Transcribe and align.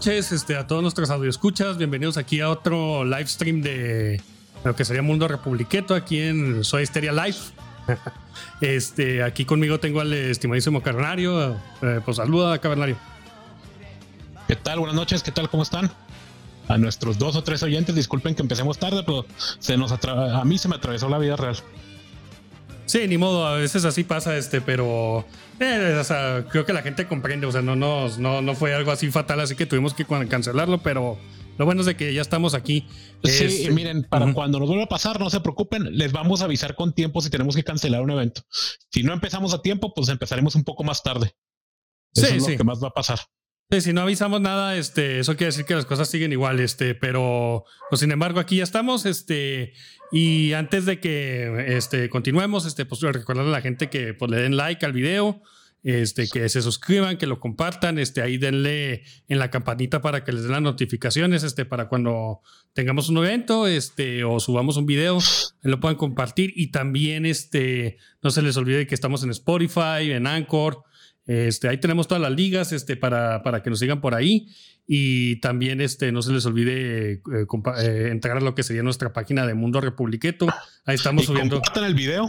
noches 0.00 0.32
este, 0.32 0.56
a 0.56 0.66
todos 0.66 0.80
nuestros 0.80 1.10
escuchas 1.28 1.76
Bienvenidos 1.76 2.16
aquí 2.16 2.40
a 2.40 2.48
otro 2.48 3.04
live 3.04 3.26
stream 3.26 3.60
de 3.60 4.22
lo 4.64 4.74
que 4.74 4.86
sería 4.86 5.02
Mundo 5.02 5.28
Republiqueto 5.28 5.94
aquí 5.94 6.22
en 6.22 6.64
Soy 6.64 6.84
Esteria 6.84 7.12
Live. 7.12 7.36
este, 8.62 9.22
aquí 9.22 9.44
conmigo 9.44 9.78
tengo 9.78 10.00
al 10.00 10.10
estimadísimo 10.14 10.82
Cavernario. 10.82 11.54
Eh, 11.82 12.00
pues 12.02 12.16
saluda, 12.16 12.58
Cavernario. 12.60 12.96
¿Qué 14.48 14.56
tal? 14.56 14.78
Buenas 14.78 14.96
noches, 14.96 15.22
¿qué 15.22 15.32
tal? 15.32 15.50
¿Cómo 15.50 15.64
están? 15.64 15.90
A 16.68 16.78
nuestros 16.78 17.18
dos 17.18 17.36
o 17.36 17.44
tres 17.44 17.62
oyentes, 17.62 17.94
disculpen 17.94 18.34
que 18.34 18.40
empecemos 18.40 18.78
tarde, 18.78 19.02
pero 19.04 19.26
se 19.58 19.76
nos 19.76 19.92
a 19.92 20.44
mí 20.46 20.56
se 20.56 20.68
me 20.68 20.76
atravesó 20.76 21.10
la 21.10 21.18
vida 21.18 21.36
real. 21.36 21.58
Sí, 22.90 23.06
ni 23.06 23.18
modo, 23.18 23.46
a 23.46 23.54
veces 23.54 23.84
así 23.84 24.02
pasa, 24.02 24.36
este, 24.36 24.60
pero 24.60 25.24
eh, 25.60 25.96
o 26.00 26.02
sea, 26.02 26.44
creo 26.50 26.66
que 26.66 26.72
la 26.72 26.82
gente 26.82 27.06
comprende, 27.06 27.46
o 27.46 27.52
sea, 27.52 27.62
no, 27.62 27.76
no, 27.76 28.08
no, 28.18 28.42
no 28.42 28.54
fue 28.56 28.74
algo 28.74 28.90
así 28.90 29.12
fatal, 29.12 29.38
así 29.38 29.54
que 29.54 29.64
tuvimos 29.64 29.94
que 29.94 30.04
cancelarlo, 30.04 30.82
pero 30.82 31.16
lo 31.56 31.64
bueno 31.66 31.82
es 31.82 31.86
de 31.86 31.94
que 31.94 32.12
ya 32.12 32.20
estamos 32.20 32.54
aquí. 32.54 32.88
Sí, 33.22 33.68
miren, 33.70 34.02
para 34.02 34.34
cuando 34.34 34.58
nos 34.58 34.66
vuelva 34.66 34.86
a 34.86 34.88
pasar, 34.88 35.20
no 35.20 35.30
se 35.30 35.38
preocupen, 35.38 35.96
les 35.96 36.10
vamos 36.10 36.42
a 36.42 36.46
avisar 36.46 36.74
con 36.74 36.92
tiempo 36.92 37.20
si 37.20 37.30
tenemos 37.30 37.54
que 37.54 37.62
cancelar 37.62 38.02
un 38.02 38.10
evento. 38.10 38.42
Si 38.90 39.04
no 39.04 39.12
empezamos 39.12 39.54
a 39.54 39.62
tiempo, 39.62 39.94
pues 39.94 40.08
empezaremos 40.08 40.56
un 40.56 40.64
poco 40.64 40.82
más 40.82 41.04
tarde. 41.04 41.36
Eso 42.12 42.26
sí, 42.26 42.36
es 42.38 42.48
lo 42.48 42.56
que 42.56 42.64
más 42.64 42.82
va 42.82 42.88
a 42.88 42.94
pasar. 42.94 43.20
Sí, 43.72 43.80
si 43.82 43.92
no 43.92 44.00
avisamos 44.00 44.40
nada, 44.40 44.76
este, 44.76 45.20
eso 45.20 45.36
quiere 45.36 45.52
decir 45.52 45.64
que 45.64 45.76
las 45.76 45.86
cosas 45.86 46.10
siguen 46.10 46.32
igual, 46.32 46.58
este, 46.58 46.96
pero 46.96 47.64
pues, 47.88 48.00
sin 48.00 48.10
embargo 48.10 48.40
aquí 48.40 48.56
ya 48.56 48.64
estamos, 48.64 49.06
este, 49.06 49.74
y 50.10 50.54
antes 50.54 50.86
de 50.86 50.98
que 50.98 51.76
este, 51.76 52.08
continuemos, 52.08 52.66
este, 52.66 52.84
pues 52.84 53.00
recordarle 53.00 53.50
a 53.50 53.52
la 53.52 53.60
gente 53.60 53.88
que 53.88 54.12
pues, 54.12 54.28
le 54.28 54.38
den 54.38 54.56
like 54.56 54.84
al 54.84 54.92
video, 54.92 55.40
este, 55.84 56.28
que 56.28 56.48
se 56.48 56.62
suscriban, 56.62 57.16
que 57.16 57.28
lo 57.28 57.38
compartan, 57.38 58.00
este, 58.00 58.22
ahí 58.22 58.38
denle 58.38 59.04
en 59.28 59.38
la 59.38 59.52
campanita 59.52 60.02
para 60.02 60.24
que 60.24 60.32
les 60.32 60.42
den 60.42 60.50
las 60.50 60.62
notificaciones, 60.62 61.44
este, 61.44 61.64
para 61.64 61.88
cuando 61.88 62.40
tengamos 62.72 63.08
un 63.08 63.18
evento, 63.18 63.68
este, 63.68 64.24
o 64.24 64.40
subamos 64.40 64.78
un 64.78 64.86
video, 64.86 65.18
lo 65.62 65.78
puedan 65.78 65.96
compartir 65.96 66.52
y 66.56 66.72
también, 66.72 67.24
este, 67.24 67.98
no 68.20 68.30
se 68.30 68.42
les 68.42 68.56
olvide 68.56 68.88
que 68.88 68.96
estamos 68.96 69.22
en 69.22 69.30
Spotify, 69.30 70.10
en 70.10 70.26
Anchor, 70.26 70.82
este, 71.30 71.68
ahí 71.68 71.78
tenemos 71.78 72.08
todas 72.08 72.20
las 72.20 72.32
ligas 72.32 72.72
este, 72.72 72.96
para, 72.96 73.44
para 73.44 73.62
que 73.62 73.70
nos 73.70 73.78
sigan 73.78 74.00
por 74.00 74.16
ahí. 74.16 74.48
Y 74.84 75.36
también 75.36 75.80
este, 75.80 76.10
no 76.10 76.22
se 76.22 76.32
les 76.32 76.44
olvide 76.44 77.12
eh, 77.12 77.20
eh, 77.78 78.08
entrar 78.10 78.38
a 78.38 78.40
lo 78.40 78.56
que 78.56 78.64
sería 78.64 78.82
nuestra 78.82 79.12
página 79.12 79.46
de 79.46 79.54
Mundo 79.54 79.80
Republiqueto. 79.80 80.48
Ahí 80.84 80.96
estamos 80.96 81.26
subiendo. 81.26 81.54
Compartan 81.56 81.84
el 81.84 81.94
video. 81.94 82.28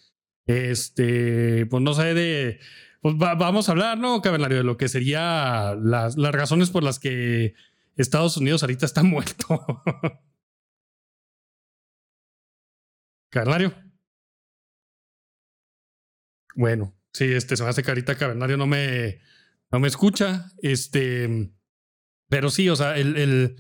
Este, 0.47 1.67
pues 1.67 1.83
no 1.83 1.95
sé 1.95 2.15
de, 2.15 2.61
pues 3.01 3.17
vamos 3.19 3.69
a 3.69 3.73
hablar, 3.73 3.99
¿no, 3.99 4.23
Cabernario? 4.23 4.59
De 4.59 4.65
lo 4.65 4.77
que 4.77 4.89
sería 4.89 5.75
las, 5.81 6.17
las 6.17 6.33
razones 6.33 6.71
por 6.71 6.83
las 6.83 6.99
que 6.99 7.55
Estados 7.97 8.37
Unidos 8.37 8.63
ahorita 8.63 8.87
está 8.87 9.03
muerto. 9.05 9.83
Cabernario. 13.31 13.92
Bueno, 16.55 16.95
sí, 17.13 17.25
este, 17.25 17.57
se 17.57 17.63
me 17.63 17.71
hace 17.71 17.83
carita 17.83 18.17
Cabernario 18.17 18.57
no 18.57 18.67
me, 18.67 19.21
no 19.71 19.81
me 19.81 19.89
escucha. 19.89 20.53
Este, 20.63 21.51
pero 22.29 22.51
sí, 22.51 22.69
o 22.69 22.77
sea, 22.77 22.97
el, 22.97 23.57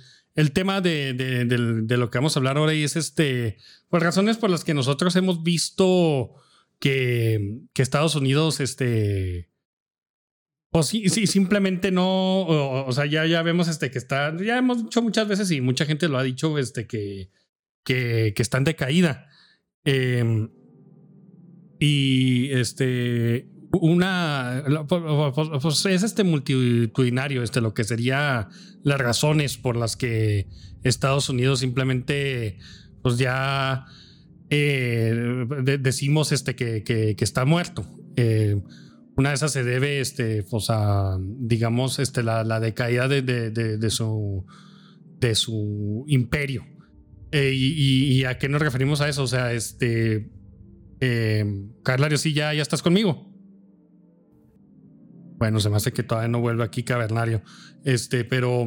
tema 0.54 0.80
de, 0.80 1.46
lo 1.88 2.10
que 2.10 2.18
vamos 2.18 2.36
a 2.36 2.40
hablar 2.40 2.56
ahora 2.56 2.72
es 2.72 2.96
este, 2.96 3.58
pues 3.88 4.02
razones 4.02 4.38
por 4.38 4.50
las 4.50 4.64
que 4.64 4.74
nosotros 4.74 5.14
hemos 5.16 5.42
visto 5.42 6.34
que, 6.78 7.60
Estados 7.74 8.14
Unidos, 8.14 8.60
este, 8.60 9.50
o 10.70 10.82
sí, 10.82 11.08
sí, 11.10 11.26
simplemente 11.26 11.90
no, 11.90 12.46
o, 12.46 12.92
sea, 12.92 13.06
ya, 13.06 13.26
ya 13.26 13.42
vemos 13.42 13.68
este 13.68 13.90
que 13.90 13.98
está, 13.98 14.34
ya 14.42 14.56
hemos 14.56 14.84
dicho 14.84 15.02
muchas 15.02 15.28
veces 15.28 15.50
y 15.50 15.60
mucha 15.60 15.84
gente 15.84 16.08
lo 16.08 16.18
ha 16.18 16.22
dicho, 16.22 16.58
este, 16.58 16.86
que, 16.86 17.30
que, 17.84 18.32
que 18.34 18.42
está 18.42 18.58
decaída. 18.60 19.28
Em, 19.84 20.48
y 21.84 22.52
este, 22.52 23.48
una 23.72 24.62
pues, 24.88 25.84
es 25.86 26.04
este 26.04 26.22
multitudinario, 26.22 27.42
este 27.42 27.60
lo 27.60 27.74
que 27.74 27.82
sería 27.82 28.48
las 28.84 29.00
razones 29.00 29.56
por 29.56 29.74
las 29.74 29.96
que 29.96 30.46
Estados 30.84 31.28
Unidos 31.28 31.58
simplemente 31.58 32.58
pues 33.02 33.18
ya 33.18 33.86
eh, 34.48 35.44
decimos 35.80 36.30
este 36.30 36.54
que, 36.54 36.84
que, 36.84 37.16
está 37.18 37.44
muerto. 37.44 37.84
Eh, 38.14 38.62
una 39.16 39.30
de 39.30 39.34
esas 39.34 39.50
se 39.50 39.64
debe 39.64 39.98
este 39.98 40.44
pues 40.44 40.66
a 40.70 41.18
digamos 41.20 41.98
este 41.98 42.22
la, 42.22 42.44
la 42.44 42.60
decaída 42.60 43.08
de, 43.08 43.22
de, 43.22 43.90
su 43.90 44.46
de 45.18 45.34
su 45.34 46.04
imperio. 46.06 46.64
Eh, 47.32 47.50
y, 47.52 48.22
a 48.22 48.38
qué 48.38 48.48
nos 48.48 48.62
referimos 48.62 49.00
a 49.00 49.08
eso? 49.08 49.24
O 49.24 49.26
sea, 49.26 49.52
este 49.52 50.30
Carlario, 51.82 52.16
sí, 52.16 52.32
ya, 52.32 52.54
ya 52.54 52.62
estás 52.62 52.82
conmigo. 52.82 53.28
Bueno, 55.42 55.58
se 55.58 55.70
me 55.70 55.76
hace 55.76 55.92
que 55.92 56.04
todavía 56.04 56.28
no 56.28 56.40
vuelve 56.40 56.62
aquí 56.62 56.84
Cavernario. 56.84 57.42
Este, 57.84 58.24
pero. 58.24 58.66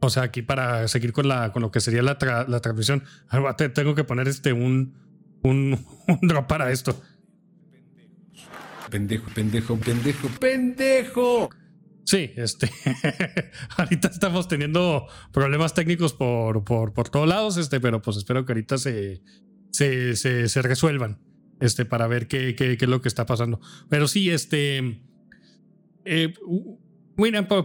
O 0.00 0.10
sea, 0.10 0.24
aquí 0.24 0.42
para 0.42 0.88
seguir 0.88 1.12
con, 1.12 1.28
la, 1.28 1.52
con 1.52 1.62
lo 1.62 1.70
que 1.70 1.80
sería 1.80 2.02
la, 2.02 2.18
la 2.48 2.60
transmisión, 2.60 3.04
tengo 3.72 3.94
que 3.94 4.02
poner 4.02 4.26
este 4.26 4.52
un, 4.52 4.94
un, 5.44 5.78
drop 6.22 6.48
para 6.48 6.72
esto. 6.72 7.00
Pendejo, 8.90 9.30
pendejo, 9.32 9.76
pendejo, 9.76 10.28
pendejo. 10.40 11.50
Sí, 12.04 12.32
este. 12.34 12.68
ahorita 13.76 14.08
estamos 14.08 14.48
teniendo 14.48 15.06
problemas 15.32 15.72
técnicos 15.72 16.12
por, 16.12 16.64
por, 16.64 16.92
por 16.92 17.08
todos 17.08 17.28
lados, 17.28 17.56
este, 17.56 17.78
pero 17.78 18.02
pues 18.02 18.16
espero 18.16 18.44
que 18.44 18.52
ahorita 18.52 18.76
se, 18.76 19.22
se, 19.74 20.48
se, 20.48 20.62
resuelvan. 20.62 21.18
Este, 21.60 21.84
para 21.84 22.06
ver 22.08 22.26
qué, 22.26 22.54
qué, 22.56 22.76
qué 22.76 22.84
es 22.84 22.90
lo 22.90 23.00
que 23.00 23.08
está 23.08 23.26
pasando. 23.26 23.60
Pero 23.88 24.08
sí, 24.08 24.28
este 24.28 25.00
eh, 26.04 26.34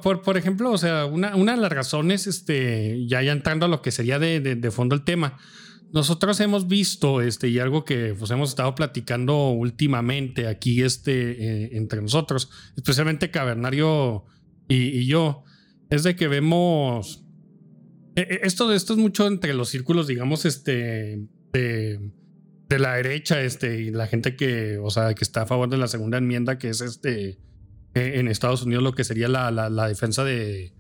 por, 0.01 0.21
por, 0.21 0.37
ejemplo, 0.37 0.71
o 0.71 0.77
sea, 0.77 1.05
una, 1.05 1.35
una, 1.35 1.55
de 1.55 1.61
las 1.61 1.71
razones, 1.71 2.27
este, 2.27 3.05
ya, 3.07 3.21
ya 3.21 3.31
entrando 3.31 3.65
a 3.65 3.69
lo 3.69 3.81
que 3.81 3.91
sería 3.91 4.19
de, 4.19 4.39
de, 4.39 4.71
fondo 4.71 4.95
el 4.95 5.03
tema, 5.03 5.37
nosotros 5.91 6.39
hemos 6.39 6.67
visto, 6.67 7.21
este, 7.21 7.49
y 7.49 7.57
algo 7.57 7.83
que 7.83 8.13
pues, 8.17 8.29
hemos 8.31 8.49
estado 8.49 8.75
platicando 8.75 9.49
últimamente 9.49 10.47
aquí, 10.47 10.83
este, 10.83 11.31
eh, 11.31 11.69
entre 11.73 12.01
nosotros, 12.01 12.49
especialmente 12.77 13.31
Cavernario 13.31 14.25
y, 14.67 15.07
yo, 15.07 15.43
es 15.89 16.03
de 16.03 16.15
que 16.15 16.27
vemos, 16.27 17.25
eh, 18.15 18.41
esto, 18.43 18.71
esto 18.71 18.93
es 18.93 18.99
mucho 18.99 19.25
entre 19.25 19.55
los 19.55 19.69
círculos, 19.69 20.05
digamos, 20.05 20.45
este, 20.45 21.27
de, 21.53 22.11
de 22.69 22.79
la 22.79 22.95
derecha, 22.95 23.41
este, 23.41 23.81
y 23.81 23.91
la 23.91 24.07
gente 24.07 24.35
que, 24.35 24.77
o 24.77 24.89
sea, 24.89 25.13
que 25.13 25.23
está 25.23 25.43
a 25.43 25.45
favor 25.45 25.69
de 25.69 25.77
la 25.77 25.87
segunda 25.87 26.17
enmienda, 26.17 26.57
que 26.57 26.69
es 26.69 26.81
este, 26.81 27.39
en 27.93 28.27
Estados 28.27 28.63
Unidos 28.63 28.83
lo 28.83 28.93
que 28.93 29.03
sería 29.03 29.27
la, 29.27 29.51
la, 29.51 29.87
defensa 29.87 30.23
de, 30.23 30.73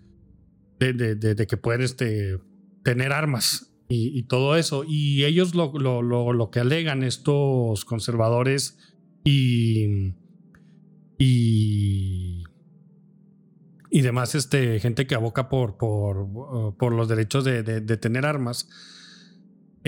de, 0.79 0.93
de, 0.93 1.47
que 1.47 1.57
pueden 1.57 1.81
este, 1.81 2.37
tener 2.83 3.11
armas 3.11 3.71
y, 3.89 4.23
todo 4.23 4.55
eso. 4.55 4.83
Y 4.87 5.25
ellos 5.25 5.55
lo, 5.55 5.73
lo, 5.73 6.01
lo, 6.01 6.51
que 6.51 6.59
alegan 6.59 7.03
estos 7.03 7.85
conservadores 7.85 8.77
y, 9.23 10.13
y, 11.17 12.43
y 13.89 14.01
demás 14.01 14.35
este, 14.35 14.79
gente 14.79 15.07
que 15.07 15.15
aboca 15.15 15.49
por, 15.49 15.77
por, 15.77 16.77
por 16.77 16.93
los 16.93 17.07
derechos 17.07 17.43
de, 17.43 17.81
tener 17.97 18.25
armas 18.27 18.69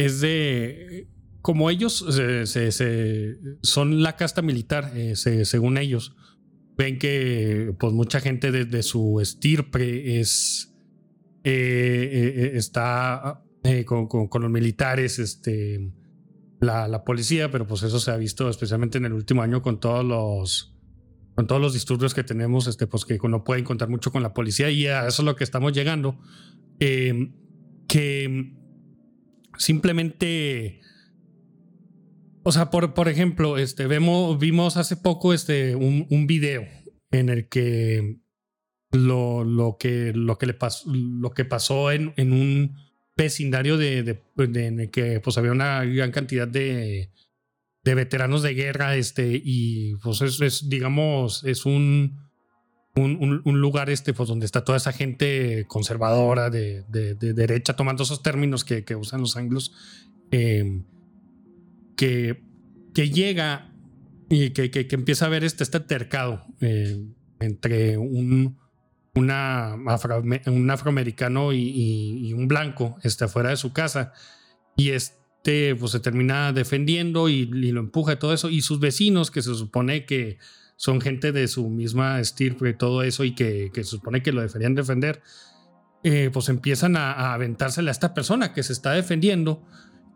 es 0.05 0.21
de 0.21 1.07
como 1.41 1.69
ellos 1.69 2.05
se, 2.45 3.37
son 3.63 4.03
la 4.03 4.15
casta 4.15 4.41
militar, 4.41 4.91
eh, 4.95 5.15
según 5.15 5.77
ellos, 5.77 6.15
ven 6.77 6.99
que 6.99 7.73
pues 7.79 7.93
mucha 7.93 8.19
gente 8.19 8.51
de, 8.51 8.83
su 8.83 9.19
estirpe 9.19 10.19
es 10.19 10.73
eh, 11.43 12.51
está 12.53 13.43
con, 13.85 14.07
con, 14.07 14.41
los 14.41 14.51
militares, 14.51 15.17
este, 15.17 15.91
la, 16.59 16.87
la, 16.87 17.03
policía, 17.03 17.49
pero 17.51 17.65
pues 17.65 17.81
eso 17.83 17.99
se 17.99 18.11
ha 18.11 18.17
visto 18.17 18.49
especialmente 18.49 18.99
en 18.99 19.05
el 19.05 19.13
último 19.13 19.41
año 19.41 19.61
con 19.61 19.79
todos 19.79 20.05
los 20.05 20.71
con 21.35 21.47
todos 21.47 21.61
los 21.61 21.73
disturbios 21.73 22.13
que 22.13 22.23
tenemos, 22.23 22.67
este, 22.67 22.87
pues 22.87 23.05
que 23.05 23.17
no 23.23 23.43
pueden 23.43 23.63
contar 23.63 23.89
mucho 23.89 24.11
con 24.11 24.21
la 24.21 24.33
policía 24.33 24.69
y 24.69 24.87
a 24.87 25.07
eso 25.07 25.21
es 25.21 25.25
lo 25.25 25.35
que 25.35 25.43
estamos 25.43 25.73
llegando. 25.73 26.19
Eh, 26.79 27.31
que 27.87 28.53
simplemente, 29.57 30.81
o 32.43 32.51
sea, 32.51 32.69
por, 32.69 32.93
por 32.93 33.09
ejemplo, 33.09 33.57
este, 33.57 33.87
vemos, 33.87 34.39
vimos 34.39 34.77
hace 34.77 34.97
poco 34.97 35.33
este, 35.33 35.75
un, 35.75 36.07
un 36.09 36.27
video 36.27 36.65
en 37.11 37.29
el 37.29 37.47
que 37.47 38.17
lo, 38.91 39.43
lo 39.43 39.77
que, 39.79 40.11
lo 40.13 40.37
que, 40.37 40.45
le 40.47 40.53
pasó, 40.53 40.91
lo 40.93 41.31
que 41.31 41.45
pasó 41.45 41.91
en, 41.91 42.13
en 42.17 42.33
un 42.33 42.75
vecindario 43.15 43.77
de, 43.77 44.21
en 44.37 44.79
el 44.79 44.91
que 44.91 45.19
pues 45.19 45.37
había 45.37 45.51
una 45.51 45.83
gran 45.85 46.11
cantidad 46.11 46.47
de, 46.47 47.11
de 47.83 47.95
veteranos 47.95 48.41
de 48.41 48.53
guerra, 48.53 48.95
este, 48.95 49.41
y 49.43 49.95
pues 49.97 50.21
es, 50.21 50.69
digamos, 50.69 51.43
es 51.43 51.65
un, 51.65 52.30
un, 52.95 53.41
un, 53.45 53.61
lugar 53.61 53.89
este, 53.89 54.13
pues 54.13 54.27
donde 54.27 54.45
está 54.45 54.63
toda 54.63 54.77
esa 54.77 54.91
gente 54.91 55.65
conservadora 55.67 56.49
de, 56.49 56.83
de, 56.89 57.15
derecha, 57.33 57.75
tomando 57.75 58.03
esos 58.03 58.21
términos 58.21 58.65
que, 58.65 58.83
que 58.83 58.95
usan 58.95 59.21
los 59.21 59.37
anglos, 59.37 59.73
em, 60.31 60.83
que, 61.95 62.43
que 62.93 63.09
llega 63.09 63.73
y 64.29 64.49
que, 64.51 64.71
que, 64.71 64.87
empieza 64.91 65.25
a 65.25 65.29
ver 65.29 65.43
este, 65.43 65.63
este 65.63 65.79
tercado 65.79 66.45
eh, 66.59 67.01
entre 67.39 67.97
un, 67.97 68.57
una 69.15 69.75
un 70.47 70.69
afroamericano 70.69 71.53
y, 71.53 72.27
y, 72.29 72.33
un 72.33 72.47
blanco 72.47 72.97
este, 73.03 73.25
afuera 73.25 73.49
de 73.49 73.57
su 73.57 73.71
casa. 73.73 74.13
Y 74.75 74.89
es 74.89 75.21
este, 75.41 75.75
pues 75.75 75.91
se 75.91 75.99
termina 75.99 76.53
defendiendo 76.53 77.27
y, 77.27 77.45
lo 77.47 77.79
empuja 77.79 78.13
y 78.13 78.15
todo 78.17 78.31
eso. 78.31 78.49
Y 78.49 78.61
sus 78.61 78.79
vecinos, 78.79 79.31
que 79.31 79.41
se 79.41 79.55
supone 79.55 80.05
que 80.05 80.37
son 80.81 80.99
gente 80.99 81.31
de 81.31 81.47
su 81.47 81.69
misma 81.69 82.19
estirpe 82.19 82.69
y 82.69 82.73
todo 82.73 83.03
eso, 83.03 83.23
y 83.23 83.35
que, 83.35 83.69
se 83.71 83.83
supone 83.83 84.23
que 84.23 84.31
lo 84.31 84.41
deberían 84.41 84.73
defender, 84.73 85.21
eh, 86.01 86.31
pues 86.33 86.49
empiezan 86.49 86.97
a, 86.97 87.35
aventársele 87.35 87.89
a 87.89 87.91
esta 87.91 88.15
persona 88.15 88.51
que 88.51 88.63
se 88.63 88.73
está 88.73 88.93
defendiendo 88.93 89.63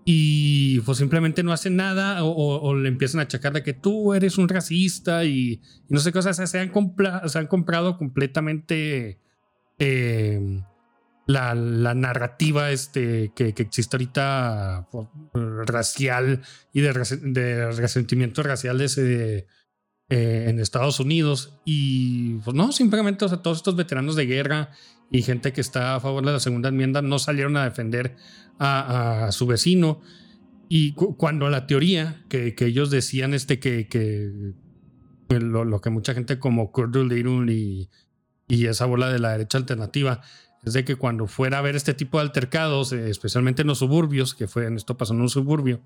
y 0.05 0.79
pues 0.79 0.97
simplemente 0.97 1.43
no 1.43 1.53
hacen 1.53 1.75
nada 1.75 2.23
o, 2.23 2.73
le 2.73 2.89
empiezan 2.89 3.19
a 3.19 3.25
achacar 3.25 3.53
de 3.53 3.61
que 3.61 3.73
tú 3.73 4.15
eres 4.15 4.39
un 4.39 4.49
racista 4.49 5.23
y, 5.23 5.61
no 5.87 5.99
sé 5.99 6.09
qué, 6.09 6.13
cosas 6.13 6.35
se, 6.49 6.59
han 6.59 6.71
se 7.29 7.37
han 7.37 7.47
comprado 7.47 7.99
completamente 7.99 9.19
eh, 9.77 10.63
la, 11.27 11.53
narrativa 11.93 12.71
este, 12.71 13.31
que, 13.35 13.53
existe 13.55 13.97
ahorita 13.97 14.87
racial 15.67 16.41
y 16.73 16.81
de, 16.81 17.71
resentimiento 17.71 18.41
racial 18.41 18.81
eh, 18.81 19.45
en 20.09 20.59
Estados 20.59 20.99
Unidos. 20.99 21.57
Y 21.65 22.35
pues 22.35 22.55
no, 22.55 22.71
simplemente 22.71 23.25
todos 23.25 23.57
estos 23.57 23.75
veteranos 23.75 24.15
de 24.15 24.25
guerra 24.25 24.71
y 25.11 25.21
gente 25.21 25.53
que 25.53 25.61
está 25.61 25.95
a 25.95 25.99
favor 25.99 26.25
de 26.25 26.31
la 26.31 26.39
segunda 26.39 26.69
enmienda 26.69 27.01
no 27.01 27.19
salieron 27.19 27.57
a 27.57 27.63
defender 27.63 28.15
a, 28.59 29.29
su 29.31 29.47
vecino. 29.47 30.01
Y 30.67 30.93
cuando 30.93 31.49
la 31.49 31.67
teoría 31.67 32.23
que, 32.27 32.55
ellos 32.59 32.89
decían 32.89 33.33
este 33.33 33.59
que, 33.59 33.87
que 33.87 34.53
lo, 35.29 35.81
que 35.81 35.89
mucha 35.89 36.13
gente 36.13 36.39
como 36.39 36.71
Kurt 36.71 36.95
y, 37.49 37.89
y 38.47 38.65
esa 38.65 38.85
bola 38.85 39.11
de 39.11 39.19
la 39.19 39.31
derecha 39.31 39.57
alternativa 39.57 40.21
es 40.65 40.73
de 40.73 40.83
que 40.83 40.95
cuando 40.95 41.27
fuera 41.27 41.59
a 41.59 41.61
ver 41.61 41.75
este 41.75 41.93
tipo 41.93 42.17
de 42.17 42.23
altercados, 42.23 42.91
eh, 42.91 43.09
especialmente 43.09 43.61
en 43.61 43.67
los 43.67 43.79
suburbios, 43.79 44.33
que 44.33 44.47
fue 44.47 44.65
en 44.65 44.75
esto 44.75 44.97
pasó 44.97 45.13
en 45.13 45.21
un 45.21 45.29
suburbio, 45.29 45.81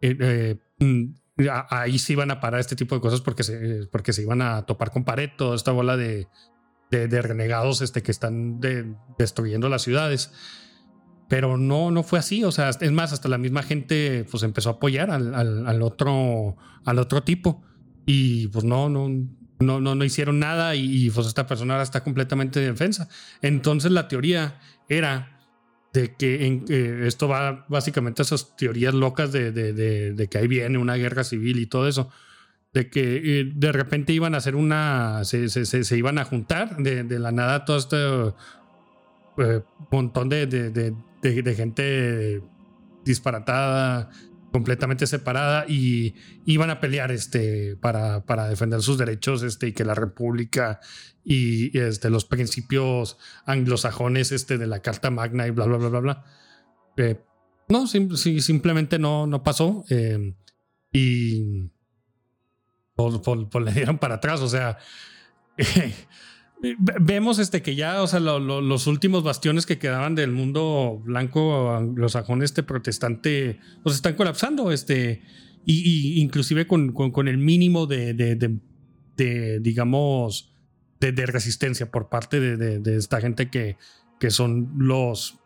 eh, 0.00 0.16
eh, 0.20 0.56
mm, 0.78 1.14
ahí 1.70 1.98
se 1.98 2.14
iban 2.14 2.30
a 2.30 2.40
parar 2.40 2.60
este 2.60 2.76
tipo 2.76 2.94
de 2.94 3.00
cosas 3.00 3.20
porque 3.20 3.42
se, 3.42 3.86
porque 3.90 4.12
se 4.12 4.22
iban 4.22 4.42
a 4.42 4.66
topar 4.66 4.90
con 4.90 5.04
pared, 5.04 5.30
toda 5.36 5.56
esta 5.56 5.72
bola 5.72 5.96
de, 5.96 6.28
de, 6.90 7.22
renegados 7.22 7.80
este, 7.80 8.02
que 8.02 8.10
están 8.10 8.60
destruyendo 9.18 9.68
las 9.68 9.82
ciudades. 9.82 10.32
Pero 11.28 11.58
no, 11.58 11.90
no 11.90 12.02
fue 12.02 12.18
así. 12.18 12.42
O 12.44 12.52
sea, 12.52 12.70
es 12.70 12.92
más, 12.92 13.12
hasta 13.12 13.28
la 13.28 13.38
misma 13.38 13.62
gente 13.62 14.26
pues 14.30 14.42
empezó 14.42 14.70
a 14.70 14.72
apoyar 14.74 15.10
al, 15.10 15.34
al 15.34 15.82
otro, 15.82 16.56
al 16.84 16.98
otro 16.98 17.22
tipo. 17.22 17.62
Y 18.06 18.48
pues 18.48 18.64
no, 18.64 18.88
no, 18.88 19.08
no, 19.60 19.80
no, 19.80 19.94
no 19.94 20.04
hicieron 20.04 20.38
nada 20.38 20.74
y, 20.74 21.10
pues 21.10 21.26
esta 21.26 21.46
persona 21.46 21.74
ahora 21.74 21.84
está 21.84 22.02
completamente 22.04 22.60
de 22.60 22.66
defensa. 22.66 23.08
Entonces 23.42 23.90
la 23.90 24.08
teoría 24.08 24.60
era 24.88 25.37
de 25.92 26.14
que 26.14 26.46
en, 26.46 26.64
eh, 26.68 27.04
esto 27.06 27.28
va 27.28 27.66
básicamente 27.68 28.22
a 28.22 28.24
esas 28.24 28.56
teorías 28.56 28.94
locas 28.94 29.32
de, 29.32 30.28
que 30.30 30.38
ahí 30.38 30.46
viene 30.46 30.78
una 30.78 30.96
guerra 30.96 31.24
civil 31.24 31.58
y 31.58 31.66
todo 31.66 31.88
eso, 31.88 32.10
de 32.72 32.90
que 32.90 33.40
eh, 33.40 33.52
de 33.54 33.72
repente 33.72 34.12
iban 34.12 34.34
a 34.34 34.38
hacer 34.38 34.54
una, 34.54 35.24
se, 35.24 35.96
iban 35.96 36.18
a 36.18 36.24
juntar 36.24 36.76
de, 36.76 37.18
la 37.18 37.32
nada 37.32 37.64
todo 37.64 37.78
este 37.78 37.96
eh, 39.38 39.62
montón 39.90 40.28
de, 40.28 41.54
gente 41.56 42.42
disparatada, 43.04 44.10
completamente 44.52 45.06
separada 45.06 45.66
y 45.68 46.14
iban 46.46 46.70
a 46.70 46.80
pelear 46.80 47.12
este, 47.12 47.76
para, 47.76 48.24
para 48.24 48.48
defender 48.48 48.82
sus 48.82 48.98
derechos 48.98 49.42
este, 49.42 49.68
y 49.68 49.72
que 49.72 49.84
la 49.84 49.94
república 49.94 50.80
y 51.24 51.76
este, 51.78 52.10
los 52.10 52.24
principios 52.24 53.18
anglosajones 53.44 54.32
este, 54.32 54.58
de 54.58 54.66
la 54.66 54.80
Carta 54.80 55.10
Magna 55.10 55.46
y 55.46 55.50
bla, 55.50 55.66
bla, 55.66 55.76
bla, 55.76 55.88
bla, 55.88 56.00
bla. 56.00 56.24
Eh, 56.96 57.20
no, 57.68 57.86
simplemente 57.86 58.98
no, 58.98 59.26
no 59.26 59.42
pasó 59.42 59.84
eh, 59.90 60.34
y 60.90 61.70
pues, 62.94 63.18
pues, 63.22 63.40
pues, 63.50 63.64
le 63.64 63.72
dieron 63.72 63.98
para 63.98 64.16
atrás, 64.16 64.40
o 64.40 64.48
sea... 64.48 64.78
Vemos 66.60 67.38
este 67.38 67.62
que 67.62 67.76
ya, 67.76 68.02
o 68.02 68.06
sea, 68.08 68.18
los 68.18 68.86
últimos 68.88 69.22
bastiones 69.22 69.64
que 69.64 69.78
quedaban 69.78 70.16
del 70.16 70.32
mundo 70.32 71.00
blanco 71.04 71.70
anglosajón, 71.72 72.42
este 72.42 72.64
protestante, 72.64 73.60
pues 73.84 73.94
están 73.94 74.14
colapsando, 74.14 74.72
este, 74.72 75.22
y, 75.64 76.20
inclusive 76.20 76.66
con, 76.66 76.92
con, 76.92 77.28
el 77.28 77.38
mínimo 77.38 77.86
de, 77.86 78.12
de, 78.14 79.60
digamos, 79.60 80.52
de, 80.98 81.26
resistencia 81.26 81.92
por 81.92 82.08
parte 82.08 82.40
de, 82.40 82.96
esta 82.96 83.20
gente 83.20 83.50
que, 83.50 83.76
que 84.18 84.30
son 84.30 84.72
los... 84.76 85.38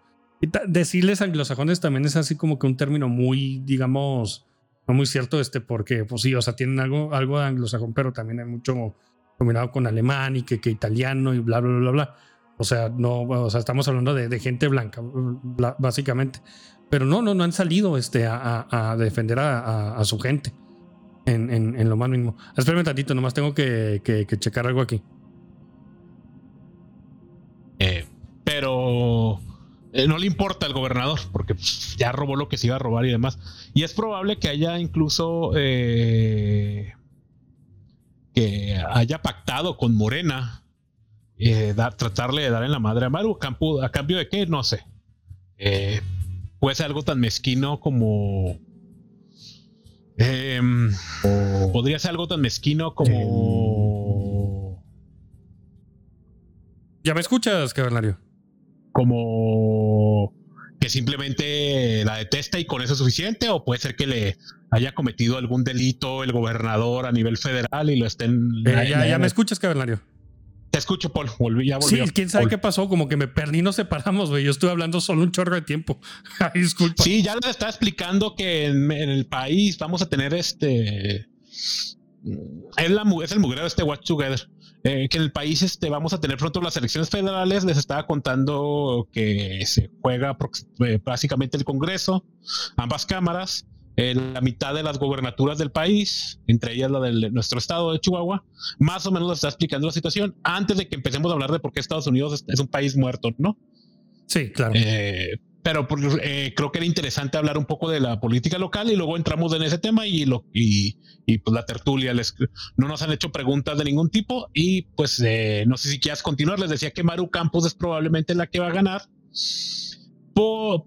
Decirles 0.66 1.20
anglosajones 1.20 1.80
también 1.80 2.04
es 2.06 2.16
así 2.16 2.36
como 2.36 2.58
que 2.58 2.66
un 2.66 2.76
término 2.76 3.08
muy, 3.08 3.60
digamos, 3.64 4.46
no 4.88 4.94
muy 4.94 5.06
cierto, 5.06 5.40
este, 5.40 5.60
porque, 5.60 6.04
pues 6.04 6.22
sí, 6.22 6.34
o 6.34 6.40
sea, 6.40 6.56
tienen 6.56 6.80
algo, 6.80 7.14
algo 7.14 7.38
de 7.38 7.46
anglosajón, 7.46 7.92
pero 7.92 8.12
también 8.12 8.40
hay 8.40 8.46
mucho 8.46 8.96
combinado 9.38 9.70
con 9.70 9.86
alemán 9.86 10.36
y 10.36 10.42
que, 10.42 10.60
que, 10.60 10.70
italiano 10.70 11.34
y 11.34 11.40
bla, 11.40 11.60
bla, 11.60 11.78
bla, 11.78 11.90
bla. 11.90 12.16
O 12.58 12.64
sea, 12.64 12.88
no, 12.88 13.22
o 13.22 13.50
sea, 13.50 13.60
estamos 13.60 13.88
hablando 13.88 14.14
de, 14.14 14.38
gente 14.38 14.68
blanca, 14.68 15.02
básicamente. 15.78 16.40
Pero 16.90 17.06
no, 17.06 17.22
no, 17.22 17.34
no 17.34 17.44
han 17.44 17.52
salido 17.52 17.96
este, 17.96 18.26
a, 18.26 18.96
defender 18.98 19.38
a, 19.40 20.04
su 20.04 20.18
gente 20.18 20.52
en, 21.26 21.88
lo 21.88 21.96
más 21.96 22.08
mínimo. 22.08 22.36
Espérame 22.56 22.84
tantito, 22.84 23.14
nomás 23.14 23.34
tengo 23.34 23.54
que, 23.54 24.00
que, 24.04 24.26
checar 24.38 24.66
algo 24.66 24.80
aquí. 24.80 25.02
Eh, 27.78 28.06
pero 28.44 29.40
eh, 29.92 30.06
no 30.06 30.18
le 30.18 30.26
importa 30.26 30.66
al 30.66 30.72
gobernador, 30.72 31.18
porque 31.32 31.54
ya 31.96 32.12
robó 32.12 32.36
lo 32.36 32.48
que 32.48 32.58
se 32.58 32.66
iba 32.68 32.76
a 32.76 32.78
robar 32.78 33.06
y 33.06 33.10
demás. 33.10 33.38
Y 33.74 33.82
es 33.82 33.92
probable 33.92 34.38
que 34.38 34.48
haya 34.48 34.78
incluso 34.78 35.52
eh, 35.56 36.94
que 38.34 38.82
haya 38.90 39.22
pactado 39.22 39.76
con 39.76 39.94
Morena, 39.94 40.62
eh, 41.36 41.74
tratarle 41.96 42.42
de 42.42 42.50
dar 42.50 42.64
en 42.64 42.72
la 42.72 42.78
madre 42.78 43.06
a 43.06 43.10
Maru, 43.10 43.38
a 43.82 43.90
cambio 43.90 44.18
de 44.18 44.28
qué, 44.28 44.46
no 44.46 44.62
sé. 44.62 44.84
Eh, 45.58 46.00
puede 46.58 46.76
ser 46.76 46.86
algo 46.86 47.02
tan 47.02 47.20
mezquino 47.20 47.80
como... 47.80 48.58
Em, 50.18 50.90
podría 51.72 51.98
ser 51.98 52.10
algo 52.10 52.28
tan 52.28 52.40
mezquino 52.40 52.94
como... 52.94 54.82
¿Ya 57.04 57.14
me 57.14 57.20
escuchas, 57.20 57.74
cavernario? 57.74 58.18
Como 58.92 60.32
que 60.82 60.88
simplemente 60.88 62.04
la 62.04 62.16
detesta 62.16 62.58
y 62.58 62.64
con 62.64 62.82
eso 62.82 62.94
es 62.94 62.98
suficiente, 62.98 63.48
o 63.50 63.64
puede 63.64 63.80
ser 63.80 63.94
que 63.94 64.08
le 64.08 64.36
haya 64.72 64.92
cometido 64.96 65.38
algún 65.38 65.62
delito 65.62 66.24
el 66.24 66.32
gobernador 66.32 67.06
a 67.06 67.12
nivel 67.12 67.38
federal 67.38 67.88
y 67.88 67.94
lo 67.94 68.04
estén. 68.04 68.50
Eh, 68.66 68.88
ya, 68.90 69.06
ya 69.06 69.16
me 69.20 69.28
escuchas, 69.28 69.60
cavernario. 69.60 70.00
Te 70.72 70.80
escucho, 70.80 71.12
Paul. 71.12 71.30
Volví, 71.38 71.68
ya 71.68 71.78
volví. 71.78 71.98
Sí, 71.98 72.10
quién 72.12 72.30
sabe 72.30 72.48
qué 72.48 72.58
pasó. 72.58 72.88
Como 72.88 73.06
que 73.06 73.16
me 73.16 73.28
perdí, 73.28 73.62
nos 73.62 73.76
separamos, 73.76 74.30
güey. 74.30 74.42
Yo 74.42 74.50
estuve 74.50 74.72
hablando 74.72 75.00
solo 75.00 75.22
un 75.22 75.30
chorro 75.30 75.54
de 75.54 75.62
tiempo. 75.62 76.00
Disculpa. 76.54 77.00
Sí, 77.00 77.22
ya 77.22 77.36
les 77.36 77.50
estaba 77.50 77.70
explicando 77.70 78.34
que 78.34 78.66
en, 78.66 78.90
el 78.90 79.26
país 79.26 79.78
vamos 79.78 80.02
a 80.02 80.08
tener 80.08 80.34
este. 80.34 81.28
Es, 82.76 82.90
la, 82.90 83.04
es 83.22 83.30
el 83.30 83.38
mugrero 83.38 83.68
este 83.68 83.84
Watch 83.84 84.04
Together. 84.04 84.48
Eh, 84.84 85.08
que 85.08 85.18
en 85.18 85.22
el 85.22 85.32
país 85.32 85.62
este, 85.62 85.88
vamos 85.90 86.12
a 86.12 86.20
tener 86.20 86.36
pronto 86.38 86.60
las 86.60 86.76
elecciones 86.76 87.08
federales. 87.08 87.64
Les 87.64 87.78
estaba 87.78 88.06
contando 88.06 89.08
que 89.12 89.64
se 89.66 89.90
juega 90.00 90.36
eh, 90.84 90.98
básicamente 91.04 91.56
el 91.56 91.64
Congreso, 91.64 92.24
ambas 92.76 93.06
cámaras 93.06 93.66
la 93.96 94.40
mitad 94.40 94.74
de 94.74 94.82
las 94.82 94.98
gobernaturas 94.98 95.58
del 95.58 95.70
país, 95.70 96.40
entre 96.46 96.74
ellas 96.74 96.90
la 96.90 97.00
de 97.00 97.30
nuestro 97.30 97.58
estado 97.58 97.92
de 97.92 98.00
Chihuahua, 98.00 98.44
más 98.78 99.06
o 99.06 99.12
menos 99.12 99.28
nos 99.28 99.38
está 99.38 99.48
explicando 99.48 99.86
la 99.86 99.92
situación 99.92 100.34
antes 100.42 100.78
de 100.78 100.88
que 100.88 100.94
empecemos 100.94 101.30
a 101.30 101.34
hablar 101.34 101.52
de 101.52 101.60
por 101.60 101.72
qué 101.72 101.80
Estados 101.80 102.06
Unidos 102.06 102.44
es, 102.46 102.60
un 102.60 102.68
país 102.68 102.96
muerto, 102.96 103.30
¿no? 103.38 103.58
Sí, 104.26 104.50
claro. 104.50 104.72
Eh, 104.74 105.38
pero 105.62 105.86
eh, 106.22 106.52
creo 106.56 106.72
que 106.72 106.78
era 106.78 106.86
interesante 106.86 107.38
hablar 107.38 107.56
un 107.58 107.66
poco 107.66 107.88
de 107.88 108.00
la 108.00 108.20
política 108.20 108.58
local 108.58 108.90
y 108.90 108.96
luego 108.96 109.16
entramos 109.16 109.54
en 109.54 109.62
ese 109.62 109.78
tema 109.78 110.06
y 110.06 110.24
lo 110.24 110.44
y, 110.52 110.96
pues 111.26 111.54
la 111.54 111.64
tertulia 111.64 112.12
les 112.12 112.34
no 112.76 112.88
nos 112.88 113.02
han 113.02 113.12
hecho 113.12 113.30
preguntas 113.30 113.78
de 113.78 113.84
ningún 113.84 114.10
tipo 114.10 114.50
y 114.52 114.82
pues 114.82 115.22
eh, 115.24 115.64
no 115.66 115.76
sé 115.76 115.90
si 115.90 116.00
quieras 116.00 116.22
continuar 116.22 116.58
les 116.58 116.70
decía 116.70 116.90
que 116.90 117.02
Maru 117.02 117.30
Campos 117.30 117.64
es 117.66 117.74
probablemente 117.74 118.34
la 118.34 118.48
que 118.48 118.58
va 118.60 118.68
a 118.68 118.72
ganar 118.72 119.02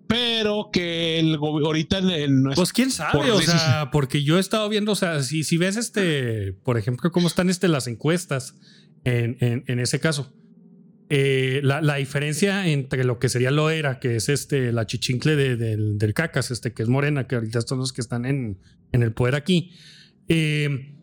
pero 0.07 0.69
que 0.71 1.19
el 1.19 1.35
ahorita 1.35 1.99
en, 1.99 2.45
Pues 2.55 2.73
quién 2.73 2.91
sabe, 2.91 3.31
o 3.31 3.41
sea, 3.41 3.89
porque 3.91 4.23
yo 4.23 4.37
he 4.37 4.39
estado 4.39 4.67
viendo, 4.69 4.91
o 4.91 4.95
sea, 4.95 5.21
si, 5.23 5.43
si 5.43 5.57
ves 5.57 5.77
este, 5.77 6.53
por 6.63 6.77
ejemplo, 6.77 7.11
cómo 7.11 7.27
están 7.27 7.49
este, 7.49 7.67
las 7.67 7.87
encuestas 7.87 8.55
en, 9.03 9.37
en, 9.39 9.79
ese 9.79 9.99
caso. 9.99 10.33
Eh, 11.09 11.61
la, 11.63 11.95
diferencia 11.95 12.67
entre 12.67 13.03
lo 13.03 13.19
que 13.19 13.29
sería 13.29 13.51
lo 13.51 13.69
era, 13.69 13.99
que 13.99 14.15
es 14.15 14.27
este, 14.29 14.71
la 14.71 14.87
chichincle 14.87 15.35
del, 15.35 15.97
del, 15.97 16.13
cacas, 16.13 16.49
este, 16.49 16.73
que 16.73 16.83
es 16.83 16.89
morena, 16.89 17.27
que 17.27 17.35
ahorita 17.35 17.61
son 17.61 17.79
los 17.79 17.93
que 17.93 18.01
están 18.01 18.25
en, 18.25 18.57
en 18.91 19.03
el 19.03 19.13
poder 19.13 19.35
aquí. 19.35 19.71
Eh, 20.27 20.95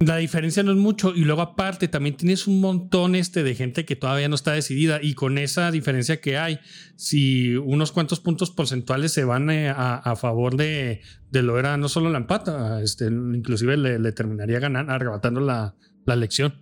la 0.00 0.16
diferencia 0.16 0.62
no 0.62 0.72
es 0.72 0.78
mucho 0.78 1.14
y 1.14 1.24
luego 1.24 1.42
aparte 1.42 1.86
también 1.86 2.16
tienes 2.16 2.46
un 2.46 2.58
montón 2.60 3.14
este 3.14 3.42
de 3.42 3.54
gente 3.54 3.84
que 3.84 3.96
todavía 3.96 4.30
no 4.30 4.34
está 4.34 4.52
decidida 4.52 4.98
y 5.02 5.12
con 5.12 5.36
esa 5.36 5.70
diferencia 5.70 6.22
que 6.22 6.38
hay, 6.38 6.58
si 6.96 7.54
unos 7.56 7.92
cuantos 7.92 8.18
puntos 8.18 8.50
porcentuales 8.50 9.12
se 9.12 9.24
van 9.24 9.50
eh, 9.50 9.68
a, 9.68 10.16
favor 10.16 10.56
de, 10.56 11.02
de, 11.30 11.42
lo 11.42 11.58
era 11.58 11.76
no 11.76 11.90
solo 11.90 12.08
la 12.08 12.16
empata, 12.16 12.80
este, 12.80 13.08
inclusive 13.08 13.76
le, 13.76 14.12
terminaría 14.12 14.58
ganando, 14.58 14.90
arrebatando 14.90 15.40
la, 15.40 15.74
la, 16.06 16.14
elección. 16.14 16.54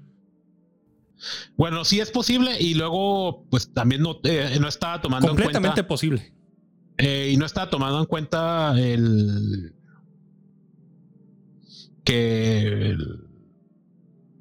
Bueno, 1.56 1.84
sí 1.84 2.00
es 2.00 2.10
posible 2.10 2.60
y 2.60 2.74
luego 2.74 3.44
pues 3.50 3.72
también 3.72 4.02
no, 4.02 4.20
eh, 4.24 4.58
no 4.60 4.68
estaba 4.68 5.00
tomando 5.00 5.28
en 5.28 5.36
cuenta... 5.36 5.52
Completamente 5.52 5.84
posible. 5.84 6.32
Eh, 6.98 7.30
y 7.32 7.36
no 7.36 7.46
estaba 7.46 7.70
tomando 7.70 8.00
en 8.00 8.06
cuenta 8.06 8.74
el 8.78 9.74
que 12.04 12.96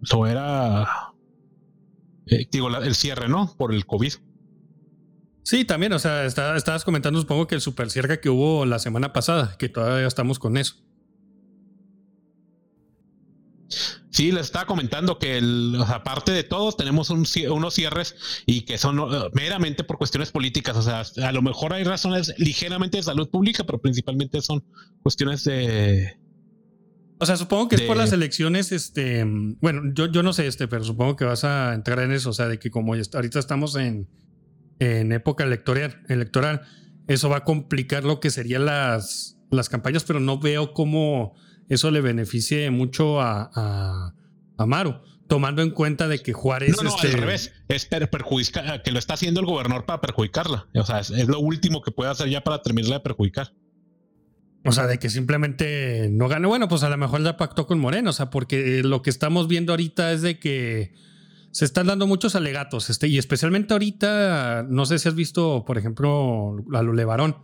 eso 0.01 0.25
era, 0.25 0.87
eh, 2.27 2.47
digo, 2.51 2.69
el 2.77 2.95
cierre, 2.95 3.27
¿no? 3.27 3.53
Por 3.57 3.73
el 3.73 3.85
COVID. 3.85 4.13
Sí, 5.43 5.65
también, 5.65 5.93
o 5.93 5.99
sea, 5.99 6.25
estabas 6.25 6.83
comentando, 6.83 7.19
supongo 7.19 7.47
que 7.47 7.55
el 7.55 7.61
super 7.61 7.89
cierre 7.89 8.19
que 8.19 8.29
hubo 8.29 8.65
la 8.65 8.79
semana 8.79 9.13
pasada, 9.13 9.55
que 9.57 9.69
todavía 9.69 10.07
estamos 10.07 10.39
con 10.39 10.57
eso. 10.57 10.75
Sí, 14.09 14.31
les 14.31 14.47
estaba 14.47 14.65
comentando 14.65 15.19
que 15.19 15.41
aparte 15.87 16.31
de 16.31 16.43
todo, 16.43 16.71
tenemos 16.71 17.09
unos 17.09 17.73
cierres 17.73 18.15
y 18.45 18.61
que 18.61 18.77
son 18.77 18.99
uh, 18.99 19.29
meramente 19.33 19.83
por 19.83 19.97
cuestiones 19.97 20.31
políticas. 20.31 20.77
O 20.77 20.81
sea, 20.81 21.03
a 21.27 21.31
lo 21.31 21.41
mejor 21.41 21.73
hay 21.73 21.83
razones 21.83 22.33
ligeramente 22.37 22.97
de 22.97 23.03
salud 23.03 23.29
pública, 23.29 23.65
pero 23.65 23.79
principalmente 23.79 24.41
son 24.41 24.63
cuestiones 25.03 25.43
de, 25.43 26.17
o 27.19 27.25
sea, 27.25 27.35
supongo 27.35 27.67
que 27.67 27.75
es 27.77 27.81
por 27.81 27.97
las 27.97 28.11
elecciones, 28.11 28.71
este, 28.71 29.25
bueno, 29.59 29.81
yo, 29.95 30.05
yo 30.05 30.21
no 30.21 30.33
sé 30.33 30.45
este, 30.45 30.67
pero 30.67 30.83
supongo 30.83 31.15
que 31.15 31.25
vas 31.25 31.43
a 31.43 31.73
entrar 31.73 31.99
en 31.99 32.11
eso, 32.11 32.29
o 32.29 32.33
sea, 32.33 32.47
de 32.47 32.59
que 32.59 32.69
como 32.69 32.93
ahorita 32.93 33.39
estamos 33.39 33.75
en, 33.75 34.07
en 34.77 35.11
época 35.11 35.43
electoral, 35.43 36.03
electoral, 36.09 36.61
eso 37.07 37.27
va 37.29 37.37
a 37.37 37.43
complicar 37.43 38.03
lo 38.03 38.19
que 38.19 38.29
serían 38.29 38.65
las, 38.65 39.39
las 39.49 39.67
campañas, 39.67 40.03
pero 40.03 40.19
no 40.19 40.39
veo 40.39 40.73
cómo 40.73 41.35
eso 41.69 41.91
le 41.91 42.01
beneficie 42.01 42.69
mucho 42.71 43.21
a, 43.21 43.49
a, 43.53 44.13
a 44.57 44.65
Maru, 44.65 44.95
tomando 45.27 45.61
en 45.61 45.71
cuenta 45.71 46.07
de 46.07 46.19
que 46.19 46.33
Juárez... 46.33 46.77
No, 46.77 46.83
no, 46.83 46.95
al 46.95 47.05
este 47.05 47.17
revés, 47.17 47.53
es 47.67 47.85
perjudicar, 47.85 48.83
que 48.83 48.91
lo 48.91 48.99
está 48.99 49.15
haciendo 49.15 49.39
el 49.39 49.45
gobernador 49.45 49.85
para 49.85 50.01
perjudicarla, 50.01 50.67
o 50.75 50.85
sea, 50.85 50.99
es, 50.99 51.09
es 51.09 51.27
lo 51.27 51.39
último 51.39 51.81
que 51.81 51.91
puede 51.91 52.11
hacer 52.11 52.29
ya 52.29 52.43
para 52.43 52.61
terminarla 52.61 52.95
de 52.95 53.01
perjudicar. 53.01 53.53
O 54.67 54.73
sea, 54.73 54.85
de 54.85 54.99
que 54.99 55.09
simplemente 55.09 56.09
no 56.11 56.27
gane. 56.27 56.45
Bueno, 56.45 56.67
pues 56.67 56.83
a 56.83 56.89
lo 56.89 56.97
mejor 56.97 57.23
ya 57.23 57.37
pactó 57.37 57.67
con 57.67 57.79
Moreno. 57.79 58.09
O 58.09 58.13
sea, 58.13 58.29
porque 58.29 58.83
lo 58.83 59.01
que 59.01 59.09
estamos 59.09 59.47
viendo 59.47 59.71
ahorita 59.71 60.11
es 60.11 60.21
de 60.21 60.39
que 60.39 60.93
se 61.51 61.63
están 61.63 61.87
dando 61.87 62.05
muchos 62.05 62.35
alegatos. 62.35 62.89
Este, 62.89 63.07
y 63.07 63.17
especialmente 63.17 63.73
ahorita, 63.73 64.65
no 64.67 64.85
sé 64.85 64.99
si 64.99 65.07
has 65.07 65.15
visto, 65.15 65.63
por 65.65 65.77
ejemplo, 65.77 66.57
a 66.73 66.81
lo 66.83 66.93
Levarón, 66.93 67.37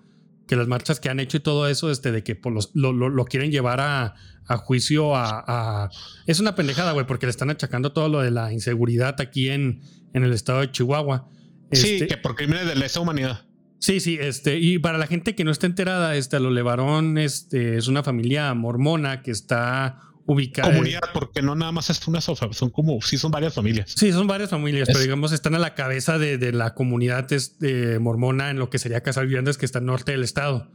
que 0.48 0.56
las 0.56 0.68
marchas 0.68 1.00
que 1.00 1.10
han 1.10 1.20
hecho 1.20 1.38
y 1.38 1.40
todo 1.40 1.68
eso, 1.68 1.90
este, 1.92 2.12
de 2.12 2.24
que 2.24 2.36
pues, 2.36 2.70
lo, 2.74 2.92
lo, 2.92 3.26
quieren 3.26 3.52
llevar 3.52 3.80
a, 3.80 4.16
a 4.46 4.58
juicio 4.58 5.16
a, 5.16 5.90
Es 6.26 6.40
una 6.40 6.56
pendejada, 6.56 6.92
güey, 6.92 7.06
porque 7.06 7.26
le 7.26 7.32
están 7.32 7.50
achacando 7.50 7.94
todo 7.94 8.10
lo 8.10 8.22
de 8.22 8.32
la 8.32 8.52
inseguridad 8.52 9.20
aquí 9.22 9.50
en, 9.50 9.82
en 10.14 10.24
el 10.24 10.34
estado 10.34 10.62
de 10.62 10.72
Chihuahua. 10.72 11.30
sí, 11.72 11.96
este 11.96 12.08
que 12.08 12.18
por 12.18 12.36
crímenes 12.36 12.68
de 12.68 12.76
lesa 12.76 13.00
humanidad. 13.00 13.46
Sí, 13.80 14.00
sí, 14.00 14.18
este, 14.20 14.60
y 14.60 14.80
para 14.80 14.98
la 14.98 15.08
gente 15.08 15.36
que 15.36 15.44
no 15.44 15.52
está 15.52 15.68
enterada, 15.68 16.16
este, 16.16 16.40
lo 16.40 16.52
Levarón 16.52 17.18
este, 17.18 17.78
es 17.78 17.90
una 17.90 18.02
familia 18.02 18.54
mormona 18.54 19.22
que 19.22 19.32
está 19.32 19.98
ubicada. 20.26 20.70
Comunidad, 20.70 21.02
porque 21.14 21.42
no 21.42 21.56
nada 21.56 21.72
más 21.72 21.90
es 21.90 22.08
una 22.08 22.22
sofa, 22.22 22.48
son 22.52 22.70
como, 22.70 23.02
sí, 23.02 23.18
son 23.18 23.32
varias 23.32 23.54
familias. 23.54 23.94
Sí, 23.96 24.12
son 24.12 24.28
varias 24.28 24.50
familias, 24.50 24.88
pero 24.88 25.00
digamos 25.00 25.32
están 25.32 25.56
a 25.56 25.60
la 25.60 25.76
cabeza 25.76 26.18
de, 26.18 26.52
la 26.54 26.74
comunidad 26.74 27.32
este, 27.34 28.00
mormona 28.00 28.50
en 28.50 28.58
lo 28.58 28.70
que 28.70 28.80
sería 28.80 29.02
Casal 29.02 29.28
Viandas, 29.28 29.58
que 29.58 29.66
está 29.66 29.80
al 29.80 29.86
norte 29.86 30.12
del 30.12 30.24
estado. 30.24 30.72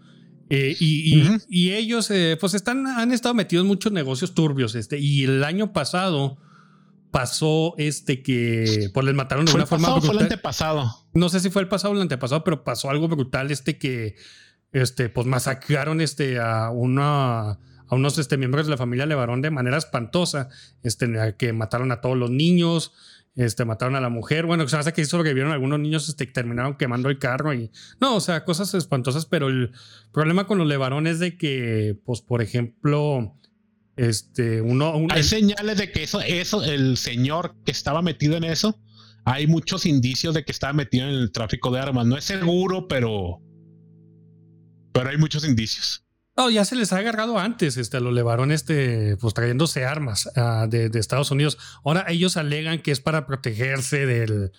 Eh, 0.51 0.77
y, 0.81 1.73
ellos, 1.73 2.11
eh, 2.11 2.37
pues 2.41 2.55
están, 2.55 2.87
han 2.87 3.13
estado 3.13 3.35
metidos 3.35 3.65
en 3.65 3.69
muchos 3.69 3.93
negocios 3.93 4.35
turbios, 4.35 4.75
este, 4.75 4.99
y 4.99 5.25
el 5.25 5.45
año 5.45 5.73
pasado 5.73 6.39
pasó 7.11 7.75
este 7.79 8.23
que 8.23 8.91
pues 8.93 9.07
les 9.07 9.15
mataron 9.15 9.47
de 9.47 9.53
una 9.55 9.67
forma 9.67 9.89
brutal. 9.89 10.07
Fue 10.07 10.17
el 10.17 10.23
antepasado. 10.25 11.09
No 11.15 11.29
sé 11.29 11.41
si 11.41 11.51
fue 11.51 11.63
el 11.63 11.69
pasado 11.69 11.93
o 11.93 11.97
el 11.97 12.03
antepasado, 12.03 12.45
pero 12.45 12.65
pasó 12.65 12.91
algo 12.91 13.09
brutal 13.09 13.51
este 13.51 13.79
que 13.79 14.17
este 14.73 15.09
pues 15.09 15.27
masacraron 15.27 16.01
este 16.01 16.39
a 16.39 16.71
una 16.71 17.59
a 17.89 17.95
unos 17.95 18.19
este, 18.19 18.37
miembros 18.37 18.67
de 18.67 18.71
la 18.71 18.77
familia 18.77 19.07
Levarón 19.07 19.43
de 19.43 19.51
manera 19.51 19.77
espantosa, 19.77 20.49
este 20.83 21.09
que 21.39 21.53
mataron 21.53 21.93
a 21.93 22.01
todos 22.01 22.17
los 22.17 22.31
niños, 22.31 22.93
este 23.35 23.65
mataron 23.65 23.95
a 23.97 24.01
la 24.01 24.09
mujer, 24.09 24.47
bueno, 24.47 24.67
se 24.69 24.77
hace 24.77 24.93
que 24.93 25.03
hizo 25.03 25.17
lo 25.19 25.25
que 25.25 25.35
vieron 25.35 25.53
algunos 25.53 25.79
niños 25.79 26.09
este 26.09 26.27
terminaron 26.27 26.77
quemando 26.77 27.09
el 27.09 27.19
carro 27.19 27.55
y 27.55 27.71
no, 28.01 28.17
o 28.17 28.21
sea, 28.21 28.45
cosas 28.45 28.75
espantosas, 28.75 29.27
pero 29.27 29.49
el 29.49 29.73
problema 30.13 30.47
con 30.47 30.59
los 30.59 30.67
Levarón 30.67 31.07
es 31.07 31.19
de 31.19 31.37
que 31.37 31.97
pues 32.05 32.21
por 32.21 32.43
ejemplo 32.43 33.35
este, 33.97 34.61
uno, 34.61 35.07
hay 35.11 35.25
señales 35.25 35.79
de 35.79 35.91
que 35.91 36.05
eso, 36.05 36.21
eso, 36.21 36.63
el 36.63 36.97
señor 36.97 37.57
que 37.65 37.73
estaba 37.73 38.01
metido 38.01 38.37
en 38.37 38.45
eso, 38.45 38.81
hay 39.25 39.47
muchos 39.47 39.87
indicios 39.87 40.35
de 40.35 40.45
que 40.45 40.53
estaba 40.53 40.73
metido 40.73 41.07
en 41.07 41.15
el 41.15 41.33
tráfico 41.33 41.71
de 41.71 41.81
armas. 41.81 42.07
No 42.07 42.17
es 42.17 42.25
seguro, 42.25 42.89
pero, 42.89 43.43
pero 44.93 45.11
hay 45.11 45.19
muchos 45.19 45.45
indicios. 45.45 46.05
No, 46.39 46.51
ya 46.51 46.65
se 46.65 46.77
les 46.77 46.93
ha 46.93 46.99
agarrado 46.99 47.37
antes, 47.37 47.77
este, 47.77 47.99
lo 47.99 48.13
llevaron 48.13 48.53
este, 48.53 49.17
pues 49.17 49.35
trayéndose 49.35 49.85
armas 49.85 50.31
ah, 50.37 50.69
de, 50.71 50.89
Estados 50.95 51.33
Unidos. 51.33 51.59
Ahora 51.85 52.05
ellos 52.07 52.37
alegan 52.37 52.81
que 52.81 52.93
es 52.93 53.01
para 53.01 53.27
protegerse 53.27 54.07
del, 54.07 54.53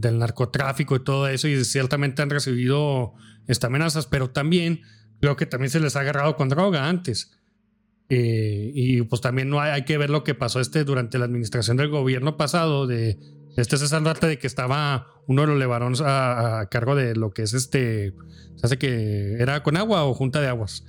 narcotráfico 0.00 0.96
y 0.96 1.04
todo 1.04 1.28
eso, 1.28 1.48
y 1.48 1.62
ciertamente 1.66 2.22
han 2.22 2.30
recibido 2.30 3.12
estas 3.46 3.68
amenazas, 3.68 4.06
pero 4.06 4.30
también 4.30 4.80
creo 5.20 5.36
que 5.36 5.44
también 5.44 5.68
se 5.68 5.80
les 5.80 5.96
ha 5.96 6.00
agarrado 6.00 6.34
con 6.36 6.48
droga 6.48 6.88
antes. 6.88 7.30
Eh, 8.08 8.72
y 8.74 9.02
pues 9.02 9.20
también 9.20 9.50
no 9.50 9.60
hay, 9.60 9.72
hay, 9.72 9.84
que 9.84 9.98
ver 9.98 10.08
lo 10.08 10.24
que 10.24 10.34
pasó 10.34 10.60
este 10.60 10.82
durante 10.84 11.18
la 11.18 11.26
administración 11.26 11.76
del 11.76 11.90
gobierno 11.90 12.38
pasado 12.38 12.86
de 12.86 13.18
este 13.56 13.76
César 13.76 14.02
Duarte 14.02 14.26
de 14.26 14.38
que 14.38 14.46
estaba 14.46 15.06
uno 15.26 15.42
de 15.42 15.48
los 15.48 15.58
levarones 15.58 16.00
a, 16.00 16.66
cargo 16.70 16.94
de 16.94 17.14
lo 17.14 17.30
que 17.30 17.42
es 17.42 17.54
este, 17.54 18.14
se 18.56 18.66
hace 18.66 18.78
que 18.78 19.34
era 19.38 19.62
con 19.62 19.76
agua 19.76 20.04
o 20.04 20.14
junta 20.14 20.40
de 20.40 20.48
aguas, 20.48 20.84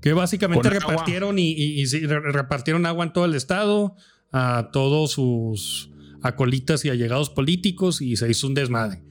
que 0.00 0.12
básicamente 0.12 0.70
repartieron 0.70 1.38
y, 1.38 1.84
repartieron 1.86 2.86
agua 2.86 3.04
en 3.04 3.12
todo 3.12 3.24
el 3.24 3.34
estado 3.34 3.96
a 4.32 4.70
todos 4.72 5.12
sus 5.12 5.90
acolitas 6.22 6.84
y 6.84 6.90
allegados 6.90 7.30
políticos 7.30 8.00
y 8.00 8.16
se 8.16 8.28
hizo 8.30 8.46
un 8.46 8.54
desmadre. 8.54 9.02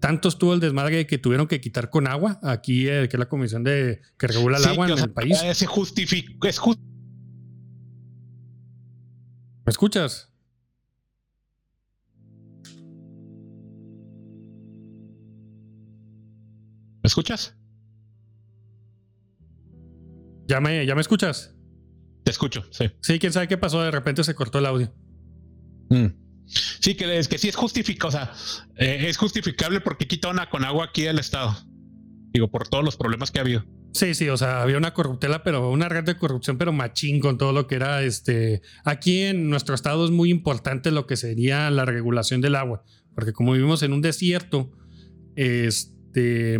Tanto 0.00 0.28
estuvo 0.28 0.52
el 0.52 0.58
desmadre 0.58 1.06
que 1.06 1.18
tuvieron 1.18 1.46
que 1.46 1.60
quitar 1.60 1.88
con 1.88 2.08
agua 2.08 2.40
aquí, 2.42 2.88
eh, 2.88 3.08
que 3.08 3.16
es 3.16 3.18
la 3.18 3.28
comisión 3.28 3.62
de 3.62 4.00
que 4.18 4.26
regula 4.26 4.58
el 4.58 4.64
agua 4.64 4.90
en 4.90 4.98
el 4.98 5.10
país. 5.12 5.38
Se 5.52 5.66
justifica, 5.66 6.48
es 6.48 6.60
¿Me 9.64 9.70
escuchas? 9.70 10.31
¿Me 17.02 17.08
escuchas? 17.08 17.56
¿Ya 20.46 20.60
me, 20.60 20.84
¿Ya 20.86 20.94
me 20.94 21.00
escuchas? 21.00 21.54
Te 22.24 22.30
escucho, 22.30 22.64
sí. 22.70 22.90
Sí, 23.00 23.18
quién 23.18 23.32
sabe 23.32 23.48
qué 23.48 23.58
pasó, 23.58 23.82
de 23.82 23.90
repente 23.90 24.22
se 24.22 24.34
cortó 24.34 24.58
el 24.58 24.66
audio. 24.66 24.94
Mm. 25.90 26.06
Sí, 26.80 26.94
que 26.94 27.18
es 27.18 27.28
que 27.28 27.38
sí 27.38 27.48
es 27.48 27.56
justificado, 27.56 28.08
o 28.08 28.12
sea, 28.12 28.32
eh, 28.76 29.06
es 29.08 29.16
justificable 29.16 29.80
porque 29.80 30.06
quitaron 30.06 30.38
a 30.38 30.44
agua 30.44 30.86
aquí 30.86 31.02
del 31.02 31.18
Estado. 31.18 31.56
Digo, 32.32 32.50
por 32.50 32.68
todos 32.68 32.84
los 32.84 32.96
problemas 32.96 33.30
que 33.30 33.38
ha 33.38 33.42
habido. 33.42 33.64
Sí, 33.92 34.14
sí, 34.14 34.28
o 34.28 34.36
sea, 34.36 34.62
había 34.62 34.78
una 34.78 34.94
corruptela, 34.94 35.42
pero 35.42 35.70
una 35.70 35.88
red 35.88 36.04
de 36.04 36.16
corrupción, 36.16 36.56
pero 36.56 36.72
machín 36.72 37.20
con 37.20 37.36
todo 37.36 37.52
lo 37.52 37.66
que 37.66 37.74
era 37.74 38.02
este. 38.02 38.62
Aquí 38.84 39.22
en 39.22 39.50
nuestro 39.50 39.74
estado 39.74 40.04
es 40.04 40.10
muy 40.10 40.30
importante 40.30 40.90
lo 40.90 41.06
que 41.06 41.16
sería 41.16 41.70
la 41.70 41.84
regulación 41.84 42.40
del 42.40 42.56
agua, 42.56 42.84
porque 43.14 43.32
como 43.32 43.52
vivimos 43.52 43.82
en 43.82 43.92
un 43.92 44.00
desierto, 44.00 44.70
este. 45.36 46.58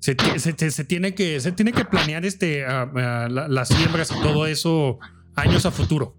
Se, 0.00 0.14
tiene, 0.14 1.14
que, 1.14 1.40
se 1.40 1.52
tiene 1.52 1.72
que 1.72 1.84
planear 1.84 2.24
este, 2.24 2.64
las 2.64 3.68
siembras 3.68 4.10
y 4.10 4.20
todo 4.22 4.46
eso 4.46 4.98
años 5.36 5.66
a 5.66 5.70
futuro. 5.70 6.16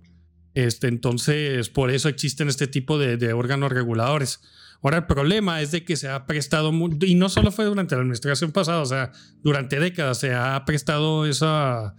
Este, 0.54 0.88
entonces, 0.88 1.70
por 1.70 1.92
eso 1.92 2.08
existen 2.08 2.48
este 2.48 2.68
tipo 2.68 2.98
de 2.98 3.34
órganos 3.34 3.72
reguladores. 3.72 4.40
Ahora 4.84 4.98
el 4.98 5.06
problema 5.06 5.62
es 5.62 5.70
de 5.72 5.86
que 5.86 5.96
se 5.96 6.10
ha 6.10 6.26
prestado, 6.26 6.72
y 7.02 7.14
no 7.14 7.30
solo 7.30 7.52
fue 7.52 7.66
durante 7.66 7.94
la 7.94 8.02
administración 8.02 8.52
pasada, 8.52 8.82
o 8.82 8.86
sea, 8.86 9.12
durante 9.44 9.80
décadas 9.80 10.18
se 10.18 10.34
ha 10.34 10.64
prestado 10.66 11.28
esa, 11.28 11.96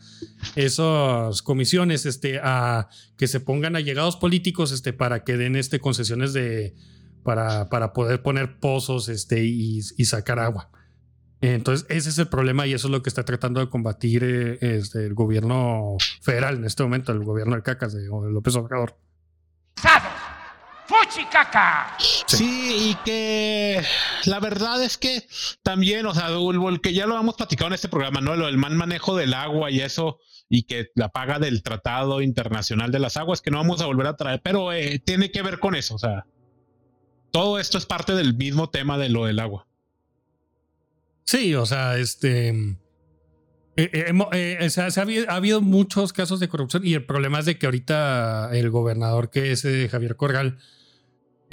esas 0.57 1.43
comisiones 1.43 2.07
este, 2.07 2.41
a 2.43 2.89
que 3.17 3.29
se 3.29 3.39
pongan 3.39 3.77
allegados 3.77 4.17
políticos 4.17 4.73
este, 4.73 4.93
para 4.93 5.23
que 5.23 5.37
den 5.37 5.55
este, 5.55 5.79
concesiones 5.79 6.33
de, 6.33 6.75
para, 7.23 7.69
para 7.69 7.93
poder 7.93 8.21
poner 8.21 8.59
pozos 8.59 9.09
este, 9.09 9.45
y, 9.45 9.83
sacar 10.05 10.41
agua. 10.41 10.69
Entonces, 11.43 11.85
ese 11.91 12.09
es 12.09 12.19
el 12.19 12.29
problema 12.29 12.69
y 12.69 12.73
eso 12.73 12.87
es 12.87 12.93
lo 12.93 13.03
que 13.03 13.09
está 13.09 13.25
tratando 13.25 13.59
de 13.59 13.69
combatir 13.69 14.23
eh, 14.23 14.59
este, 14.61 15.05
el 15.05 15.15
gobierno 15.15 15.97
federal 16.21 16.57
en 16.57 16.65
este 16.65 16.85
momento, 16.85 17.11
el 17.11 17.25
gobierno 17.25 17.57
de 17.57 17.63
Cacas 17.63 17.93
de 17.93 18.07
López 18.07 18.55
Obrador. 18.55 18.97
¡Fuchicaca! 20.87 21.97
Sí, 22.27 22.91
y 22.91 22.95
que 23.05 23.83
la 24.27 24.39
verdad 24.39 24.85
es 24.85 24.97
que 24.97 25.27
también, 25.65 26.07
o 26.07 26.15
sea, 26.15 26.29
el 26.29 26.81
que 26.81 26.95
ya 26.95 27.07
lo 27.07 27.19
hemos 27.19 27.35
platicado 27.35 27.69
en 27.69 27.75
este 27.75 27.89
programa, 27.89 28.21
¿no? 28.21 28.37
Lo 28.37 28.47
del 28.47 28.59
mal 28.59 28.75
manejo 28.75 29.17
del 29.17 29.35
agua 29.35 29.69
y 29.73 29.81
eso, 29.81 30.21
y 30.49 30.63
que 30.63 30.91
la 30.95 31.09
paga 31.09 31.41
del 31.41 31.65
Tratado 31.65 32.21
Internacional 32.21 32.93
de 32.93 33.01
las 33.01 33.17
Aguas, 33.17 33.41
que 33.41 33.51
no 33.51 33.59
vamos 33.59 33.81
a 33.81 33.87
volver 33.87 34.07
a 34.07 34.17
traer, 34.17 34.41
pero 34.45 34.73
eh, 34.73 35.01
tiene 35.05 35.33
que 35.33 35.43
ver 35.43 35.59
con 35.59 35.75
eso, 35.75 35.97
o 35.97 35.99
sea, 35.99 36.25
todo 37.33 37.59
esto 37.59 37.79
es 37.79 37.87
parte 37.87 38.15
del 38.15 38.37
mismo 38.37 38.71
tema 38.71 38.97
de 38.97 39.09
lo 39.09 39.25
del 39.25 39.41
agua. 39.41 39.67
Sí, 41.25 41.55
o 41.55 41.67
sea, 41.67 41.99
este. 41.99 42.49
Eh, 43.77 44.13
eh, 44.33 44.71
se 44.71 44.83
ha, 44.83 45.35
habido, 45.35 45.63
muchos 45.63 46.13
casos 46.13 46.41
de 46.41 46.49
corrupción 46.49 46.87
y 46.87 46.93
el 46.93 47.07
problema 47.07 47.39
es 47.39 47.47
de 47.47 47.57
que 47.57 47.65
ahorita 47.65 48.51
el 48.53 48.69
gobernador 48.69 49.31
que 49.31 49.53
es 49.53 49.67
Javier 49.91 50.17
Corgal 50.17 50.59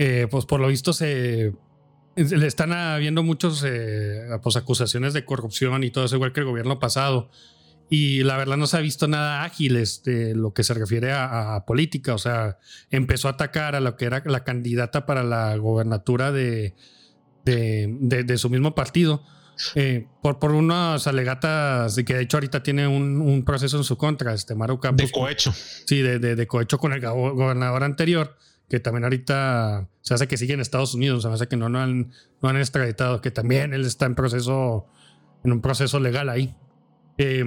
eh, 0.02 0.28
pues 0.32 0.46
por 0.46 0.62
lo 0.62 0.70
visto 0.70 0.94
se 0.94 1.52
le 2.16 2.48
están 2.48 2.72
habiendo 2.72 3.22
muchos 3.22 3.66
eh, 3.68 4.30
pues 4.42 4.56
acusaciones 4.56 5.14
de 5.14 5.26
corrupción 5.26 5.84
y 5.84 5.92
todo 5.92 6.06
eso, 6.06 6.16
igual 6.16 6.32
que 6.32 6.40
el 6.40 6.46
gobierno 6.46 6.80
pasado. 6.80 7.30
Y 7.90 8.24
la 8.24 8.38
verdad 8.38 8.56
no 8.56 8.66
se 8.66 8.78
ha 8.78 8.80
visto 8.80 9.10
nada 9.10 9.44
ágil 9.44 9.76
este, 9.76 10.36
lo 10.36 10.54
que 10.54 10.64
se 10.64 10.74
refiere 10.74 11.12
a, 11.12 11.66
política. 11.68 12.14
O 12.14 12.18
sea, 12.18 12.60
empezó 12.92 13.28
a 13.28 13.32
atacar 13.32 13.76
a 13.76 13.82
lo 13.82 13.98
que 13.98 14.06
era 14.06 14.24
la 14.26 14.46
candidata 14.46 15.06
para 15.06 15.22
la 15.24 15.58
gobernatura 15.58 16.32
de, 16.32 16.76
de, 17.44 18.38
su 18.38 18.50
mismo 18.50 18.76
partido. 18.76 19.26
Eh, 19.76 20.08
por, 20.22 20.40
por 20.40 20.52
unas 20.52 21.06
alegatas 21.08 21.96
de 21.96 22.06
que 22.06 22.14
de 22.14 22.22
hecho 22.22 22.38
ahorita 22.38 22.64
tiene 22.64 22.88
un, 22.88 23.44
proceso 23.46 23.78
en 23.78 23.84
su 23.84 23.98
contra, 23.98 24.34
este 24.34 24.56
Maru 24.56 24.80
Campos. 24.80 25.06
De 25.06 25.12
cohecho. 25.12 25.54
Sí, 25.54 26.02
de, 26.02 26.20
de, 26.20 26.48
cohecho 26.48 26.78
con 26.78 26.94
el 26.94 27.02
gobernador 27.02 27.84
anterior 27.84 28.38
que 28.70 28.80
también 28.80 29.04
ahorita 29.04 29.90
se 30.02 30.14
hace 30.14 30.28
que 30.28 30.38
sigue 30.38 30.54
en 30.54 30.60
Estados 30.60 30.94
Unidos, 30.94 31.24
se 31.24 31.30
hace 31.30 31.48
que 31.48 31.58
no, 31.58 31.70
no, 31.70 31.80
han, 31.80 32.12
no 32.42 32.50
han 32.50 32.58
extraditado, 32.58 33.20
que 33.20 33.32
también 33.32 33.74
él 33.74 33.84
está 33.84 34.06
en 34.06 34.16
proceso, 34.16 34.86
en 35.44 35.52
un 35.52 35.62
proceso 35.62 36.00
legal 36.00 36.30
ahí. 36.30 36.56
Eh, 37.18 37.44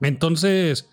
entonces, 0.00 0.88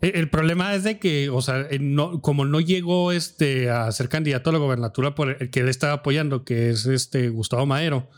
e, 0.00 0.12
el 0.14 0.30
problema 0.30 0.74
es 0.74 0.84
de 0.84 0.98
que, 0.98 1.28
o 1.28 1.42
sea, 1.42 1.66
eh, 1.70 1.78
no, 1.80 2.22
como 2.22 2.44
no 2.44 2.60
llegó 2.60 3.10
este, 3.10 3.68
a 3.68 3.90
ser 3.90 4.08
candidato 4.08 4.50
a 4.50 4.52
la 4.52 4.60
gobernatura 4.60 5.14
por 5.14 5.42
el 5.42 5.50
que 5.50 5.60
él 5.60 5.68
estaba 5.68 5.94
apoyando, 5.94 6.44
que 6.44 6.70
es 6.70 6.86
este 6.86 7.30
Gustavo 7.30 7.66
Madero, 7.66 8.08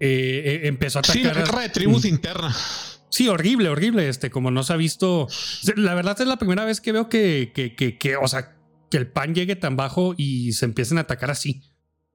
eh, 0.00 0.60
empezó 0.64 0.98
a 0.98 1.00
atacar. 1.00 1.16
Sí, 1.16 1.22
la 1.24 1.34
guerra 1.34 1.60
de 1.62 1.68
tribus 1.68 2.04
interna. 2.04 2.54
Sí, 3.08 3.28
horrible, 3.28 3.68
horrible. 3.68 4.08
Este, 4.08 4.30
como 4.30 4.50
no 4.50 4.62
se 4.62 4.72
ha 4.72 4.76
visto. 4.76 5.28
La 5.76 5.94
verdad 5.94 6.20
es 6.20 6.26
la 6.26 6.36
primera 6.36 6.64
vez 6.64 6.80
que 6.80 6.92
veo 6.92 7.08
que, 7.08 7.52
que, 7.54 7.74
que, 7.74 7.96
que 7.96 8.16
o 8.16 8.28
sea, 8.28 8.56
que 8.90 8.96
el 8.96 9.08
pan 9.08 9.34
llegue 9.34 9.56
tan 9.56 9.76
bajo 9.76 10.14
y 10.16 10.52
se 10.52 10.64
empiecen 10.64 10.98
a 10.98 11.02
atacar 11.02 11.30
así. 11.30 11.62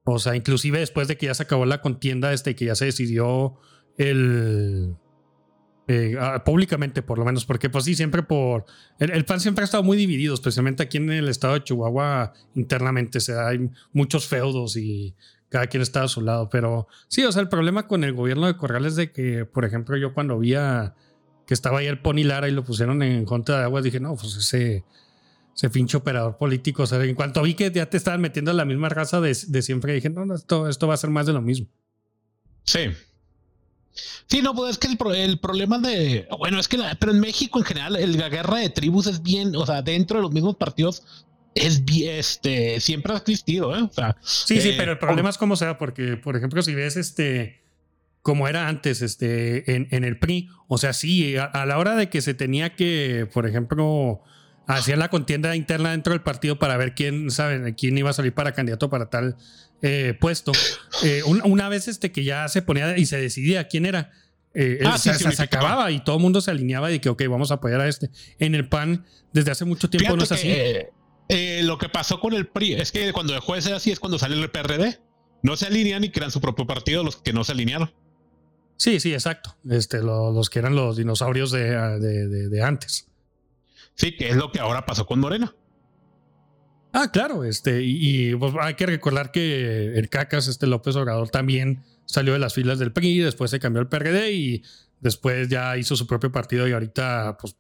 O 0.04 0.20
sea, 0.20 0.36
inclusive 0.36 0.80
después 0.80 1.08
de 1.08 1.18
que 1.18 1.28
ya 1.28 1.34
se 1.34 1.44
acabó 1.44 1.66
la 1.66 1.82
contienda, 1.82 2.34
este, 2.34 2.56
que 2.56 2.66
ya 2.66 2.76
se 2.76 2.86
decidió 2.86 3.58
el... 3.98 4.96
Eh, 5.88 6.16
ah, 6.20 6.44
públicamente 6.46 7.02
por 7.02 7.18
lo 7.18 7.26
menos, 7.26 7.46
porque 7.46 7.70
pues 7.70 7.86
sí, 7.86 7.96
siempre 7.96 8.24
por... 8.24 8.66
El, 9.00 9.26
pan 9.26 9.40
siempre 9.40 9.64
ha 9.64 9.66
estado 9.66 9.84
muy 9.84 9.98
dividido, 9.98 10.34
especialmente 10.34 10.84
aquí 10.84 10.98
en 10.98 11.12
el 11.12 11.28
estado 11.28 11.56
de 11.56 11.64
Chihuahua 11.64 12.34
internamente, 12.56 13.20
se 13.20 13.38
hay 13.38 13.70
muchos 13.92 14.28
feudos 14.28 14.78
y 14.78 15.16
cada 15.52 15.68
quien 15.68 15.84
está 15.84 16.02
a 16.02 16.08
su 16.08 16.22
lado, 16.22 16.50
pero 16.50 16.88
sí, 17.10 17.24
o 17.26 17.32
sea, 17.32 17.42
el 17.42 17.50
problema 17.50 17.86
con 17.86 18.04
el 18.04 18.14
gobierno 18.14 18.48
de 18.48 18.58
Corral 18.58 18.86
es 18.86 18.96
de 18.96 19.12
que, 19.12 19.46
por 19.46 19.66
ejemplo, 19.66 19.98
yo 19.98 20.14
cuando 20.14 20.40
vi 20.40 20.54
que 21.46 21.54
estaba 21.54 21.80
ahí 21.80 21.88
el 21.88 22.00
Pony 22.00 22.24
Lara 22.24 22.48
y 22.48 22.52
lo 22.52 22.64
pusieron 22.64 23.04
en 23.04 23.26
contra 23.26 23.58
de 23.58 23.64
agua, 23.66 23.82
dije, 23.82 24.00
no, 24.00 24.16
pues 24.16 24.36
ese 24.38 24.86
ese 25.56 25.70
pinche 25.70 25.98
operador 25.98 26.38
político. 26.38 26.84
O 26.84 26.88
sea, 26.88 27.04
en 27.04 27.16
cuanto 27.16 27.42
vi 27.42 27.54
que 27.54 27.72
ya 27.72 27.90
te 27.90 27.98
estaban 27.98 28.22
metiendo 28.22 28.52
en 28.52 28.58
la 28.58 28.66
misma 28.66 28.90
raza 28.90 29.22
de, 29.22 29.36
siempre, 29.36 29.94
dije, 29.94 30.10
no, 30.10 30.34
esto, 30.34 30.70
esto 30.70 30.88
va 30.88 30.94
a 30.94 30.98
ser 30.98 31.10
más 31.10 31.26
de 31.26 31.34
lo 31.34 31.42
mismo. 31.42 31.68
Sí. 32.64 32.80
Sí, 34.28 34.42
no, 34.42 34.56
pues 34.56 34.72
es 34.72 34.78
que 34.78 34.88
el, 34.88 35.40
problema 35.40 35.78
de. 35.80 36.28
Bueno, 36.40 36.60
es 36.60 36.70
que. 36.70 36.80
pero 36.98 37.12
en 37.12 37.20
México 37.20 37.60
en 37.60 37.66
general, 37.66 37.98
el, 37.98 38.18
la 38.18 38.30
guerra 38.30 38.58
de 38.58 38.70
tribus 38.70 39.08
es 39.08 39.22
bien. 39.22 39.54
O 39.56 39.66
sea, 39.66 39.82
dentro 39.82 40.18
de 40.18 40.24
los 40.24 40.32
mismos 40.32 40.56
partidos 40.56 41.04
es. 41.56 41.84
Este. 41.88 42.80
Siempre 42.80 43.14
ha 43.14 43.18
existido, 43.18 43.76
¿eh? 43.76 43.82
O 43.82 43.92
sea. 43.92 44.18
Sí, 44.22 44.62
sí, 44.62 44.70
eh, 44.70 44.76
pero 44.78 44.94
el 44.94 44.98
problema 45.00 45.30
es 45.30 45.38
cómo 45.38 45.56
sea, 45.56 45.78
porque, 45.78 46.18
por 46.18 46.36
ejemplo, 46.36 46.62
si 46.62 46.76
ves 46.76 46.98
este. 46.98 47.62
Como 48.22 48.48
era 48.48 48.68
antes, 48.68 49.02
este, 49.02 49.76
en, 49.76 49.88
en 49.90 50.04
el 50.04 50.20
PRI, 50.20 50.48
o 50.68 50.78
sea, 50.78 50.94
sí, 50.94 51.36
a 51.38 51.66
la 51.66 51.80
hora 51.80 51.96
de 51.96 52.08
que 52.10 52.22
se 52.22 52.36
tenía 52.36 52.76
que, 52.76 53.28
por 53.34 53.48
ejemplo, 53.48 54.22
hacían 54.68 55.00
la 55.00 55.10
contienda 55.10 55.56
interna 55.56 55.92
dentro 55.92 56.14
del 56.14 56.22
partido 56.22 56.60
para 56.60 56.78
ver 56.78 56.94
quién, 56.96 57.32
saben, 57.32 57.74
quién 57.74 57.98
iba 57.98 58.10
a 58.10 58.14
salir 58.14 58.34
para 58.34 58.54
candidato 58.54 58.90
para 58.90 59.10
tal 59.10 59.38
eh, 59.82 60.16
puesto. 60.20 60.52
Eh, 61.04 61.24
una 61.26 61.70
vez 61.70 61.88
este 61.88 62.12
que 62.12 62.24
ya 62.24 62.48
se 62.48 62.62
ponía 62.62 62.98
y 62.98 63.06
se 63.06 63.20
decidía 63.20 63.68
quién 63.68 63.86
era, 63.86 64.12
eh, 64.54 64.80
ah, 64.86 64.98
se, 64.98 65.12
acababa 65.42 65.92
y 65.92 66.04
todo 66.04 66.18
el 66.18 66.22
mundo 66.22 66.42
se 66.42 66.52
alineaba 66.52 66.92
y 66.92 67.00
que, 67.00 67.10
ok, 67.10 67.24
vamos 67.30 67.52
a 67.52 67.56
apoyar 67.56 67.82
a 67.82 67.88
este. 67.88 68.10
En 68.40 68.56
el 68.56 68.68
PAN, 68.68 69.06
desde 69.34 69.52
hace 69.52 69.66
mucho 69.66 69.90
tiempo 69.90 70.16
no 70.16 70.24
es 70.24 70.32
así. 70.32 70.54
Lo 71.30 71.78
que 71.78 71.90
pasó 71.90 72.20
con 72.20 72.34
el 72.34 72.48
PRI 72.48 72.74
es 72.74 72.92
que 72.92 73.14
cuando 73.14 73.34
dejó 73.34 73.56
de 73.56 73.62
ser 73.62 73.74
así 73.74 73.92
es 73.92 74.00
cuando 74.00 74.20
sale 74.20 74.40
el 74.40 74.52
PRD. 74.52 75.00
No 75.44 75.56
se 75.58 75.66
alinean 75.66 76.04
y 76.04 76.12
crean 76.12 76.30
su 76.30 76.40
propio 76.40 76.68
partido 76.68 77.04
los 77.04 77.16
que 77.16 77.34
no 77.34 77.44
se 77.44 77.54
alinearon. 77.54 77.92
Sí, 78.78 79.00
sí, 79.00 79.14
exacto. 79.14 79.56
Este, 79.70 80.02
los 80.02 80.50
que 80.50 80.60
eran 80.60 80.76
los 80.76 80.98
dinosaurios 80.98 81.52
de, 81.52 82.00
de 82.00 82.64
antes. 82.64 83.08
Sí, 83.96 84.16
que 84.16 84.30
es 84.30 84.36
lo 84.36 84.52
que 84.52 84.60
ahora 84.60 84.86
pasó 84.86 85.06
con 85.06 85.20
Morena. 85.20 85.56
Ah, 86.94 87.10
claro, 87.12 87.46
este, 87.46 87.82
y, 87.84 88.36
pues, 88.36 88.54
hay 88.60 88.74
que 88.74 88.86
recordar 88.86 89.32
que 89.32 89.98
el 89.98 90.10
Cacas, 90.10 90.48
este 90.48 90.68
López 90.68 90.96
Obrador, 90.96 91.30
también 91.30 91.84
salió 92.06 92.34
de 92.34 92.40
las 92.40 92.54
filas 92.54 92.80
del 92.80 92.92
PRI, 92.92 93.20
después 93.20 93.50
se 93.50 93.60
cambió 93.60 93.80
al 93.80 93.88
PRD 93.88 94.34
y 94.34 94.64
después 95.00 95.48
ya 95.48 95.78
hizo 95.78 95.96
su 95.96 96.06
propio 96.06 96.32
partido 96.32 96.68
y 96.68 96.74
ahorita, 96.74 97.38
pues, 97.40 97.56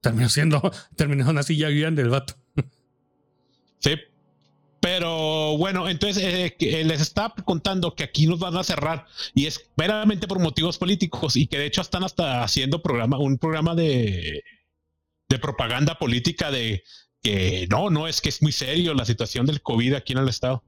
terminó 0.00 0.28
siendo, 0.28 0.72
terminó 0.96 1.30
una 1.30 1.44
silla 1.44 1.68
bien 1.68 1.94
del 1.94 2.08
vato. 2.08 2.34
Sí. 3.82 3.96
Pero 4.80 5.56
bueno, 5.58 5.88
entonces 5.88 6.22
eh, 6.22 6.56
eh, 6.58 6.84
les 6.84 7.00
está 7.00 7.32
contando 7.44 7.94
que 7.94 8.02
aquí 8.02 8.26
nos 8.26 8.40
van 8.40 8.56
a 8.56 8.64
cerrar 8.64 9.06
y 9.32 9.46
es 9.46 9.70
meramente 9.76 10.26
por 10.26 10.40
motivos 10.40 10.76
políticos 10.78 11.36
y 11.36 11.46
que 11.46 11.58
de 11.58 11.66
hecho 11.66 11.82
están 11.82 12.02
hasta 12.02 12.42
haciendo 12.42 12.82
programa, 12.82 13.18
un 13.18 13.38
programa 13.38 13.76
de 13.76 14.42
de 15.32 15.38
propaganda 15.38 15.98
política 15.98 16.50
de 16.50 16.84
que 17.22 17.66
no, 17.70 17.90
no, 17.90 18.06
es 18.06 18.20
que 18.20 18.28
es 18.28 18.42
muy 18.42 18.52
serio 18.52 18.94
la 18.94 19.04
situación 19.04 19.46
del 19.46 19.62
COVID 19.62 19.94
aquí 19.94 20.12
en 20.12 20.18
el 20.18 20.28
estado. 20.28 20.62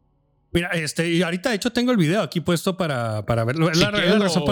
Mira, 0.53 0.69
este, 0.71 1.11
y 1.11 1.23
ahorita 1.23 1.51
de 1.51 1.57
hecho 1.57 1.73
tengo 1.73 1.91
el 1.91 1.99
video 1.99 2.23
aquí 2.23 2.41
puesto 2.41 2.77
para, 2.77 3.27
para 3.27 3.45
verlo. 3.45 3.71
Es, 3.71 3.79
la, 3.79 3.91
razón 3.91 4.45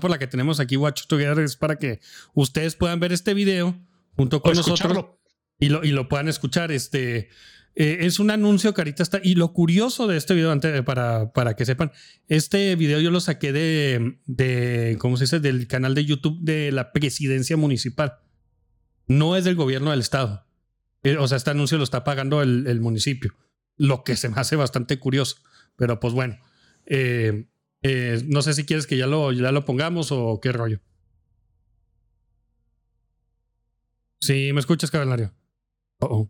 por 0.00 0.10
la, 0.10 0.18
que 0.18 0.28
tenemos 0.28 0.60
aquí 0.60 0.76
Watch 0.76 1.06
Together, 1.06 1.40
es 1.40 1.56
para 1.56 1.76
que 1.76 2.00
ustedes 2.34 2.76
puedan 2.76 3.00
ver 3.00 3.12
este 3.12 3.34
video 3.34 3.74
junto 4.16 4.40
con 4.40 4.54
nosotros 4.54 5.06
y 5.58 5.68
lo, 5.68 5.84
y 5.84 5.90
lo 5.90 6.08
puedan 6.08 6.28
escuchar. 6.28 6.70
Este, 6.70 7.28
Eh, 7.80 8.06
es 8.06 8.18
un 8.18 8.32
anuncio 8.32 8.74
que 8.74 8.80
ahorita 8.80 9.04
está. 9.04 9.20
Y 9.22 9.36
lo 9.36 9.52
curioso 9.52 10.08
de 10.08 10.16
este 10.16 10.34
video, 10.34 10.50
antes, 10.50 10.82
para, 10.82 11.32
para 11.32 11.54
que 11.54 11.64
sepan, 11.64 11.92
este 12.26 12.74
video 12.74 12.98
yo 12.98 13.12
lo 13.12 13.20
saqué 13.20 13.52
de, 13.52 14.18
de, 14.26 14.96
¿cómo 14.98 15.16
se 15.16 15.24
dice? 15.24 15.38
Del 15.38 15.68
canal 15.68 15.94
de 15.94 16.04
YouTube 16.04 16.40
de 16.40 16.72
la 16.72 16.90
presidencia 16.92 17.56
municipal. 17.56 18.18
No 19.06 19.36
es 19.36 19.44
del 19.44 19.54
gobierno 19.54 19.92
del 19.92 20.00
estado. 20.00 20.44
Eh, 21.04 21.18
o 21.18 21.28
sea, 21.28 21.36
este 21.36 21.50
anuncio 21.50 21.78
lo 21.78 21.84
está 21.84 22.02
pagando 22.02 22.42
el, 22.42 22.80
municipio. 22.80 23.32
Lo 23.76 24.02
que 24.02 24.16
se 24.16 24.28
me 24.28 24.40
hace 24.40 24.56
bastante 24.56 24.98
curioso. 24.98 25.36
Pero 25.76 26.00
pues 26.00 26.12
bueno. 26.12 26.36
Eh, 26.86 27.46
no 28.26 28.42
sé 28.42 28.54
si 28.54 28.64
quieres 28.64 28.88
que 28.88 28.96
ya 28.96 29.06
lo, 29.06 29.30
ya 29.30 29.52
lo 29.52 29.64
pongamos 29.64 30.10
o 30.10 30.40
qué 30.42 30.50
rollo. 30.50 30.80
Sí, 34.18 34.50
¿me 34.52 34.58
escuchas, 34.58 34.90
cavernario? 34.90 35.32
oh. 36.00 36.28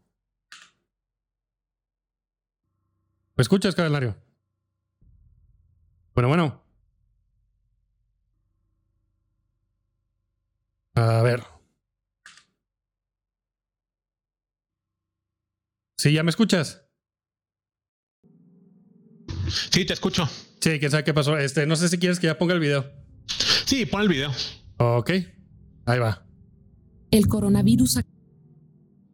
¿Me 3.38 3.42
escuchas, 3.42 3.77
cavernario? 3.77 4.16
Bueno, 6.12 6.27
bueno. 6.27 6.64
A 10.96 11.22
ver. 11.22 11.44
Sí, 15.96 16.12
¿ya 16.12 16.24
me 16.24 16.31
escuchas? 16.31 16.83
Sí, 19.70 19.85
te 19.85 19.92
escucho. 19.92 20.27
Sí, 20.61 20.81
quién 20.81 20.90
sabe 20.90 21.05
qué 21.05 21.14
pasó. 21.14 21.38
Este, 21.38 21.64
no 21.64 21.77
sé 21.77 21.88
si 21.88 21.98
quieres 21.98 22.18
que 22.18 22.27
ya 22.27 22.38
ponga 22.38 22.55
el 22.55 22.61
video. 22.61 22.90
Sí, 23.66 23.87
pon 23.87 24.03
el 24.03 24.09
video. 24.09 24.33
Ok. 24.79 25.11
Ahí 25.87 26.01
va. 26.01 26.27
El 27.12 27.29
coronavirus 27.29 27.98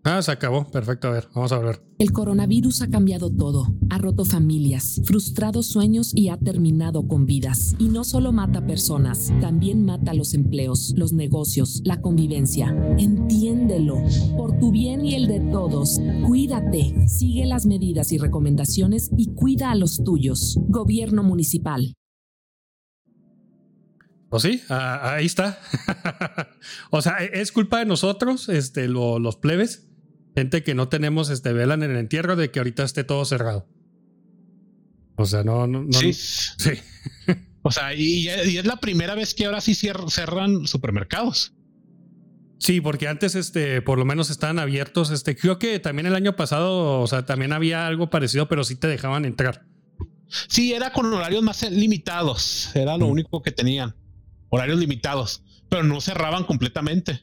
Ah, 0.06 0.20
se 0.20 0.30
acabó. 0.30 0.70
Perfecto. 0.70 1.08
A 1.08 1.12
ver, 1.12 1.28
vamos 1.34 1.50
a 1.52 1.58
ver. 1.58 1.82
El 1.98 2.12
coronavirus 2.12 2.82
ha 2.82 2.90
cambiado 2.90 3.30
todo. 3.30 3.74
Ha 3.88 3.96
roto 3.96 4.26
familias, 4.26 5.00
frustrado 5.04 5.62
sueños 5.62 6.12
y 6.14 6.28
ha 6.28 6.36
terminado 6.36 7.08
con 7.08 7.24
vidas. 7.24 7.74
Y 7.78 7.88
no 7.88 8.04
solo 8.04 8.30
mata 8.30 8.66
personas, 8.66 9.32
también 9.40 9.86
mata 9.86 10.12
los 10.12 10.34
empleos, 10.34 10.92
los 10.96 11.14
negocios, 11.14 11.80
la 11.84 12.02
convivencia. 12.02 12.68
Entiéndelo. 12.98 13.96
Por 14.36 14.58
tu 14.58 14.70
bien 14.70 15.06
y 15.06 15.14
el 15.14 15.26
de 15.26 15.40
todos, 15.40 15.98
cuídate. 16.26 17.08
Sigue 17.08 17.46
las 17.46 17.64
medidas 17.64 18.12
y 18.12 18.18
recomendaciones 18.18 19.10
y 19.16 19.32
cuida 19.34 19.70
a 19.70 19.74
los 19.74 20.04
tuyos. 20.04 20.58
Gobierno 20.68 21.22
municipal. 21.22 21.94
Pues 24.28 24.42
sí, 24.42 24.60
ahí 24.68 25.24
está. 25.24 25.58
o 26.90 27.00
sea, 27.00 27.18
es 27.18 27.52
culpa 27.52 27.78
de 27.78 27.86
nosotros, 27.86 28.48
este, 28.48 28.88
los 28.88 29.36
plebes, 29.36 29.93
gente 30.34 30.62
que 30.62 30.74
no 30.74 30.88
tenemos 30.88 31.30
este 31.30 31.52
vela 31.52 31.74
en 31.74 31.82
el 31.82 31.96
entierro 31.96 32.36
de 32.36 32.50
que 32.50 32.60
ahorita 32.60 32.82
esté 32.82 33.04
todo 33.04 33.24
cerrado. 33.24 33.68
O 35.16 35.26
sea, 35.26 35.44
no, 35.44 35.66
no, 35.66 35.86
sí. 35.92 36.12
sí. 36.12 36.70
o 37.62 37.70
sea, 37.70 37.94
y, 37.94 38.28
es 38.28 38.66
la 38.66 38.76
primera 38.76 39.14
vez 39.14 39.34
que 39.34 39.46
ahora 39.46 39.60
sí 39.60 39.74
cerran 39.74 40.66
supermercados. 40.66 41.54
Sí, 42.58 42.80
porque 42.80 43.08
antes, 43.08 43.34
este, 43.34 43.82
por 43.82 43.98
lo 43.98 44.04
menos 44.04 44.30
estaban 44.30 44.58
abiertos. 44.58 45.10
Este, 45.10 45.36
creo 45.36 45.58
que 45.58 45.78
también 45.78 46.06
el 46.06 46.14
año 46.14 46.34
pasado, 46.34 47.00
o 47.00 47.06
sea, 47.06 47.26
también 47.26 47.52
había 47.52 47.86
algo 47.86 48.10
parecido, 48.10 48.48
pero 48.48 48.64
sí 48.64 48.76
te 48.76 48.86
dejaban 48.86 49.24
entrar. 49.24 49.66
Sí, 50.48 50.72
era 50.72 50.92
con 50.92 51.12
horarios 51.12 51.42
más 51.42 51.70
limitados. 51.70 52.70
Era 52.74 52.96
lo 52.96 53.06
mm. 53.06 53.10
único 53.10 53.42
que 53.42 53.52
tenían. 53.52 53.94
Horarios 54.48 54.78
limitados, 54.78 55.44
pero 55.68 55.82
no 55.84 56.00
cerraban 56.00 56.44
completamente. 56.44 57.22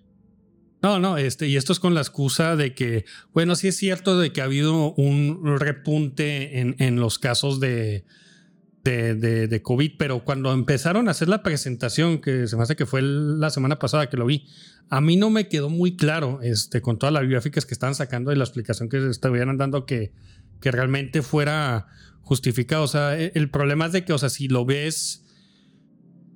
No, 0.81 0.99
no, 0.99 1.17
este, 1.17 1.47
y 1.47 1.57
esto 1.57 1.73
es 1.73 1.79
con 1.79 1.93
la 1.93 2.01
excusa 2.01 2.55
de 2.55 2.73
que, 2.73 3.05
bueno, 3.33 3.55
sí 3.55 3.67
es 3.67 3.77
cierto 3.77 4.17
de 4.19 4.33
que 4.33 4.41
ha 4.41 4.45
habido 4.45 4.93
un 4.93 5.57
repunte 5.59 6.59
en, 6.59 6.75
en 6.79 6.99
los 6.99 7.19
casos 7.19 7.59
de, 7.59 8.03
de, 8.83 9.47
de, 9.47 9.61
COVID, 9.61 9.91
pero 9.97 10.23
cuando 10.23 10.51
empezaron 10.51 11.07
a 11.07 11.11
hacer 11.11 11.29
la 11.29 11.43
presentación, 11.43 12.19
que 12.19 12.47
se 12.47 12.57
me 12.57 12.63
hace 12.63 12.75
que 12.75 12.85
fue 12.85 13.01
la 13.03 13.51
semana 13.51 13.77
pasada 13.77 14.09
que 14.09 14.17
lo 14.17 14.25
vi, 14.25 14.47
a 14.89 15.01
mí 15.01 15.17
no 15.17 15.29
me 15.29 15.47
quedó 15.47 15.69
muy 15.69 15.95
claro, 15.95 16.39
este, 16.41 16.81
con 16.81 16.97
todas 16.97 17.13
las 17.13 17.21
biográficas 17.21 17.65
que 17.65 17.73
estaban 17.73 17.95
sacando 17.95 18.31
y 18.31 18.35
la 18.35 18.43
explicación 18.43 18.89
que 18.89 19.09
estuvieran 19.09 19.57
dando 19.57 19.85
que, 19.85 20.11
que 20.59 20.71
realmente 20.71 21.21
fuera 21.21 21.87
justificado. 22.21 22.83
O 22.83 22.87
sea, 22.87 23.19
e, 23.19 23.31
el 23.35 23.49
problema 23.49 23.85
es 23.85 23.91
de 23.91 24.03
que, 24.03 24.13
o 24.13 24.17
sea, 24.17 24.29
si 24.29 24.47
lo 24.47 24.65
ves 24.65 25.20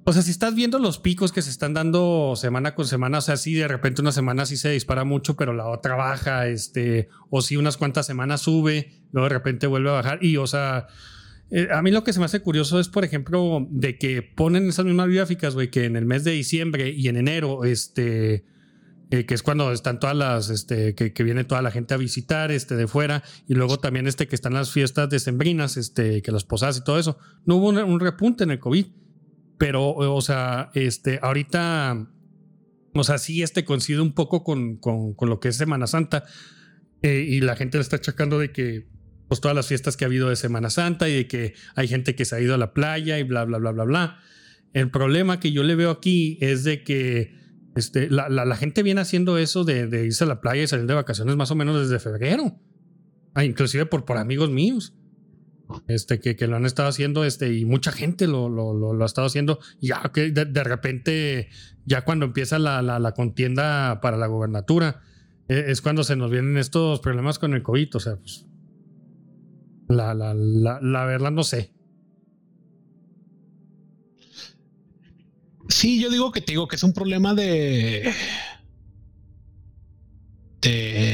o 0.07 0.13
sea, 0.13 0.21
si 0.21 0.29
estás 0.29 0.53
viendo 0.53 0.77
los 0.77 0.99
picos 0.99 1.31
que 1.31 1.41
se 1.41 1.49
están 1.49 1.73
dando 1.73 2.35
semana 2.35 2.75
con 2.75 2.85
semana, 2.85 3.17
o 3.17 3.21
sea, 3.21 3.37
sí, 3.37 3.55
de 3.55 3.67
repente 3.67 4.03
una 4.03 4.11
semana 4.11 4.45
sí 4.45 4.55
se 4.55 4.69
dispara 4.69 5.03
mucho, 5.03 5.35
pero 5.35 5.51
la 5.51 5.67
otra 5.67 5.95
baja, 5.95 6.47
este, 6.47 7.09
o 7.31 7.41
si 7.41 7.57
unas 7.57 7.75
cuantas 7.75 8.05
semanas 8.05 8.41
sube, 8.41 8.91
luego 9.11 9.29
de 9.29 9.33
repente 9.33 9.65
vuelve 9.65 9.89
a 9.89 9.93
bajar. 9.93 10.23
Y, 10.23 10.37
o 10.37 10.45
sea, 10.45 10.85
eh, 11.49 11.69
a 11.73 11.81
mí 11.81 11.89
lo 11.89 12.03
que 12.03 12.13
se 12.13 12.19
me 12.19 12.25
hace 12.25 12.39
curioso 12.39 12.79
es, 12.79 12.87
por 12.87 13.03
ejemplo, 13.03 13.65
de 13.71 13.97
que 13.97 14.21
ponen 14.21 14.69
esas 14.69 14.85
mismas 14.85 15.09
gráficas, 15.09 15.55
güey, 15.55 15.71
que 15.71 15.85
en 15.85 15.95
el 15.95 16.05
mes 16.05 16.23
de 16.23 16.31
diciembre 16.31 16.91
y 16.91 17.07
en 17.07 17.17
enero, 17.17 17.63
este, 17.63 18.45
eh, 19.09 19.25
que 19.25 19.33
es 19.33 19.41
cuando 19.41 19.71
están 19.71 19.99
todas 19.99 20.15
las, 20.15 20.51
este, 20.51 20.93
que, 20.93 21.23
viene 21.23 21.45
toda 21.45 21.63
la 21.63 21.71
gente 21.71 21.95
a 21.95 21.97
visitar, 21.97 22.51
este, 22.51 22.75
de 22.75 22.87
fuera, 22.87 23.23
y 23.47 23.55
luego 23.55 23.79
también, 23.79 24.05
este, 24.05 24.27
que 24.27 24.35
están 24.35 24.53
las 24.53 24.69
fiestas 24.69 25.09
decembrinas, 25.09 25.77
este, 25.77 26.21
que 26.21 26.31
las 26.31 26.43
posadas 26.43 26.77
y 26.77 26.83
todo 26.83 26.99
eso. 26.99 27.17
No 27.43 27.55
hubo 27.55 27.69
un 27.69 27.99
repunte 27.99 28.43
en 28.43 28.51
el 28.51 28.59
COVID 28.59 28.85
pero, 29.57 29.89
o 29.89 30.21
sea, 30.21 30.69
este, 30.73 31.19
ahorita, 31.21 32.07
o 32.93 33.03
sea, 33.03 33.17
sí, 33.17 33.41
este 33.41 33.63
coincide 33.63 34.01
un 34.01 34.13
poco 34.13 34.43
con, 34.43 34.77
con, 34.77 35.15
lo 35.21 35.39
que 35.39 35.49
es 35.49 35.57
Semana 35.57 35.87
Santa 35.87 36.25
eh, 37.01 37.25
y 37.27 37.41
la 37.41 37.55
gente 37.55 37.77
le 37.77 37.81
está 37.81 37.97
achacando 37.97 38.39
de 38.39 38.51
que, 38.51 38.87
pues, 39.27 39.41
todas 39.41 39.55
las 39.55 39.67
fiestas 39.67 39.95
que 39.95 40.05
ha 40.05 40.07
habido 40.07 40.29
de 40.29 40.35
Semana 40.35 40.69
Santa 40.69 41.07
y 41.09 41.15
de 41.15 41.27
que 41.27 41.53
hay 41.75 41.87
gente 41.87 42.15
que 42.15 42.25
se 42.25 42.35
ha 42.35 42.41
ido 42.41 42.53
a 42.53 42.57
la 42.57 42.73
playa 42.73 43.17
y 43.17 43.23
bla, 43.23 43.45
bla, 43.45 43.57
bla, 43.57 43.71
bla, 43.71 43.83
bla. 43.85 44.19
El 44.73 44.91
problema 44.91 45.39
que 45.39 45.51
yo 45.51 45.63
le 45.63 45.75
veo 45.75 45.89
aquí 45.89 46.37
es 46.41 46.65
de 46.65 46.83
que 46.83 47.33
este, 47.75 48.09
la, 48.09 48.29
la, 48.29 48.55
gente 48.55 48.83
viene 48.83 49.01
haciendo 49.01 49.37
eso 49.37 49.63
de, 49.63 49.87
de, 49.87 50.05
irse 50.05 50.23
a 50.23 50.27
la 50.27 50.41
playa 50.41 50.63
y 50.63 50.67
salir 50.67 50.85
de 50.85 50.93
vacaciones 50.93 51.35
más 51.35 51.51
o 51.51 51.55
menos 51.55 51.79
desde 51.79 51.99
febrero, 51.99 52.57
ah, 53.33 53.43
inclusive 53.43 53.85
por, 53.85 54.05
por 54.05 54.17
amigos 54.17 54.49
míos 54.49 54.95
este, 55.87 56.19
que, 56.19 56.47
lo 56.47 56.55
han 56.55 56.65
estado 56.65 56.89
haciendo, 56.89 57.25
este, 57.25 57.53
y 57.53 57.65
mucha 57.65 57.91
gente 57.91 58.27
lo, 58.27 58.49
lo, 58.49 59.01
ha 59.01 59.05
estado 59.05 59.27
haciendo, 59.27 59.59
ya 59.81 60.01
que 60.13 60.31
de, 60.31 60.63
repente, 60.63 61.49
ya 61.85 62.03
cuando 62.03 62.25
empieza 62.25 62.59
la, 62.59 62.81
la, 62.81 62.99
la 62.99 63.13
contienda 63.13 63.99
para 64.01 64.17
la 64.17 64.27
gobernatura, 64.27 65.01
e, 65.47 65.65
es 65.67 65.81
cuando 65.81 66.03
se 66.03 66.15
nos 66.15 66.31
vienen 66.31 66.57
estos 66.57 66.99
problemas 66.99 67.39
con 67.39 67.53
el 67.53 67.63
COVID, 67.63 67.95
o 67.95 67.99
sea, 67.99 68.17
pues, 68.17 68.45
la, 69.87 70.13
la, 70.13 70.33
la, 70.33 70.79
la 70.81 71.05
verdad 71.05 71.31
no 71.31 71.43
sé. 71.43 71.71
Sí, 75.69 75.99
yo 75.99 76.09
digo 76.09 76.31
que 76.31 76.41
te 76.41 76.51
digo 76.51 76.67
que 76.67 76.75
es 76.75 76.83
un 76.83 76.93
problema 76.93 77.33
de... 77.33 78.11
de 80.61 81.04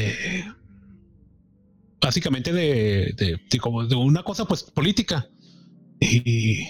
básicamente 2.02 2.52
de, 2.52 3.14
de, 3.48 3.58
como 3.58 3.86
de 3.86 3.94
una 3.94 4.22
cosa 4.22 4.44
pues 4.44 4.64
política. 4.64 5.28
Y, 6.00 6.66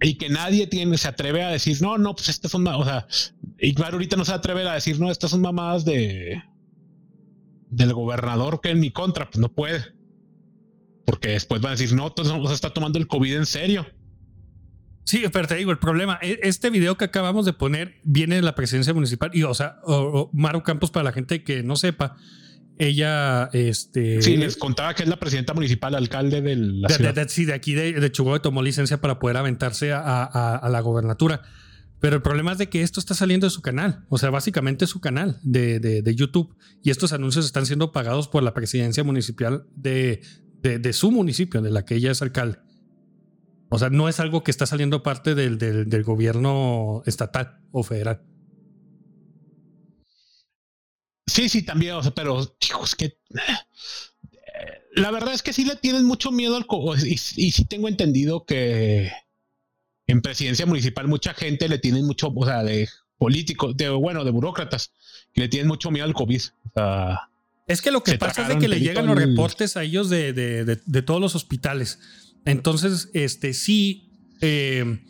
y 0.00 0.14
que 0.18 0.28
nadie 0.28 0.66
tiene, 0.66 0.98
se 0.98 1.08
atreve 1.08 1.44
a 1.44 1.50
decir, 1.50 1.80
no, 1.80 1.96
no, 1.96 2.14
pues 2.14 2.28
estas 2.28 2.50
son, 2.50 2.66
o 2.66 2.84
sea, 2.84 3.06
claro, 3.74 3.94
ahorita 3.94 4.16
no 4.16 4.24
se 4.24 4.32
atreve 4.32 4.68
a 4.68 4.74
decir, 4.74 4.98
no, 4.98 5.10
estas 5.10 5.30
son 5.30 5.40
mamadas 5.40 5.84
de 5.84 6.42
del 7.70 7.92
gobernador 7.92 8.60
que 8.60 8.70
en 8.70 8.80
mi 8.80 8.90
contra, 8.90 9.28
pues 9.28 9.38
no 9.38 9.52
puede. 9.52 9.84
Porque 11.04 11.30
después 11.30 11.64
va 11.64 11.68
a 11.68 11.72
decir, 11.72 11.92
no, 11.92 12.08
entonces 12.08 12.34
se 12.48 12.54
está 12.54 12.70
tomando 12.70 12.98
el 12.98 13.06
COVID 13.06 13.36
en 13.36 13.46
serio. 13.46 13.86
Sí, 15.04 15.22
pero 15.32 15.46
te 15.46 15.54
digo, 15.54 15.70
el 15.70 15.78
problema, 15.78 16.18
e, 16.20 16.40
este 16.42 16.68
video 16.70 16.96
que 16.96 17.04
acabamos 17.04 17.46
de 17.46 17.52
poner 17.52 18.00
viene 18.02 18.36
de 18.36 18.42
la 18.42 18.56
presidencia 18.56 18.92
municipal 18.92 19.30
y, 19.32 19.44
o 19.44 19.54
sea, 19.54 19.78
o, 19.84 20.30
Maru 20.32 20.62
Campos, 20.64 20.90
para 20.90 21.04
la 21.04 21.12
gente 21.12 21.44
que 21.44 21.62
no 21.62 21.76
sepa, 21.76 22.16
ella, 22.78 23.48
este. 23.52 24.20
Sí, 24.20 24.36
les 24.36 24.56
contaba 24.56 24.94
que 24.94 25.02
es 25.02 25.08
la 25.08 25.18
presidenta 25.18 25.54
municipal, 25.54 25.94
alcalde 25.94 26.42
de 26.42 26.56
la 26.56 26.88
ciudad. 26.88 27.14
De, 27.14 27.28
sí, 27.28 27.44
de 27.44 27.54
aquí 27.54 27.74
de, 27.74 28.12
Chihuahua 28.12 28.40
tomó 28.42 28.62
licencia 28.62 29.00
para 29.00 29.18
poder 29.18 29.36
aventarse 29.36 29.92
a, 29.92 30.68
la 30.70 30.80
gobernatura. 30.80 31.42
Pero 31.98 32.16
el 32.16 32.22
problema 32.22 32.52
es 32.52 32.58
de 32.58 32.68
que 32.68 32.82
esto 32.82 33.00
está 33.00 33.14
saliendo 33.14 33.46
de 33.46 33.50
su 33.50 33.62
canal, 33.62 34.04
o 34.10 34.18
sea, 34.18 34.28
básicamente 34.28 34.86
su 34.86 35.00
canal 35.00 35.38
de, 35.42 35.80
de, 35.80 36.14
YouTube. 36.14 36.54
Y 36.82 36.90
estos 36.90 37.14
anuncios 37.14 37.46
están 37.46 37.64
siendo 37.64 37.90
pagados 37.90 38.28
por 38.28 38.42
la 38.42 38.52
presidencia 38.52 39.02
municipal 39.02 39.64
de, 39.74 40.20
de, 40.62 40.92
su 40.92 41.10
municipio, 41.10 41.62
de 41.62 41.70
la 41.70 41.86
que 41.86 41.94
ella 41.94 42.10
es 42.10 42.20
alcalde. 42.20 42.58
O 43.70 43.78
sea, 43.78 43.88
no 43.88 44.08
es 44.10 44.20
algo 44.20 44.44
que 44.44 44.50
está 44.50 44.66
saliendo 44.66 45.02
parte 45.02 45.34
del, 45.34 45.58
del 45.58 46.04
gobierno 46.04 47.02
estatal 47.06 47.58
o 47.72 47.82
federal. 47.82 48.20
Sí, 51.26 51.48
sí, 51.48 51.62
también, 51.62 51.94
o 51.94 52.02
sea, 52.02 52.14
pero 52.14 52.40
es 52.40 52.94
que 52.94 53.04
eh, 53.06 53.16
la 54.94 55.10
verdad 55.10 55.34
es 55.34 55.42
que 55.42 55.52
sí 55.52 55.64
le 55.64 55.76
tienen 55.76 56.04
mucho 56.04 56.30
miedo 56.32 56.56
al 56.56 56.66
COVID 56.66 57.02
y, 57.04 57.16
sí 57.18 57.64
tengo 57.64 57.88
entendido 57.88 58.44
que 58.44 59.10
en 60.06 60.22
presidencia 60.22 60.66
municipal 60.66 61.08
mucha 61.08 61.34
gente 61.34 61.68
le 61.68 61.78
tiene 61.78 62.02
mucho, 62.02 62.28
o 62.34 62.46
sea, 62.46 62.62
de 62.62 62.88
políticos, 63.18 63.76
de 63.76 63.88
bueno, 63.88 64.24
de 64.24 64.30
burócratas, 64.30 64.92
que 65.34 65.42
le 65.42 65.48
tienen 65.48 65.66
mucho 65.68 65.90
miedo 65.90 66.06
al 66.06 66.14
COVID. 66.14 66.40
O 66.66 66.70
sea, 66.74 67.28
Es 67.66 67.82
que 67.82 67.90
lo 67.90 68.02
que 68.02 68.16
pasa 68.18 68.42
es 68.42 68.48
de 68.48 68.58
que 68.58 68.68
le 68.68 68.78
llegan 68.80 69.06
los 69.06 69.16
reportes 69.18 69.76
a 69.76 69.82
ellos 69.82 70.08
de, 70.08 70.32
de- 70.32 70.64
de- 70.64 70.80
de 70.84 71.02
todos 71.02 71.20
los 71.20 71.34
hospitales. 71.34 71.98
Entonces, 72.44 73.08
este 73.14 73.52
sí 73.52 74.08
eh, 74.40 75.00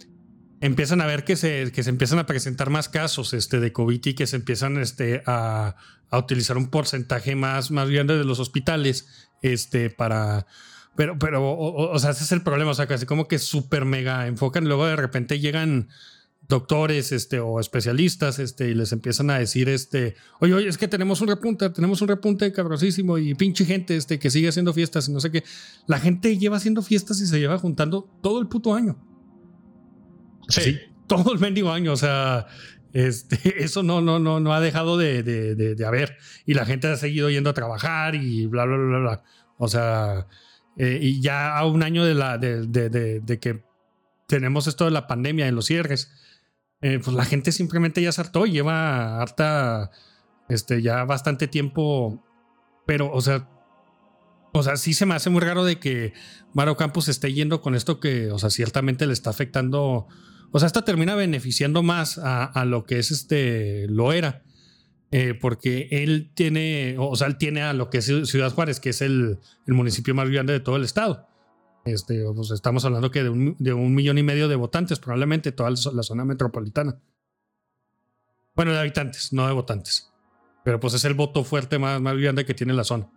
empiezan 0.61 1.01
a 1.01 1.07
ver 1.07 1.25
que 1.25 1.37
se, 1.37 1.71
que 1.73 1.83
se 1.83 1.90
empiezan 1.90 2.19
a 2.19 2.27
presentar 2.27 2.71
más 2.71 2.88
casos 2.88 3.35
este, 3.35 3.61
de 3.61 3.73
COVID 3.73 4.01
y 4.07 4.14
que 4.14 4.27
se 4.27 4.37
empiezan 4.37 4.79
este, 4.79 5.23
a, 5.27 5.77
a 6.11 6.19
utilizar 6.19 6.57
un 6.57 6.69
porcentaje 6.71 7.35
más, 7.37 7.71
más 7.71 7.90
grande 7.90 8.16
de 8.16 8.25
los 8.25 8.38
hospitales 8.40 9.07
este, 9.42 9.90
para. 9.90 10.47
Pero, 10.97 11.19
pero, 11.19 11.45
o, 11.47 11.92
o- 11.92 11.99
sea, 11.99 12.11
ese 12.12 12.25
es 12.25 12.33
el 12.33 12.42
problema. 12.42 12.71
O 12.71 12.75
sea, 12.75 12.87
casi 12.87 13.05
como 13.05 13.29
que 13.29 13.38
súper 13.38 13.85
mega 13.85 14.27
enfocan. 14.27 14.64
Luego 14.66 14.87
de 14.87 14.97
repente 14.97 15.38
llegan 15.40 15.88
doctores 16.49 17.11
este, 17.12 17.40
o 17.40 17.59
especialistas 17.61 18.38
este, 18.38 18.69
y 18.71 18.75
les 18.75 18.92
empiezan 18.92 19.29
a 19.31 19.38
decir, 19.38 19.69
este, 19.69 20.14
oye, 20.40 20.55
oye, 20.55 20.69
es 20.69 20.79
que 20.79 20.87
tenemos 20.88 21.21
un 21.21 21.29
repunte, 21.29 21.69
tenemos 21.71 22.01
un 22.03 22.09
repunte 22.09 22.51
cabrosísimo 22.53 23.19
y 23.19 23.35
pinche 23.35 23.64
gente 23.64 23.97
este, 23.97 24.19
que 24.21 24.31
sigue 24.31 24.49
haciendo 24.49 24.73
fiestas 24.73 25.09
y 25.09 25.12
no 25.12 25.21
sé 25.21 25.31
qué. 25.33 25.42
La 25.87 25.99
gente 25.99 26.38
lleva 26.38 26.57
haciendo 26.57 26.83
fiestas 26.83 27.21
y 27.21 27.27
se 27.27 27.40
lleva 27.40 27.59
juntando 27.59 28.09
todo 28.23 28.40
el 28.40 28.47
puto 28.47 28.75
año. 28.75 28.97
Sí. 30.48 30.61
Sí, 30.62 30.78
todo 31.06 31.32
el 31.32 31.38
mendigo 31.38 31.70
año. 31.72 31.92
O 31.92 31.96
sea, 31.96 32.46
este, 32.92 33.38
eso 33.64 33.82
no, 33.82 34.00
no, 34.00 34.18
no, 34.18 34.40
no 34.40 34.52
ha 34.54 34.61
dejado 34.61 34.96
de, 34.96 35.22
de, 35.22 35.54
de- 35.54 35.74
de 35.74 35.87
haber. 35.87 36.16
Y 36.44 36.54
la 36.54 36.64
gente 36.66 36.88
ha 36.88 36.96
seguido 36.96 37.30
yendo 37.30 37.50
a 37.50 37.54
trabajar 37.54 38.14
y 38.14 38.46
bla, 38.46 38.64
bla, 38.64 38.76
bla, 38.76 38.98
bla. 38.98 39.22
O 39.59 39.68
sea, 39.68 40.26
eh, 40.76 40.98
y 41.00 41.20
ya 41.20 41.56
a 41.56 41.64
un 41.66 41.82
año 41.82 42.04
de, 42.04 42.14
la, 42.14 42.38
de, 42.38 43.38
que 43.40 43.64
tenemos 44.28 44.66
esto 44.66 44.85
de 44.85 44.90
la 44.90 45.06
pandemia 45.06 45.48
en 45.48 45.54
los 45.54 45.66
cierres, 45.66 46.11
eh, 46.82 47.00
pues 47.02 47.16
la 47.16 47.24
gente 47.24 47.52
simplemente 47.52 48.02
ya 48.02 48.12
se 48.12 48.20
hartó, 48.20 48.44
lleva 48.44 49.20
harta, 49.22 49.90
este, 50.48 50.82
ya 50.82 51.04
bastante 51.04 51.48
tiempo. 51.48 52.22
Pero, 52.87 53.11
o 53.11 53.20
sea, 53.20 53.48
o 54.52 54.62
sea, 54.62 54.76
sí 54.76 54.94
se 54.94 55.06
me 55.06 55.14
hace 55.14 55.30
muy 55.30 55.40
raro 55.40 55.64
de 55.64 55.78
que 55.80 56.12
Maro 56.52 56.76
Campos 56.76 57.09
esté 57.09 57.32
yendo 57.32 57.61
con 57.62 57.74
esto 57.74 57.98
que, 57.98 58.30
o 58.30 58.38
sea, 58.38 58.50
ciertamente 58.50 59.06
le 59.06 59.12
está 59.14 59.30
afectando. 59.30 60.06
O 60.57 60.59
sea, 60.59 60.69
esto 60.69 60.85
termina 60.85 61.14
beneficiando 61.14 61.83
más 61.83 62.16
a, 62.16 62.64
lo 62.64 62.87
que 62.87 62.99
es 62.99 63.11
este 63.11 63.87
Loera. 63.90 64.42
eh, 65.11 65.35
porque 65.38 65.88
él 65.90 66.33
tiene, 66.35 66.97
o 66.99 67.14
sea, 67.14 67.27
él 67.27 67.37
tiene 67.37 67.61
a 67.61 67.75
lo 67.75 67.90
que 67.90 67.99
es 67.99 68.07
Ciudad 68.07 68.51
Juárez, 68.51 68.81
que 68.81 68.88
es 68.88 69.03
el, 69.03 69.38
municipio 69.66 70.14
más 70.14 70.31
grande 70.31 70.55
de 70.55 70.61
todo 70.61 70.77
el 70.77 70.85
estado. 70.85 71.29
Este, 71.85 72.25
pues 72.35 72.53
estamos 72.53 72.87
hablando 72.87 73.11
que 73.11 73.23
de 73.23 73.29
un, 73.29 73.55
de 73.59 73.75
un 73.75 73.95
millón 73.95 74.16
y 74.16 74.23
medio 74.23 74.49
de 74.49 74.57
votantes, 74.57 74.99
probablemente 74.99 75.53
toda 75.53 75.69
la 75.69 76.03
zona 76.03 76.25
metropolitana. 76.25 77.03
Bueno, 78.55 78.73
de 78.73 78.81
habitantes, 78.81 79.35
no 79.35 79.47
de 79.47 79.53
votantes. 79.53 80.11
Pero 80.64 80.81
pues 80.81 80.95
es 80.95 81.05
el 81.05 81.12
voto 81.12 81.45
fuerte 81.45 81.79
más, 81.79 82.01
más 82.01 82.16
grande 82.16 82.47
que 82.47 82.55
tiene 82.55 82.73
la 82.73 82.85
zona. 82.85 83.11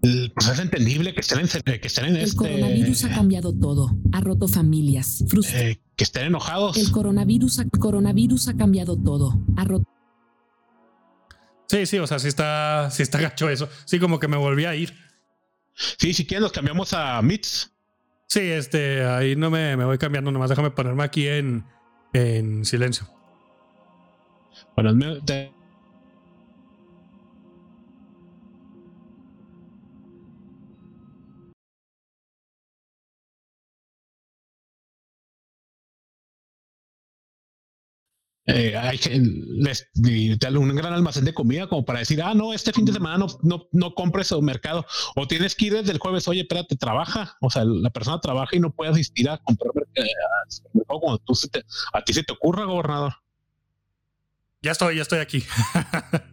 Pues 0.00 0.48
es 0.48 0.58
entendible 0.58 1.12
que 1.14 1.20
estén 1.20 1.40
en, 1.40 1.46
que 1.46 1.86
estén 1.86 2.06
en 2.06 2.16
El 2.16 2.22
este. 2.22 2.36
coronavirus 2.36 3.04
ha 3.04 3.10
cambiado 3.14 3.52
todo, 3.52 3.90
ha 4.12 4.20
roto 4.20 4.48
familias, 4.48 5.22
frustra. 5.28 5.60
eh, 5.60 5.80
que 5.96 6.04
estén 6.04 6.24
enojados. 6.26 6.76
El 6.78 6.90
coronavirus 6.90 7.58
ha, 7.60 7.68
coronavirus 7.68 8.48
ha 8.48 8.56
cambiado 8.56 8.96
todo, 8.96 9.38
ha 9.56 9.64
roto. 9.64 9.84
Sí, 11.68 11.86
sí, 11.86 11.98
o 11.98 12.06
sea, 12.06 12.18
sí 12.18 12.28
está, 12.28 12.90
sí 12.90 13.02
está 13.02 13.20
gacho 13.20 13.48
eso. 13.48 13.68
Sí, 13.84 13.98
como 13.98 14.18
que 14.18 14.28
me 14.28 14.36
volví 14.36 14.64
a 14.64 14.74
ir. 14.74 14.94
Sí, 15.98 16.12
si 16.14 16.26
quieren, 16.26 16.42
los 16.42 16.52
cambiamos 16.52 16.92
a 16.94 17.20
Meets. 17.22 17.72
Sí, 18.26 18.40
este, 18.40 19.04
ahí 19.04 19.34
no 19.36 19.50
me, 19.50 19.76
me 19.76 19.84
voy 19.84 19.98
cambiando, 19.98 20.30
nomás 20.30 20.50
déjame 20.50 20.70
ponerme 20.70 21.02
aquí 21.04 21.26
en, 21.26 21.64
en 22.12 22.64
silencio. 22.64 23.06
Bueno, 24.76 24.94
me- 24.94 25.20
te- 25.22 25.52
Eh, 38.54 38.76
hay 38.76 38.98
les, 39.58 39.88
un 39.94 40.74
gran 40.74 40.92
almacén 40.92 41.24
de 41.24 41.34
comida 41.34 41.68
como 41.68 41.84
para 41.84 42.00
decir, 42.00 42.20
ah, 42.22 42.34
no, 42.34 42.52
este 42.52 42.72
fin 42.72 42.84
de 42.84 42.92
semana 42.92 43.18
no, 43.18 43.26
no, 43.42 43.68
no 43.72 43.94
compres 43.94 44.32
al 44.32 44.42
mercado. 44.42 44.84
O 45.16 45.26
tienes 45.26 45.54
que 45.54 45.66
ir 45.66 45.74
desde 45.74 45.92
el 45.92 45.98
jueves, 45.98 46.26
oye, 46.28 46.42
espérate, 46.42 46.76
trabaja. 46.76 47.36
O 47.40 47.50
sea, 47.50 47.64
la 47.64 47.90
persona 47.90 48.20
trabaja 48.20 48.56
y 48.56 48.60
no 48.60 48.72
puede 48.74 48.90
asistir 48.90 49.28
a 49.30 49.38
comprar 49.38 49.72
eh, 49.94 50.02
al 50.02 50.50
supermercado 50.50 51.00
cuando 51.00 51.18
tú 51.18 51.34
se 51.34 51.48
te- 51.48 51.64
a 51.92 52.02
ti 52.02 52.12
se 52.12 52.22
te 52.22 52.32
ocurra, 52.32 52.64
gobernador. 52.64 53.14
Ya 54.62 54.72
estoy, 54.72 54.96
ya 54.96 55.02
estoy 55.02 55.20
aquí. 55.20 55.42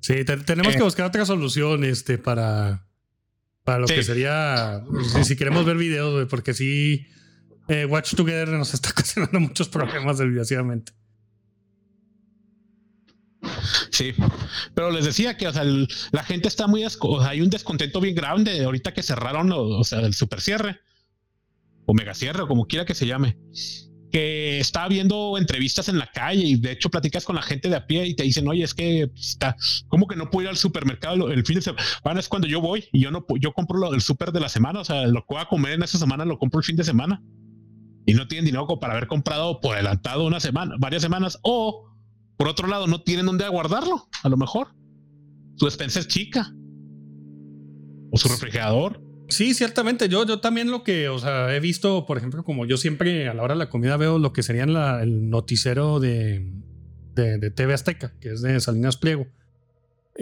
sí, 0.00 0.24
te- 0.24 0.36
tenemos 0.38 0.74
Eh. 0.74 0.78
que 0.78 0.82
buscar 0.82 1.06
otra 1.06 1.24
solución 1.26 1.84
este, 1.84 2.18
para, 2.18 2.86
para 3.64 3.78
lo 3.80 3.88
Sí. 3.88 3.94
que 3.94 4.02
sería, 4.02 4.82
si, 5.14 5.24
si 5.24 5.36
queremos 5.36 5.64
ver 5.64 5.76
videos, 5.76 6.26
porque 6.28 6.54
sí, 6.54 7.06
eh, 7.70 7.86
Watch 7.86 8.16
Together 8.16 8.48
nos 8.48 8.74
está 8.74 8.90
ocasionando 8.90 9.38
muchos 9.38 9.68
problemas, 9.68 10.18
desgraciadamente. 10.18 10.92
Sí, 13.90 14.12
pero 14.74 14.90
les 14.90 15.04
decía 15.04 15.36
que, 15.36 15.46
o 15.46 15.52
sea, 15.52 15.64
la 15.64 16.24
gente 16.24 16.48
está 16.48 16.66
muy, 16.66 16.84
hay 17.20 17.40
un 17.40 17.48
descontento 17.48 18.00
bien 18.00 18.14
grande 18.14 18.64
ahorita 18.64 18.92
que 18.92 19.02
cerraron, 19.02 19.50
o, 19.52 19.84
sea, 19.84 20.00
el 20.00 20.14
super 20.14 20.40
cierre 20.40 20.80
o 21.86 21.94
mega 21.94 22.12
cierre 22.12 22.42
o 22.42 22.48
como 22.48 22.66
quiera 22.66 22.84
que 22.84 22.94
se 22.94 23.06
llame, 23.06 23.38
que 24.12 24.58
está 24.58 24.88
viendo 24.88 25.38
entrevistas 25.38 25.88
en 25.88 25.98
la 25.98 26.06
calle 26.06 26.44
y 26.44 26.56
de 26.56 26.72
hecho 26.72 26.90
platicas 26.90 27.24
con 27.24 27.36
la 27.36 27.42
gente 27.42 27.68
de 27.68 27.76
a 27.76 27.86
pie 27.86 28.06
y 28.06 28.14
te 28.14 28.24
dicen, 28.24 28.46
oye, 28.48 28.64
es 28.64 28.74
que 28.74 29.08
pues, 29.08 29.28
está, 29.30 29.56
¿cómo 29.88 30.06
que 30.06 30.16
no 30.16 30.28
puedo 30.28 30.44
ir 30.44 30.50
al 30.50 30.56
supermercado 30.56 31.30
el 31.30 31.46
fin 31.46 31.56
de 31.56 31.62
semana? 31.62 32.20
es 32.20 32.28
cuando 32.28 32.48
yo 32.48 32.60
voy 32.60 32.88
y 32.92 33.00
yo 33.00 33.10
no, 33.10 33.24
yo 33.38 33.52
compro 33.52 33.94
el 33.94 34.00
super 34.02 34.32
de 34.32 34.40
la 34.40 34.48
semana, 34.48 34.80
o 34.80 34.84
sea, 34.84 35.06
lo 35.06 35.20
que 35.20 35.34
voy 35.34 35.40
a 35.40 35.46
comer 35.46 35.74
en 35.74 35.82
esa 35.84 35.98
semana 35.98 36.24
lo 36.24 36.38
compro 36.38 36.60
el 36.60 36.64
fin 36.64 36.76
de 36.76 36.84
semana 36.84 37.22
y 38.10 38.14
no 38.14 38.26
tienen 38.28 38.44
dinero 38.44 38.66
para 38.80 38.92
haber 38.94 39.06
comprado 39.06 39.60
por 39.60 39.74
adelantado 39.74 40.24
una 40.26 40.40
semana, 40.40 40.74
varias 40.78 41.02
semanas 41.02 41.38
o 41.42 41.86
por 42.36 42.48
otro 42.48 42.66
lado, 42.68 42.86
no 42.86 43.02
tienen 43.02 43.26
dónde 43.26 43.46
guardarlo, 43.48 44.08
a 44.22 44.28
lo 44.28 44.36
mejor. 44.38 44.68
Su 45.56 45.66
despensa 45.66 46.00
es 46.00 46.08
chica. 46.08 46.52
O 48.12 48.16
su 48.16 48.28
refrigerador. 48.28 49.02
Sí, 49.28 49.54
ciertamente. 49.54 50.08
Yo, 50.08 50.24
yo 50.26 50.40
también 50.40 50.70
lo 50.70 50.82
que, 50.82 51.08
o 51.08 51.18
sea, 51.18 51.54
he 51.54 51.60
visto, 51.60 52.06
por 52.06 52.16
ejemplo, 52.18 52.42
como 52.42 52.64
yo 52.66 52.76
siempre 52.78 53.28
a 53.28 53.34
la 53.34 53.42
hora 53.42 53.54
de 53.54 53.58
la 53.58 53.68
comida 53.68 53.96
veo 53.96 54.18
lo 54.18 54.32
que 54.32 54.42
sería 54.42 54.66
la- 54.66 55.02
el 55.02 55.28
noticiero 55.28 56.00
de, 56.00 56.50
de, 57.14 57.38
de 57.38 57.50
TV 57.50 57.74
Azteca, 57.74 58.14
que 58.20 58.30
es 58.32 58.42
de 58.42 58.58
Salinas 58.58 58.96
Pliego. 58.96 59.26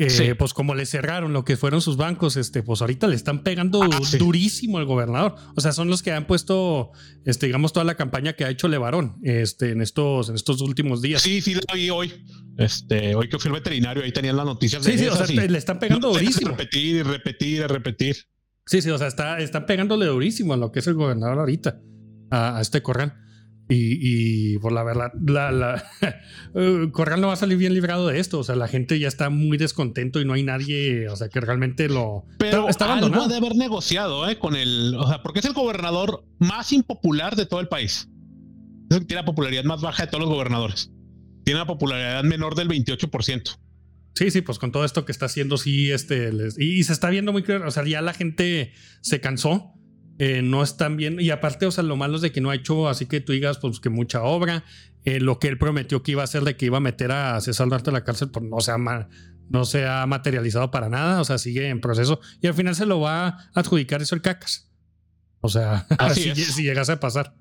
Eh, 0.00 0.10
Sí. 0.10 0.32
Pues 0.34 0.54
como 0.54 0.76
le 0.76 0.86
cerraron 0.86 1.32
lo 1.32 1.44
que 1.44 1.56
fueron 1.56 1.80
sus 1.80 1.96
bancos, 1.96 2.36
este, 2.36 2.62
pues 2.62 2.80
ahorita 2.82 3.08
le 3.08 3.16
están 3.16 3.42
pegando 3.42 3.82
Ah, 3.82 3.88
sí. 4.04 4.16
durísimo 4.16 4.78
al 4.78 4.84
gobernador. 4.84 5.34
O 5.56 5.60
sea, 5.60 5.72
son 5.72 5.88
los 5.88 6.02
que 6.04 6.12
han 6.12 6.26
puesto, 6.28 6.92
este, 7.24 7.46
digamos, 7.46 7.72
toda 7.72 7.82
la 7.84 7.96
campaña 7.96 8.34
que 8.34 8.44
ha 8.44 8.50
hecho 8.50 8.68
Levarón, 8.68 9.16
este, 9.24 9.72
en 9.72 9.82
estos, 9.82 10.28
en 10.28 10.36
estos 10.36 10.60
últimos 10.60 11.02
días. 11.02 11.20
Sí, 11.20 11.40
sí, 11.40 11.56
vi 11.74 11.90
hoy. 11.90 12.12
Este, 12.56 13.14
hoy 13.16 13.28
que 13.28 13.38
fui 13.40 13.48
al 13.48 13.54
veterinario, 13.54 14.04
ahí 14.04 14.12
tenían 14.12 14.36
las 14.36 14.46
noticias 14.46 14.84
de 14.84 14.92
sí, 14.92 14.98
sí, 14.98 15.04
o 15.06 15.14
esas 15.14 15.28
sea, 15.28 15.44
y- 15.44 15.48
le 15.48 15.58
están 15.58 15.78
pegando 15.80 16.06
no, 16.08 16.12
durísimo. 16.18 16.50
Repetir 16.50 16.96
y 16.96 17.02
repetir 17.02 17.58
y 17.58 17.66
repetir. 17.66 18.16
Sí, 18.66 18.82
sí, 18.82 18.90
o 18.90 18.98
sea, 18.98 19.08
está, 19.08 19.38
están 19.40 19.66
pegándole 19.66 20.06
durísimo 20.06 20.54
a 20.54 20.56
lo 20.56 20.70
que 20.70 20.78
es 20.78 20.86
el 20.86 20.94
gobernador 20.94 21.38
ahorita, 21.40 21.80
a, 22.30 22.58
a 22.58 22.60
este 22.60 22.82
Corral. 22.82 23.14
Y, 23.70 24.54
y 24.54 24.58
por 24.58 24.72
la 24.72 24.82
verdad, 24.82 25.12
la, 25.26 25.52
la, 25.52 25.84
eh, 26.54 26.88
Corral 26.90 27.20
no 27.20 27.26
va 27.26 27.34
a 27.34 27.36
salir 27.36 27.58
bien 27.58 27.74
librado 27.74 28.06
de 28.06 28.18
esto. 28.18 28.38
O 28.38 28.44
sea, 28.44 28.56
la 28.56 28.66
gente 28.66 28.98
ya 28.98 29.08
está 29.08 29.28
muy 29.28 29.58
descontento 29.58 30.20
y 30.20 30.24
no 30.24 30.32
hay 30.32 30.42
nadie, 30.42 31.08
o 31.10 31.16
sea, 31.16 31.28
que 31.28 31.40
realmente 31.40 31.88
lo. 31.88 32.24
Pero 32.38 32.68
está 32.70 32.86
algo 32.86 32.96
abandonado. 33.06 33.28
de 33.28 33.36
haber 33.36 33.56
negociado 33.56 34.28
eh, 34.28 34.38
con 34.38 34.56
el, 34.56 34.94
o 34.98 35.06
sea, 35.06 35.22
porque 35.22 35.40
es 35.40 35.44
el 35.44 35.52
gobernador 35.52 36.24
más 36.38 36.72
impopular 36.72 37.36
de 37.36 37.44
todo 37.44 37.60
el 37.60 37.68
país. 37.68 38.08
Es 38.90 38.96
el 38.96 39.00
que 39.00 39.06
tiene 39.08 39.20
la 39.22 39.26
popularidad 39.26 39.64
más 39.64 39.82
baja 39.82 40.04
de 40.06 40.10
todos 40.10 40.24
los 40.24 40.30
gobernadores. 40.32 40.90
Tiene 41.44 41.60
una 41.60 41.66
popularidad 41.66 42.24
menor 42.24 42.54
del 42.54 42.68
28%. 42.68 43.58
Sí, 44.14 44.30
sí, 44.30 44.40
pues 44.40 44.58
con 44.58 44.72
todo 44.72 44.84
esto 44.86 45.04
que 45.04 45.12
está 45.12 45.26
haciendo, 45.26 45.58
sí, 45.58 45.90
este. 45.90 46.32
les- 46.32 46.58
y, 46.58 46.78
y 46.78 46.84
se 46.84 46.92
está 46.94 47.10
viendo 47.10 47.32
muy 47.32 47.42
claro. 47.42 47.68
O 47.68 47.70
sea, 47.70 47.84
ya 47.84 48.00
la 48.00 48.14
gente 48.14 48.72
se 49.02 49.20
cansó. 49.20 49.74
Eh, 50.18 50.42
no 50.42 50.62
están 50.62 50.96
bien. 50.96 51.20
Y 51.20 51.30
aparte, 51.30 51.66
o 51.66 51.70
sea, 51.70 51.84
lo 51.84 51.96
malo 51.96 52.16
es 52.16 52.22
de 52.22 52.32
que 52.32 52.40
no 52.40 52.50
ha 52.50 52.54
hecho 52.54 52.88
así 52.88 53.06
que 53.06 53.20
tú 53.20 53.32
digas, 53.32 53.58
pues 53.58 53.80
que 53.80 53.88
mucha 53.88 54.22
obra. 54.22 54.64
Eh, 55.04 55.20
lo 55.20 55.38
que 55.38 55.48
él 55.48 55.58
prometió 55.58 56.02
que 56.02 56.12
iba 56.12 56.22
a 56.22 56.24
hacer 56.24 56.42
de 56.42 56.56
que 56.56 56.66
iba 56.66 56.78
a 56.78 56.80
meter 56.80 57.12
a 57.12 57.40
César 57.40 57.68
Duarte 57.68 57.90
a 57.90 57.92
la 57.92 58.04
cárcel, 58.04 58.30
pues 58.30 58.44
no 58.44 58.60
se, 58.60 58.72
ha 58.72 59.08
no 59.48 59.64
se 59.64 59.86
ha 59.86 60.04
materializado 60.06 60.70
para 60.70 60.88
nada. 60.88 61.20
O 61.20 61.24
sea, 61.24 61.38
sigue 61.38 61.68
en 61.68 61.80
proceso. 61.80 62.20
Y 62.40 62.48
al 62.48 62.54
final 62.54 62.74
se 62.74 62.84
lo 62.84 63.00
va 63.00 63.26
a 63.26 63.50
adjudicar 63.54 64.02
eso 64.02 64.16
el 64.16 64.20
cacas. 64.20 64.70
O 65.40 65.48
sea, 65.48 65.86
Así 65.98 66.34
si, 66.34 66.44
si 66.44 66.62
llegase 66.64 66.92
a 66.92 67.00
pasar. 67.00 67.34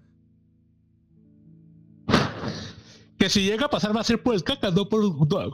Que 3.18 3.32
si 3.32 3.44
llega 3.44 3.66
a 3.66 3.70
pasar 3.72 3.96
va 3.96 4.02
a 4.02 4.04
ser 4.04 4.22
por 4.22 4.36
el 4.36 4.44
cacas, 4.44 4.76
no 4.76 4.88
por 4.88 5.02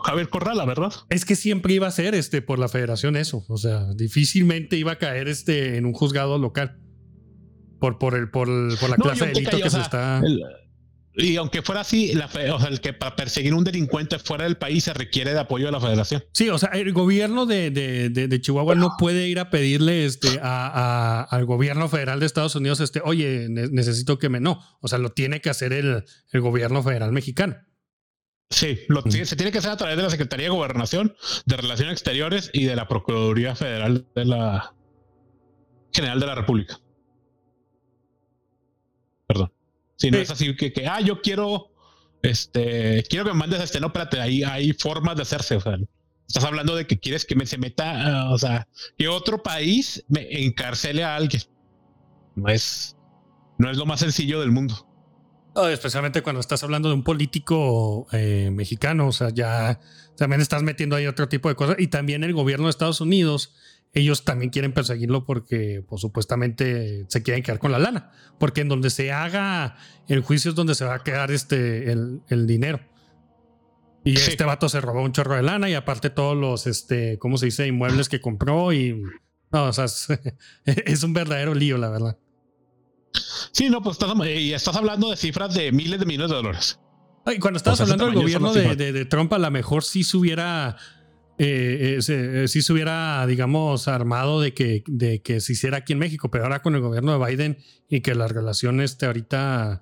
Javier 0.04 0.30
Corrala, 0.30 0.66
¿verdad? 0.66 0.92
Es 1.10 1.24
que 1.24 1.38
siempre 1.38 1.74
iba 1.74 1.88
a 1.88 1.92
ser 1.92 2.14
este 2.14 2.42
por 2.42 2.60
la 2.60 2.68
federación 2.68 3.16
eso. 3.16 3.46
O 3.48 3.56
sea, 3.56 3.94
difícilmente 3.94 4.76
iba 4.76 4.92
a 4.92 4.98
caer 4.98 5.30
este 5.30 5.78
en 5.78 5.86
un 5.86 5.94
juzgado 5.94 6.38
local. 6.38 6.83
Por, 7.84 7.98
por 8.00 8.16
el, 8.16 8.30
por, 8.32 8.48
el- 8.48 8.78
por 8.80 8.90
la 8.92 8.96
No, 8.96 9.04
clase 9.04 9.26
de 9.26 9.34
delito 9.34 9.58
que 9.58 9.64
o 9.66 9.70
se 9.70 9.82
está. 9.82 10.20
el- 10.24 10.42
y 11.16 11.36
aunque 11.36 11.62
fuera 11.62 11.82
así, 11.82 12.14
la, 12.14 12.28
o 12.28 12.60
sea, 12.60 12.70
el 12.70 12.80
que 12.80 12.94
para 12.94 13.18
perseguir 13.18 13.54
un 13.54 13.66
delincuente 13.66 14.18
fuera 14.20 14.46
del 14.46 14.56
país 14.56 14.86
se 14.86 14.94
requiere 14.94 15.34
de 15.34 15.40
apoyo 15.40 15.66
de 15.66 15.74
la 15.74 15.82
federación. 15.82 16.24
Sí, 16.32 16.48
o 16.48 16.58
sea, 16.58 16.70
el 16.70 16.94
gobierno 16.94 17.46
de, 17.46 17.72
de, 17.72 18.10
de, 18.10 18.42
Chihuahua 18.42 18.76
no 18.76 18.92
puede 18.98 19.28
ir 19.28 19.38
a 19.40 19.50
pedirle 19.50 20.06
este, 20.06 20.40
a, 20.42 21.28
al 21.30 21.44
gobierno 21.46 21.90
federal 21.90 22.22
de 22.22 22.26
Estados 22.26 22.56
Unidos, 22.56 22.80
este, 22.80 23.02
oye, 23.04 23.48
necesito 23.50 24.18
que 24.18 24.30
me 24.30 24.40
no. 24.40 24.62
O 24.80 24.88
sea, 24.88 24.98
lo 24.98 25.10
tiene 25.12 25.42
que 25.42 25.50
hacer 25.50 25.74
el, 25.74 26.06
el 26.32 26.40
gobierno 26.42 26.82
federal 26.84 27.12
mexicano. 27.12 27.58
Sí, 28.50 28.80
lo, 28.88 29.02
se 29.02 29.36
tiene 29.36 29.52
que 29.52 29.58
hacer 29.58 29.72
a 29.72 29.78
través 29.78 29.98
de 29.98 30.04
la 30.04 30.10
Secretaría 30.10 30.46
de 30.46 30.52
Gobernación, 30.52 31.16
de 31.46 31.58
Relaciones 31.58 31.92
Exteriores 31.96 32.50
y 32.54 32.64
de 32.64 32.78
la 32.78 32.88
Procuraduría 32.88 33.56
Federal 33.58 34.08
de 34.16 34.24
la 34.26 34.74
General 35.92 36.20
de 36.20 36.26
la 36.26 36.36
República. 36.36 36.80
Si 39.98 40.12
no 40.12 40.18
es 40.18 40.30
así 40.30 40.56
que, 40.56 40.74
que, 40.74 40.88
ah, 40.88 41.02
yo 41.02 41.22
quiero, 41.22 41.72
este, 42.22 43.04
quiero 43.10 43.26
que 43.26 43.32
me 43.32 43.40
mandes 43.40 43.62
este, 43.62 43.80
no, 43.80 43.88
espérate, 43.88 44.20
ahí 44.20 44.44
hay 44.44 44.74
formas 44.74 45.16
de 45.16 45.22
hacerse, 45.22 45.56
o 45.56 45.62
sea, 45.62 45.78
estás 46.28 46.44
hablando 46.44 46.76
de 46.76 46.88
que 46.88 47.00
quieres 47.00 47.26
que 47.26 47.36
me, 47.36 47.46
se 47.46 47.58
meta, 47.58 48.30
o 48.32 48.38
sea, 48.38 48.68
que 48.98 49.08
otro 49.08 49.44
país 49.44 50.04
me 50.08 50.44
encarcele 50.44 51.04
a 51.04 51.16
alguien. 51.16 51.44
No 52.36 52.50
es, 52.50 52.96
no 53.58 53.70
es 53.70 53.78
lo 53.78 53.86
más 53.86 54.00
sencillo 54.00 54.40
del 54.40 54.52
mundo. 54.52 54.88
especialmente 55.70 56.24
cuando 56.24 56.40
estás 56.40 56.64
hablando 56.64 56.90
de 56.90 56.96
un 56.96 57.04
político 57.04 58.08
eh, 58.12 58.50
mexicano, 58.52 59.08
o 59.08 59.12
sea, 59.12 59.30
ya 59.30 59.80
también 60.18 60.42
estás 60.42 60.64
metiendo 60.64 60.96
ahí 60.96 61.06
otro 61.06 61.30
tipo 61.30 61.50
de 61.50 61.56
cosas. 61.56 61.76
Y 61.80 61.88
también 61.88 62.24
el 62.24 62.34
gobierno 62.34 62.66
de 62.66 62.72
Estados 62.72 63.02
Unidos 63.02 63.54
ellos 63.94 64.26
también 64.26 64.50
quieren 64.50 64.74
perseguirlo 64.74 65.24
porque 65.24 65.86
pues, 65.88 66.02
supuestamente 66.02 67.06
se 67.08 67.22
quieren 67.22 67.44
quedar 67.44 67.60
con 67.60 67.72
la 67.72 67.80
lana. 67.80 68.12
Porque 68.40 68.62
en 68.62 68.70
donde 68.70 68.90
se 68.90 69.12
haga 69.12 69.78
el 70.08 70.22
juicio 70.22 70.50
es 70.50 70.56
donde 70.56 70.74
se 70.74 70.84
va 70.84 70.96
a 70.96 71.04
quedar 71.04 71.32
este, 71.32 71.92
el, 71.92 72.48
dinero. 72.48 72.80
Y 74.04 74.18
este 74.18 74.44
vato 74.44 74.68
se 74.68 74.82
robó 74.82 75.02
un 75.04 75.14
chorro 75.14 75.36
de 75.36 75.44
lana 75.44 75.70
y 75.70 75.76
aparte 75.76 76.10
todos 76.10 76.36
los, 76.36 76.68
este, 76.68 77.20
¿cómo 77.20 77.38
se 77.38 77.46
dice? 77.46 77.68
Inmuebles 77.68 78.10
que 78.10 78.20
compró 78.20 78.74
y... 78.74 79.00
No, 79.52 79.66
o 79.66 79.74
sea, 79.74 79.86
es, 80.66 81.04
un 81.04 81.14
verdadero 81.14 81.54
lío, 81.54 81.78
la 81.78 81.90
verdad. 81.90 82.18
Sí, 83.52 83.70
no, 83.70 83.84
pues 83.84 83.98
estás, 83.98 84.12
y 84.26 84.54
estás 84.54 84.76
hablando 84.76 85.12
de 85.12 85.16
cifras 85.16 85.54
de 85.54 85.72
miles 85.72 86.00
de 86.00 86.06
millones 86.08 86.32
de 86.32 86.36
dólares. 86.36 86.80
Y 87.28 87.38
cuando 87.38 87.58
estabas 87.58 87.80
hablando 87.80 88.08
del 88.08 88.16
gobierno 88.16 88.52
de, 88.52 88.76
de, 88.76 88.92
de, 88.92 89.06
Trump, 89.06 89.32
a 89.32 89.38
lo 89.38 89.52
mejor 89.52 89.84
sí 89.84 90.04
se 90.04 90.18
hubiera 90.18 90.76
eh, 91.40 92.00
eh, 92.08 92.48
si 92.48 92.62
se 92.62 92.74
hubiera, 92.74 93.26
digamos, 93.26 93.88
armado 93.88 94.40
de 94.40 94.54
que, 94.54 94.84
de 94.88 95.22
que 95.22 95.42
se 95.42 95.54
hiciera 95.54 95.78
aquí 95.78 95.94
en 95.94 96.00
México, 96.00 96.30
pero 96.30 96.44
ahora 96.44 96.62
con 96.62 96.76
el 96.76 96.82
gobierno 96.82 97.18
de 97.18 97.26
Biden 97.26 97.58
y 97.90 98.02
que 98.02 98.14
la 98.14 98.28
relación 98.28 98.82
este 98.82 99.08
ahorita 99.08 99.82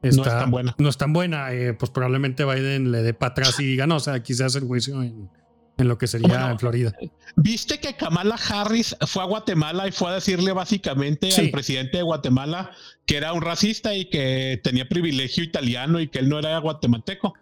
está, 0.00 0.22
no 0.22 0.28
es 0.28 0.38
tan 0.38 0.50
buena, 0.50 0.74
no 0.78 0.88
es 0.88 0.96
tan 0.96 1.12
buena 1.12 1.52
eh, 1.52 1.74
pues 1.74 1.90
probablemente 1.90 2.44
Biden 2.44 2.92
le 2.92 3.02
dé 3.02 3.14
para 3.14 3.32
atrás 3.32 3.58
y 3.58 3.64
diga, 3.64 3.86
no, 3.86 3.96
o 3.96 4.00
sea, 4.00 4.14
aquí 4.14 4.34
se 4.34 4.44
hace 4.44 4.58
el 4.58 4.64
juicio 4.64 5.02
en, 5.02 5.28
lo 5.76 5.98
que 5.98 6.06
sería 6.06 6.52
en 6.52 6.58
Florida. 6.60 6.92
¿Viste 7.34 7.80
que 7.80 7.96
Kamala 7.96 8.36
Harris 8.36 8.94
fue 9.04 9.24
a 9.24 9.26
Guatemala 9.26 9.88
y 9.88 9.90
fue 9.90 10.10
a 10.10 10.14
decirle 10.14 10.52
básicamente 10.52 11.34
al 11.34 11.50
presidente 11.50 11.96
de 11.96 12.04
Guatemala 12.04 12.70
que 13.04 13.16
era 13.16 13.32
un 13.32 13.42
racista 13.42 13.92
y 13.92 14.04
que 14.04 14.60
tenía 14.62 14.88
privilegio 14.88 15.42
italiano 15.42 15.98
y 15.98 16.06
que 16.06 16.20
él 16.20 16.28
no 16.28 16.38
era 16.38 16.56
guatemalteco? 16.58 17.34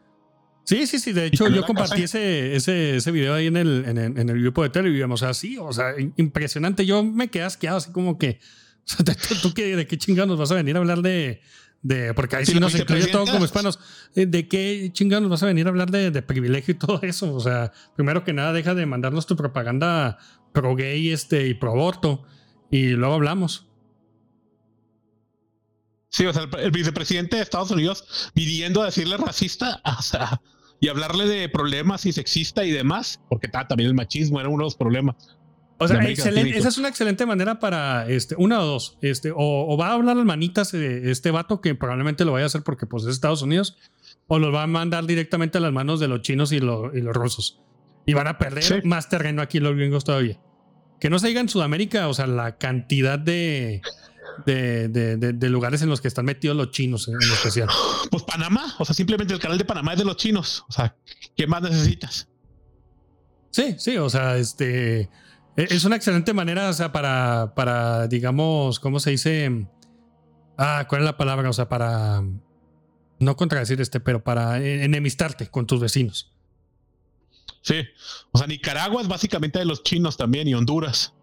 Sí, 0.65 0.87
sí, 0.87 0.99
sí. 0.99 1.13
De 1.13 1.27
hecho, 1.27 1.49
yo 1.49 1.65
compartí 1.65 2.03
ese, 2.03 2.55
ese, 2.55 2.97
ese 2.97 3.11
video 3.11 3.35
ahí 3.35 3.47
en 3.47 3.57
el, 3.57 3.85
en 3.87 3.99
el, 3.99 4.19
en 4.19 4.29
el 4.29 4.41
grupo 4.41 4.63
de 4.63 4.71
Telegram. 4.71 5.11
O 5.11 5.17
sea, 5.17 5.35
sí, 5.35 5.59
o 5.59 5.73
sea, 5.73 5.95
impresionante. 6.17 6.87
Yo 6.87 7.03
me 7.03 7.29
quedé 7.29 7.45
asqueado, 7.45 7.79
así 7.79 7.91
como 7.93 8.19
que, 8.19 8.39
o 8.85 9.05
sea, 9.05 9.05
¿tú 9.43 9.53
qué, 9.55 9.77
de 9.77 9.87
qué 9.87 9.99
chingados 9.99 10.29
nos 10.29 10.39
vas 10.39 10.51
a 10.53 10.55
venir 10.55 10.77
a 10.77 10.79
hablar 10.79 11.03
de, 11.03 11.41
de 11.83 12.13
porque 12.15 12.37
ahí 12.37 12.47
sí, 12.47 12.61
nos 12.61 12.75
incluye 12.75 13.07
todo 13.07 13.27
como 13.27 13.45
hispanos. 13.45 13.79
Eh, 14.15 14.27
¿De 14.27 14.49
qué 14.49 14.91
chingados 14.93 15.23
nos 15.23 15.31
vas 15.31 15.43
a 15.43 15.47
venir 15.47 15.67
a 15.67 15.71
hablar 15.71 15.91
de, 15.91 16.11
de, 16.11 16.23
privilegio 16.23 16.73
y 16.73 16.79
todo 16.79 17.01
eso? 17.03 17.35
O 17.35 17.41
sea, 17.41 17.73
primero 17.97 18.25
que 18.25 18.33
nada, 18.33 18.53
deja 18.53 18.75
de 18.75 18.87
mandarnos 18.87 19.27
tu 19.27 19.37
propaganda 19.37 20.19
pro 20.53 20.75
gay 20.77 21.11
este, 21.11 21.47
y 21.47 21.55
pro 21.55 21.71
aborto 21.71 22.25
y 22.71 22.91
luego 22.91 23.15
hablamos. 23.15 23.70
Sí, 26.11 26.27
o 26.27 26.33
sea, 26.33 26.43
el, 26.43 26.61
el, 26.61 26.71
vicepresidente 26.71 27.37
de 27.37 27.43
Estados 27.43 27.71
Unidos 27.71 28.31
pidiendo 28.35 28.83
a 28.83 28.87
decirle 28.87 29.17
racista, 29.17 29.81
o 29.99 30.03
sea, 30.03 30.41
y 30.81 30.89
hablarle 30.89 31.27
de 31.27 31.49
problemas 31.49 32.07
y 32.07 32.13
sexista 32.13 32.65
y 32.65 32.71
demás, 32.71 33.21
porque 33.29 33.49
también 33.49 33.89
el 33.89 33.95
machismo 33.95 34.41
era 34.41 34.49
uno 34.49 34.59
de 34.59 34.67
los 34.67 34.77
problemas. 34.77 35.17
O 35.83 35.89
sea, 35.89 36.03
excelente, 36.07 36.59
esa 36.59 36.69
es 36.69 36.77
una 36.77 36.89
excelente 36.89 37.25
manera 37.25 37.59
para 37.59 38.07
este, 38.07 38.35
una 38.37 38.61
o 38.61 38.67
dos. 38.67 38.99
Este, 39.01 39.33
o, 39.35 39.77
va 39.79 39.89
a 39.89 39.93
hablar 39.95 40.19
al 40.19 40.27
manitas 40.27 40.75
este 40.75 41.31
vato 41.31 41.63
que 41.63 41.75
probablemente 41.75 42.27
lo 42.27 42.33
vaya 42.33 42.45
a 42.45 42.47
hacer 42.49 42.63
porque 42.63 42.85
pues 42.85 43.05
es 43.05 43.11
Estados 43.11 43.41
Unidos, 43.41 43.79
o 44.27 44.39
lo 44.39 44.53
va 44.53 44.65
a 44.65 44.67
mandar 44.67 45.07
directamente 45.07 45.57
a 45.57 45.63
las 45.63 45.73
manos 45.73 45.99
de 45.99 46.09
los 46.09 46.21
chinos 46.21 46.53
y, 46.53 46.57
y 46.57 46.61
los 46.61 47.15
rusos. 47.15 47.61
Y 48.05 48.13
van 48.13 48.27
a 48.27 48.37
perder 48.37 48.85
más 48.85 49.09
terreno 49.09 49.41
aquí 49.41 49.59
los 49.59 49.75
gringos 49.75 50.05
todavía. 50.05 50.39
Que 51.01 51.09
no 51.09 51.19
se 51.19 51.29
diga 51.29 51.41
en 51.41 51.49
Sudamérica, 51.49 52.09
o 52.09 52.15
sea, 52.15 52.27
la 52.27 52.59
cantidad 52.59 53.19
de, 53.19 53.81
de, 54.45 54.89
de, 54.89 55.49
lugares 55.49 55.83
en 55.83 55.89
los 55.89 56.01
que 56.01 56.09
están 56.09 56.25
metidos 56.25 56.57
los 56.57 56.71
chinos 56.71 57.09
en, 57.09 57.17
especial. 57.21 57.69
Pues 58.11 58.23
Panamá, 58.25 58.75
o 58.79 58.85
sea, 58.85 58.95
simplemente 58.95 59.35
el 59.35 59.41
canal 59.41 59.59
de 59.59 59.65
Panamá 59.65 59.93
es 59.93 59.99
de 59.99 60.05
los 60.05 60.17
chinos. 60.17 60.65
O 60.69 60.73
sea, 60.73 60.97
¿qué 61.37 61.47
más 61.47 61.63
necesitas? 61.63 62.29
Sí, 63.51 63.75
sí, 63.79 63.97
o 63.97 64.09
sea, 64.09 64.37
este 64.37 65.11
e, 65.57 65.67
es 65.71 65.85
una 65.85 65.97
excelente 65.97 66.33
manera, 66.33 66.69
o 66.69 66.73
sea, 66.73 66.93
para, 66.93 67.53
para, 67.55 68.07
digamos, 68.09 68.81
¿cómo 68.81 69.01
se 69.01 69.11
dice? 69.11 69.67
Ah, 70.57 70.87
¿cuál 70.89 71.03
es 71.03 71.05
la 71.05 71.17
palabra? 71.17 71.49
O 71.51 71.53
sea, 71.53 71.69
para 71.69 72.23
no 73.19 73.37
contradecir 73.37 73.81
este, 73.81 74.01
pero 74.01 74.23
para 74.23 74.59
enemistarte 74.59 75.49
con 75.49 75.67
tus 75.67 75.81
vecinos. 75.81 76.33
Sí, 77.63 77.85
o 78.33 78.39
sea, 78.39 78.47
Nicaragua 78.47 79.03
es 79.03 79.09
básicamente 79.09 79.59
de 79.59 79.67
los 79.67 79.83
chinos 79.83 80.17
también 80.17 80.49
y 80.49 80.55
Honduras. 80.55 81.15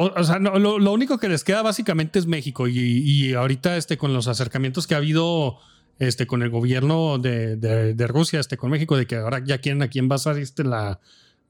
O, 0.00 0.22
sea, 0.22 0.38
no, 0.38 0.58
lo, 0.60 0.92
único 0.92 1.18
que 1.18 1.28
les 1.28 1.42
queda 1.42 1.60
básicamente 1.60 2.20
es 2.20 2.26
México 2.26 2.68
y, 2.68 3.34
ahorita 3.34 3.76
este, 3.76 3.98
con 3.98 4.12
los 4.12 4.28
acercamientos 4.28 4.86
que 4.86 4.94
ha 4.94 4.98
habido 4.98 5.58
este, 5.98 6.28
con 6.28 6.42
el 6.42 6.50
gobierno 6.50 7.18
de, 7.18 7.56
de, 7.56 8.06
Rusia, 8.06 8.38
este, 8.38 8.56
con 8.56 8.70
México, 8.70 8.96
de 8.96 9.08
que 9.08 9.16
ahora 9.16 9.42
ya 9.44 9.58
quieren 9.58 9.82
aquí 9.82 9.98
envasar 9.98 10.38
este, 10.38 10.62
la, 10.62 11.00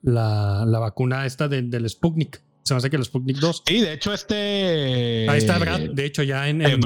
la, 0.00 0.64
la 0.66 0.78
vacuna 0.78 1.26
esta 1.26 1.46
del 1.46 1.88
Sputnik. 1.90 2.40
Se 2.62 2.72
me 2.72 2.78
hace 2.78 2.88
que 2.88 2.96
el 2.96 3.04
Sputnik 3.04 3.36
2. 3.36 3.64
Sí, 3.66 3.80
de 3.80 3.92
hecho, 3.92 4.14
este. 4.14 5.28
Ahí 5.28 5.38
está, 5.38 5.58
De 5.58 6.04
hecho, 6.06 6.22
ya 6.22 6.48
en. 6.48 6.62
en... 6.62 6.80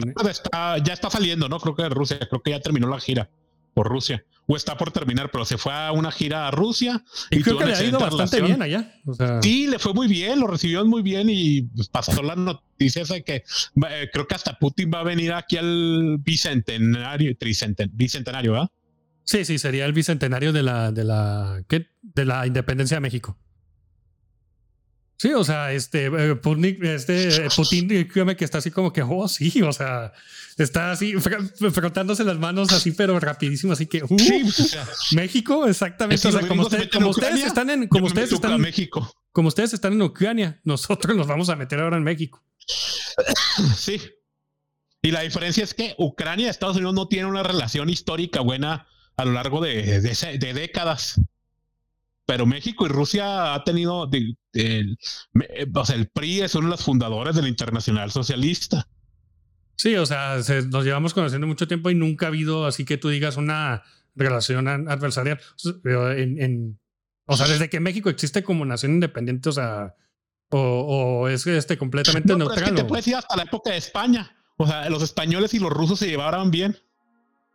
ya 0.84 0.92
está 0.92 1.10
saliendo, 1.10 1.48
¿no? 1.48 1.60
Creo 1.60 1.76
que 1.76 1.82
de 1.84 1.88
Rusia. 1.90 2.18
Creo 2.28 2.42
que 2.42 2.50
ya 2.50 2.60
terminó 2.60 2.88
la 2.88 2.98
gira 2.98 3.28
por 3.74 3.88
Rusia. 3.88 4.24
O 4.46 4.56
está 4.56 4.76
por 4.76 4.90
terminar, 4.90 5.30
pero 5.30 5.44
se 5.44 5.56
fue 5.56 5.72
a 5.72 5.92
una 5.92 6.10
gira 6.10 6.48
a 6.48 6.50
Rusia. 6.50 7.02
Y, 7.30 7.42
creo 7.42 7.58
que 7.58 7.66
le 7.66 7.74
ha 7.74 7.82
ido 7.82 7.98
bastante 7.98 8.42
bien 8.42 8.60
allá. 8.60 8.92
Sí, 9.40 9.66
le 9.66 9.78
fue 9.78 9.94
muy 9.94 10.08
bien, 10.08 10.40
lo 10.40 10.46
recibió 10.46 10.84
muy 10.84 11.02
bien 11.02 11.28
y 11.30 11.62
pues, 11.62 11.88
pasó 11.88 12.22
las 12.22 12.36
noticias 12.36 13.08
de 13.08 13.22
que 13.22 13.36
eh, 13.36 14.10
creo 14.12 14.26
que 14.26 14.34
hasta 14.34 14.58
Putin 14.58 14.90
va 14.92 15.00
a 15.00 15.04
venir 15.04 15.32
aquí 15.32 15.56
al 15.56 16.18
bicentenario, 16.18 17.34
bicentenario, 17.92 18.52
¿verdad? 18.52 18.70
Sí, 19.24 19.44
sí, 19.44 19.58
sería 19.58 19.86
el 19.86 19.92
bicentenario 19.92 20.52
de 20.52 20.62
la, 20.62 20.90
de 20.90 21.04
la, 21.04 21.62
¿qué? 21.68 21.86
de 22.02 22.24
la 22.24 22.46
independencia 22.46 22.96
de 22.96 23.00
México. 23.00 23.38
Sí, 25.22 25.32
o 25.34 25.44
sea, 25.44 25.72
este, 25.72 26.06
eh, 26.06 26.34
Putin, 26.34 26.84
este, 26.84 27.46
Putin, 27.54 28.08
que 28.36 28.44
está 28.44 28.58
así 28.58 28.72
como 28.72 28.92
que, 28.92 29.02
oh, 29.02 29.28
sí, 29.28 29.62
o 29.62 29.72
sea, 29.72 30.12
está 30.58 30.90
así 30.90 31.14
frotándose 31.14 32.24
las 32.24 32.38
manos 32.40 32.72
así, 32.72 32.90
pero 32.90 33.20
rapidísimo, 33.20 33.72
así 33.72 33.86
que, 33.86 34.02
uh, 34.02 34.16
México, 35.12 35.68
exactamente. 35.68 36.26
O 36.26 36.32
sea, 36.32 36.40
como, 36.48 36.68
como 36.92 37.10
ustedes 37.10 37.44
están 37.44 37.70
en, 37.70 37.86
como 37.86 38.06
ustedes 38.06 38.32
están, 38.32 38.60
México. 38.60 39.14
como 39.30 39.46
ustedes 39.46 39.72
están 39.72 39.92
en 39.92 40.02
Ucrania, 40.02 40.60
nosotros 40.64 41.16
nos 41.16 41.28
vamos 41.28 41.48
a 41.50 41.54
meter 41.54 41.78
ahora 41.78 41.98
en 41.98 42.02
México. 42.02 42.42
Sí. 43.76 44.00
Y 45.02 45.12
la 45.12 45.20
diferencia 45.20 45.62
es 45.62 45.72
que 45.72 45.94
Ucrania 45.98 46.46
y 46.46 46.48
Estados 46.48 46.78
Unidos 46.78 46.94
no 46.94 47.06
tienen 47.06 47.28
una 47.28 47.44
relación 47.44 47.88
histórica 47.90 48.40
buena 48.40 48.88
a 49.16 49.24
lo 49.24 49.30
largo 49.30 49.60
de, 49.60 50.00
de 50.00 50.52
décadas 50.52 51.20
pero 52.26 52.46
México 52.46 52.86
y 52.86 52.88
Rusia 52.88 53.54
ha 53.54 53.64
tenido, 53.64 54.08
el, 54.52 54.98
o 55.74 55.84
sea, 55.84 55.96
el 55.96 56.08
PRI 56.08 56.42
es 56.42 56.54
uno 56.54 56.66
de 56.66 56.72
los 56.72 56.84
fundadores 56.84 57.34
del 57.34 57.48
Internacional 57.48 58.10
Socialista. 58.10 58.88
Sí, 59.76 59.96
o 59.96 60.06
sea, 60.06 60.36
nos 60.68 60.84
llevamos 60.84 61.14
conociendo 61.14 61.46
mucho 61.46 61.66
tiempo 61.66 61.90
y 61.90 61.94
nunca 61.94 62.26
ha 62.26 62.28
habido 62.28 62.66
así 62.66 62.84
que 62.84 62.98
tú 62.98 63.08
digas 63.08 63.36
una 63.36 63.82
relación 64.14 64.68
adversarial. 64.68 65.40
En, 65.94 66.78
o 67.26 67.36
sea, 67.36 67.48
desde 67.48 67.68
que 67.68 67.80
México 67.80 68.10
existe 68.10 68.42
como 68.42 68.64
nación 68.64 68.92
independiente, 68.92 69.48
o 69.48 69.52
sea, 69.52 69.94
o, 70.50 71.28
es 71.28 71.46
este 71.46 71.78
completamente 71.78 72.36
neutral. 72.36 72.62
es 72.62 72.70
que 72.70 72.76
te 72.76 72.84
puedes 72.84 73.08
ir 73.08 73.16
hasta 73.16 73.36
la 73.36 73.44
época 73.44 73.70
de 73.70 73.78
España. 73.78 74.36
O 74.58 74.66
sea, 74.66 74.88
los 74.90 75.02
españoles 75.02 75.54
y 75.54 75.58
los 75.58 75.72
rusos 75.72 75.98
se 75.98 76.06
llevaban 76.06 76.50
bien. 76.50 76.76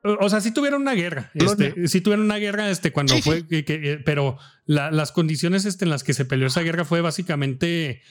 O 0.03 0.29
sea, 0.29 0.41
sí 0.41 0.51
tuvieron 0.51 0.81
una 0.81 0.93
guerra. 0.93 1.31
Este, 1.33 1.87
sí 1.87 2.01
tuvieron 2.01 2.25
una 2.25 2.37
guerra 2.37 2.69
este, 2.69 2.91
cuando 2.93 3.17
fue. 3.21 3.47
Que, 3.47 4.01
pero 4.05 4.37
las 4.65 5.11
condiciones 5.11 5.65
este, 5.65 5.85
en 5.85 5.91
las 5.91 6.03
que 6.03 6.13
se 6.13 6.25
peleó 6.25 6.47
esa 6.47 6.61
guerra 6.61 6.85
fue 6.85 7.01
básicamente 7.01 8.01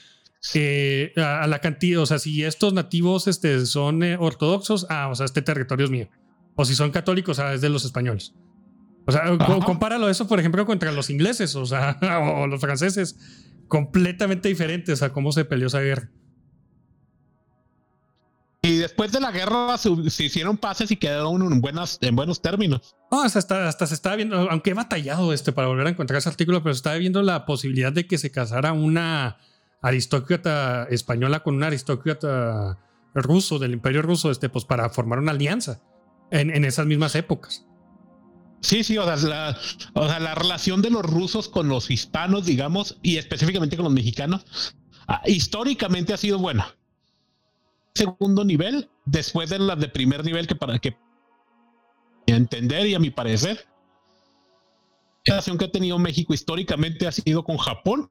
eh, 0.55 1.12
a, 1.16 1.47
la 1.47 1.61
cantidad. 1.61 2.03
O 2.03 2.07
sea, 2.07 2.18
si 2.18 2.43
estos 2.45 2.72
nativos 2.72 3.28
este, 3.28 3.64
son 3.66 4.03
eh, 4.03 4.16
ortodoxos, 4.18 4.87
ah, 4.91 5.09
o 5.09 5.14
sea, 5.14 5.26
este 5.26 5.43
territorio 5.43 5.84
es 5.84 5.91
mío. 5.91 6.09
O 6.57 6.64
si 6.64 6.74
son 6.74 6.91
católicos, 6.91 7.39
o 7.39 7.43
sea, 7.43 7.55
es 7.55 7.61
de 7.61 7.68
los 7.68 7.84
españoles. 7.84 8.34
O 9.07 9.12
sea, 9.12 9.22
compáralo 9.64 10.09
eso, 10.11 10.26
por 10.26 10.41
ejemplo, 10.41 10.66
contra 10.66 10.91
los 10.91 11.11
ingleses, 11.11 11.55
o 11.55 11.64
sea, 11.66 11.99
o 12.37 12.47
los 12.47 12.61
franceses. 12.61 13.16
Completamente 13.68 14.49
diferentes 14.49 15.03
a 15.03 15.12
cómo 15.12 15.32
se 15.32 15.45
peleó 15.45 15.68
esa 15.68 15.80
guerra. 15.80 16.11
Y 18.67 18.79
después 18.79 19.12
de 19.12 19.21
la 19.21 19.31
guerra 19.31 19.79
se, 19.79 19.91
hicieron 20.25 20.57
pases 20.57 20.91
y 20.91 20.97
quedaron 20.97 21.41
en, 21.53 21.61
buenas, 21.61 21.99
en 22.01 22.17
buenos 22.17 22.43
términos. 22.43 22.97
No, 23.12 23.23
hasta, 23.23 23.69
hasta 23.69 23.87
se 23.87 23.95
estaba 23.95 24.17
viendo, 24.17 24.51
aunque 24.51 24.71
he 24.71 24.75
batallado 24.75 25.33
este 25.33 25.53
para 25.53 25.69
volver 25.69 25.87
a 25.87 25.91
encontrar 25.91 26.19
ese 26.19 26.29
artículo, 26.29 26.64
pero 26.64 26.75
se 26.75 26.79
estaba 26.79 26.97
viendo 26.97 27.23
la 27.23 27.47
posibilidad 27.47 27.93
de 27.93 28.09
que 28.09 28.19
se 28.19 28.33
casara 28.33 28.73
una 28.73 29.37
aristócrata 29.83 30.89
española 30.91 31.45
con 31.45 31.55
un 31.55 31.62
aristócrata 31.62 32.81
ruso 33.14 33.61
del 33.61 33.73
imperio 33.73 34.03
ruso, 34.03 34.33
este, 34.33 34.49
pues 34.49 34.64
para 34.64 34.91
formar 34.91 35.21
una 35.21 35.31
alianza 35.31 35.81
en, 36.33 36.51
en 36.51 36.64
esas 36.64 36.87
mismas 36.87 37.14
épocas. 37.14 37.64
Sí, 38.62 38.83
sí, 38.83 38.99
o 38.99 39.05
sea, 39.05 39.14
la, 39.29 39.57
o 39.95 40.09
sea, 40.09 40.19
la 40.19 40.35
relación 40.35 40.83
de 40.83 40.91
los 40.91 41.03
rusos 41.03 41.49
con 41.49 41.69
los 41.69 41.89
hispanos, 41.89 42.45
digamos, 42.47 42.99
y 43.01 43.19
específicamente 43.19 43.77
con 43.77 43.85
los 43.85 43.95
mexicanos, 43.95 44.45
ah, 45.07 45.23
históricamente 45.25 46.12
ha 46.12 46.17
sido 46.17 46.41
buena 46.41 46.75
segundo 47.97 48.45
nivel 48.45 48.89
después 49.05 49.51
de 49.51 49.59
la 49.59 49.77
de 49.77 49.89
primer 49.89 50.25
nivel 50.25 50.47
que 50.47 50.55
para 50.55 50.79
que 50.79 50.97
entender 52.27 52.87
y 52.87 52.95
a 52.95 52.99
mi 52.99 53.11
parecer 53.11 53.67
la 55.25 55.35
relación 55.35 55.59
que 55.59 55.65
ha 55.65 55.73
tenido 55.73 55.99
México 55.99 56.35
históricamente 56.35 57.07
ha 57.07 57.13
sido 57.13 57.45
con 57.45 57.57
Japón 57.57 58.11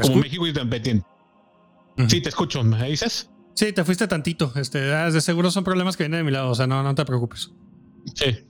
como 0.00 0.16
México 0.16 0.46
independiente. 0.46 1.06
Sí, 2.08 2.20
te 2.20 2.28
escucho, 2.28 2.64
¿me 2.64 2.88
dices? 2.88 3.30
Sí, 3.54 3.72
te 3.72 3.84
fuiste 3.84 4.08
tantito. 4.08 4.52
Este, 4.56 4.92
ah, 4.92 5.10
de 5.10 5.20
seguro 5.20 5.50
son 5.50 5.64
problemas 5.64 5.96
que 5.96 6.04
vienen 6.04 6.20
de 6.20 6.24
mi 6.24 6.30
lado, 6.30 6.50
o 6.50 6.54
sea, 6.54 6.66
no, 6.66 6.82
no 6.82 6.94
te 6.94 7.04
preocupes. 7.04 7.52
Sí. 8.14 8.46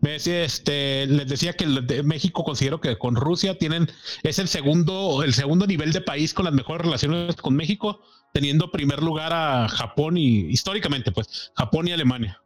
Decía, 0.00 0.44
este, 0.44 1.06
les 1.06 1.26
decía 1.28 1.54
que 1.54 1.66
México 2.02 2.44
considero 2.44 2.80
que 2.80 2.96
con 2.98 3.16
Rusia 3.16 3.58
tienen, 3.58 3.88
es 4.22 4.38
el 4.38 4.48
segundo, 4.48 5.22
el 5.22 5.34
segundo 5.34 5.66
nivel 5.66 5.92
de 5.92 6.00
país 6.00 6.34
con 6.34 6.44
las 6.44 6.54
mejores 6.54 6.84
relaciones 6.84 7.36
con 7.36 7.56
México, 7.56 8.00
teniendo 8.32 8.70
primer 8.70 9.02
lugar 9.02 9.32
a 9.32 9.68
Japón 9.68 10.16
y 10.16 10.40
históricamente, 10.50 11.12
pues, 11.12 11.52
Japón 11.54 11.88
y 11.88 11.92
Alemania. 11.92 12.40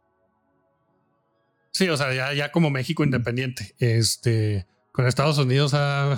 Sí, 1.71 1.87
o 1.89 1.97
sea, 1.97 2.33
ya, 2.33 2.51
como 2.51 2.69
México 2.69 3.03
independiente, 3.03 3.75
este, 3.79 4.67
con 4.91 5.07
Estados 5.07 5.37
Unidos 5.37 5.73
ha, 5.73 6.17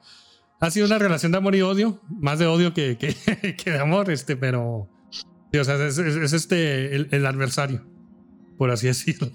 ha 0.60 0.70
sido 0.70 0.86
una 0.86 0.98
relación 0.98 1.32
de 1.32 1.38
amor 1.38 1.54
y 1.54 1.62
odio, 1.62 2.02
más 2.08 2.38
de 2.38 2.46
odio 2.46 2.74
que, 2.74 2.96
que, 2.98 3.70
de 3.70 3.78
amor, 3.78 4.10
este, 4.10 4.36
pero, 4.36 4.88
o 5.58 5.64
sea, 5.64 5.76
es, 5.86 5.98
este 5.98 6.94
el, 6.94 7.08
el 7.12 7.26
adversario, 7.26 7.86
por 8.56 8.70
así 8.70 8.86
decirlo. 8.86 9.30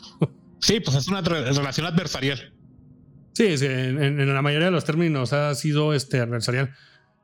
Sí, 0.64 0.80
pues 0.80 0.96
es 0.96 1.10
una 1.10 1.20
relación 1.20 1.86
adversarial. 1.86 2.54
Sí, 3.34 3.48
en, 3.62 4.34
la 4.34 4.42
mayoría 4.42 4.68
de 4.68 4.72
los 4.72 4.86
términos 4.86 5.34
ha 5.34 5.54
sido 5.56 5.94
este 5.94 6.22
adversarial. 6.22 6.74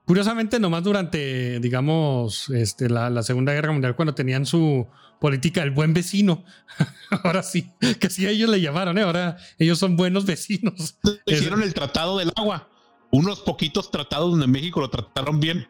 Curiosamente, 0.03 0.59
nomás 0.59 0.83
durante, 0.83 1.61
digamos, 1.61 2.49
este, 2.49 2.89
la, 2.89 3.23
Segunda 3.23 3.53
Guerra 3.53 3.71
Mundial, 3.71 3.95
cuando 3.95 4.13
tenían 4.13 4.45
su 4.45 4.87
política 5.21 5.63
el 5.63 5.71
buen 5.71 5.93
vecino, 5.93 6.43
ahora 7.23 7.41
sí, 7.41 7.71
que 7.99 8.09
sí 8.09 8.27
ellos 8.27 8.49
le 8.49 8.59
llamaron, 8.59 8.97
¿eh? 8.97 9.03
ahora 9.03 9.37
ellos 9.57 9.79
son 9.79 9.95
buenos 9.95 10.25
vecinos. 10.25 10.97
Hicieron 11.25 11.63
el 11.63 11.73
Tratado 11.73 12.17
del 12.17 12.33
Agua, 12.35 12.67
unos 13.09 13.39
poquitos 13.39 13.89
tratados 13.89 14.31
donde 14.31 14.47
México 14.47 14.81
lo 14.81 14.89
trataron 14.89 15.39
bien. 15.39 15.69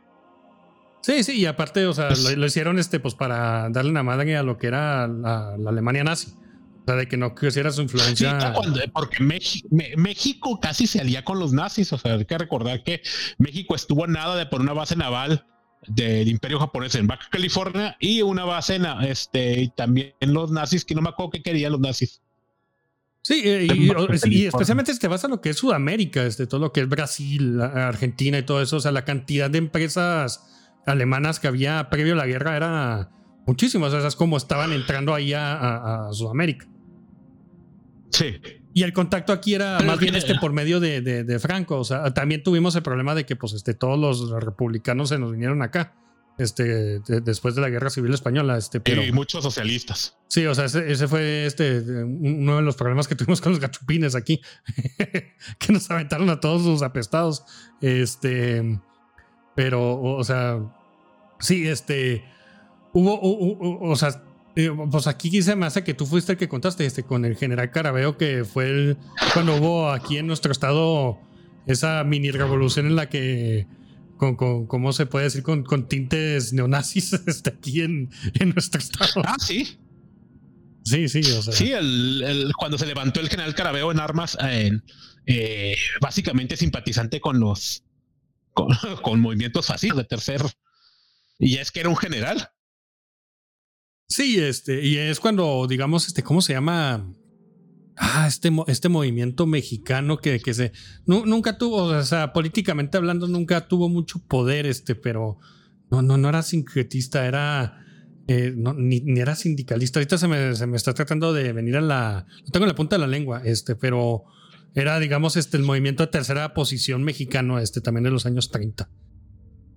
Sí, 1.01 1.23
sí, 1.23 1.33
y 1.33 1.45
aparte, 1.45 1.85
o 1.85 1.93
sea, 1.93 2.07
pues 2.07 2.35
lo, 2.35 2.45
hicieron 2.45 2.79
este, 2.79 2.99
pues 2.99 3.13
para 3.13 3.69
darle 3.69 3.91
una 3.91 4.03
madre 4.03 4.37
a 4.37 4.43
lo 4.43 4.57
que 4.57 4.67
era 4.67 5.07
la 5.07 5.53
Alemania 5.67 6.03
nazi 6.03 6.33
de 6.95 7.07
que 7.07 7.17
no 7.17 7.35
quisiera 7.35 7.71
su 7.71 7.81
influencia. 7.81 8.53
porque 8.93 9.23
México, 9.97 10.59
casi 10.59 10.87
se 10.87 11.01
alía 11.01 11.23
con 11.23 11.39
los 11.39 11.53
nazis. 11.53 11.91
O 11.93 11.97
sea, 11.97 12.13
hay 12.13 12.25
que 12.25 12.37
recordar 12.37 12.83
que 12.83 13.01
México 13.37 13.75
estuvo 13.75 14.07
nada 14.07 14.35
de 14.35 14.45
por 14.45 14.61
una 14.61 14.73
base 14.73 14.95
naval 14.95 15.45
del 15.87 16.27
imperio 16.27 16.59
japonés 16.59 16.95
en 16.95 17.07
Baja 17.07 17.27
California 17.31 17.95
y 17.99 18.21
una 18.21 18.45
base 18.45 18.75
en 18.75 18.85
este, 18.85 19.61
y 19.61 19.69
también 19.69 20.13
los 20.21 20.51
nazis, 20.51 20.85
que 20.85 20.95
no 20.95 21.01
me 21.01 21.09
acuerdo 21.09 21.31
qué 21.31 21.41
querían 21.41 21.71
los 21.71 21.81
nazis. 21.81 22.21
Sí, 23.21 23.41
eh, 23.43 23.67
y, 24.25 24.45
especialmente 24.45 24.93
si 24.93 24.99
te 24.99 25.07
vas 25.07 25.25
a 25.25 25.27
lo 25.27 25.41
que 25.41 25.49
es 25.49 25.57
Sudamérica, 25.57 26.23
este, 26.23 26.47
todo 26.47 26.61
lo 26.61 26.71
que 26.71 26.81
es 26.81 26.89
Brasil, 26.89 27.61
Argentina 27.61 28.37
y 28.37 28.43
todo 28.43 28.61
eso, 28.61 28.77
o 28.77 28.79
sea, 28.79 28.91
la 28.91 29.03
cantidad 29.03 29.49
de 29.49 29.57
empresas 29.57 30.45
alemanas 30.85 31.39
que 31.39 31.47
había 31.47 31.89
previo 31.89 32.13
a 32.13 32.17
la 32.17 32.25
guerra 32.25 32.55
era 32.55 33.11
muchísimas, 33.45 33.93
o 33.93 33.99
sea, 33.99 34.07
es 34.07 34.15
como 34.15 34.37
estaban 34.37 34.71
entrando 34.71 35.13
ahí 35.13 35.33
a 35.33 36.09
Sudamérica. 36.11 36.67
Sí. 38.11 38.41
Y 38.73 38.83
el 38.83 38.93
contacto 38.93 39.33
aquí 39.33 39.55
era 39.55 39.79
más 39.81 39.99
bien 39.99 40.15
este 40.15 40.35
por 40.35 40.53
medio 40.53 40.79
de, 40.79 41.39
Franco. 41.39 41.79
O 41.79 41.83
sea, 41.83 42.13
también 42.13 42.43
tuvimos 42.43 42.75
el 42.75 42.83
problema 42.83 43.15
de 43.15 43.25
que 43.25 43.35
pues 43.35 43.53
este, 43.53 43.73
todos 43.73 43.99
los 43.99 44.29
republicanos 44.43 45.09
se 45.09 45.19
nos 45.19 45.31
vinieron 45.31 45.61
acá. 45.61 45.95
Este, 46.37 46.99
después 46.99 47.55
de 47.55 47.61
la 47.61 47.69
guerra 47.69 47.89
civil 47.89 48.13
española, 48.13 48.57
este, 48.57 48.79
pero. 48.79 49.03
Y 49.03 49.11
muchos 49.11 49.43
socialistas. 49.43 50.17
Sí, 50.29 50.45
o 50.45 50.55
sea, 50.55 50.65
ese, 50.65 51.07
fue 51.09 51.45
este 51.45 51.79
uno 51.79 52.55
de 52.55 52.61
los 52.61 52.77
problemas 52.77 53.09
que 53.09 53.15
tuvimos 53.15 53.41
con 53.41 53.51
los 53.51 53.59
gachupines 53.59 54.15
aquí, 54.15 54.39
que 55.59 55.73
nos 55.73 55.91
aventaron 55.91 56.29
a 56.29 56.39
todos 56.39 56.65
los 56.65 56.81
apestados. 56.81 57.43
Este, 57.81 58.79
pero, 59.53 60.01
o 60.01 60.23
sea, 60.23 60.61
sí, 61.39 61.67
este, 61.67 62.23
hubo, 62.93 63.19
o 63.81 63.95
sea, 63.97 64.23
pues 64.91 65.07
aquí 65.07 65.41
se 65.41 65.55
me 65.55 65.65
hace 65.65 65.83
que 65.83 65.93
tú 65.93 66.05
fuiste 66.05 66.33
el 66.33 66.37
que 66.37 66.49
contaste 66.49 66.85
este, 66.85 67.03
con 67.03 67.25
el 67.25 67.35
general 67.35 67.71
Carabeo, 67.71 68.17
que 68.17 68.43
fue 68.45 68.69
el, 68.69 68.97
cuando 69.33 69.55
hubo 69.55 69.91
aquí 69.91 70.17
en 70.17 70.27
nuestro 70.27 70.51
estado 70.51 71.19
esa 71.67 72.03
mini 72.03 72.31
revolución 72.31 72.87
en 72.87 72.95
la 72.95 73.09
que, 73.09 73.67
con, 74.17 74.35
con 74.35 74.67
¿cómo 74.67 74.91
se 74.91 75.05
puede 75.05 75.25
decir? 75.25 75.43
Con, 75.43 75.63
con 75.63 75.87
tintes 75.87 76.53
neonazis 76.53 77.13
este, 77.27 77.51
aquí 77.51 77.81
en, 77.81 78.09
en, 78.39 78.49
nuestro 78.49 78.79
estado. 78.79 79.21
Ah, 79.23 79.35
sí. 79.39 79.77
Sí, 80.83 81.07
sí, 81.09 81.19
o 81.19 81.41
sea. 81.43 81.53
Sí, 81.53 81.71
el, 81.71 82.51
cuando 82.57 82.77
se 82.77 82.85
levantó 82.85 83.19
el 83.19 83.29
general 83.29 83.53
Carabeo 83.53 83.91
en 83.91 83.99
armas, 83.99 84.37
eh, 85.25 85.75
básicamente 86.01 86.57
simpatizante 86.57 87.21
con 87.21 87.39
los 87.39 87.83
con, 88.53 88.69
con 89.03 89.19
movimientos 89.19 89.67
fascistas 89.67 89.97
de 89.97 90.03
tercer. 90.05 90.41
Y 91.37 91.57
es 91.57 91.71
que 91.71 91.81
era 91.81 91.89
un 91.89 91.97
general. 91.97 92.49
Sí, 94.09 94.39
este, 94.39 94.83
y 94.83 94.97
es 94.97 95.19
cuando, 95.19 95.67
digamos, 95.69 96.07
este, 96.07 96.23
¿cómo 96.23 96.41
se 96.41 96.53
llama? 96.53 97.13
Ah, 97.95 98.25
este, 98.27 98.49
este 98.65 98.89
movimiento 98.89 99.45
mexicano 99.45 100.17
que, 100.17 100.39
que 100.39 100.53
se. 100.55 100.71
nunca 101.05 101.59
tuvo, 101.59 101.83
o 101.83 102.03
sea, 102.03 102.33
políticamente 102.33 102.97
hablando, 102.97 103.27
nunca 103.27 103.67
tuvo 103.67 103.87
mucho 103.87 104.19
poder, 104.27 104.65
este, 104.65 104.95
pero 104.95 105.37
no, 105.91 106.01
no, 106.01 106.17
no 106.17 106.27
era 106.27 106.41
sincretista, 106.41 107.27
era. 107.27 107.85
Eh, 108.27 108.53
no, 108.55 108.73
ni, 108.73 109.03
era 109.19 109.35
sindicalista. 109.35 109.99
Ahorita 109.99 110.17
se 110.17 110.27
me, 110.27 110.55
se 110.55 110.65
me, 110.65 110.75
está 110.75 110.93
tratando 110.95 111.31
de 111.31 111.53
venir 111.53 111.77
a 111.77 111.81
la. 111.81 112.25
Lo 112.45 112.51
tengo 112.51 112.65
en 112.65 112.69
la 112.69 112.75
punta 112.75 112.95
de 112.95 113.01
la 113.01 113.07
lengua, 113.07 113.43
este, 113.45 113.75
pero 113.75 114.23
era, 114.73 114.99
digamos, 114.99 115.35
este, 115.35 115.57
el 115.57 115.63
movimiento 115.63 116.03
de 116.03 116.11
tercera 116.11 116.55
posición 116.55 117.03
mexicano, 117.03 117.59
este, 117.59 117.79
también 117.79 118.05
de 118.05 118.11
los 118.11 118.25
años 118.25 118.49
30. 118.49 118.89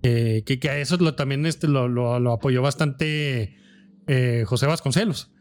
Eh, 0.01 0.43
que, 0.43 0.59
que, 0.59 0.69
a 0.69 0.77
eso 0.79 0.97
lo, 0.97 1.13
también 1.13 1.45
este, 1.45 1.67
lo, 1.67 1.87
lo 1.87 2.31
apoyó 2.31 2.63
bastante 2.63 3.61
eh, 4.07 4.43
José 4.45 4.67
Vasconcelos. 4.67 5.31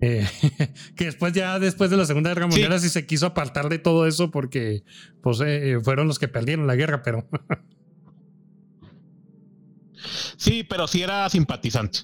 Eh, 0.00 0.26
que 0.96 1.06
después 1.06 1.32
ya 1.32 1.58
después 1.58 1.90
de 1.90 1.96
la 1.96 2.04
Segunda 2.04 2.30
Guerra 2.30 2.46
Mundial 2.46 2.70
sí. 2.72 2.76
así 2.76 2.88
se 2.88 3.06
quiso 3.06 3.26
apartar 3.26 3.68
de 3.68 3.78
todo 3.78 4.06
eso 4.06 4.30
porque 4.30 4.84
pues, 5.22 5.40
eh, 5.44 5.78
fueron 5.82 6.08
los 6.08 6.18
que 6.18 6.28
perdieron 6.28 6.66
la 6.66 6.76
guerra, 6.76 7.02
pero... 7.02 7.28
sí, 10.36 10.64
pero 10.64 10.86
sí 10.86 11.02
era 11.02 11.28
simpatizante. 11.30 12.00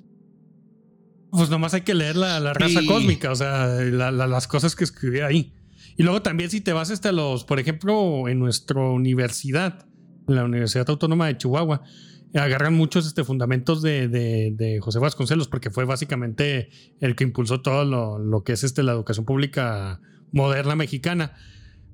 Pues 1.30 1.48
nomás 1.48 1.74
hay 1.74 1.82
que 1.82 1.94
leer 1.94 2.16
la, 2.16 2.53
raza 2.55 2.80
cósmica, 2.86 3.30
o 3.30 3.36
sea, 3.36 3.66
las 3.66 4.48
cosas 4.48 4.74
que 4.74 4.82
escribía 4.82 5.26
ahí. 5.26 5.55
Y 5.96 6.03
luego 6.03 6.22
también 6.22 6.51
si 6.51 6.61
te 6.61 6.72
vas 6.72 6.90
hasta 6.90 7.12
los, 7.12 7.44
por 7.44 7.61
ejemplo, 7.61 8.26
en 8.26 8.38
nuestra 8.38 8.80
universidad, 8.80 9.86
en 10.26 10.34
la 10.34 10.44
Universidad 10.44 10.90
Autónoma 10.90 11.28
de 11.28 11.36
Chihuahua, 11.36 11.82
agarran 12.35 12.74
muchos 12.74 13.07
este, 13.07 13.24
fundamentos 13.24 13.83
de, 13.83 14.09
de, 14.09 14.78
José 14.81 14.99
Vasconcelos, 14.99 15.49
porque 15.49 15.70
fue 15.70 15.85
básicamente 15.85 16.70
el 17.01 17.16
que 17.16 17.24
impulsó 17.24 17.61
todo 17.61 17.85
lo, 17.85 18.18
lo 18.18 18.45
que 18.45 18.53
es 18.53 18.64
este, 18.64 18.83
la 18.83 18.93
educación 18.93 19.24
pública 19.24 20.01
moderna 20.33 20.76
mexicana. 20.76 21.35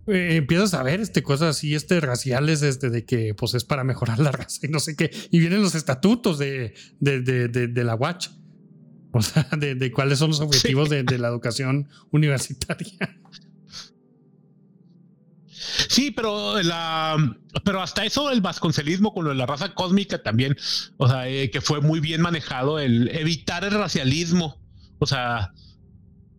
Eh, 0.07 0.37
empiezas 0.37 0.74
a 0.74 0.82
ver 0.82 1.01
este, 1.01 1.22
cosas 1.22 1.57
así 1.57 1.74
este, 1.74 2.01
raciales 2.01 2.62
este, 2.62 2.91
de 2.91 3.05
que 3.05 3.34
pues, 3.34 3.55
es 3.55 3.64
para 3.64 3.82
mejorar 3.82 4.18
la 4.18 4.30
raza 4.32 4.66
y 4.66 4.68
no 4.68 4.80
sé 4.80 4.95
qué. 4.97 5.11
Y 5.30 5.39
vienen 5.39 5.62
los 5.62 5.74
estatutos 5.74 6.39
de, 6.39 6.74
de, 7.01 7.20
de 7.20 7.84
la 7.84 7.95
UACH. 7.95 8.30
O 9.16 9.22
sea, 9.22 9.49
de, 9.59 9.93
cuáles 9.93 10.18
son 10.18 10.30
los 10.30 10.41
objetivos 10.41 10.91
de, 10.91 11.05
la 11.18 11.28
educación 11.28 11.89
universitaria. 12.11 13.18
Sí, 15.89 16.11
pero 16.11 16.62
la 16.62 17.17
pero 17.64 17.83
hasta 17.83 18.05
eso 18.05 18.31
el 18.31 18.41
vasconcelismo 18.41 19.12
con 19.12 19.25
lo 19.25 19.31
de 19.31 19.37
la 19.37 19.47
raza 19.47 19.75
cósmica 19.75 20.23
también, 20.23 20.57
o 20.97 21.09
sea, 21.09 21.29
eh, 21.29 21.51
que 21.51 21.61
fue 21.61 21.81
muy 21.81 22.01
bien 22.01 22.21
manejado 22.21 22.79
el 22.79 23.09
evitar 23.14 23.64
el 23.64 23.73
racialismo, 23.73 24.61
o 24.99 25.07
sea, 25.07 25.53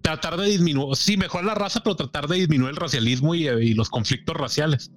tratar 0.01 0.37
de 0.37 0.47
disminuir, 0.47 0.95
sí, 0.95 1.17
mejor 1.17 1.43
la 1.43 1.55
raza, 1.55 1.81
pero 1.83 1.95
tratar 1.95 2.27
de 2.27 2.37
disminuir 2.37 2.71
el 2.71 2.75
racialismo 2.75 3.35
y, 3.35 3.73
los 3.73 3.89
conflictos 3.89 4.35
raciales. 4.35 4.91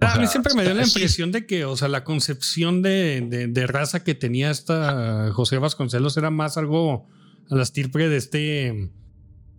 a 0.00 0.18
mí 0.18 0.26
siempre 0.26 0.54
me 0.54 0.64
dio 0.64 0.74
la 0.74 0.84
impresión 0.84 1.32
de 1.32 1.46
que, 1.46 1.64
o 1.64 1.76
sea, 1.76 1.88
la 1.88 2.02
concepción 2.02 2.82
de, 2.82 3.48
de, 3.50 3.66
raza 3.66 4.02
que 4.02 4.14
tenía 4.14 4.50
esta 4.50 5.30
José 5.32 5.58
Vasconcelos 5.58 6.16
era 6.16 6.30
más 6.30 6.56
algo 6.56 7.06
a 7.50 7.54
la 7.54 7.62
estirpe 7.62 8.08
de 8.08 8.16
este, 8.16 8.90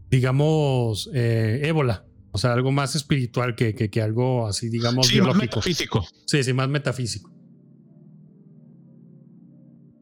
digamos, 0.09 1.09
eh, 1.13 1.61
ébola. 1.63 2.05
O 2.35 2.39
sea, 2.39 2.53
algo 2.53 2.71
más 2.71 2.95
espiritual 2.95 3.55
que, 3.55 3.75
que, 3.75 4.01
algo 4.01 4.47
así, 4.47 4.67
digamos, 4.67 5.05
sí, 5.07 5.21
Más 5.21 5.35
metafísico. 5.35 6.03
Sí, 6.25 6.43
sí, 6.43 6.51
más 6.51 6.67
metafísico. 6.67 7.31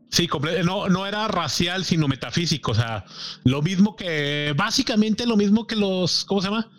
Sí, 0.10 0.30
no, 0.64 0.88
no 0.88 1.06
era 1.06 1.28
racial, 1.28 1.84
sino 1.84 2.08
metafísico. 2.08 2.72
O 2.72 2.76
sea, 2.76 3.04
lo 3.44 3.62
mismo 3.62 3.98
que, 3.98 4.54
básicamente 4.56 5.26
lo 5.26 5.36
mismo 5.36 5.68
que 5.68 5.76
los, 5.76 6.24
¿cómo 6.24 6.42
se 6.42 6.48
llama? 6.48 6.72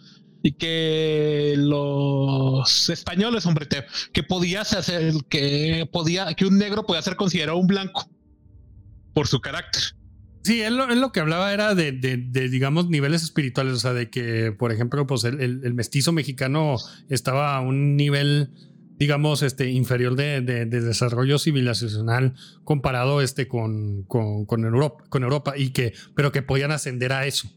Y 0.43 0.53
que 0.53 1.55
los 1.59 2.89
españoles, 2.89 3.45
hombre, 3.45 3.69
que 4.15 4.23
podías 4.23 4.73
hacer, 4.73 5.13
que 5.29 5.87
podía, 5.93 6.33
que 6.33 6.47
un 6.47 6.57
negro 6.57 6.87
podía 6.87 7.03
ser 7.03 7.17
considerado 7.17 7.59
un 7.59 7.67
blanco 7.67 8.11
por 9.13 9.29
su 9.29 9.39
carácter. 9.43 9.83
Sí, 10.43 10.61
él 10.61 10.77
lo, 10.77 11.13
que 11.13 11.21
hablaba 11.21 11.53
era 11.53 11.75
de, 11.75 11.93
digamos, 11.93 12.89
niveles 12.89 13.23
espirituales, 13.23 13.75
o 13.75 13.79
sea, 13.79 13.93
de 13.93 14.11
que, 14.11 14.51
por 14.51 14.73
ejemplo, 14.73 15.07
pues 15.07 15.23
el, 15.25 15.75
mestizo 15.75 16.13
mexicano 16.13 16.77
estaba 17.09 17.57
a 17.57 17.61
un 17.61 17.97
nivel, 17.97 18.51
digamos, 18.99 19.43
este, 19.43 19.71
inferior 19.71 20.17
de, 20.17 20.41
desarrollo 20.67 21.39
civilizacional 21.39 22.35
comparado 22.65 23.21
este, 23.21 23.47
con, 23.47 24.03
con, 24.03 24.65
Europa, 24.65 25.05
con 25.09 25.23
Europa, 25.23 25.55
y 25.57 25.71
que, 25.71 25.93
pero 26.17 26.33
que 26.33 26.43
podían 26.43 26.73
ascender 26.73 27.13
a 27.13 27.27
eso. 27.27 27.49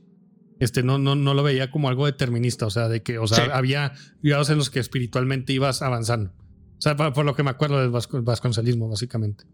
Este, 0.60 0.84
no, 0.84 1.00
no, 1.00 1.16
no 1.16 1.34
lo 1.34 1.42
veía 1.42 1.72
como 1.72 1.90
algo 1.90 2.06
determinista, 2.06 2.68
o 2.68 2.70
sea, 2.70 2.88
de 2.88 3.02
que, 3.02 3.18
o 3.18 3.28
sea, 3.28 3.46
había 3.56 3.94
grados 4.22 4.52
en 4.52 4.58
los 4.58 4.70
que 4.70 4.80
espiritualmente 4.80 5.54
ibas 5.54 5.82
avanzando. 5.82 6.32
O 6.78 6.82
sea, 6.82 6.96
por, 6.96 7.26
lo 7.26 7.36
que 7.36 7.44
me 7.44 7.50
acuerdo 7.50 7.80
del 7.80 7.90
vasconcelismo, 7.90 8.88
básicamente. 8.90 9.46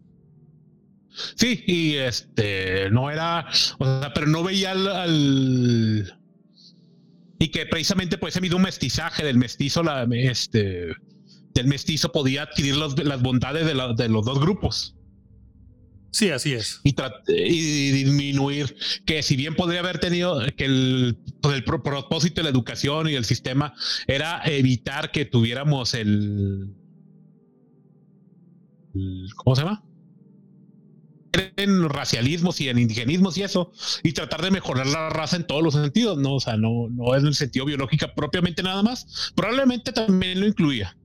Sí, 1.35 1.63
y 1.67 1.95
este 1.95 2.89
no 2.91 3.11
era, 3.11 3.47
o 3.79 3.85
sea, 3.85 4.13
pero 4.13 4.27
no 4.27 4.43
veía 4.43 4.71
al, 4.71 6.17
y 7.39 7.49
que 7.49 7.65
precisamente 7.65 8.17
por 8.17 8.29
ese 8.29 8.39
mismo 8.39 8.59
mestizaje 8.59 9.23
del 9.25 9.37
mestizo, 9.37 9.83
la, 9.83 10.07
este, 10.11 10.93
del 11.53 11.67
mestizo 11.67 12.11
podía 12.11 12.43
adquirir 12.43 12.77
las 12.77 13.21
bondades 13.21 13.65
de, 13.65 13.73
los 14.09 14.25
dos 14.25 14.39
grupos. 14.39 14.95
Sí, 16.11 16.29
así 16.29 16.53
es. 16.53 16.81
Y, 16.83 16.93
y, 17.29 17.91
disminuir, 17.91 18.75
que 19.05 19.23
si 19.23 19.37
bien 19.37 19.55
podría 19.55 19.79
haber 19.79 19.97
tenido 19.99 20.41
que 20.55 20.65
el, 20.65 21.17
pues, 21.41 21.55
el 21.55 21.63
propósito 21.63 22.41
de 22.41 22.43
la 22.43 22.49
educación 22.49 23.09
y 23.09 23.15
el 23.15 23.25
sistema 23.25 23.73
era 24.07 24.41
evitar 24.45 25.11
que 25.11 25.25
tuviéramos 25.25 25.93
el 25.93 26.75
¿cómo 29.35 29.55
se 29.55 29.63
llama? 29.63 29.83
En 31.33 31.89
racialismos 31.89 32.59
y 32.61 32.69
en 32.69 32.79
indigenismos 32.79 33.37
y 33.37 33.43
eso, 33.43 33.71
y 34.03 34.13
tratar 34.13 34.41
de 34.41 34.51
mejorar 34.51 34.87
la 34.87 35.09
raza 35.09 35.35
en 35.35 35.45
todos 35.45 35.63
los 35.63 35.73
sentidos, 35.73 36.17
¿no? 36.17 36.35
O 36.35 36.39
sea, 36.39 36.57
no, 36.57 36.89
no 36.89 37.15
es 37.15 37.21
en 37.21 37.27
el 37.27 37.35
sentido 37.35 37.65
biológico 37.65 38.07
propiamente 38.15 38.63
nada 38.63 38.83
más. 38.83 39.31
Probablemente 39.35 39.91
también 39.91 40.39
lo 40.39 40.47
incluía. 40.47 40.97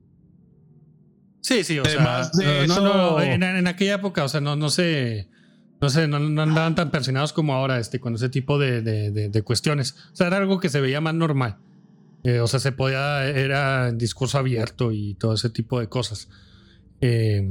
Sí, 1.41 1.63
sí, 1.63 1.79
o 1.79 1.85
sea, 1.85 2.29
no, 2.67 2.81
no, 2.81 3.23
en, 3.23 3.67
aquella 3.69 3.95
época, 3.95 4.25
o 4.25 4.29
sea, 4.29 4.41
no, 4.41 4.57
no 4.57 4.69
sé, 4.69 5.29
no 5.81 5.91
sé, 5.91 6.09
no, 6.09 6.17
andaban 6.17 6.75
tan 6.75 6.91
persignados 6.91 7.33
como 7.33 7.55
ahora, 7.55 7.79
este, 7.79 8.01
con 8.01 8.17
ese 8.17 8.29
tipo 8.29 8.59
de, 8.59 8.83
de, 8.83 9.43
cuestiones. 9.43 9.95
O 10.13 10.17
sea, 10.17 10.27
era 10.27 10.39
algo 10.39 10.59
que 10.59 10.69
se 10.69 10.81
veía 10.81 11.01
más 11.01 11.15
normal. 11.15 11.59
Eh, 12.25 12.41
o 12.41 12.49
sea, 12.49 12.59
se 12.59 12.73
podía, 12.73 13.29
era 13.29 13.93
discurso 13.93 14.39
abierto 14.39 14.91
y 14.91 15.15
todo 15.15 15.35
ese 15.35 15.49
tipo 15.49 15.79
de 15.79 15.89
cosas. 15.89 16.29
Eh, 17.01 17.49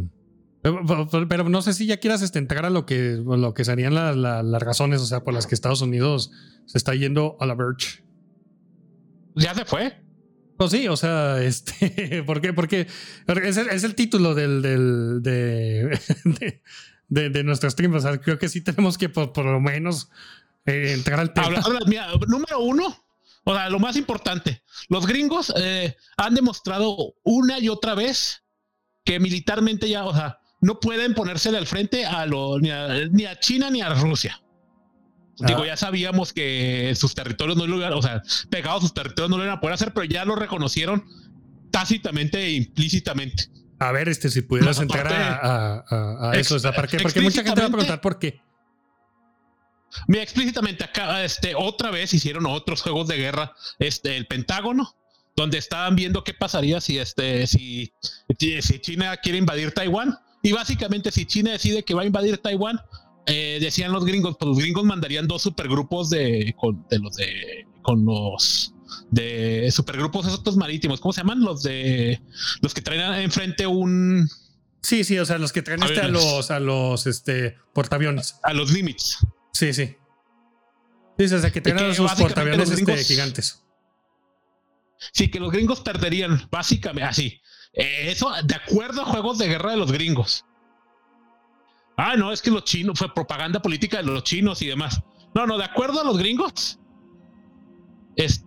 pero, 1.29 1.49
no 1.49 1.61
sé 1.61 1.73
si 1.73 1.85
ya 1.85 1.97
quieras 1.97 2.21
este, 2.21 2.39
entrar 2.39 2.65
a 2.65 2.69
lo 2.69 2.85
que, 2.85 3.21
lo 3.23 3.53
que 3.53 3.63
serían 3.63 3.93
las 3.93 4.61
razones, 4.63 5.01
o 5.01 5.05
sea, 5.05 5.23
por 5.23 5.33
las 5.33 5.45
que 5.45 5.53
Estados 5.53 5.81
Unidos 5.81 6.31
se 6.65 6.77
está 6.77 6.95
yendo 6.95 7.37
a 7.39 7.45
la 7.45 7.53
verge. 7.53 8.03
¿Ya 9.35 9.53
se 9.53 9.65
fue? 9.65 10.01
Pues 10.57 10.71
sí, 10.71 10.87
o 10.87 10.97
sea, 10.97 11.41
este, 11.43 12.23
¿por 12.23 12.41
qué? 12.41 12.53
Porque 12.53 12.87
es, 13.27 13.57
es 13.57 13.83
el 13.83 13.95
título 13.95 14.33
del, 14.33 14.61
del 14.61 15.21
de, 15.21 16.61
de, 17.09 17.29
de, 17.29 17.43
nuestro 17.43 17.69
stream. 17.69 17.93
O 17.93 17.99
sea, 17.99 18.19
creo 18.19 18.39
que 18.39 18.49
sí 18.49 18.61
tenemos 18.61 18.97
que 18.97 19.09
por, 19.09 19.45
lo 19.45 19.59
menos 19.59 20.09
eh, 20.65 20.93
entrar 20.93 21.19
al 21.19 21.33
tema. 21.33 21.61
número 22.27 22.59
uno, 22.59 23.05
o 23.43 23.53
sea, 23.53 23.69
lo 23.69 23.79
más 23.79 23.97
importante, 23.97 24.63
los 24.89 25.05
gringos 25.05 25.53
eh, 25.57 25.95
han 26.17 26.33
demostrado 26.33 27.13
una 27.23 27.59
y 27.59 27.69
otra 27.69 27.93
vez 27.93 28.43
que 29.03 29.19
militarmente 29.19 29.87
ya, 29.87 30.05
o 30.05 30.13
sea, 30.13 30.39
no 30.65 30.79
pueden 30.79 31.13
ponérsele 31.13 31.59
al 31.59 31.67
frente 31.67 32.07
a 32.07 32.25
lo, 32.25 32.59
ni, 32.59 32.71
a, 32.71 33.39
China 33.39 33.69
ni 33.69 33.81
a 33.81 33.93
Rusia. 33.93 34.41
Digo, 35.37 35.61
ah. 35.61 35.67
ya 35.67 35.77
sabíamos 35.77 36.33
que 36.33 36.91
sus 36.95 37.13
territorios 37.13 37.55
no 37.55 37.67
lo 37.67 37.77
iban, 37.77 37.93
o 37.93 38.01
sea, 38.01 38.23
pegados 38.49 38.81
sus 38.81 38.93
territorios 38.93 39.29
no 39.29 39.37
lo 39.37 39.43
iban 39.43 39.57
a 39.57 39.61
poder 39.61 39.75
hacer, 39.75 39.93
pero 39.93 40.05
ya 40.05 40.25
lo 40.25 40.35
reconocieron 40.35 41.05
tácitamente 41.69 42.39
e 42.39 42.53
implícitamente. 42.53 43.45
A 43.77 43.91
ver, 43.91 44.09
este, 44.09 44.31
si 44.31 44.41
pudieras 44.41 44.79
entrar 44.79 45.07
a, 45.07 46.31
eso, 46.35 46.55
o 46.55 46.59
sea, 46.59 46.71
¿para 46.71 46.87
qué? 46.87 46.97
Porque 46.97 47.21
mucha 47.21 47.43
gente 47.43 47.61
va 47.61 47.67
a 47.67 47.69
preguntar 47.69 48.01
por 48.01 48.17
qué. 48.17 48.41
Mira, 50.07 50.23
explícitamente 50.23 50.83
acá, 50.83 51.23
este, 51.23 51.53
otra 51.55 51.91
vez 51.91 52.11
hicieron 52.11 52.47
otros 52.47 52.81
juegos 52.81 53.07
de 53.07 53.17
guerra, 53.17 53.53
este, 53.77 54.17
el 54.17 54.25
Pentágono, 54.25 54.95
donde 55.35 55.59
estaban 55.59 55.95
viendo 55.95 56.23
qué 56.23 56.33
pasaría 56.33 56.81
si, 56.81 56.97
este, 56.97 57.45
si, 57.45 57.93
si 58.39 58.79
China 58.79 59.15
quiere 59.17 59.37
invadir 59.37 59.73
Taiwán 59.73 60.17
y 60.45 60.51
básicamente, 60.51 61.11
si 61.11 61.25
China 61.25 61.51
decide 61.51 61.83
que 61.83 61.95
va 61.95 62.03
a 62.03 62.05
invadir 62.05 62.37
Taiwán, 62.37 62.79
eh, 63.25 63.57
decían 63.59 63.91
los 63.91 64.05
gringos, 64.05 64.37
pues 64.39 64.47
los 64.47 64.59
gringos 64.59 64.83
mandarían 64.83 65.27
dos 65.27 65.41
supergrupos 65.41 66.11
de, 66.11 66.53
con, 66.55 66.85
de 66.87 66.99
los 66.99 67.15
de 67.15 67.67
con 67.81 68.05
los 68.05 68.71
de 69.09 69.71
supergrupos 69.71 70.27
esos 70.27 70.55
marítimos, 70.55 71.01
¿cómo 71.01 71.13
se 71.13 71.21
llaman? 71.21 71.41
Los 71.41 71.63
de 71.63 72.21
los 72.61 72.75
que 72.75 72.81
traen 72.81 73.23
enfrente 73.23 73.65
un 73.65 74.29
Sí, 74.83 75.03
sí, 75.03 75.17
o 75.17 75.25
sea, 75.25 75.39
los 75.39 75.51
que 75.51 75.63
traen 75.63 75.81
este 75.81 76.01
a 76.01 76.07
los 76.09 76.51
a 76.51 76.59
los 76.59 77.07
este 77.07 77.57
portaaviones. 77.73 78.35
A 78.43 78.53
los 78.53 78.71
limits. 78.71 79.17
Sí, 79.51 79.73
sí. 79.73 79.95
Sí, 81.17 81.25
o 81.33 81.39
sea, 81.39 81.51
que 81.51 81.59
traen 81.59 81.89
a 81.89 81.95
sus 81.95 82.11
portaaviones 82.11 82.69
este, 82.69 83.03
gigantes. 83.03 83.63
Sí, 85.11 85.29
que 85.29 85.39
los 85.39 85.51
gringos 85.51 85.79
perderían, 85.79 86.47
básicamente, 86.51 87.09
así. 87.09 87.41
Eh, 87.75 88.11
eso 88.11 88.31
de 88.43 88.55
acuerdo 88.55 89.01
a 89.01 89.05
juegos 89.05 89.37
de 89.37 89.47
guerra 89.47 89.71
de 89.71 89.77
los 89.77 89.91
gringos. 89.91 90.45
Ah, 91.97 92.15
no, 92.17 92.31
es 92.31 92.41
que 92.41 92.51
los 92.51 92.63
chinos 92.63 92.99
fue 92.99 93.13
propaganda 93.13 93.61
política 93.61 93.97
de 93.97 94.03
los 94.03 94.23
chinos 94.23 94.61
y 94.61 94.67
demás. 94.67 95.01
No, 95.33 95.45
no, 95.45 95.57
de 95.57 95.65
acuerdo 95.65 96.01
a 96.01 96.03
los 96.03 96.17
gringos, 96.17 96.79
es, 98.15 98.45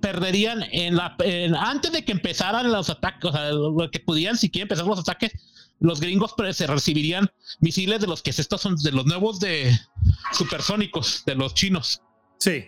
perderían 0.00 0.62
en 0.72 0.96
la 0.96 1.16
antes 1.58 1.92
de 1.92 2.04
que 2.04 2.12
empezaran 2.12 2.70
los 2.70 2.90
ataques, 2.90 3.30
o 3.30 3.32
sea, 3.32 3.50
lo 3.52 3.90
que 3.90 4.00
pudieran 4.00 4.36
siquiera 4.36 4.64
empezar 4.64 4.86
los 4.86 4.98
ataques, 4.98 5.32
los 5.80 6.00
gringos 6.00 6.34
se 6.52 6.66
recibirían 6.66 7.30
misiles 7.60 8.00
de 8.00 8.06
los 8.06 8.22
que 8.22 8.30
estos 8.30 8.60
son 8.60 8.76
de 8.76 8.92
los 8.92 9.06
nuevos 9.06 9.40
de 9.40 9.76
supersónicos 10.32 11.24
de 11.26 11.34
los 11.34 11.54
chinos. 11.54 12.02
Sí. 12.38 12.66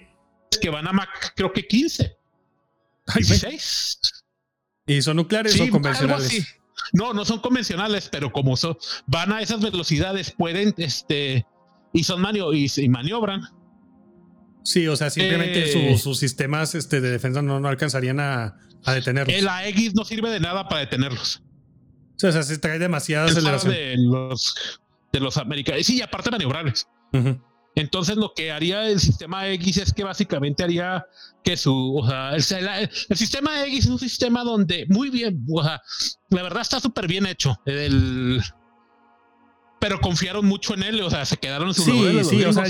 Que 0.60 0.70
van 0.70 0.88
a 0.88 0.92
Mac, 0.92 1.32
creo 1.36 1.52
que 1.52 1.66
15. 1.66 2.16
16. 3.14 4.23
¿Y 4.86 5.02
son 5.02 5.16
nucleares 5.16 5.58
o 5.60 5.68
convencionales? 5.70 6.58
No, 6.92 7.12
no 7.12 7.24
son 7.24 7.40
convencionales, 7.40 8.08
pero 8.10 8.30
como 8.32 8.56
son, 8.56 8.76
van 9.06 9.32
a 9.32 9.40
esas 9.40 9.60
velocidades, 9.60 10.32
pueden, 10.32 10.74
este, 10.76 11.46
y 11.92 12.04
son 12.04 12.20
manio 12.20 12.52
y, 12.52 12.68
maniobran. 12.88 13.42
Sí, 14.62 14.86
o 14.88 14.96
sea, 14.96 15.10
simplemente 15.10 15.92
eh, 15.92 15.98
sus 15.98 16.18
sistemas 16.18 16.74
este, 16.74 17.00
de 17.00 17.10
defensa 17.10 17.42
no, 17.42 17.60
no 17.60 17.68
alcanzarían 17.68 18.20
a, 18.20 18.56
a 18.84 18.94
detenerlos. 18.94 19.36
El 19.36 19.48
AX 19.48 19.94
no 19.94 20.04
sirve 20.04 20.30
de 20.30 20.40
nada 20.40 20.68
para 20.68 20.80
detenerlos. 20.80 21.42
o 22.22 22.32
sea, 22.32 22.42
se 22.42 22.58
trae 22.58 22.78
demasiada 22.78 23.26
aceleración. 23.26 23.72
De 23.72 23.96
los, 23.98 24.54
de 25.12 25.20
los 25.20 25.36
americanos. 25.36 25.86
Sí, 25.86 25.98
y 25.98 26.02
aparte 26.02 26.30
maniobrables. 26.30 26.86
Entonces 27.76 28.16
lo 28.16 28.32
que 28.34 28.52
haría 28.52 28.88
el 28.88 29.00
sistema 29.00 29.48
X 29.48 29.78
es 29.78 29.92
que 29.92 30.04
básicamente 30.04 30.62
haría 30.62 31.04
que 31.42 31.56
su, 31.56 31.96
o 31.96 32.06
sea, 32.06 32.34
el, 32.36 32.90
sistema 33.16 33.66
X 33.66 33.84
es 33.84 33.90
un 33.90 33.98
sistema 33.98 34.44
donde 34.44 34.86
muy 34.88 35.10
bien, 35.10 35.44
o 35.52 35.62
sea, 35.62 35.82
la 36.30 36.42
verdad 36.42 36.62
está 36.62 36.78
súper 36.80 37.08
bien 37.08 37.26
hecho. 37.26 37.58
El, 37.66 38.40
pero 39.80 40.00
confiaron 40.00 40.46
mucho 40.46 40.74
en 40.74 40.84
él, 40.84 41.00
o 41.02 41.10
sea, 41.10 41.26
se 41.26 41.36
quedaron 41.36 41.68
en 41.68 41.74
su 41.74 41.82
Sí, 41.82 42.24
sí, 42.24 42.44
o 42.44 42.52
sea, 42.52 42.64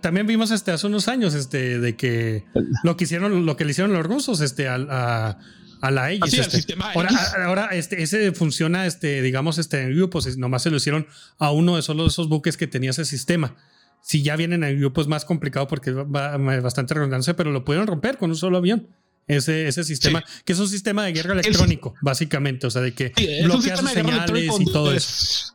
también 0.00 0.26
vimos 0.26 0.50
este 0.50 0.70
hace 0.70 0.86
unos 0.86 1.08
años, 1.08 1.34
este, 1.34 1.80
de 1.80 1.96
que 1.96 2.44
lo 2.84 2.96
que 2.96 3.04
hicieron, 3.04 3.46
lo 3.46 3.56
que 3.56 3.64
le 3.64 3.72
hicieron 3.72 3.92
los 3.92 4.06
rusos, 4.06 4.40
este, 4.40 4.68
a, 4.68 5.38
a 5.80 5.90
la 5.90 6.04
Aegis. 6.04 6.22
Así, 6.22 6.36
al 6.36 6.42
este. 6.42 6.56
sistema 6.58 6.92
ahora, 6.92 7.10
a- 7.10 7.44
ahora, 7.46 7.66
este, 7.72 8.02
ese 8.02 8.32
funciona, 8.32 8.86
este, 8.86 9.22
digamos, 9.22 9.58
este, 9.58 9.82
en 9.82 9.98
Vue, 9.98 10.08
pues 10.08 10.36
nomás 10.36 10.62
se 10.62 10.70
lo 10.70 10.76
hicieron 10.76 11.06
a 11.38 11.50
uno 11.50 11.76
de 11.76 11.82
solo 11.82 12.06
esos 12.06 12.28
buques 12.28 12.56
que 12.56 12.66
tenía 12.66 12.90
ese 12.90 13.04
sistema. 13.04 13.56
Si 14.02 14.22
ya 14.22 14.36
vienen 14.36 14.64
en 14.64 14.80
Vue, 14.80 14.90
pues 14.90 15.06
más 15.06 15.24
complicado 15.24 15.66
porque 15.68 15.92
va, 15.92 16.36
bastante 16.38 16.94
redundancia, 16.94 17.34
pero 17.36 17.50
lo 17.52 17.64
pudieron 17.64 17.86
romper 17.86 18.16
con 18.18 18.30
un 18.30 18.36
solo 18.36 18.56
avión. 18.58 18.88
Ese, 19.28 19.68
ese 19.68 19.84
sistema, 19.84 20.24
que 20.44 20.52
es 20.54 20.58
un 20.58 20.66
sistema 20.68 21.04
de 21.04 21.12
guerra 21.12 21.34
electrónico, 21.34 21.94
básicamente. 22.02 22.66
O 22.66 22.70
sea, 22.70 22.82
de 22.82 22.92
que 22.94 23.12
Sí, 23.16 23.28
bloquea 23.44 23.76
sus 23.76 23.90
señales 23.90 24.60
y 24.60 24.64
todo 24.64 24.92
eso. 24.92 25.54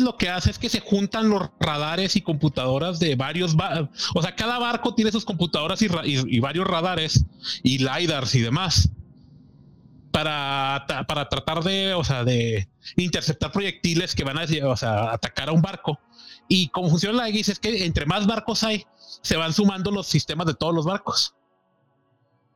lo 0.00 0.16
que 0.16 0.28
hace 0.28 0.50
es 0.50 0.58
que 0.58 0.68
se 0.68 0.80
juntan 0.80 1.28
los 1.28 1.50
radares 1.60 2.16
y 2.16 2.20
computadoras 2.22 2.98
de 2.98 3.14
varios, 3.14 3.54
o 4.14 4.22
sea, 4.22 4.34
cada 4.34 4.58
barco 4.58 4.94
tiene 4.94 5.12
sus 5.12 5.24
computadoras 5.24 5.80
y, 5.82 5.88
ra- 5.88 6.06
y- 6.06 6.22
y 6.36 6.40
varios 6.40 6.66
radares 6.66 7.24
y 7.62 7.78
lidars 7.78 8.34
y 8.34 8.40
demás 8.40 8.88
para, 10.12 10.84
para 11.08 11.28
tratar 11.28 11.62
de, 11.64 11.94
o 11.94 12.04
sea, 12.04 12.22
de 12.24 12.68
interceptar 12.96 13.50
proyectiles 13.52 14.14
que 14.14 14.24
van 14.24 14.38
a, 14.38 14.44
o 14.64 14.76
sea, 14.76 15.12
atacar 15.12 15.48
a 15.48 15.52
un 15.52 15.62
barco. 15.62 15.98
Y 16.54 16.68
como 16.68 16.90
funciona 16.90 17.16
la 17.16 17.22
Aegis 17.24 17.48
es 17.48 17.58
que 17.58 17.86
entre 17.86 18.04
más 18.04 18.26
barcos 18.26 18.62
hay, 18.62 18.84
se 19.22 19.38
van 19.38 19.54
sumando 19.54 19.90
los 19.90 20.06
sistemas 20.06 20.46
de 20.46 20.52
todos 20.52 20.74
los 20.74 20.84
barcos. 20.84 21.34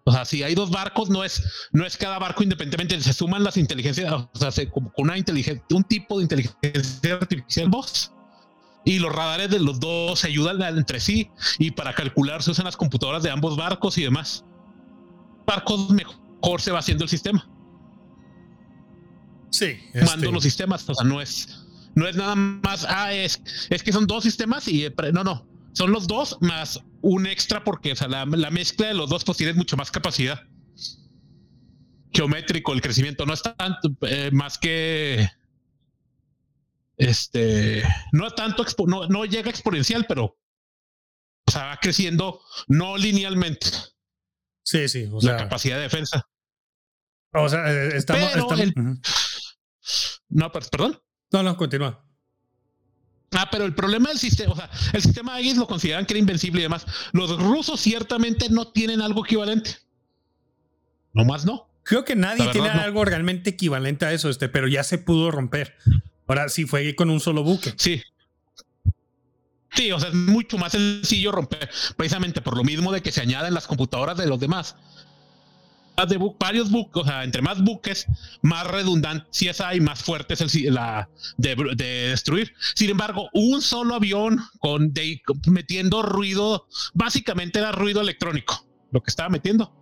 O 0.05 0.13
sea, 0.13 0.27
si 0.27 0.43
hay 0.43 0.55
dos 0.55 0.71
barcos, 0.71 1.09
no 1.09 1.25
es, 1.25 1.43
no 1.73 1.87
es 1.87 1.97
cada 1.97 2.19
barco 2.19 2.43
independientemente, 2.43 3.01
se 3.03 3.15
suman 3.15 3.43
las 3.43 3.57
inteligencias, 3.57 4.13
o 4.13 4.29
sea, 4.35 4.51
se, 4.51 4.69
como 4.69 4.93
con 4.93 5.07
una 5.07 5.17
inteligencia, 5.17 5.65
un 5.71 5.83
tipo 5.83 6.19
de 6.19 6.25
inteligencia 6.25 7.15
artificial 7.15 7.71
voz. 7.71 8.13
Y 8.85 8.99
los 8.99 9.11
radares 9.15 9.49
de 9.49 9.61
los 9.61 9.81
dos 9.81 10.21
se 10.21 10.27
ayudan 10.27 10.61
entre 10.77 11.01
sí 11.01 11.31
y 11.59 11.71
para 11.71 11.95
calcular 11.95 12.43
se 12.43 12.51
usan 12.51 12.67
las 12.67 12.77
computadoras 12.77 13.23
de 13.23 13.31
ambos 13.31 13.57
barcos 13.57 13.97
y 13.97 14.03
demás. 14.03 14.45
Barcos 15.47 15.89
mejor 15.89 16.61
se 16.61 16.71
va 16.71 16.81
haciendo 16.81 17.05
el 17.05 17.09
sistema, 17.09 17.49
Sí. 19.49 19.79
mando 19.95 20.13
este, 20.17 20.33
los 20.33 20.43
sistemas, 20.43 20.87
o 20.87 20.95
sea, 20.95 21.07
no 21.07 21.23
es, 21.23 21.56
no 21.97 22.07
es 22.07 22.15
nada 22.15 22.37
más, 22.37 22.87
ah, 22.89 23.13
es, 23.13 23.43
es 23.71 23.83
que 23.83 23.93
son 23.93 24.07
dos 24.07 24.23
sistemas 24.23 24.69
y 24.69 24.85
eh, 24.85 24.95
no, 25.13 25.25
no, 25.25 25.49
son 25.73 25.91
los 25.91 26.07
dos 26.07 26.39
más 26.41 26.81
un 27.03 27.27
extra 27.27 27.65
porque 27.65 27.93
o 27.93 27.97
sea, 27.97 28.07
la, 28.07 28.25
la 28.27 28.51
mezcla 28.51 28.87
de 28.87 28.95
los 28.95 29.11
dos 29.11 29.25
pues 29.25 29.39
tiene 29.39 29.55
mucho 29.55 29.77
más 29.77 29.91
capacidad. 29.91 30.41
Geométrico, 32.13 32.73
el 32.73 32.81
crecimiento 32.81 33.27
no 33.27 33.35
es 33.35 33.43
tanto 33.43 33.91
eh, 34.03 34.31
más 34.33 34.57
que 34.59 35.29
este, 36.97 37.83
no 38.13 38.31
tanto, 38.31 38.65
no, 38.87 39.07
no 39.09 39.25
llega 39.25 39.51
exponencial, 39.51 40.07
pero 40.09 40.39
o 41.47 41.51
sea, 41.51 41.67
va 41.67 41.77
creciendo 41.79 42.41
no 42.69 42.97
linealmente 42.97 43.67
Sí, 44.65 44.89
sí. 44.89 45.09
O 45.13 45.17
la 45.17 45.21
sea, 45.21 45.37
capacidad 45.37 45.77
de 45.77 45.83
defensa. 45.83 46.29
o 47.33 47.49
sea 47.49 47.73
eh, 47.73 47.97
estamos. 47.97 48.31
Pero 48.33 48.43
estamos- 48.43 48.61
el-. 48.61 49.01
No, 50.29 50.51
per- 50.51 50.69
perdón. 50.71 51.01
No, 51.33 51.43
no, 51.43 51.57
continúa. 51.57 52.03
Ah, 53.33 53.49
pero 53.51 53.65
el 53.65 53.75
problema 53.75 54.09
del 54.09 54.19
sistema, 54.19 54.53
o 54.53 54.57
sea, 54.57 54.71
el 54.93 55.03
sistema 55.03 55.35
Aegis 55.35 55.57
lo 55.57 55.67
consideran 55.67 56.07
que 56.07 56.15
era 56.15 56.21
invencible 56.21 56.61
y 56.61 56.63
demás. 56.63 56.87
Los 57.13 57.39
rusos 57.39 57.81
ciertamente 57.81 58.49
no 58.49 58.69
tienen 58.69 59.03
algo 59.03 59.25
equivalente. 59.25 59.79
No 61.13 61.25
más 61.25 61.45
no. 61.45 61.69
Creo 61.83 62.05
que 62.05 62.17
nadie 62.17 62.49
tiene 62.51 62.73
no. 62.73 62.81
algo 62.81 63.05
realmente 63.05 63.51
equivalente 63.51 64.07
a 64.07 64.13
eso, 64.13 64.29
este, 64.29 64.49
pero 64.49 64.69
ya 64.69 64.83
se 64.85 64.99
pudo 64.99 65.31
romper. 65.31 65.77
Ahora 66.27 66.49
sí 66.49 66.67
fue 66.67 66.95
con 66.95 67.11
un 67.11 67.21
solo 67.21 67.43
buque. 67.43 67.75
Sí. 67.77 68.03
Sí, 69.73 69.93
o 69.93 70.01
sea, 70.01 70.09
es 70.09 70.15
mucho 70.15 70.57
más 70.57 70.73
sencillo 70.73 71.33
romper, 71.33 71.69
precisamente 71.97 72.41
por 72.41 72.57
lo 72.57 72.65
mismo 72.65 72.93
de 72.93 73.03
que 73.03 73.13
se 73.13 73.21
añaden 73.21 73.53
las 73.53 73.67
computadoras 73.67 74.17
de 74.17 74.27
los 74.27 74.41
demás. 74.41 74.77
De 76.09 76.19
varios 76.39 76.71
buques, 76.71 77.03
o 77.03 77.07
sea, 77.07 77.25
entre 77.25 77.41
más 77.41 77.63
buques, 77.63 78.07
más 78.43 78.67
redundancias 78.67 79.61
hay, 79.63 79.81
más 79.81 80.03
fuerte 80.03 80.35
es 80.35 80.43
el, 80.43 80.75
la 80.75 81.09
de, 81.39 81.57
de 81.75 82.09
destruir. 82.11 82.53
Sin 82.75 82.91
embargo, 82.91 83.31
un 83.33 83.63
solo 83.63 83.95
avión 83.95 84.41
con 84.59 84.93
de, 84.93 85.23
metiendo 85.47 86.03
ruido, 86.03 86.67
básicamente 86.93 87.59
era 87.61 87.73
ruido 87.73 88.03
electrónico, 88.03 88.67
lo 88.93 89.03
que 89.03 89.09
estaba 89.11 89.31
metiendo. 89.31 89.73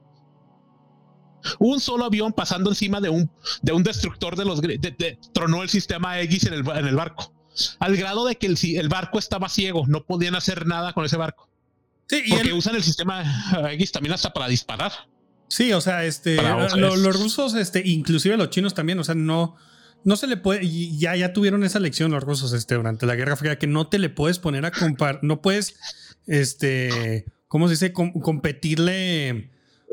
Un 1.59 1.81
solo 1.81 2.05
avión 2.05 2.33
pasando 2.33 2.71
encima 2.71 3.01
de 3.01 3.09
un, 3.11 3.31
de 3.63 3.73
un 3.73 3.83
destructor 3.83 4.37
de 4.37 4.45
los 4.45 4.61
de- 4.63 5.19
tronó 5.35 5.63
el 5.63 5.69
sistema 5.69 6.21
X 6.21 6.45
en 6.47 6.55
el, 6.55 6.69
en 6.69 6.87
el 6.87 6.95
barco 6.97 7.35
al 7.79 7.97
grado 7.97 8.25
de 8.25 8.37
que 8.37 8.47
el, 8.47 8.57
el 8.63 8.89
barco 8.89 9.19
estaba 9.19 9.49
ciego, 9.49 9.85
no 9.87 10.05
podían 10.05 10.35
hacer 10.35 10.67
nada 10.67 10.93
con 10.93 11.05
ese 11.05 11.17
barco. 11.17 11.49
Sí, 12.09 12.23
y 12.27 12.31
Porque 12.31 12.49
el- 12.49 12.55
usan 12.55 12.75
el 12.77 12.83
sistema 12.83 13.23
X 13.73 13.93
también 13.93 14.13
hasta 14.13 14.33
para 14.33 14.49
disparar. 14.49 14.93
Sí, 15.55 15.73
o 15.73 15.81
sea, 15.81 16.05
este, 16.05 16.37
lo- 16.77 16.97
los 16.97 17.21
rusos, 17.21 17.55
este, 17.55 17.83
inclusive 17.87 18.37
los 18.37 18.51
chinos 18.51 18.75
también, 18.75 18.99
o 18.99 19.05
sea, 19.05 19.15
no, 19.15 19.57
no 20.05 20.17
se 20.17 20.27
le 20.27 20.37
puede, 20.37 20.69
ya, 20.99 21.15
ya 21.17 21.33
tuvieron 21.33 21.63
esa 21.65 21.79
lección 21.81 22.11
los 22.11 22.23
rusos, 22.25 22.53
este, 22.53 22.75
durante 22.75 23.07
la 23.07 23.15
Guerra 23.15 23.37
Fría, 23.37 23.59
que 23.59 23.67
no 23.67 23.87
te 23.87 23.99
le 23.99 24.11
puedes 24.11 24.39
poner 24.39 24.67
a 24.67 24.71
comparar, 24.71 25.21
no 25.23 25.41
puedes, 25.43 25.77
este, 26.27 27.25
¿cómo 27.49 27.69
se 27.69 27.73
dice? 27.75 27.93
Com- 27.93 28.13
competirle. 28.21 29.51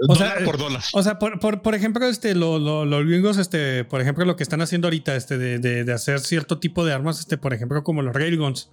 O 0.07 0.15
sea, 0.15 0.35
por 0.43 0.57
dólar. 0.57 0.81
O 0.93 1.03
sea, 1.03 1.19
por, 1.19 1.39
por, 1.39 1.61
por 1.61 1.75
ejemplo, 1.75 2.07
este, 2.07 2.33
lo- 2.33 2.57
lo- 2.57 2.85
los 2.85 3.05
gringos, 3.05 3.37
este, 3.37 3.83
por 3.85 4.01
ejemplo, 4.01 4.25
lo 4.25 4.35
que 4.35 4.41
están 4.43 4.61
haciendo 4.61 4.87
ahorita, 4.87 5.15
este, 5.15 5.37
de, 5.37 5.59
de- 5.59 5.83
de 5.83 5.93
hacer 5.93 6.19
cierto 6.21 6.57
tipo 6.59 6.83
de 6.85 6.93
armas, 6.93 7.19
este, 7.19 7.37
por 7.37 7.53
ejemplo, 7.53 7.83
como 7.83 8.01
los 8.01 8.15
railguns 8.15 8.69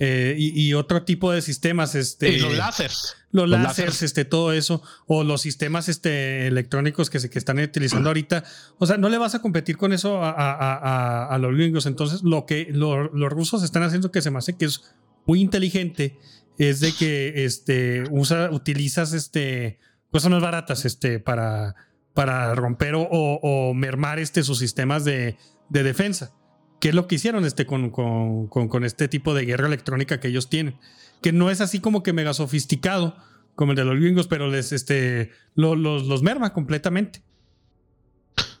eh, 0.00 0.34
y, 0.38 0.60
y 0.68 0.74
otro 0.74 1.02
tipo 1.04 1.32
de 1.32 1.42
sistemas, 1.42 1.94
este, 1.94 2.28
y 2.30 2.38
los 2.40 2.56
láseres. 2.56 3.16
los 3.32 3.48
los 3.48 3.58
láseres, 3.60 3.94
láseres. 3.94 4.02
este, 4.02 4.24
todo 4.24 4.52
eso, 4.52 4.82
o 5.06 5.24
los 5.24 5.40
sistemas, 5.42 5.88
este, 5.88 6.46
electrónicos 6.46 7.10
que 7.10 7.18
se 7.20 7.28
que 7.30 7.38
están 7.38 7.58
utilizando 7.58 8.08
ahorita, 8.10 8.44
o 8.78 8.86
sea, 8.86 8.96
no 8.96 9.08
le 9.08 9.18
vas 9.18 9.34
a 9.34 9.40
competir 9.42 9.76
con 9.76 9.92
eso 9.92 10.22
a, 10.22 10.30
a- 10.30 11.26
a- 11.34 11.38
los 11.38 11.52
gringos. 11.54 11.86
Entonces, 11.86 12.22
lo 12.22 12.46
que 12.46 12.68
lo- 12.70 13.12
los 13.12 13.30
rusos 13.30 13.62
están 13.62 13.82
haciendo 13.82 14.10
que 14.12 14.22
se 14.22 14.30
me 14.30 14.38
hace 14.38 14.56
que 14.56 14.66
es 14.66 14.82
muy 15.26 15.40
inteligente 15.40 16.16
es 16.58 16.80
de 16.80 16.92
que, 16.92 17.44
este, 17.44 18.04
usa, 18.10 18.50
utilizas, 18.50 19.12
este, 19.12 19.78
cosas 20.10 20.30
más 20.30 20.40
baratas, 20.42 20.84
este, 20.84 21.18
para, 21.20 21.74
para 22.14 22.54
romper 22.54 22.94
o, 22.94 23.02
o- 23.02 23.40
o 23.42 23.74
mermar, 23.74 24.18
este, 24.18 24.42
sus 24.42 24.58
sistemas 24.58 25.04
de, 25.04 25.36
de 25.68 25.82
defensa. 25.82 26.32
Que 26.80 26.90
es 26.90 26.94
lo 26.94 27.06
que 27.08 27.16
hicieron 27.16 27.44
este, 27.44 27.66
con, 27.66 27.90
con, 27.90 28.46
con- 28.48 28.68
con 28.68 28.84
este 28.84 29.08
tipo 29.08 29.34
de 29.34 29.44
guerra 29.44 29.66
electrónica 29.66 30.20
que 30.20 30.28
ellos 30.28 30.48
tienen. 30.48 30.76
Que 31.22 31.32
no 31.32 31.50
es 31.50 31.60
así 31.60 31.80
como 31.80 32.02
que 32.02 32.12
mega 32.12 32.32
sofisticado 32.34 33.16
como 33.56 33.72
el 33.72 33.76
de 33.76 33.84
los 33.84 33.96
gringos, 33.96 34.28
pero 34.28 34.48
les 34.48 34.70
este, 34.72 35.30
lo- 35.56 35.74
los, 35.74 36.06
los 36.06 36.22
merma 36.22 36.52
completamente. 36.52 37.22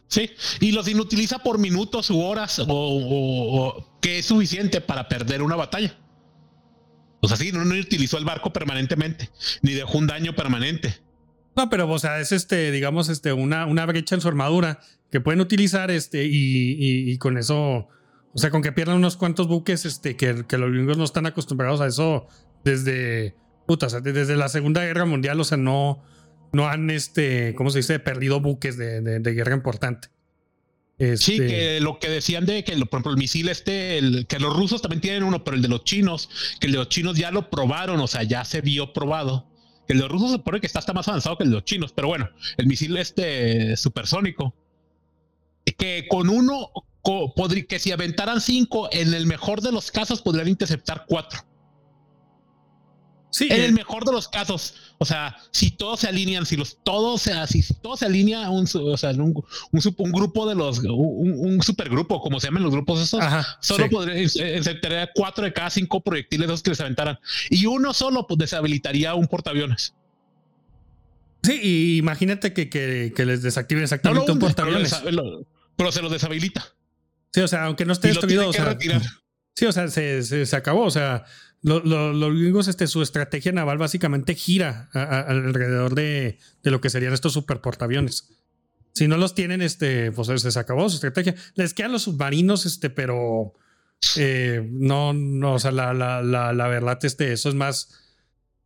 Sí, 0.08 0.30
y 0.60 0.72
los 0.72 0.88
inutiliza 0.88 1.38
por 1.40 1.58
minutos 1.58 2.08
u 2.10 2.20
horas 2.20 2.58
o, 2.60 2.64
o- 2.68 3.66
o 3.68 3.98
que 4.00 4.18
es 4.18 4.26
suficiente 4.26 4.80
para 4.80 5.06
perder 5.08 5.42
una 5.42 5.54
batalla. 5.54 5.96
O 7.20 7.28
sea, 7.28 7.36
sí, 7.36 7.52
no, 7.52 7.64
no 7.64 7.74
utilizó 7.74 8.16
el 8.16 8.24
barco 8.24 8.52
permanentemente, 8.52 9.28
ni 9.62 9.72
dejó 9.74 9.98
un 9.98 10.06
daño 10.06 10.34
permanente. 10.34 10.94
No, 11.56 11.68
pero 11.68 11.88
o 11.90 11.98
sea, 11.98 12.20
es 12.20 12.32
este, 12.32 12.70
digamos, 12.70 13.08
este, 13.08 13.32
una, 13.32 13.66
una 13.66 13.84
brecha 13.86 14.14
en 14.14 14.20
su 14.20 14.28
armadura 14.28 14.80
que 15.10 15.20
pueden 15.20 15.40
utilizar 15.40 15.90
este, 15.90 16.24
y, 16.24 16.30
y- 16.72 17.10
y 17.12 17.18
con 17.18 17.36
eso, 17.36 17.88
o 18.38 18.40
sea, 18.40 18.50
con 18.50 18.62
que 18.62 18.70
pierdan 18.70 18.96
unos 18.98 19.16
cuantos 19.16 19.48
buques, 19.48 19.84
este, 19.84 20.16
que, 20.16 20.44
que 20.46 20.58
los 20.58 20.70
gringos 20.70 20.96
no 20.96 21.02
están 21.02 21.26
acostumbrados 21.26 21.80
a 21.80 21.88
eso 21.88 22.28
desde, 22.62 23.34
puta, 23.66 23.86
o 23.86 23.90
sea, 23.90 23.98
desde 23.98 24.36
la 24.36 24.48
Segunda 24.48 24.84
Guerra 24.84 25.06
Mundial, 25.06 25.40
o 25.40 25.44
sea, 25.44 25.58
no, 25.58 26.04
no 26.52 26.68
han, 26.68 26.88
este, 26.90 27.56
¿cómo 27.56 27.70
se 27.70 27.78
dice?, 27.80 27.98
perdido 27.98 28.40
buques 28.40 28.76
de, 28.76 29.00
de- 29.00 29.18
de 29.18 29.32
guerra 29.34 29.56
importante. 29.56 30.06
Sí, 30.98 31.32
Este, 31.32 31.46
que 31.48 31.80
lo 31.80 31.98
que 31.98 32.08
decían 32.08 32.46
de 32.46 32.62
que, 32.62 32.72
por 32.76 32.86
ejemplo, 33.00 33.10
el 33.10 33.18
misil 33.18 33.48
este, 33.48 33.98
el, 33.98 34.26
que 34.28 34.38
los 34.38 34.54
rusos 34.56 34.82
también 34.82 35.00
tienen 35.00 35.24
uno, 35.24 35.42
pero 35.42 35.56
el 35.56 35.62
de 35.62 35.68
los 35.68 35.82
chinos, 35.82 36.30
que 36.60 36.66
el 36.68 36.72
de 36.74 36.78
los 36.78 36.88
chinos 36.88 37.16
ya 37.18 37.32
lo 37.32 37.50
probaron, 37.50 37.98
o 37.98 38.06
sea, 38.06 38.22
ya 38.22 38.44
se 38.44 38.60
vio 38.60 38.92
probado. 38.92 39.48
El 39.88 39.96
de 39.96 40.02
los 40.04 40.12
rusos 40.12 40.30
se 40.30 40.36
supone 40.36 40.60
que 40.60 40.66
está 40.68 40.78
hasta 40.78 40.92
más 40.92 41.08
avanzado 41.08 41.36
que 41.36 41.42
el 41.44 41.50
de 41.50 41.56
los 41.56 41.64
chinos, 41.64 41.92
pero 41.92 42.06
bueno, 42.06 42.28
el 42.56 42.66
misil 42.68 42.96
este 42.98 43.76
supersónico, 43.76 44.54
que 45.76 46.06
con 46.08 46.28
uno, 46.28 46.70
que 47.68 47.78
si 47.78 47.90
aventaran 47.92 48.40
cinco, 48.40 48.88
en 48.92 49.14
el 49.14 49.26
mejor 49.26 49.60
de 49.62 49.72
los 49.72 49.90
casos 49.90 50.20
podrían 50.22 50.48
interceptar 50.48 51.04
cuatro. 51.08 51.40
sí, 53.30 53.46
En 53.50 53.60
eh, 53.60 53.64
el 53.66 53.72
mejor 53.72 54.04
de 54.04 54.12
los 54.12 54.28
casos, 54.28 54.74
o 54.98 55.04
sea, 55.04 55.36
si 55.50 55.70
todos 55.70 56.00
se 56.00 56.08
alinean, 56.08 56.44
si 56.46 56.56
los 56.56 56.78
todos, 56.82 57.22
se- 57.22 57.46
si, 57.46 57.62
si 57.62 57.74
todo 57.74 57.96
se 57.96 58.06
alinea, 58.06 58.50
un, 58.50 58.64
o 58.74 58.96
sea, 58.96 59.10
un, 59.10 59.42
un, 59.72 60.12
grupo 60.12 60.46
de 60.48 60.54
los, 60.54 60.78
un, 60.80 61.34
un 61.38 61.62
supergrupo, 61.62 62.20
como 62.20 62.40
se 62.40 62.48
llaman 62.48 62.62
los 62.62 62.72
grupos 62.72 63.00
esos, 63.00 63.20
ajá, 63.20 63.58
solo 63.60 63.84
sí. 63.84 63.90
podría 63.90 64.16
eh, 64.16 64.22
interceptar 64.58 65.10
cuatro 65.14 65.44
de 65.44 65.52
cada 65.52 65.70
cinco 65.70 66.00
proyectiles 66.02 66.46
esos 66.48 66.62
que 66.62 66.70
les 66.70 66.80
aventaran. 66.80 67.18
Y 67.50 67.66
uno 67.66 67.92
solo 67.94 68.26
pues, 68.26 68.38
deshabilitaría 68.38 69.14
un 69.14 69.26
portaaviones. 69.26 69.94
Sí, 71.42 71.58
y 71.62 71.96
imagínate 71.98 72.52
que, 72.52 72.68
que, 72.68 73.12
que 73.14 73.24
les 73.24 73.42
desactiven 73.42 73.80
No 73.80 73.84
lo 73.84 73.84
exactamente 73.84 74.32
un 74.32 74.38
pero, 74.38 74.46
portaaviones. 74.54 75.02
lo- 75.12 75.46
pero 75.76 75.92
se 75.92 76.02
los 76.02 76.10
deshabilita. 76.10 76.66
Sí, 77.32 77.40
o 77.40 77.48
sea, 77.48 77.64
aunque 77.64 77.84
no 77.84 77.92
esté 77.92 78.08
lo 78.08 78.14
destruido, 78.14 78.48
o 78.48 78.52
sea, 78.52 78.76
sí, 79.54 79.66
o 79.66 79.72
sea, 79.72 79.88
se, 79.88 80.22
se, 80.22 80.46
se 80.46 80.56
acabó, 80.56 80.84
o 80.84 80.90
sea, 80.90 81.24
los 81.62 82.34
gringos, 82.34 82.68
este, 82.68 82.86
su 82.86 83.02
estrategia 83.02 83.52
naval 83.52 83.78
básicamente 83.78 84.34
gira 84.34 84.88
alrededor 84.92 85.94
de, 85.94 86.38
lo 86.62 86.80
que 86.80 86.90
serían 86.90 87.12
estos 87.12 87.32
superportaaviones. 87.32 88.30
Si 88.94 89.08
no 89.08 89.16
los 89.16 89.34
tienen, 89.34 89.62
este, 89.62 90.12
pues 90.12 90.28
se 90.40 90.58
acabó 90.58 90.88
su 90.88 90.96
estrategia. 90.96 91.34
Les 91.54 91.74
quedan 91.74 91.92
los 91.92 92.02
submarinos, 92.02 92.66
este, 92.66 92.90
pero 92.90 93.54
eh, 94.16 94.66
no, 94.70 95.12
no, 95.12 95.54
o 95.54 95.58
sea, 95.58 95.70
la, 95.70 95.92
la, 95.94 96.22
la, 96.22 96.68
verdad, 96.68 96.98
este, 97.02 97.32
eso 97.32 97.48
es 97.48 97.54
más, 97.54 98.00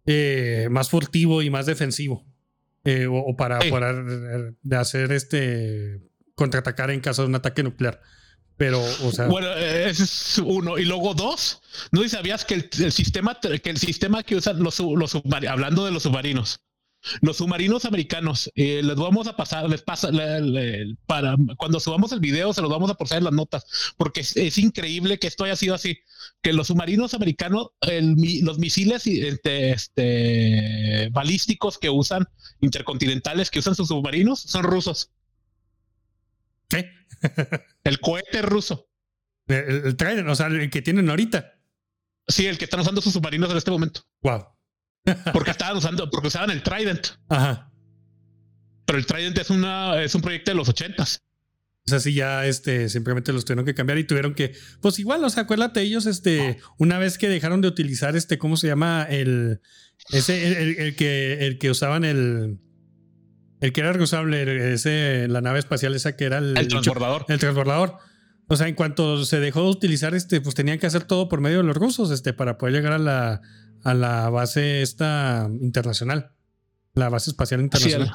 eh, 0.06 0.68
más 0.70 0.90
furtivo 0.90 1.42
y 1.42 1.50
más 1.50 1.66
defensivo. 1.66 2.24
Eh, 2.84 3.06
o, 3.08 3.36
para, 3.36 3.60
para 3.70 3.92
de 3.92 4.76
hacer 4.76 5.12
este 5.12 6.00
contraatacar 6.34 6.90
en 6.90 7.00
caso 7.00 7.22
de 7.22 7.28
un 7.28 7.34
ataque 7.34 7.62
nuclear. 7.62 8.00
Pero, 8.62 8.80
o 8.80 9.10
sea. 9.10 9.26
Bueno, 9.26 9.52
ese 9.54 10.04
es 10.04 10.38
uno. 10.38 10.78
Y 10.78 10.84
luego 10.84 11.14
dos. 11.14 11.60
No 11.90 12.08
sabías 12.08 12.44
que 12.44 12.54
el, 12.54 12.92
sistema, 12.92 13.36
que 13.40 13.70
el 13.70 13.76
sistema 13.76 14.22
que 14.22 14.36
usan 14.36 14.62
los, 14.62 14.78
los 14.78 15.20
hablando 15.48 15.84
de 15.84 15.90
los 15.90 16.04
submarinos, 16.04 16.60
los 17.22 17.38
submarinos 17.38 17.86
americanos, 17.86 18.52
eh, 18.54 18.80
les 18.84 18.94
vamos 18.94 19.26
a 19.26 19.34
pasar, 19.34 19.68
les 19.68 19.82
pasa, 19.82 20.10
para 21.06 21.34
cuando 21.56 21.80
subamos 21.80 22.12
el 22.12 22.20
video, 22.20 22.52
se 22.52 22.62
los 22.62 22.70
vamos 22.70 22.88
a 22.88 22.94
pasar 22.94 23.18
en 23.18 23.24
las 23.24 23.32
notas, 23.32 23.64
porque 23.96 24.20
es, 24.20 24.58
increíble 24.58 25.18
que 25.18 25.26
esto 25.26 25.42
haya 25.42 25.56
sido 25.56 25.74
así, 25.74 25.98
que 26.40 26.52
los 26.52 26.68
submarinos 26.68 27.14
americanos, 27.14 27.70
los 27.80 28.60
misiles 28.60 29.08
este, 29.08 29.72
este, 29.72 31.08
balísticos 31.10 31.78
que 31.78 31.90
usan, 31.90 32.28
intercontinentales 32.60 33.50
que 33.50 33.58
usan 33.58 33.74
sus 33.74 33.88
submarinos, 33.88 34.38
son 34.38 34.62
rusos. 34.62 35.10
El 37.84 38.00
cohete 38.00 38.42
ruso. 38.42 38.88
El, 39.46 39.96
el 39.98 40.28
o 40.28 40.34
sea, 40.34 40.46
el 40.46 40.70
que 40.70 40.82
tienen 40.82 41.10
ahorita. 41.10 41.52
Sí, 42.28 42.46
el 42.46 42.58
que 42.58 42.64
están 42.64 42.80
usando 42.80 43.00
sus 43.00 43.12
submarinos 43.12 43.50
en 43.50 43.56
este 43.56 43.70
momento. 43.70 44.02
Wow. 44.22 44.46
porque 45.32 45.50
estaban 45.50 45.76
usando, 45.76 46.08
porque 46.10 46.28
usaban 46.28 46.50
el 46.50 46.62
Trident. 46.62 47.08
Ajá. 47.28 47.72
Pero 48.86 48.98
el 48.98 49.06
Trident 49.06 49.38
es 49.38 49.50
una, 49.50 50.02
es 50.02 50.14
un 50.14 50.22
proyecto 50.22 50.50
de 50.50 50.54
los 50.56 50.68
ochentas. 50.68 51.22
O 51.84 51.90
sea, 51.90 51.98
sí, 51.98 52.14
ya 52.14 52.46
este, 52.46 52.88
simplemente 52.88 53.32
los 53.32 53.44
tuvieron 53.44 53.64
que 53.64 53.74
cambiar 53.74 53.98
y 53.98 54.04
tuvieron 54.04 54.34
que, 54.34 54.54
pues 54.80 55.00
igual, 55.00 55.24
o 55.24 55.30
sea, 55.30 55.42
acuérdate 55.44 55.82
ellos, 55.82 56.06
este, 56.06 56.58
una 56.78 56.98
vez 56.98 57.18
que 57.18 57.28
dejaron 57.28 57.60
de 57.60 57.68
utilizar 57.68 58.14
este, 58.14 58.38
¿cómo 58.38 58.56
se 58.56 58.68
llama? 58.68 59.04
El, 59.10 59.60
ese, 60.10 60.86
el, 60.86 60.94
que, 60.94 61.44
el 61.44 61.58
que 61.58 61.70
usaban 61.70 62.04
el, 62.04 62.60
el 63.62 63.72
que 63.72 63.80
era 63.80 63.92
reusable, 63.92 64.74
ese, 64.74 65.28
la 65.28 65.40
nave 65.40 65.60
espacial 65.60 65.94
esa 65.94 66.16
que 66.16 66.24
era 66.24 66.38
el, 66.38 66.58
el 66.58 66.66
transbordador. 66.66 67.24
El 67.28 67.38
transbordador. 67.38 67.96
O 68.48 68.56
sea, 68.56 68.66
en 68.66 68.74
cuanto 68.74 69.24
se 69.24 69.38
dejó 69.38 69.62
de 69.62 69.70
utilizar, 69.70 70.16
este, 70.16 70.40
pues 70.40 70.56
tenían 70.56 70.80
que 70.80 70.86
hacer 70.88 71.04
todo 71.04 71.28
por 71.28 71.40
medio 71.40 71.58
de 71.58 71.62
los 71.62 71.76
rusos, 71.76 72.10
este, 72.10 72.32
para 72.32 72.58
poder 72.58 72.74
llegar 72.74 72.92
a 72.92 72.98
la, 72.98 73.40
a 73.84 73.94
la 73.94 74.28
base 74.30 74.82
esta 74.82 75.48
internacional, 75.60 76.32
la 76.94 77.08
base 77.08 77.30
espacial 77.30 77.60
internacional. 77.60 78.10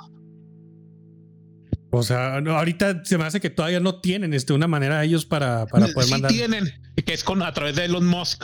o 1.91 2.03
sea, 2.03 2.35
ahorita 2.35 3.05
se 3.05 3.17
me 3.17 3.23
hace 3.23 3.39
que 3.39 3.49
todavía 3.49 3.79
no 3.79 4.01
tienen 4.01 4.33
este, 4.33 4.51
una 4.51 4.67
manera 4.67 5.01
ellos 5.05 5.25
para, 5.25 5.65
para 5.67 5.87
poder 5.87 6.09
sí 6.09 6.21
tienen, 6.27 6.65
que 7.05 7.13
es 7.13 7.23
con 7.23 7.41
a 7.41 7.53
través 7.53 7.77
de 7.77 7.85
Elon 7.85 8.05
Musk. 8.05 8.43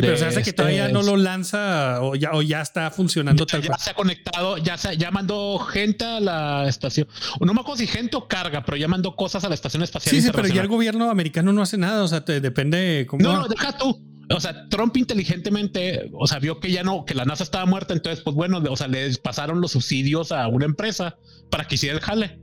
Sí, 0.00 0.06
pero 0.06 0.16
se 0.16 0.26
hace 0.26 0.42
que 0.42 0.52
todavía 0.52 0.86
este 0.86 0.92
no 0.92 1.02
lo 1.02 1.16
lanza 1.16 2.02
o 2.02 2.14
ya, 2.14 2.32
o 2.32 2.42
ya 2.42 2.60
está 2.60 2.90
funcionando 2.90 3.46
ya, 3.46 3.52
tal 3.52 3.62
ya 3.62 3.78
se 3.78 3.90
ha 3.90 3.94
conectado, 3.94 4.58
ya, 4.58 4.76
se, 4.76 4.96
ya 4.96 5.10
mandó 5.10 5.58
gente 5.58 6.04
a 6.04 6.20
la 6.20 6.68
estación. 6.68 7.08
No 7.40 7.54
me 7.54 7.60
acuerdo 7.60 7.78
si 7.78 7.86
gente 7.86 8.16
o 8.16 8.28
carga, 8.28 8.64
pero 8.64 8.76
ya 8.76 8.88
mandó 8.88 9.16
cosas 9.16 9.44
a 9.44 9.48
la 9.48 9.54
estación 9.54 9.82
espacial. 9.82 10.14
Sí, 10.14 10.22
sí, 10.22 10.30
pero 10.32 10.48
ya 10.48 10.62
el 10.62 10.68
gobierno 10.68 11.10
americano 11.10 11.52
no 11.52 11.62
hace 11.62 11.78
nada. 11.78 12.02
O 12.02 12.08
sea, 12.08 12.24
te 12.24 12.40
depende. 12.40 13.06
Cómo... 13.08 13.22
No, 13.22 13.40
no, 13.40 13.48
deja 13.48 13.76
tú 13.76 14.08
o 14.30 14.40
sea, 14.40 14.68
Trump 14.68 14.96
inteligentemente, 14.96 16.10
o 16.12 16.26
sea, 16.26 16.38
vio 16.38 16.60
que 16.60 16.70
ya 16.70 16.82
no, 16.82 17.04
que 17.04 17.14
la 17.14 17.24
NASA 17.24 17.44
estaba 17.44 17.64
muerta, 17.64 17.94
entonces, 17.94 18.22
pues 18.22 18.36
bueno, 18.36 18.62
o 18.68 18.76
sea, 18.76 18.86
le 18.88 19.14
pasaron 19.16 19.60
los 19.60 19.72
subsidios 19.72 20.32
a 20.32 20.48
una 20.48 20.66
empresa 20.66 21.16
para 21.50 21.66
que 21.66 21.76
hiciera 21.76 21.96
el 21.96 22.02
jale. 22.02 22.38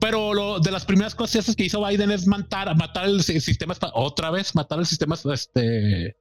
Pero 0.00 0.32
lo, 0.32 0.60
de 0.60 0.70
las 0.70 0.84
primeras 0.84 1.14
cosas 1.14 1.54
que 1.54 1.64
hizo 1.64 1.84
Biden 1.84 2.10
es 2.12 2.26
matar, 2.26 2.74
matar 2.76 3.06
el 3.06 3.22
sistema, 3.22 3.74
otra 3.94 4.30
vez, 4.30 4.54
matar 4.54 4.78
el 4.78 4.86
sistema, 4.86 5.16
este, 5.34 6.16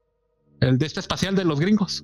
el 0.62 0.78
de 0.78 0.86
este 0.86 1.00
espacial 1.00 1.36
de 1.36 1.46
los 1.46 1.60
gringos. 1.60 2.04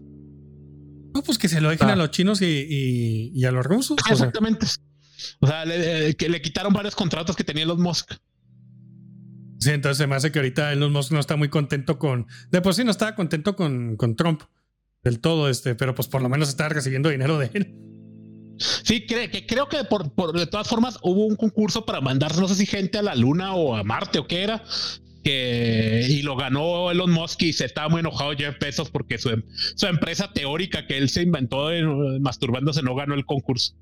No, 1.14 1.22
pues 1.22 1.38
que 1.38 1.48
se 1.48 1.62
lo 1.62 1.70
dejen 1.70 1.90
a 1.90 1.94
ah. 1.94 1.96
los 1.96 2.12
chinos 2.12 2.42
y, 2.42 3.32
y, 3.34 3.46
a 3.46 3.52
los 3.52 3.66
rusos. 3.66 3.98
Exactamente. 4.10 4.66
O 5.40 5.48
sea, 5.48 5.64
le, 5.66 6.16
que 6.16 6.28
le 6.28 6.42
quitaron 6.42 6.74
varios 6.74 6.96
contratos 6.96 7.36
que 7.36 7.44
tenía 7.44 7.66
los 7.66 7.78
Musk. 7.78 8.14
Sí, 9.60 9.70
entonces 9.70 9.98
se 9.98 10.08
me 10.08 10.16
hace 10.16 10.32
que 10.32 10.40
ahorita 10.40 10.74
Elon 10.74 10.92
Musk 10.92 11.12
no 11.12 11.20
está 11.20 11.36
muy 11.36 11.50
contento 11.50 11.98
con. 11.98 12.28
De 12.52 12.62
por 12.62 12.74
sí 12.74 12.84
no 12.84 12.92
estaba 12.92 13.16
contento 13.16 13.56
con, 13.56 13.96
con 13.96 14.16
Trump 14.16 14.42
del 15.04 15.20
todo, 15.20 15.50
este, 15.50 15.76
pero 15.76 15.94
pues 15.96 16.08
por 16.08 16.22
lo 16.22 16.30
menos 16.30 16.50
está 16.50 16.68
recibiendo 16.68 17.10
dinero 17.10 17.38
de 17.38 17.52
él. 17.54 17.76
Sí, 18.58 19.06
que 19.06 19.46
creo 19.48 19.68
que 19.68 19.84
por, 19.84 20.14
por, 20.14 20.38
de 20.38 20.48
todas 20.48 20.68
formas 20.68 20.98
hubo 21.02 21.26
un 21.26 21.36
concurso 21.36 21.86
para 21.86 22.02
mandar, 22.02 22.38
no 22.38 22.48
sé 22.48 22.56
si 22.56 22.66
gente 22.66 22.98
a 22.98 23.02
la 23.02 23.16
luna 23.16 23.54
o 23.56 23.76
a 23.76 23.84
Marte 23.84 24.20
o 24.20 24.28
qué 24.28 24.44
era, 24.44 24.64
que 25.24 26.06
y 26.10 26.22
lo 26.22 26.36
ganó 26.36 26.92
Elon 26.92 27.12
Musk 27.12 27.44
y 27.44 27.54
se 27.54 27.66
estaba 27.66 27.90
muy 27.90 28.02
enojado 28.02 28.34
Jeff 28.36 28.58
Bezos 28.60 28.90
porque 28.90 29.18
su, 29.18 29.30
su 29.76 29.88
empresa 29.88 30.32
teórica 30.34 30.86
que 30.86 30.98
él 30.98 31.10
se 31.10 31.22
inventó 31.22 31.70
de, 31.70 31.84
masturbándose 32.20 32.82
no 32.84 32.96
ganó 32.96 33.14
el 33.14 33.26
concurso. 33.26 33.76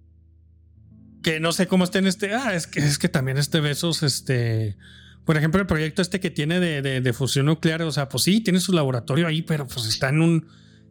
Que 1.23 1.39
no 1.39 1.51
sé 1.51 1.67
cómo 1.67 1.83
está 1.83 1.99
en 1.99 2.07
este. 2.07 2.33
Ah, 2.33 2.55
es 2.55 2.67
que 2.67 2.79
es 2.79 2.97
que 2.97 3.09
también 3.09 3.37
este 3.37 3.59
Bezos, 3.59 4.03
este 4.03 4.77
por 5.25 5.37
ejemplo, 5.37 5.61
el 5.61 5.67
proyecto 5.67 6.01
este 6.01 6.19
que 6.19 6.31
tiene 6.31 6.59
de, 6.59 7.13
fusión 7.13 7.45
nuclear, 7.45 7.81
o 7.83 7.91
sea, 7.91 8.09
pues 8.09 8.23
sí, 8.23 8.41
tiene 8.41 8.59
su 8.59 8.73
laboratorio 8.73 9.27
ahí, 9.27 9.41
pero 9.41 9.67
pues 9.67 9.85
está 9.85 10.09
en 10.09 10.21
un, 10.21 10.47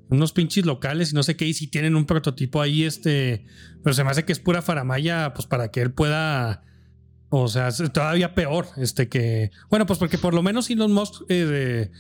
unos 0.09 0.33
pinches 0.33 0.67
locales 0.67 1.13
y 1.13 1.15
no 1.15 1.23
sé 1.23 1.37
qué, 1.37 1.47
y 1.47 1.55
si 1.55 1.67
tienen 1.67 1.97
un 1.97 2.07
prototipo 2.07 2.63
ahí, 2.63 2.85
este, 2.85 3.45
pero 3.83 3.93
se 3.93 4.05
me 4.05 4.11
hace 4.11 4.25
que 4.25 4.33
es 4.33 4.39
pura 4.39 4.63
faramaya, 4.63 5.35
pues 5.35 5.47
para 5.47 5.71
que 5.71 5.83
él 5.83 5.93
pueda, 5.93 6.63
o 7.31 7.49
sea, 7.49 7.71
todavía 7.93 8.35
peor, 8.35 8.67
este 8.77 9.09
que, 9.09 9.51
bueno, 9.69 9.87
pues 9.87 9.99
porque 9.99 10.19
por 10.19 10.35
lo 10.35 10.43
menos 10.43 10.69
Elon 10.69 10.93
Musk 10.93 11.23
eh, 11.29 11.91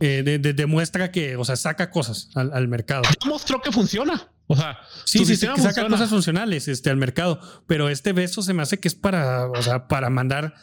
eh, 0.00 0.22
demuestra 0.54 1.12
que, 1.12 1.36
o 1.36 1.44
sea, 1.44 1.56
saca 1.56 1.90
cosas 1.90 2.30
al, 2.34 2.68
mercado. 2.68 3.02
Demostró 3.22 3.60
que 3.60 3.70
funciona. 3.70 4.28
O 4.48 4.56
sea, 4.56 4.78
sí, 5.04 5.24
sí, 5.24 5.36
sí, 5.36 5.46
que 5.54 5.60
saca 5.60 5.86
cosas 5.86 6.10
funcionales 6.10 6.68
este, 6.68 6.90
al 6.90 6.96
mercado, 6.96 7.40
pero 7.66 7.88
este 7.88 8.12
beso 8.12 8.42
se 8.42 8.54
me 8.54 8.62
hace 8.62 8.80
que 8.80 8.88
es 8.88 8.94
para, 8.94 9.46
o 9.46 9.62
sea, 9.62 9.86
para 9.88 10.10
mandar 10.10 10.54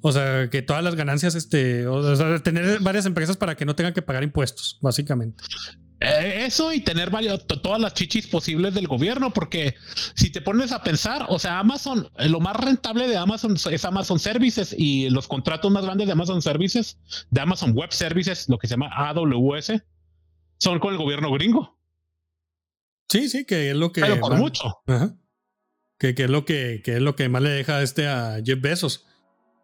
o 0.00 0.12
sea, 0.12 0.48
que 0.48 0.62
todas 0.62 0.82
las 0.82 0.94
ganancias, 0.94 1.34
este, 1.34 1.86
o 1.86 2.16
sea, 2.16 2.38
tener 2.38 2.80
varias 2.80 3.06
empresas 3.06 3.36
para 3.36 3.56
que 3.56 3.64
no 3.64 3.74
tengan 3.74 3.94
que 3.94 4.02
pagar 4.02 4.22
impuestos, 4.22 4.78
básicamente. 4.80 5.42
Eh, 6.00 6.44
eso 6.46 6.72
y 6.72 6.80
tener 6.80 7.10
varios, 7.10 7.44
todas 7.46 7.80
las 7.80 7.94
chichis 7.94 8.28
posibles 8.28 8.74
del 8.74 8.86
gobierno, 8.86 9.32
porque 9.32 9.74
si 10.14 10.30
te 10.30 10.40
pones 10.40 10.70
a 10.70 10.82
pensar, 10.82 11.26
o 11.28 11.40
sea, 11.40 11.58
Amazon, 11.58 12.08
eh, 12.18 12.28
lo 12.28 12.38
más 12.38 12.54
rentable 12.54 13.08
de 13.08 13.16
Amazon 13.16 13.56
es 13.70 13.84
Amazon 13.84 14.20
Services 14.20 14.74
y 14.78 15.10
los 15.10 15.26
contratos 15.26 15.72
más 15.72 15.84
grandes 15.84 16.06
de 16.06 16.12
Amazon 16.12 16.40
Services, 16.40 16.98
de 17.30 17.40
Amazon 17.40 17.72
Web 17.72 17.92
Services, 17.92 18.48
lo 18.48 18.58
que 18.58 18.68
se 18.68 18.74
llama 18.74 18.90
AWS, 18.92 19.72
son 20.58 20.78
con 20.78 20.92
el 20.92 20.98
gobierno 20.98 21.32
gringo. 21.32 21.76
Sí, 23.08 23.28
sí, 23.28 23.44
que 23.44 23.70
es 23.70 23.76
lo 23.76 23.90
que. 23.90 24.02
Pero 24.02 24.20
por 24.20 24.36
mucho. 24.36 24.82
Que, 25.98 26.14
que, 26.14 26.24
es 26.24 26.30
lo 26.30 26.44
que, 26.44 26.80
que 26.84 26.96
es 26.96 27.02
lo 27.02 27.16
que 27.16 27.28
más 27.28 27.42
le 27.42 27.50
deja 27.50 27.82
este 27.82 28.06
a 28.06 28.40
Jeff 28.44 28.60
Bezos. 28.60 29.06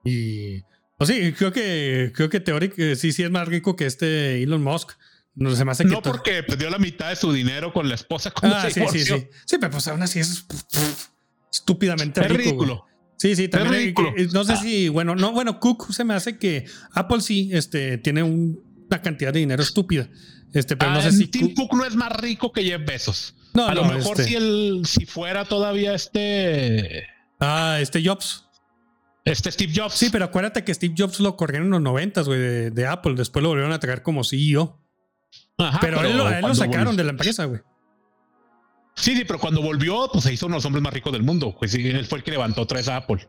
Y 0.05 0.63
pues 0.97 1.11
sí, 1.11 1.33
creo 1.33 1.53
que 1.53 2.11
creo 2.15 2.29
que 2.29 2.41
teórico 2.41 2.77
sí, 2.97 3.13
sí 3.13 3.23
es 3.23 3.31
más 3.31 3.47
rico 3.47 3.77
que 3.77 3.87
este 3.87 4.43
Elon 4.43 4.63
Musk. 4.63 4.93
No 5.37 5.55
se 5.55 5.65
me 5.65 5.73
hace 5.73 5.85
que 5.85 5.91
No 5.91 6.03
porque 6.03 6.43
perdió 6.43 6.71
la 6.71 6.79
mitad 6.79 7.09
de 7.09 7.17
su 7.17 7.33
dinero 7.33 7.73
con 7.73 7.89
la 7.89 7.97
esposa 7.97 8.33
ah, 8.43 8.69
sí, 8.71 8.81
sí, 8.91 9.05
sí. 9.05 9.29
Sí, 9.45 9.57
pero 9.59 9.73
pues 9.73 9.89
aún 9.89 10.03
así 10.03 10.21
es 10.21 10.47
estúpidamente 11.53 12.21
es 12.21 12.31
ridículo. 12.31 12.87
Sí, 13.17 13.35
sí, 13.37 13.49
también. 13.49 13.75
ridículo. 13.75 14.13
no 14.33 14.45
sé 14.45 14.53
ah. 14.53 14.57
si, 14.57 14.89
bueno, 14.89 15.15
no, 15.15 15.33
bueno, 15.33 15.61
Cook 15.61 15.93
se 15.93 16.05
me 16.05 16.15
hace 16.15 16.39
que 16.39 16.67
Apple 16.93 17.21
sí 17.21 17.51
este, 17.53 17.99
tiene 17.99 18.23
una 18.23 19.03
cantidad 19.03 19.33
de 19.33 19.41
dinero 19.41 19.63
estúpida. 19.63 20.09
Este, 20.53 20.77
pero 20.77 20.93
no 20.93 21.03
sé 21.03 21.09
ah, 21.09 21.13
si 21.13 21.27
Tim 21.27 21.53
Cook, 21.55 21.75
no 21.75 21.85
es 21.85 21.97
más 21.97 22.13
rico 22.13 22.53
que 22.53 22.63
Jeff 22.63 22.85
Bezos. 22.85 23.35
No, 23.55 23.67
a 23.67 23.75
lo 23.75 23.85
mejor 23.85 24.21
este 24.21 24.25
si 24.25 24.35
él, 24.37 24.83
si 24.85 25.07
fuera 25.07 25.45
todavía 25.45 25.95
este. 25.95 27.07
Ah, 27.41 27.79
este 27.81 28.05
Jobs. 28.05 28.45
Este 29.25 29.51
Steve 29.51 29.73
Jobs. 29.75 29.95
Sí, 29.95 30.09
pero 30.13 30.27
acuérdate 30.27 30.65
que 30.65 30.75
Steve 30.75 30.95
Jobs 30.97 31.19
lo 31.21 31.37
corrieron 31.37 31.67
en 31.69 31.73
los 31.73 31.81
noventas, 31.81 32.27
güey, 32.27 32.71
de, 32.71 32.87
Apple. 32.87 33.15
Después 33.17 33.43
lo 33.43 33.49
volvieron 33.49 33.73
a 33.73 33.81
traer 33.81 34.03
como 34.03 34.23
CEO. 34.23 34.79
Ajá, 35.59 35.79
pero, 35.81 36.03
él, 36.03 36.17
lo 36.17 36.55
sacaron 36.55 36.97
de 36.97 37.05
la 37.05 37.11
empresa, 37.11 37.45
güey. 37.45 37.61
Sí, 38.97 39.17
sí, 39.17 39.25
pero 39.25 39.39
cuando 39.39 39.61
volvió, 39.61 40.09
pues 40.13 40.25
se 40.25 40.33
hizo 40.33 40.47
uno 40.47 40.55
de 40.55 40.59
los 40.59 40.65
hombres 40.65 40.83
más 40.83 40.93
ricos 40.93 41.13
del 41.13 41.23
mundo. 41.23 41.55
Pues 41.59 41.73
sí, 41.73 41.89
él 41.89 42.07
fue 42.07 42.19
el 42.19 42.25
que 42.25 42.31
levantó 42.31 42.63
otra 42.63 42.79
vez 42.79 42.89
a 42.89 42.97
Apple. 42.97 43.29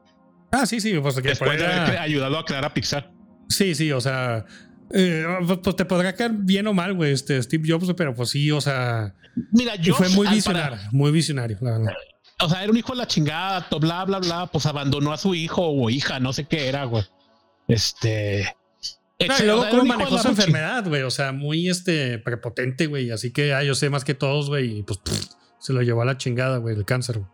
Ah, 0.51 0.65
sí, 0.65 0.79
sí. 0.79 0.97
Pues, 0.99 1.15
Después 1.15 1.59
de 1.59 1.65
haber 1.65 1.97
ayudado 1.97 2.37
a 2.37 2.45
crear 2.45 2.65
a 2.65 2.73
Pixar. 2.73 3.11
Sí, 3.49 3.75
sí, 3.75 3.91
o 3.91 4.01
sea, 4.01 4.45
eh, 4.91 5.25
pues, 5.45 5.59
pues 5.63 5.75
te 5.75 5.85
podrá 5.85 6.13
caer 6.13 6.31
bien 6.33 6.67
o 6.67 6.73
mal, 6.73 6.93
güey, 6.93 7.13
este 7.13 7.41
Steve 7.41 7.63
Jobs, 7.67 7.93
pero 7.95 8.13
pues 8.13 8.29
sí, 8.29 8.51
o 8.51 8.61
sea. 8.61 9.15
Mira, 9.51 9.73
fue 9.93 10.09
muy 10.09 10.27
visionario, 10.27 10.79
muy 10.91 11.11
visionario, 11.11 11.57
la 11.61 11.77
verdad 11.77 11.93
o 12.41 12.49
sea, 12.49 12.63
era 12.63 12.71
un 12.71 12.77
hijo 12.77 12.91
de 12.93 12.97
la 12.97 13.07
chingada, 13.07 13.67
bla, 13.79 14.05
bla, 14.05 14.19
bla, 14.19 14.47
pues 14.47 14.65
abandonó 14.65 15.13
a 15.13 15.17
su 15.17 15.33
hijo 15.35 15.65
o 15.65 15.89
hija, 15.89 16.19
no 16.19 16.33
sé 16.33 16.45
qué 16.45 16.67
era, 16.67 16.83
güey. 16.85 17.03
Este. 17.67 18.55
No, 19.19 19.39
y 19.39 19.43
luego 19.43 19.85
manejó 19.85 20.17
su 20.17 20.27
enfermedad, 20.27 20.87
güey. 20.87 21.03
O 21.03 21.09
sea, 21.09 21.31
muy 21.31 21.69
este 21.69 22.19
prepotente, 22.19 22.87
güey. 22.87 23.11
Así 23.11 23.31
que 23.31 23.53
ah, 23.53 23.63
yo 23.63 23.73
sé 23.73 23.89
más 23.89 24.03
que 24.03 24.13
todos, 24.13 24.49
güey. 24.49 24.79
Y 24.79 24.83
pues 24.83 24.99
pff, 24.99 25.25
se 25.59 25.73
lo 25.73 25.81
llevó 25.81 26.01
a 26.01 26.05
la 26.05 26.17
chingada, 26.17 26.57
güey, 26.57 26.75
el 26.75 26.85
cáncer, 26.85 27.19
güey. 27.19 27.29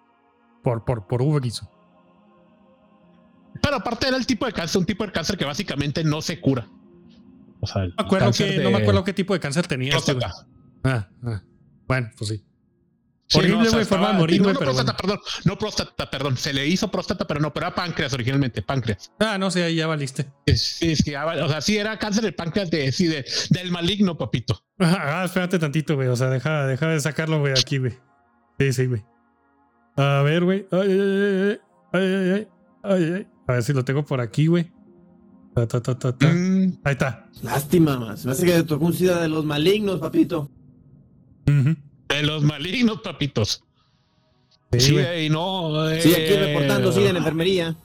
Por, 0.63 0.85
por, 0.85 1.07
por 1.07 1.21
Uber 1.21 1.43
hizo. 1.43 1.69
Pero 3.61 3.77
aparte 3.77 4.07
era 4.07 4.17
el 4.17 4.25
tipo 4.25 4.45
de 4.45 4.53
cáncer, 4.53 4.79
un 4.79 4.85
tipo 4.85 5.05
de 5.05 5.11
cáncer 5.11 5.37
que 5.37 5.45
básicamente 5.45 6.03
no 6.03 6.21
se 6.21 6.39
cura. 6.39 6.67
O 7.59 7.67
sea, 7.67 7.83
el 7.83 7.89
No 7.89 7.95
me 7.97 8.03
acuerdo, 8.05 8.25
cáncer 8.27 8.49
que, 8.49 8.57
de 8.57 8.63
no 8.63 8.71
me 8.71 8.77
acuerdo 8.77 9.03
qué 9.03 9.13
tipo 9.13 9.33
de 9.33 9.39
cáncer 9.39 9.67
tenía 9.67 9.95
este. 9.95 10.15
Ah, 10.83 11.09
ah. 11.23 11.43
Bueno, 11.87 12.09
pues 12.17 12.29
sí. 12.29 12.43
Horrible, 13.33 13.69
güey, 13.69 13.85
forma 13.85 14.07
de 14.11 14.17
morir, 14.17 14.41
güey, 14.41 14.53
no 14.53 14.59
pero 14.59 14.71
próstata, 14.71 14.97
perdón. 14.97 15.19
No 15.45 15.57
próstata, 15.57 16.09
perdón. 16.09 16.37
Se 16.37 16.53
le 16.53 16.67
hizo 16.67 16.89
próstata, 16.91 17.25
pero 17.25 17.39
no, 17.39 17.53
pero 17.53 17.67
era 17.67 17.75
páncreas 17.75 18.13
originalmente, 18.13 18.61
páncreas. 18.61 19.11
Ah, 19.19 19.37
no 19.37 19.49
sé, 19.51 19.63
ahí 19.63 19.75
ya 19.75 19.87
valiste. 19.87 20.31
Sí, 20.55 20.95
sí, 20.95 21.13
ah, 21.15 21.25
o 21.25 21.47
sea, 21.49 21.61
sí 21.61 21.77
era 21.77 21.97
cáncer 21.97 22.23
de 22.23 22.31
páncreas 22.33 22.69
de, 22.71 22.91
sí, 22.91 23.07
de- 23.07 23.25
del 23.49 23.71
maligno, 23.71 24.17
papito. 24.17 24.63
Ah, 24.79 25.23
espérate 25.25 25.59
tantito, 25.59 25.95
güey. 25.95 26.07
O 26.07 26.15
sea, 26.15 26.29
deja, 26.29 26.65
deja 26.67 26.87
de 26.87 26.99
sacarlo, 26.99 27.39
güey, 27.39 27.53
aquí, 27.53 27.77
güey. 27.77 27.93
Sí, 28.59 28.73
sí, 28.73 28.85
güey. 28.87 29.03
A 29.97 30.21
ver, 30.23 30.43
güey. 30.43 30.65
Ay, 30.71 30.79
ay, 30.81 30.99
ay, 30.99 31.59
ay, 31.93 32.01
ay, 32.01 32.47
ay, 32.83 33.03
ay, 33.03 33.13
ay. 33.15 33.27
A 33.47 33.53
ver 33.53 33.63
si 33.63 33.73
lo 33.73 33.83
tengo 33.85 34.03
por 34.05 34.21
aquí, 34.21 34.47
güey. 34.47 34.71
Ta, 35.55 35.67
ta, 35.67 35.81
ta, 35.81 35.99
ta, 35.99 36.17
ta. 36.17 36.27
Mm, 36.27 36.79
Ahí 36.83 36.93
está. 36.93 37.27
Lástima, 37.43 37.97
más. 37.99 38.25
Me 38.25 38.31
hace 38.31 38.45
que 38.45 38.53
te 38.53 38.63
tocó 38.63 38.85
un 38.85 38.93
SIDA 38.93 39.21
de 39.21 39.27
los 39.27 39.43
malignos, 39.43 39.99
papito. 39.99 40.49
Ujú. 41.47 41.75
De 42.21 42.27
los 42.27 42.43
malignos, 42.43 43.01
papitos. 43.01 43.63
Sí, 44.73 44.79
Sí, 44.79 44.91
güey. 44.93 45.25
y 45.25 45.29
no. 45.29 45.89
Sí, 45.99 46.13
aquí 46.13 46.33
eh, 46.33 46.53
reportando 46.53 46.91
SIDA 46.91 47.09
en 47.09 47.17
enfermería. 47.17 47.75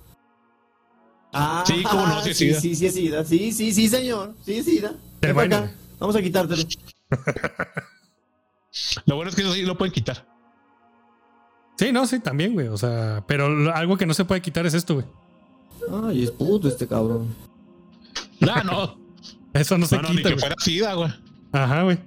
Ah, 1.33 1.65
Sí, 1.67 1.83
cómo 1.83 2.07
no, 2.07 2.23
sí 2.23 2.33
sí, 2.35 2.55
SIDA. 2.55 2.61
sí, 2.61 2.75
sí, 2.77 2.91
SIDA. 2.91 3.25
Sí, 3.25 3.53
sí, 3.53 3.73
sí, 3.73 3.89
señor. 3.89 4.35
Sí, 4.45 4.63
SIDA. 4.63 4.93
Qué 5.21 5.27
Ven 5.29 5.35
bueno, 5.35 5.57
acá. 5.57 5.75
Vamos 5.99 6.15
a 6.17 6.23
quitártelo. 6.23 6.63
Lo 9.07 9.17
bueno 9.17 9.31
es 9.31 9.35
que 9.37 9.43
eso 9.43 9.53
sí 9.55 9.63
lo 9.63 9.77
pueden 9.79 9.93
quitar. 9.93 10.27
Sí, 11.79 11.93
no, 11.93 12.07
sí, 12.07 12.21
también, 12.21 12.53
güey. 12.55 12.69
O 12.69 12.77
sea, 12.77 13.25
pero 13.27 13.47
algo 13.75 13.97
que 13.97 14.07
no 14.07 14.15
se 14.15 14.25
puede 14.25 14.43
quitar 14.43 14.67
es 14.67 14.75
esto, 14.75 14.95
güey. 14.95 15.07
Ay, 16.05 16.25
es 16.25 16.31
puto 16.31 16.69
este 16.69 16.87
cabrón. 16.87 17.35
Ah, 18.49 18.63
no. 18.65 18.99
Eso 19.55 19.79
no 19.79 19.87
se 19.87 19.97
no, 19.97 20.03
no, 20.03 20.09
ni 20.11 20.17
quita, 20.17 20.29
que 20.29 20.35
güey. 20.35 20.41
fuera 20.41 20.57
SIDA, 20.59 20.95
güey. 20.95 21.11
Ajá, 21.53 21.83
güey. 21.85 21.99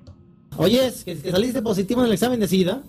Oye, 0.58 0.88
es 0.88 1.04
que, 1.04 1.18
que 1.18 1.32
saliste 1.32 1.62
positivo 1.62 2.02
en 2.02 2.08
el 2.08 2.14
examen 2.14 2.40
de 2.40 2.48
SIDA. 2.48 2.82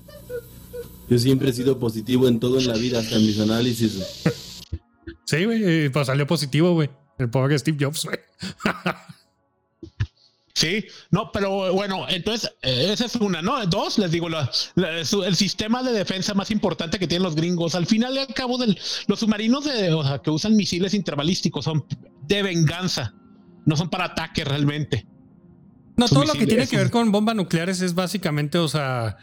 Yo 1.08 1.18
siempre 1.18 1.50
he 1.50 1.52
sido 1.52 1.78
positivo 1.78 2.28
en 2.28 2.38
todo 2.40 2.58
en 2.58 2.66
la 2.68 2.74
vida, 2.74 3.00
hasta 3.00 3.16
en 3.16 3.26
mis 3.26 3.38
análisis. 3.40 4.22
Sí, 5.24 5.44
güey. 5.44 5.84
y, 5.86 5.88
Pues 5.88 6.06
salió 6.06 6.26
positivo, 6.26 6.72
güey. 6.74 6.90
El 7.18 7.28
pobre 7.30 7.58
Steve 7.58 7.76
Jobs, 7.80 8.04
güey. 8.04 8.18
Sí, 10.54 10.84
no, 11.10 11.30
pero 11.32 11.72
bueno, 11.72 12.06
entonces 12.08 12.50
eh, 12.62 12.90
esa 12.92 13.06
es 13.06 13.14
una, 13.16 13.40
¿no? 13.40 13.64
Dos, 13.66 13.98
les 13.98 14.10
digo, 14.10 14.28
la- 14.28 14.50
la- 14.74 15.04
su- 15.06 15.22
el 15.22 15.34
sistema 15.34 15.82
de 15.82 15.92
defensa 15.92 16.34
más 16.34 16.50
importante 16.50 16.98
que 16.98 17.06
tienen 17.06 17.22
los 17.22 17.34
gringos, 17.34 17.74
al 17.74 17.86
final 17.86 18.14
y 18.14 18.18
al 18.18 18.26
cabo, 18.34 18.58
del, 18.58 18.78
los 19.06 19.20
submarinos 19.20 19.64
de, 19.64 19.92
o 19.94 20.02
sea, 20.04 20.18
que 20.18 20.28
usan 20.30 20.56
misiles 20.56 20.92
interbalísticos 20.92 21.64
son 21.64 21.84
de 22.26 22.42
venganza, 22.42 23.14
no 23.64 23.74
son 23.76 23.88
para 23.88 24.06
ataque 24.06 24.44
realmente. 24.44 25.06
No, 26.00 26.08
todo 26.08 26.24
lo 26.24 26.32
que 26.32 26.46
tiene 26.46 26.66
que 26.66 26.76
ver 26.76 26.90
con 26.90 27.12
bombas 27.12 27.36
nucleares 27.36 27.80
es 27.80 27.94
básicamente, 27.94 28.58
o 28.58 28.68
sea, 28.68 29.16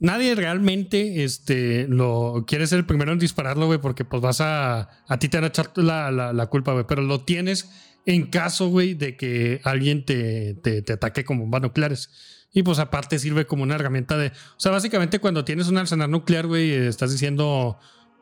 nadie 0.00 0.34
realmente 0.34 1.24
este, 1.24 1.86
lo 1.88 2.44
quiere 2.46 2.66
ser 2.66 2.78
el 2.80 2.86
primero 2.86 3.12
en 3.12 3.18
dispararlo, 3.18 3.66
güey, 3.66 3.78
porque 3.80 4.04
pues 4.04 4.20
vas 4.22 4.40
a. 4.40 4.88
A 5.08 5.18
ti 5.18 5.28
te 5.28 5.36
van 5.38 5.44
a 5.44 5.48
echar 5.48 5.70
la, 5.76 6.10
la, 6.10 6.32
la 6.32 6.46
culpa, 6.46 6.72
güey, 6.72 6.84
pero 6.88 7.02
lo 7.02 7.20
tienes 7.24 7.70
en 8.04 8.26
caso, 8.26 8.68
güey, 8.68 8.94
de 8.94 9.16
que 9.16 9.60
alguien 9.64 10.04
te, 10.04 10.54
te, 10.62 10.82
te 10.82 10.92
ataque 10.92 11.24
con 11.24 11.38
bombas 11.38 11.62
nucleares. 11.62 12.10
Y 12.52 12.62
pues 12.62 12.78
aparte 12.78 13.18
sirve 13.18 13.46
como 13.46 13.62
una 13.64 13.74
herramienta 13.74 14.16
de. 14.16 14.28
O 14.28 14.58
sea, 14.58 14.72
básicamente 14.72 15.18
cuando 15.18 15.44
tienes 15.44 15.68
un 15.68 15.76
arsenal 15.78 16.10
nuclear, 16.10 16.46
güey, 16.46 16.70
estás 16.72 17.10
diciendo. 17.12 17.78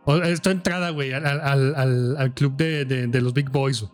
o- 0.06 0.16
Es 0.16 0.40
tu 0.42 0.50
entrada, 0.50 0.90
güey, 0.90 1.12
al, 1.12 1.24
al, 1.26 1.74
al, 1.74 2.16
al 2.16 2.34
club 2.34 2.56
de, 2.56 2.84
de, 2.84 3.06
de 3.06 3.20
los 3.20 3.32
Big 3.32 3.50
Boys. 3.50 3.80
güey. 3.82 3.92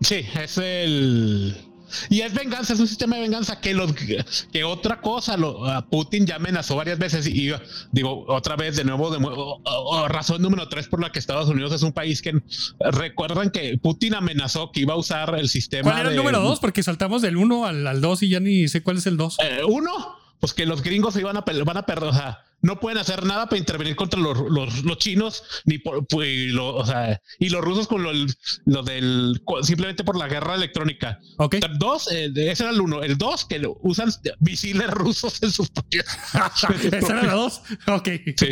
Sí, 0.00 0.24
es 0.40 0.58
el. 0.58 1.56
Y 2.08 2.20
es 2.20 2.32
venganza, 2.32 2.72
es 2.72 2.78
un 2.78 2.86
sistema 2.86 3.16
de 3.16 3.22
venganza 3.22 3.60
que 3.60 3.74
los 3.74 3.92
que 4.52 4.62
otra 4.62 5.00
cosa, 5.00 5.36
lo, 5.36 5.66
a 5.66 5.84
Putin 5.88 6.24
ya 6.24 6.36
amenazó 6.36 6.76
varias 6.76 7.00
veces 7.00 7.26
y 7.26 7.50
digo 7.90 8.24
otra 8.28 8.54
vez 8.54 8.76
de 8.76 8.84
nuevo, 8.84 9.10
de, 9.10 9.18
nuevo, 9.18 9.60
o- 9.64 9.96
o 9.98 10.06
razón 10.08 10.40
número 10.40 10.68
tres 10.68 10.86
por 10.86 11.00
la 11.00 11.10
que 11.10 11.18
Estados 11.18 11.48
Unidos 11.48 11.72
es 11.72 11.82
un 11.82 11.92
país 11.92 12.22
que 12.22 12.40
recuerdan 12.78 13.50
que 13.50 13.76
Putin 13.76 14.14
amenazó 14.14 14.70
que 14.70 14.80
iba 14.82 14.94
a 14.94 14.98
usar 14.98 15.34
el 15.36 15.48
sistema. 15.48 15.90
¿Cuál 15.90 15.98
era 16.00 16.08
el 16.10 16.14
de- 16.14 16.18
número 16.22 16.40
dos? 16.40 16.60
Porque 16.60 16.84
saltamos 16.84 17.22
del 17.22 17.36
1 17.36 17.66
al, 17.66 17.84
al 17.84 18.00
2 18.00 18.22
y 18.22 18.28
ya 18.28 18.38
ni 18.38 18.68
sé 18.68 18.82
cuál 18.84 18.98
es 18.98 19.06
el 19.06 19.16
2. 19.16 19.38
Eh, 19.42 19.60
uno, 19.68 19.90
pues 20.38 20.54
que 20.54 20.66
los 20.66 20.82
gringos 20.84 21.14
se 21.14 21.20
iban 21.20 21.36
a 21.36 21.40
van 21.64 21.76
a 21.76 21.86
perder, 21.86 22.08
o 22.10 22.14
sea, 22.14 22.38
no 22.62 22.78
pueden 22.80 22.98
hacer 22.98 23.24
nada 23.24 23.46
para 23.46 23.58
intervenir 23.58 23.96
contra 23.96 24.20
los, 24.20 24.38
los, 24.50 24.84
los 24.84 24.98
chinos, 24.98 25.42
ni 25.64 25.78
por, 25.78 26.06
pues, 26.06 26.52
lo- 26.52 26.74
o 26.76 26.84
sea, 26.86 27.20
y 27.38 27.48
los 27.48 27.62
rusos 27.62 27.86
con 27.88 28.02
lo, 28.02 28.10
lo 28.66 28.82
del, 28.82 29.42
simplemente 29.62 30.04
por 30.04 30.16
la 30.18 30.28
guerra 30.28 30.54
electrónica. 30.54 31.18
Ok. 31.38 31.56
Dos, 31.78 32.10
eh, 32.12 32.30
ese 32.36 32.62
era 32.64 32.72
el 32.72 32.80
uno. 32.80 33.02
El 33.02 33.16
dos, 33.18 33.44
que 33.44 33.62
usan 33.82 34.10
misiles 34.40 34.90
rusos 34.90 35.42
en 35.42 35.50
sus 35.50 35.70
sus 35.70 36.70
Esa 36.92 37.12
era 37.12 37.22
la 37.22 37.34
2. 37.34 37.62
Ok. 37.88 38.08
Sí. 38.36 38.48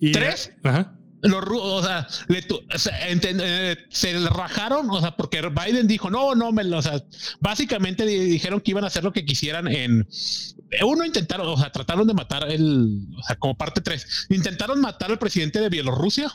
Y- 0.00 0.12
Tres. 0.12 0.52
Ajá. 0.62 0.96
Los 1.22 1.44
o 1.50 1.82
sea, 1.82 2.06
le 2.28 2.40
tu- 2.42 2.56
o 2.74 2.78
sea, 2.78 2.94
eh, 3.10 3.76
se 3.90 4.18
le 4.18 4.28
rajaron, 4.30 4.88
o 4.90 5.00
sea, 5.00 5.16
porque 5.16 5.42
Biden 5.42 5.86
dijo, 5.86 6.08
no, 6.08 6.34
no, 6.34 6.50
me, 6.50 6.64
lo-", 6.64 6.78
o 6.78 6.82
sea, 6.82 7.02
básicamente 7.40 8.06
di- 8.06 8.18
dijeron 8.20 8.60
que 8.62 8.70
iban 8.70 8.84
a 8.84 8.86
hacer 8.86 9.04
lo 9.04 9.12
que 9.12 9.24
quisieran 9.26 9.68
en... 9.68 10.08
Uno 10.82 11.04
intentaron, 11.04 11.46
o 11.48 11.56
sea, 11.58 11.70
trataron 11.72 12.06
de 12.06 12.14
matar 12.14 12.50
el, 12.50 13.06
o 13.18 13.22
sea, 13.22 13.36
como 13.36 13.54
parte 13.54 13.82
tres, 13.82 14.26
intentaron 14.30 14.80
matar 14.80 15.10
al 15.10 15.18
presidente 15.18 15.60
de 15.60 15.68
Bielorrusia 15.68 16.32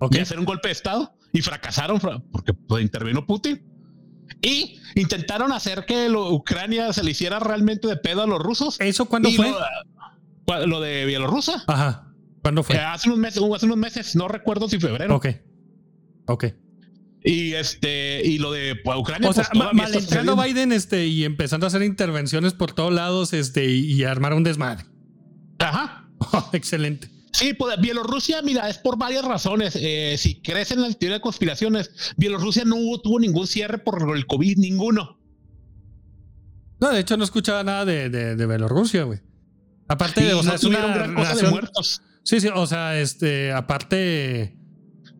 Ok. 0.00 0.16
y 0.16 0.18
hacer 0.18 0.38
un 0.38 0.44
golpe 0.44 0.68
de 0.68 0.72
estado 0.72 1.14
y 1.32 1.40
fracasaron 1.40 2.00
fra- 2.00 2.18
porque 2.30 2.52
pues, 2.52 2.82
intervino 2.82 3.24
Putin. 3.26 3.62
Y 4.42 4.78
intentaron 4.94 5.52
hacer 5.52 5.86
que 5.86 6.10
lo- 6.10 6.30
Ucrania 6.34 6.92
se 6.92 7.02
le 7.02 7.12
hiciera 7.12 7.38
realmente 7.40 7.88
de 7.88 7.96
pedo 7.96 8.22
a 8.22 8.26
los 8.26 8.40
rusos. 8.40 8.78
¿Eso 8.78 9.06
cuándo 9.06 9.30
fue? 9.30 9.50
Lo, 10.46 10.66
lo 10.66 10.80
de 10.80 11.06
Bielorrusia. 11.06 11.64
Ajá. 11.66 12.07
¿Cuándo 12.42 12.62
fue? 12.62 12.76
Eh, 12.76 12.80
hace 12.80 13.08
unos 13.08 13.18
meses, 13.18 13.42
hace 13.54 13.66
unos 13.66 13.76
meses, 13.78 14.16
no 14.16 14.28
recuerdo 14.28 14.68
si 14.68 14.78
febrero. 14.78 15.14
Ok. 15.16 15.26
Ok. 16.26 16.44
Y 17.24 17.52
este, 17.54 18.22
y 18.24 18.38
lo 18.38 18.52
de 18.52 18.76
Ucrania. 18.96 19.28
O 19.28 19.32
sea, 19.32 19.44
pues, 19.44 19.58
ma- 19.58 19.64
todavía 19.70 19.82
mal 19.82 19.86
está 19.94 19.98
entrando 19.98 20.32
sucediendo. 20.32 20.60
Biden 20.60 20.72
este, 20.72 21.06
y 21.08 21.24
empezando 21.24 21.66
a 21.66 21.68
hacer 21.68 21.82
intervenciones 21.82 22.52
por 22.54 22.72
todos 22.72 22.92
lados 22.92 23.32
este, 23.32 23.66
y, 23.66 23.92
y 23.92 24.04
armar 24.04 24.34
un 24.34 24.44
desmadre. 24.44 24.84
Ajá. 25.58 26.08
Excelente. 26.52 27.10
Sí, 27.32 27.52
pues 27.54 27.78
Bielorrusia, 27.80 28.40
mira, 28.42 28.68
es 28.70 28.78
por 28.78 28.96
varias 28.96 29.24
razones. 29.24 29.76
Eh, 29.80 30.14
si 30.16 30.40
crees 30.40 30.70
en 30.70 30.80
la 30.80 30.92
teoría 30.92 31.16
de 31.16 31.20
conspiraciones, 31.20 31.90
Bielorrusia 32.16 32.64
no 32.64 32.76
hubo- 32.76 33.00
tuvo 33.00 33.18
ningún 33.20 33.46
cierre 33.46 33.78
por 33.78 34.16
el 34.16 34.26
COVID, 34.26 34.56
ninguno. 34.58 35.18
No, 36.80 36.90
de 36.92 37.00
hecho 37.00 37.16
no 37.16 37.24
escuchaba 37.24 37.64
nada 37.64 37.84
de, 37.84 38.08
de, 38.08 38.36
de 38.36 38.46
Bielorrusia, 38.46 39.02
güey. 39.02 39.20
Aparte, 39.88 40.22
Y 40.26 40.30
o 40.32 40.42
sea, 40.42 40.50
no 40.52 40.56
es 40.56 40.64
una 40.64 40.86
gran 40.86 41.14
cosa 41.14 41.28
de 41.30 41.34
nación- 41.34 41.50
muertos. 41.50 42.02
Sí, 42.28 42.40
sí, 42.42 42.48
o 42.54 42.66
sea, 42.66 43.00
este, 43.00 43.52
aparte, 43.52 44.54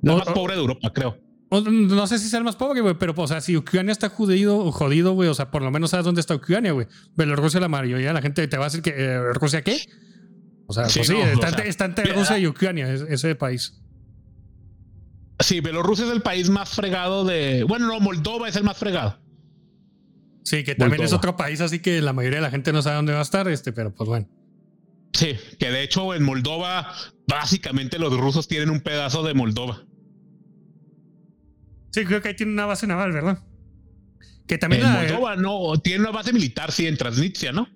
La 0.02 0.12
O- 0.14 0.18
más 0.18 0.28
pobre 0.28 0.54
de 0.56 0.60
Europa, 0.60 0.92
creo. 0.92 1.16
no 1.50 2.06
sé 2.06 2.18
si 2.18 2.28
sea 2.28 2.38
el 2.38 2.44
más 2.44 2.54
pobre, 2.56 2.82
güey, 2.82 2.96
pero, 2.98 3.14
o 3.16 3.26
sea, 3.26 3.40
si 3.40 3.56
Ucrania 3.56 3.92
está 3.92 4.10
jodido, 4.10 4.70
jodido, 4.72 5.12
güey, 5.14 5.30
o 5.30 5.34
sea, 5.34 5.50
por 5.50 5.62
lo 5.62 5.70
menos 5.70 5.88
sabes 5.88 6.04
dónde 6.04 6.20
está 6.20 6.34
Ucrania, 6.34 6.72
güey. 6.72 6.86
Bielorrusia, 7.16 7.60
la 7.60 7.68
mayoría 7.68 8.08
de 8.08 8.12
la 8.12 8.20
gente 8.20 8.46
te 8.46 8.56
va 8.58 8.64
a 8.64 8.68
decir 8.68 8.82
que, 8.82 8.90
eh, 8.94 9.32
¿Rusia 9.32 9.62
qué? 9.62 9.78
O 10.66 10.74
sea, 10.74 10.86
Sí, 10.90 10.98
pues 10.98 11.08
sí, 11.08 11.14
no, 11.14 11.20
está, 11.24 11.48
o 11.48 11.50
sea, 11.52 11.64
está 11.64 11.84
entre 11.86 12.12
Rusia 12.12 12.38
y 12.38 12.46
Ucrania, 12.46 12.92
es- 12.92 13.00
ese 13.08 13.34
país. 13.34 13.80
Sí, 15.40 15.60
Bielorrusia 15.60 16.04
es 16.04 16.10
el 16.12 16.20
país 16.20 16.50
más 16.50 16.68
fregado 16.74 17.24
de. 17.24 17.64
Bueno, 17.64 17.86
no, 17.86 18.00
Moldova 18.00 18.50
es 18.50 18.56
el 18.56 18.64
más 18.64 18.76
fregado. 18.76 19.18
Sí, 20.44 20.62
que 20.64 20.74
también 20.74 21.02
es 21.02 21.12
otro 21.14 21.36
país, 21.36 21.60
así 21.62 21.78
que 21.78 22.02
la 22.02 22.12
mayoría 22.12 22.38
de 22.38 22.42
la 22.42 22.50
gente 22.50 22.70
no 22.72 22.82
sabe 22.82 22.96
dónde 22.96 23.14
va 23.14 23.20
a 23.20 23.22
estar, 23.22 23.48
este, 23.48 23.72
pero 23.72 23.94
pues 23.94 24.08
bueno. 24.08 24.28
Sí, 25.12 25.36
que 25.58 25.70
de 25.70 25.82
hecho 25.82 26.14
en 26.14 26.22
Moldova, 26.22 26.92
básicamente 27.26 27.98
los 27.98 28.16
rusos 28.16 28.46
tienen 28.48 28.70
un 28.70 28.80
pedazo 28.80 29.22
de 29.22 29.34
Moldova. 29.34 29.84
Sí, 31.90 32.04
creo 32.04 32.20
que 32.22 32.28
ahí 32.28 32.36
tiene 32.36 32.52
una 32.52 32.66
base 32.66 32.86
naval, 32.86 33.12
¿verdad? 33.12 33.38
Que 34.46 34.58
también 34.58 34.82
En 34.84 34.92
la- 34.92 35.00
Moldova 35.02 35.36
no, 35.36 35.78
tiene 35.82 36.00
una 36.00 36.10
base 36.10 36.32
militar, 36.32 36.70
sí, 36.72 36.86
en 36.86 36.96
Transnistria, 36.96 37.52
¿no? 37.52 37.68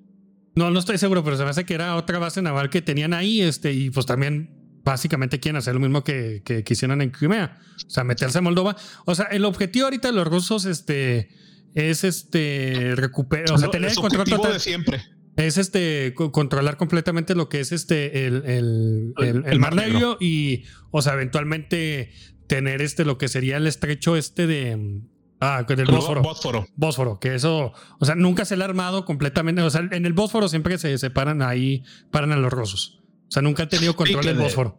No, 0.55 0.71
no 0.71 0.79
estoy 0.79 0.99
seguro, 0.99 1.25
pero 1.25 1.37
se 1.37 1.45
me 1.45 1.51
hace 1.51 1.65
que 1.65 1.75
era 1.75 1.97
otra 1.97 2.19
base 2.19 2.43
naval 2.43 2.69
que 2.71 2.83
tenían 2.83 3.15
ahí, 3.15 3.41
este, 3.41 3.73
y 3.73 3.91
pues 3.91 4.05
también 4.05 4.51
básicamente 4.85 5.41
quieren 5.41 5.57
hacer 5.57 5.75
lo 5.75 5.81
mismo 5.81 6.05
que, 6.05 6.43
que, 6.45 6.63
que 6.63 6.73
hicieron 6.75 7.01
en 7.01 7.11
Crimea. 7.11 7.59
O 7.87 7.91
sea, 7.91 8.05
meterse 8.05 8.39
a 8.39 8.43
Moldova. 8.43 8.77
O 9.07 9.15
sea, 9.15 9.27
el 9.27 9.45
objetivo 9.45 9.87
ahorita 9.87 10.09
de 10.09 10.15
los 10.15 10.27
rusos, 10.27 10.67
este, 10.67 11.31
es 11.75 12.05
este 12.05 12.93
recuperar, 12.97 13.53
o 13.53 13.59
sea, 13.59 13.71
tener 13.71 13.91
el 13.91 13.97
control 13.97 14.25
total. 14.29 14.53
de 14.55 14.61
siempre. 14.61 15.03
Es 15.37 15.57
este 15.59 16.13
co- 16.15 16.31
controlar 16.31 16.77
completamente 16.77 17.35
lo 17.35 17.49
que 17.49 17.61
es 17.61 17.73
este 17.73 18.27
el, 18.27 18.45
el, 18.45 19.15
el- 19.47 19.59
Mar 19.59 19.75
Negro. 19.75 20.19
Y, 20.21 20.65
o 20.91 21.01
sea, 21.03 21.15
eventualmente 21.15 22.13
tener 22.47 22.83
este, 22.83 23.05
lo 23.05 23.17
que 23.19 23.29
sería 23.29 23.57
el 23.57 23.67
estrecho 23.67 24.17
este 24.17 24.47
de. 24.47 25.01
Ah, 25.41 25.65
del 25.67 25.81
El 25.81 25.87
Bósforo. 25.87 26.23
Bósforo. 26.23 26.67
Bósforo, 26.77 27.19
que 27.19 27.35
eso, 27.35 27.73
o 27.99 28.05
sea, 28.05 28.15
nunca 28.15 28.45
se 28.45 28.57
le 28.57 28.63
ha 28.63 28.67
armado 28.67 29.05
completamente. 29.05 29.63
O 29.63 29.71
sea, 29.71 29.81
en 29.91 30.07
el 30.07 30.13
Bósforo 30.13 30.49
siempre 30.49 30.79
se 30.79 30.97
separan 30.99 31.43
ahí, 31.43 31.83
paran 32.13 32.31
a 32.33 32.37
los 32.37 32.53
rusos. 32.53 33.01
O 33.27 33.31
sea, 33.33 33.43
nunca 33.43 33.65
ha 33.65 33.69
tenido 33.69 33.97
control 33.97 34.25
del 34.25 34.37
de- 34.37 34.43
Bósforo. 34.45 34.79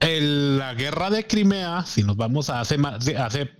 El- 0.00 0.58
la 0.58 0.74
guerra 0.74 1.10
de 1.10 1.26
Crimea, 1.26 1.84
si 1.84 2.04
nos 2.04 2.16
vamos 2.16 2.50
a 2.50 2.60
hace 2.60 2.78
más, 2.78 3.08
hace 3.08 3.50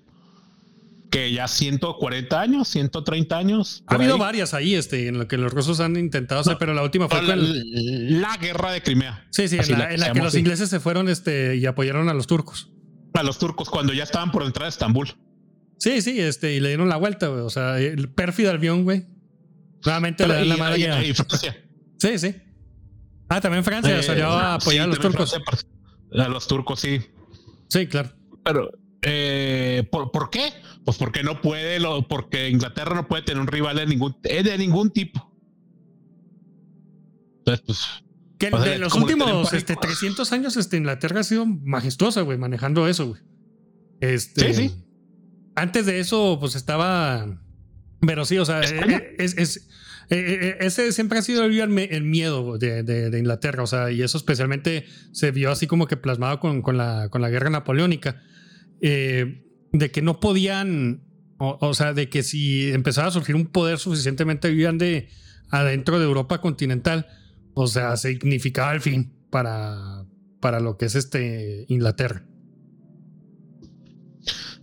que 1.10 1.32
ya 1.32 1.48
140 1.48 2.40
años, 2.40 2.68
130 2.68 3.36
años. 3.38 3.82
Ha 3.86 3.94
habido 3.94 4.14
ahí. 4.14 4.20
varias 4.20 4.52
ahí, 4.54 4.74
este, 4.74 5.08
en 5.08 5.18
lo 5.18 5.26
que 5.28 5.38
los 5.38 5.52
rusos 5.52 5.80
han 5.80 5.96
intentado 5.96 6.40
hacer, 6.42 6.54
No, 6.54 6.58
pero 6.58 6.74
la 6.74 6.82
última 6.82 7.08
fue 7.08 7.22
la, 7.22 8.36
guerra 8.36 8.72
de 8.72 8.82
Crimea. 8.82 9.26
Sí, 9.30 9.48
sí, 9.48 9.56
en 9.58 9.70
la, 9.72 9.78
la 9.78 9.94
en 9.94 10.00
la 10.00 10.12
que 10.12 10.18
los 10.18 10.28
así. 10.28 10.38
ingleses 10.40 10.68
se 10.68 10.80
fueron 10.80 11.08
este, 11.08 11.56
y 11.56 11.64
apoyaron 11.66 12.08
a 12.08 12.14
los 12.14 12.26
turcos. 12.26 12.70
A 13.14 13.22
los 13.22 13.38
turcos 13.38 13.70
cuando 13.70 13.92
ya 13.94 14.02
estaban 14.04 14.30
por 14.30 14.42
entrar 14.42 14.66
a 14.66 14.68
Estambul. 14.68 15.08
Sí, 15.78 16.02
sí, 16.02 16.20
este, 16.20 16.54
y 16.54 16.60
le 16.60 16.68
dieron 16.68 16.88
la 16.88 16.96
vuelta, 16.96 17.28
güey. 17.28 17.40
O 17.42 17.50
sea, 17.50 17.78
el 17.80 18.10
pérfido 18.10 18.50
avión, 18.50 18.84
güey. 18.84 19.06
Nuevamente 19.84 20.26
le 20.26 20.44
la 20.44 20.56
madre 20.56 20.80
y- 21.06 21.10
y 21.10 21.14
Francia. 21.14 21.56
Sí, 21.98 22.18
sí. 22.18 22.34
Ah, 23.28 23.40
también 23.40 23.62
Francia 23.64 23.98
Eh, 23.98 24.02
salió 24.02 24.26
a 24.28 24.54
apoyar 24.54 24.84
sí, 24.84 24.84
a 24.84 24.86
los 24.88 24.98
turcos. 25.00 25.30
Francia, 25.30 25.68
a 26.24 26.28
los 26.28 26.46
turcos, 26.48 26.80
sí. 26.80 27.00
Sí, 27.68 27.86
claro. 27.86 28.10
Pero, 28.44 28.70
eh, 29.02 29.86
¿por, 29.90 30.10
por 30.10 30.30
qué? 30.30 30.52
Pues 30.88 30.96
porque 30.96 31.22
no 31.22 31.42
puede, 31.42 31.78
lo, 31.80 32.08
porque 32.08 32.48
Inglaterra 32.48 32.94
no 32.94 33.06
puede 33.08 33.22
tener 33.22 33.42
un 33.42 33.46
rival 33.46 33.76
de 33.76 33.84
ningún, 33.86 34.16
eh, 34.22 34.42
de 34.42 34.56
ningún 34.56 34.90
tipo. 34.90 35.36
Entonces, 37.40 37.62
pues, 37.66 37.78
Que 38.38 38.46
O 38.46 38.62
sea, 38.62 38.72
de 38.72 38.78
los 38.78 38.94
últimos 38.94 39.52
este, 39.52 39.76
300 39.76 40.32
años, 40.32 40.56
este, 40.56 40.78
Inglaterra 40.78 41.20
ha 41.20 41.24
sido 41.24 41.44
majestuosa, 41.44 42.22
güey, 42.22 42.38
manejando 42.38 42.88
eso, 42.88 43.08
güey. 43.08 43.20
Este, 44.00 44.54
Sí, 44.54 44.68
sí. 44.68 44.84
Antes 45.56 45.84
de 45.84 46.00
eso, 46.00 46.38
pues 46.40 46.54
estaba. 46.54 47.38
Pero 48.00 48.24
sí, 48.24 48.38
o 48.38 48.46
sea, 48.46 48.62
eh, 48.62 49.14
es, 49.18 49.36
es- 49.36 49.68
eh, 50.08 50.38
eh, 50.40 50.56
ese 50.60 50.90
siempre 50.92 51.18
ha 51.18 51.22
sido 51.22 51.44
el, 51.44 51.78
el 51.78 52.02
miedo 52.04 52.56
de, 52.56 52.82
de- 52.82 53.10
de 53.10 53.18
Inglaterra, 53.18 53.62
o 53.62 53.66
sea, 53.66 53.90
y 53.90 54.00
eso 54.00 54.16
especialmente 54.16 54.86
se 55.12 55.32
vio 55.32 55.50
así 55.50 55.66
como 55.66 55.86
que 55.86 55.98
plasmado 55.98 56.40
con, 56.40 56.62
con 56.62 56.78
la, 56.78 57.10
con 57.10 57.20
la 57.20 57.28
guerra 57.28 57.50
napoleónica, 57.50 58.22
eh, 58.80 59.44
de 59.72 59.90
que 59.90 60.02
no 60.02 60.20
podían, 60.20 61.04
o, 61.38 61.74
sea, 61.74 61.92
de 61.92 62.08
que 62.08 62.22
si 62.22 62.70
empezaba 62.70 63.08
a 63.08 63.12
surgir 63.12 63.34
un 63.34 63.46
poder 63.46 63.78
suficientemente 63.78 64.54
grande 64.54 65.08
adentro 65.50 65.98
de 65.98 66.04
Europa 66.04 66.40
continental, 66.40 67.06
o 67.54 67.66
sea, 67.66 67.96
significaba 67.96 68.72
el 68.72 68.80
fin 68.80 69.12
para, 69.30 70.04
para 70.40 70.60
lo 70.60 70.76
que 70.76 70.86
es 70.86 70.94
este 70.94 71.66
Inglaterra. 71.68 72.24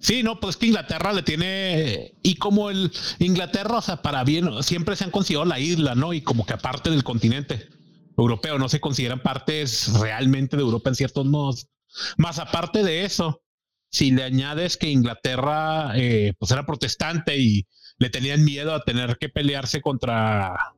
Sí, 0.06 0.22
no, 0.22 0.40
pues 0.40 0.56
que 0.56 0.68
Inglaterra 0.68 1.14
le 1.14 1.24
tiene. 1.24 2.14
Y 2.22 2.36
como 2.36 2.70
el 2.70 2.92
Inglaterra, 3.18 3.78
o 3.78 3.82
sea, 3.82 4.04
para 4.04 4.24
bien, 4.24 4.62
siempre 4.62 4.96
se 4.96 5.04
han 5.04 5.10
considerado 5.10 5.50
la 5.50 5.60
isla, 5.60 5.96
¿no? 5.96 6.14
Y 6.14 6.22
como 6.22 6.46
que 6.46 6.54
aparte 6.54 6.92
del 6.92 7.04
continente 7.04 7.68
europeo, 8.16 8.60
no 8.60 8.70
se 8.70 8.80
consideran 8.80 9.24
partes 9.24 9.92
realmente 10.00 10.58
de 10.58 10.62
Europa 10.62 10.90
en 10.90 10.96
ciertos 10.96 11.26
modos. 11.26 11.70
Más 12.18 12.38
aparte 12.38 12.84
de 12.84 13.04
eso, 13.04 13.42
si 13.90 14.12
le 14.12 14.24
añades 14.24 14.78
que 14.78 14.90
Inglaterra, 14.90 15.92
eh, 15.96 16.34
pues 16.38 16.52
era 16.52 16.66
protestante 16.66 17.38
y 17.38 17.66
le 17.98 18.10
tenían 18.10 18.44
miedo 18.44 18.74
a 18.74 18.84
tener 18.84 19.18
que 19.18 19.30
pelearse 19.30 19.82
contra. 19.82 20.74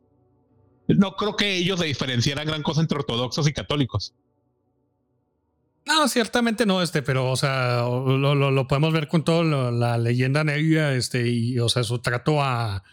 No 0.87 1.15
creo 1.15 1.35
que 1.35 1.55
ellos 1.57 1.79
se 1.79 1.85
diferenciaran 1.87 2.45
gran 2.47 2.63
cosa 2.63 2.81
entre 2.81 2.97
ortodoxos 2.99 3.47
y 3.47 3.53
católicos. 3.53 4.13
No, 5.85 6.07
ciertamente 6.09 6.65
no, 6.65 6.81
este, 6.81 7.01
pero, 7.01 7.31
o 7.31 7.35
sea, 7.37 7.77
lo, 7.83 8.35
lo- 8.35 8.51
lo 8.51 8.67
podemos 8.67 8.91
ver 8.93 9.07
con 9.07 9.23
toda 9.23 9.43
la 9.71 9.97
leyenda 9.97 10.43
negra, 10.43 10.93
este, 10.93 11.27
y, 11.29 11.57
o 11.59 11.69
sea, 11.69 11.83
su 11.83 11.99
trato 11.99 12.41
a, 12.43 12.83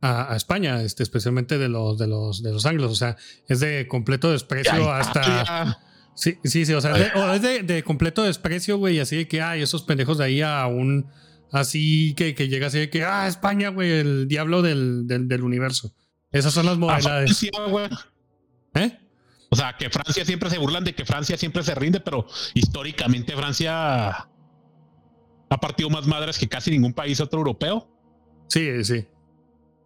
a, 0.00 0.32
a 0.32 0.36
España, 0.36 0.82
este, 0.82 1.04
especialmente 1.04 1.56
de 1.56 1.68
los, 1.68 1.98
de 1.98 2.08
los, 2.08 2.42
de 2.42 2.52
los 2.52 2.66
anglos, 2.66 2.90
o 2.90 2.96
sea, 2.96 3.16
es 3.48 3.60
de 3.60 3.86
completo 3.86 4.32
desprecio 4.32 4.90
hasta. 4.92 5.78
Sí, 6.14 6.38
sí, 6.44 6.66
sí, 6.66 6.74
o 6.74 6.80
sea, 6.80 6.92
es 6.92 6.98
de, 6.98 7.20
o 7.20 7.32
es 7.32 7.42
de, 7.42 7.62
de 7.62 7.82
completo 7.82 8.22
desprecio, 8.22 8.76
güey, 8.76 9.00
así 9.00 9.16
de 9.16 9.28
que, 9.28 9.40
ay, 9.40 9.62
esos 9.62 9.82
pendejos 9.82 10.18
de 10.18 10.24
ahí 10.24 10.42
a 10.42 10.66
un. 10.66 11.06
Así 11.50 12.14
que, 12.14 12.34
que 12.34 12.48
llega 12.48 12.68
así 12.68 12.78
de 12.78 12.90
que, 12.90 13.04
ah, 13.04 13.26
España, 13.26 13.68
güey, 13.70 13.90
el 13.90 14.28
diablo 14.28 14.62
del, 14.62 15.06
del, 15.06 15.28
del 15.28 15.42
universo. 15.42 15.94
Esas 16.30 16.52
son 16.54 16.66
las 16.66 16.76
A 16.76 16.78
modalidades. 16.78 17.38
Francia. 17.38 18.06
¿Eh? 18.74 18.98
O 19.50 19.56
sea, 19.56 19.76
que 19.78 19.90
Francia 19.90 20.24
siempre 20.24 20.48
se 20.48 20.58
burlan 20.58 20.82
de 20.84 20.94
que 20.94 21.04
Francia 21.04 21.36
siempre 21.36 21.62
se 21.62 21.74
rinde, 21.74 22.00
pero 22.00 22.26
históricamente 22.54 23.34
Francia 23.34 24.28
ha 25.50 25.60
partido 25.60 25.90
más 25.90 26.06
madres 26.06 26.38
que 26.38 26.48
casi 26.48 26.70
ningún 26.70 26.94
país 26.94 27.20
otro 27.20 27.38
europeo. 27.38 27.86
Sí, 28.48 28.82
sí. 28.84 29.06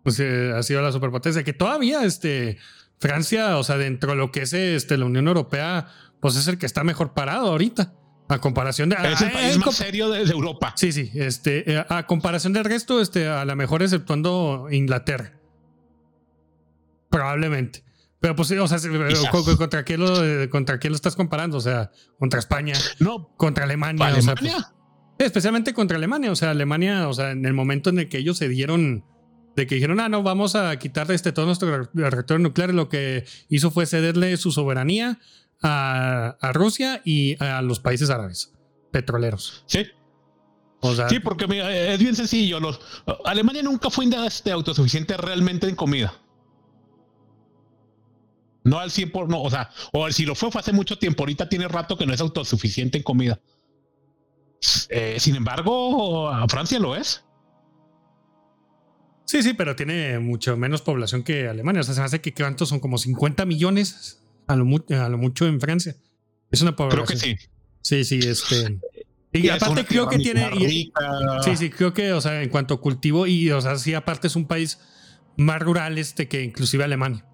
Pues 0.04 0.20
eh, 0.20 0.52
ha 0.54 0.62
sido 0.62 0.82
la 0.82 0.92
superpotencia. 0.92 1.42
Que 1.42 1.52
todavía, 1.52 2.04
este, 2.04 2.58
Francia, 3.00 3.58
o 3.58 3.64
sea, 3.64 3.76
dentro 3.76 4.10
de 4.12 4.16
lo 4.16 4.30
que 4.30 4.42
es 4.42 4.52
este, 4.52 4.96
la 4.96 5.06
Unión 5.06 5.26
Europea, 5.26 5.88
pues 6.26 6.38
es 6.38 6.48
el 6.48 6.58
que 6.58 6.66
está 6.66 6.82
mejor 6.82 7.14
parado 7.14 7.46
ahorita. 7.46 7.94
A 8.28 8.40
comparación 8.40 8.88
de. 8.88 8.96
es 8.96 9.20
el 9.20 9.28
ah, 9.28 9.32
país 9.32 9.54
eh, 9.54 9.58
más 9.64 9.76
serio 9.76 10.10
de, 10.10 10.24
de 10.24 10.32
Europa. 10.32 10.72
Sí, 10.74 10.90
sí. 10.90 11.08
Este, 11.14 11.72
eh, 11.72 11.84
a 11.88 12.04
comparación 12.08 12.52
del 12.52 12.64
resto, 12.64 13.00
este, 13.00 13.28
a 13.28 13.44
lo 13.44 13.54
mejor 13.54 13.84
exceptuando 13.84 14.66
Inglaterra. 14.72 15.38
Probablemente. 17.10 17.84
Pero 18.18 18.34
pues 18.34 18.50
o 18.50 18.66
sea, 18.66 18.78
¿contra 19.56 19.84
qué, 19.84 19.96
lo, 19.96 20.24
eh, 20.24 20.50
¿contra 20.50 20.80
qué 20.80 20.90
lo 20.90 20.96
estás 20.96 21.14
comparando? 21.14 21.58
O 21.58 21.60
sea, 21.60 21.92
contra 22.18 22.40
España, 22.40 22.74
No, 22.98 23.28
contra 23.36 23.62
Alemania. 23.62 24.04
o 24.04 24.20
sea, 24.20 24.34
pues, 24.34 24.50
Alemania. 24.50 24.72
Sí, 25.20 25.24
especialmente 25.24 25.74
contra 25.74 25.96
Alemania. 25.96 26.32
O 26.32 26.34
sea, 26.34 26.50
Alemania, 26.50 27.08
o 27.08 27.14
sea, 27.14 27.30
en 27.30 27.46
el 27.46 27.52
momento 27.52 27.90
en 27.90 28.00
el 28.00 28.08
que 28.08 28.18
ellos 28.18 28.36
se 28.36 28.48
dieron, 28.48 29.04
de 29.54 29.68
que 29.68 29.76
dijeron, 29.76 30.00
ah, 30.00 30.08
no, 30.08 30.24
vamos 30.24 30.56
a 30.56 30.76
quitarle 30.76 31.14
este, 31.14 31.30
todos 31.30 31.46
nuestros 31.46 31.88
reactores 31.94 32.42
nucleares, 32.42 32.74
lo 32.74 32.88
que 32.88 33.24
hizo 33.48 33.70
fue 33.70 33.86
cederle 33.86 34.36
su 34.38 34.50
soberanía 34.50 35.20
a, 35.62 36.36
a 36.40 36.52
Rusia 36.52 37.02
y 37.04 37.42
a 37.42 37.62
los 37.62 37.80
países 37.80 38.10
árabes 38.10 38.52
petroleros. 38.90 39.64
sí. 39.66 39.86
O 40.80 40.94
sea, 40.94 41.08
Sí, 41.08 41.20
porque 41.20 41.46
mira, 41.46 41.74
es 41.74 41.98
bien 41.98 42.14
sencillo. 42.14 42.60
Los, 42.60 42.80
Alemania 43.24 43.62
nunca 43.62 43.90
fue 43.90 44.06
este, 44.26 44.52
autosuficiente 44.52 45.16
realmente 45.16 45.68
en 45.68 45.74
comida. 45.74 46.12
No 48.62 48.78
al 48.78 48.90
100 48.90 49.10
por 49.10 49.28
no, 49.28 49.42
o 49.42 49.50
sea, 49.50 49.70
o 49.92 50.10
si 50.10 50.26
lo 50.26 50.34
fue 50.34 50.50
fue 50.50 50.60
hace 50.60 50.72
mucho 50.72 50.98
tiempo, 50.98 51.22
ahorita 51.22 51.48
tiene 51.48 51.68
rato 51.68 51.96
que 51.96 52.04
no 52.04 52.12
es 52.12 52.20
autosuficiente 52.20 52.98
en 52.98 53.04
comida. 53.04 53.40
Eh, 54.90 55.16
sin 55.18 55.36
embargo, 55.36 56.28
a 56.28 56.46
Francia 56.48 56.78
lo 56.78 56.96
es. 56.96 57.24
sí, 59.24 59.42
sí, 59.42 59.54
pero 59.54 59.76
tiene 59.76 60.18
mucho 60.18 60.56
menos 60.56 60.82
población 60.82 61.22
que 61.22 61.48
Alemania. 61.48 61.80
O 61.80 61.84
sea, 61.84 61.94
se 61.94 62.00
me 62.00 62.06
hace 62.06 62.20
que 62.20 62.34
cuántos 62.34 62.68
son 62.68 62.80
como 62.80 62.98
50 62.98 63.44
millones 63.46 64.25
a 64.46 64.56
lo, 64.56 64.64
mu- 64.64 64.84
a 64.90 65.08
lo 65.08 65.18
mucho 65.18 65.46
en 65.46 65.60
Francia. 65.60 65.96
Es 66.50 66.62
una 66.62 66.74
población. 66.76 67.04
Creo 67.06 67.18
que 67.18 67.24
sí. 67.24 67.36
Sí, 67.82 68.04
sí, 68.04 68.18
este. 68.28 68.78
Y, 69.32 69.50
aparte 69.50 69.84
creo 69.84 70.08
que 70.08 70.18
tiene. 70.18 70.48
y-. 70.58 70.90
Sí, 71.44 71.56
sí, 71.58 71.68
creo 71.68 71.92
que, 71.92 72.12
o 72.14 72.20
sea, 72.22 72.42
en 72.42 72.48
cuanto 72.48 72.72
a 72.74 72.80
cultivo, 72.80 73.26
y, 73.26 73.50
o 73.50 73.60
sea, 73.60 73.76
sí, 73.76 73.92
aparte 73.92 74.28
es 74.28 74.36
un 74.36 74.46
país 74.46 74.78
más 75.36 75.60
rural 75.60 75.98
este 75.98 76.26
que 76.26 76.42
inclusive 76.42 76.84
Alemania. 76.84 77.26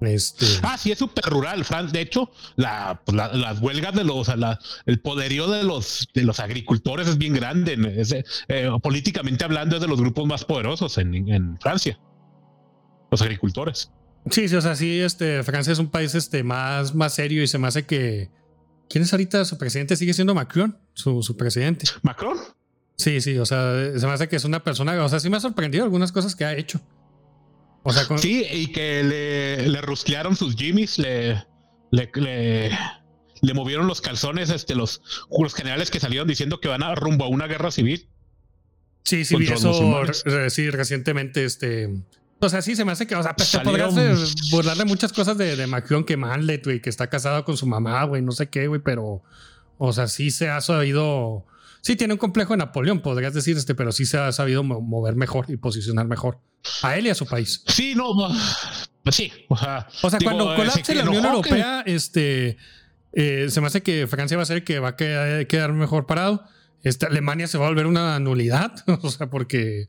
Este. 0.00 0.46
Ah, 0.62 0.76
sí, 0.78 0.92
es 0.92 0.98
súper 0.98 1.24
rural, 1.24 1.64
Fran. 1.64 1.90
De 1.90 2.02
hecho, 2.02 2.30
la, 2.54 3.00
pues, 3.04 3.16
la- 3.16 3.32
las 3.32 3.58
huelgas 3.60 3.94
de 3.94 4.04
los, 4.04 4.16
o 4.16 4.24
sea, 4.24 4.36
la- 4.36 4.60
el 4.86 5.00
poderío 5.00 5.48
de 5.50 5.64
los, 5.64 6.06
de 6.14 6.22
los 6.22 6.38
agricultores 6.38 7.08
es 7.08 7.18
bien 7.18 7.32
grande. 7.32 7.76
Es, 7.96 8.12
eh, 8.12 8.70
políticamente 8.80 9.44
hablando, 9.44 9.74
es 9.76 9.82
de 9.82 9.88
los 9.88 10.00
grupos 10.00 10.26
más 10.28 10.44
poderosos 10.44 10.98
en, 10.98 11.14
en 11.28 11.58
Francia. 11.58 11.98
Los 13.10 13.22
agricultores. 13.22 13.90
Sí, 14.30 14.48
sí, 14.48 14.56
o 14.56 14.60
sea, 14.60 14.74
sí, 14.74 15.00
este, 15.00 15.42
Francia 15.42 15.72
es 15.72 15.78
un 15.78 15.90
país 15.90 16.14
este, 16.14 16.42
más, 16.42 16.94
más 16.94 17.14
serio 17.14 17.42
y 17.42 17.46
se 17.46 17.58
me 17.58 17.68
hace 17.68 17.84
que. 17.84 18.30
¿Quién 18.88 19.02
es 19.02 19.12
ahorita 19.12 19.44
su 19.44 19.58
presidente? 19.58 19.96
Sigue 19.96 20.14
siendo 20.14 20.34
Macron, 20.34 20.78
su, 20.92 21.22
su 21.22 21.36
presidente. 21.36 21.86
Macron. 22.02 22.38
Sí, 22.96 23.20
sí, 23.20 23.38
o 23.38 23.46
sea, 23.46 23.98
se 23.98 24.06
me 24.06 24.12
hace 24.12 24.28
que 24.28 24.36
es 24.36 24.44
una 24.44 24.62
persona, 24.62 25.02
o 25.02 25.08
sea, 25.08 25.20
sí 25.20 25.28
me 25.28 25.36
ha 25.36 25.40
sorprendido 25.40 25.84
algunas 25.84 26.12
cosas 26.12 26.36
que 26.36 26.44
ha 26.44 26.54
hecho. 26.54 26.80
O 27.82 27.92
sea, 27.92 28.06
con, 28.06 28.18
Sí, 28.18 28.46
y 28.50 28.68
que 28.68 29.02
le, 29.02 29.68
le 29.68 29.80
rusclearon 29.80 30.36
sus 30.36 30.54
jimmies, 30.54 30.98
le, 30.98 31.44
le, 31.90 32.10
le, 32.14 32.70
le 33.40 33.54
movieron 33.54 33.86
los 33.86 34.00
calzones, 34.00 34.50
este, 34.50 34.74
los, 34.74 35.02
los 35.38 35.54
generales 35.54 35.90
que 35.90 36.00
salieron 36.00 36.28
diciendo 36.28 36.60
que 36.60 36.68
van 36.68 36.82
a 36.82 36.94
rumbo 36.94 37.24
a 37.24 37.28
una 37.28 37.46
guerra 37.46 37.70
civil. 37.70 38.08
Sí, 39.04 39.24
sí, 39.24 39.36
vi 39.36 39.48
eso 39.48 39.72
sí, 40.48 40.70
recientemente. 40.70 41.44
Este. 41.44 41.90
O 42.46 42.48
sea, 42.48 42.62
sí, 42.62 42.76
se 42.76 42.84
me 42.84 42.92
hace 42.92 43.06
que, 43.06 43.14
o 43.16 43.22
sea, 43.22 43.34
pues, 43.34 43.50
te 43.50 43.60
podrías 43.60 43.94
burlar 44.50 44.76
de 44.76 44.84
muchas 44.84 45.12
cosas 45.12 45.36
de, 45.38 45.56
de 45.56 46.04
que 46.06 46.16
Manlet, 46.16 46.64
güey, 46.64 46.80
que 46.80 46.90
está 46.90 47.08
casado 47.08 47.44
con 47.44 47.56
su 47.56 47.66
mamá, 47.66 48.04
güey, 48.04 48.22
no 48.22 48.32
sé 48.32 48.48
qué, 48.48 48.66
güey, 48.66 48.80
pero, 48.82 49.22
o 49.78 49.92
sea, 49.92 50.06
sí 50.08 50.30
se 50.30 50.48
ha 50.48 50.60
sabido. 50.60 51.46
Sí, 51.80 51.96
tiene 51.96 52.14
un 52.14 52.18
complejo 52.18 52.54
de 52.54 52.58
Napoleón, 52.58 53.00
podrías 53.00 53.34
decir, 53.34 53.56
este, 53.56 53.74
pero 53.74 53.92
sí 53.92 54.06
se 54.06 54.16
ha 54.18 54.32
sabido 54.32 54.62
mo- 54.62 54.80
mover 54.80 55.16
mejor 55.16 55.46
y 55.48 55.56
posicionar 55.58 56.06
mejor 56.06 56.38
a 56.82 56.96
él 56.96 57.06
y 57.06 57.10
a 57.10 57.14
su 57.14 57.26
país. 57.26 57.62
Sí, 57.66 57.94
no, 57.94 58.08
pues 59.02 59.16
sí. 59.16 59.30
O 59.48 59.56
sea, 59.56 59.86
O 60.02 60.08
sea, 60.08 60.18
digo, 60.18 60.30
cuando 60.32 60.54
eh, 60.54 60.56
colapse 60.56 60.84
se 60.84 60.94
la 60.94 61.02
Unión 61.04 61.24
enojó 61.26 61.42
que- 61.42 61.50
Europea, 61.50 61.82
este, 61.86 62.56
eh, 63.12 63.46
se 63.50 63.60
me 63.60 63.66
hace 63.66 63.82
que 63.82 64.06
Francia 64.06 64.36
va 64.38 64.44
a 64.44 64.46
ser 64.46 64.58
el 64.58 64.64
que 64.64 64.78
va 64.78 64.88
a 64.90 64.96
quedar, 64.96 65.46
quedar 65.46 65.72
mejor 65.74 66.06
parado. 66.06 66.44
este, 66.82 67.04
Alemania 67.06 67.46
se 67.48 67.58
va 67.58 67.66
a 67.66 67.68
volver 67.68 67.86
una 67.86 68.18
nulidad, 68.18 68.72
o 69.02 69.10
sea, 69.10 69.28
porque 69.28 69.88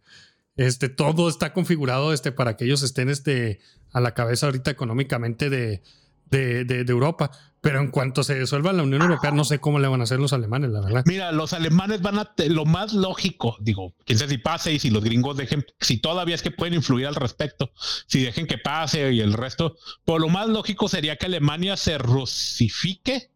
este, 0.58 0.90
todo 0.90 1.30
está 1.30 1.54
configurado 1.54 2.14
este, 2.14 2.32
para 2.32 2.56
que 2.56 2.66
ellos 2.66 2.84
estén 2.84 3.10
este, 3.10 3.60
a 3.92 4.00
la 4.00 4.14
cabeza 4.14 4.46
ahorita 4.46 4.72
económicamente 4.72 5.50
de, 5.50 5.82
de, 6.30 6.64
de, 6.66 6.92
Europa. 6.92 7.32
Pero 7.62 7.80
en 7.80 7.90
cuanto 7.90 8.24
se 8.24 8.40
disuelva 8.40 8.74
la 8.74 8.84
Unión 8.84 9.02
Europea, 9.02 9.32
no 9.32 9.44
sé 9.44 9.60
cómo 9.60 9.80
le 9.80 9.88
van 9.88 10.00
a 10.00 10.04
hacer 10.04 10.20
los 10.20 10.34
alemanes, 10.34 10.70
la 10.70 10.82
verdad. 10.82 11.04
Mira, 11.08 11.32
los 11.32 11.52
alemanes 11.52 12.02
van 12.02 12.20
a 12.20 12.32
lo 12.48 12.66
más 12.66 12.94
lógico, 12.94 13.58
digo, 13.60 13.96
quién 14.06 14.20
sabe 14.20 14.32
si 14.32 14.38
pase 14.38 14.74
y 14.74 14.80
si 14.80 14.92
los 14.92 15.04
gringos 15.04 15.36
dejen, 15.36 15.66
si 15.80 15.98
todavía 15.98 16.36
es 16.36 16.44
que 16.44 16.52
pueden 16.52 16.76
influir 16.76 17.08
al 17.08 17.16
respecto, 17.16 17.72
si 18.06 18.24
dejen 18.24 18.46
que 18.46 18.60
pase 18.60 19.12
y 19.14 19.20
el 19.20 19.34
resto, 19.34 19.78
por 20.06 20.22
lo 20.22 20.30
más 20.30 20.48
lógico 20.48 20.88
sería 20.88 21.16
que 21.16 21.26
Alemania 21.26 21.76
se 21.76 21.98
rusifique 21.98 23.32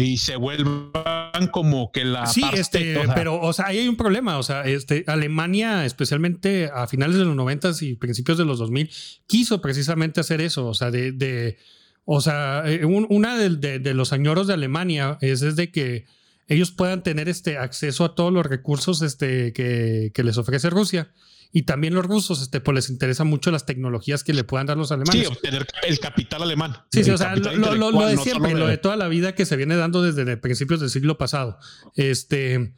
y 0.00 0.18
se 0.18 0.36
vuelvan 0.36 1.48
como 1.50 1.92
que 1.92 2.04
la 2.04 2.26
sí 2.26 2.42
este 2.52 2.96
pero 3.14 3.40
o 3.40 3.52
sea 3.52 3.66
ahí 3.66 3.78
hay 3.78 3.88
un 3.88 3.96
problema 3.96 4.38
o 4.38 4.42
sea 4.42 4.62
este 4.62 5.04
Alemania 5.06 5.84
especialmente 5.84 6.70
a 6.72 6.86
finales 6.86 7.16
de 7.16 7.24
los 7.24 7.36
90 7.36 7.70
y 7.80 7.94
principios 7.94 8.38
de 8.38 8.44
los 8.44 8.58
2000 8.58 8.90
quiso 9.26 9.60
precisamente 9.60 10.20
hacer 10.20 10.40
eso 10.40 10.66
o 10.66 10.74
sea 10.74 10.90
de, 10.90 11.12
de 11.12 11.58
o 12.04 12.20
sea 12.20 12.62
eh, 12.66 12.84
una 12.84 13.38
de, 13.38 13.78
de, 13.78 13.94
los 13.94 14.12
añoros 14.12 14.46
de 14.46 14.54
Alemania 14.54 15.18
es, 15.20 15.42
es 15.42 15.56
de 15.56 15.70
que 15.70 16.06
ellos 16.48 16.70
puedan 16.70 17.02
tener 17.02 17.28
este 17.28 17.56
acceso 17.56 18.04
a 18.04 18.14
todos 18.14 18.32
los 18.32 18.44
recursos 18.44 19.00
este 19.02 19.52
que, 19.52 20.10
que 20.14 20.24
les 20.24 20.36
ofrece 20.38 20.70
Rusia 20.70 21.10
y 21.52 21.62
también 21.62 21.94
los 21.94 22.04
rusos, 22.04 22.42
este, 22.42 22.60
pues 22.60 22.74
les 22.74 22.90
interesa 22.90 23.24
mucho 23.24 23.50
las 23.50 23.66
tecnologías 23.66 24.24
que 24.24 24.32
le 24.32 24.44
puedan 24.44 24.66
dar 24.66 24.76
los 24.76 24.92
alemanes. 24.92 25.22
Sí, 25.22 25.26
obtener 25.26 25.66
el 25.86 25.98
capital 25.98 26.42
alemán. 26.42 26.76
Sí, 26.90 27.04
sí, 27.04 27.10
o 27.10 27.18
sea, 27.18 27.36
lo, 27.36 27.74
lo, 27.74 28.06
de 28.06 28.16
siempre, 28.16 28.54
lo 28.54 28.66
de 28.66 28.78
toda 28.78 28.96
la 28.96 29.08
vida 29.08 29.34
que 29.34 29.46
se 29.46 29.56
viene 29.56 29.76
dando 29.76 30.02
desde 30.02 30.36
principios 30.36 30.80
del 30.80 30.90
siglo 30.90 31.18
pasado. 31.18 31.58
Este, 31.94 32.74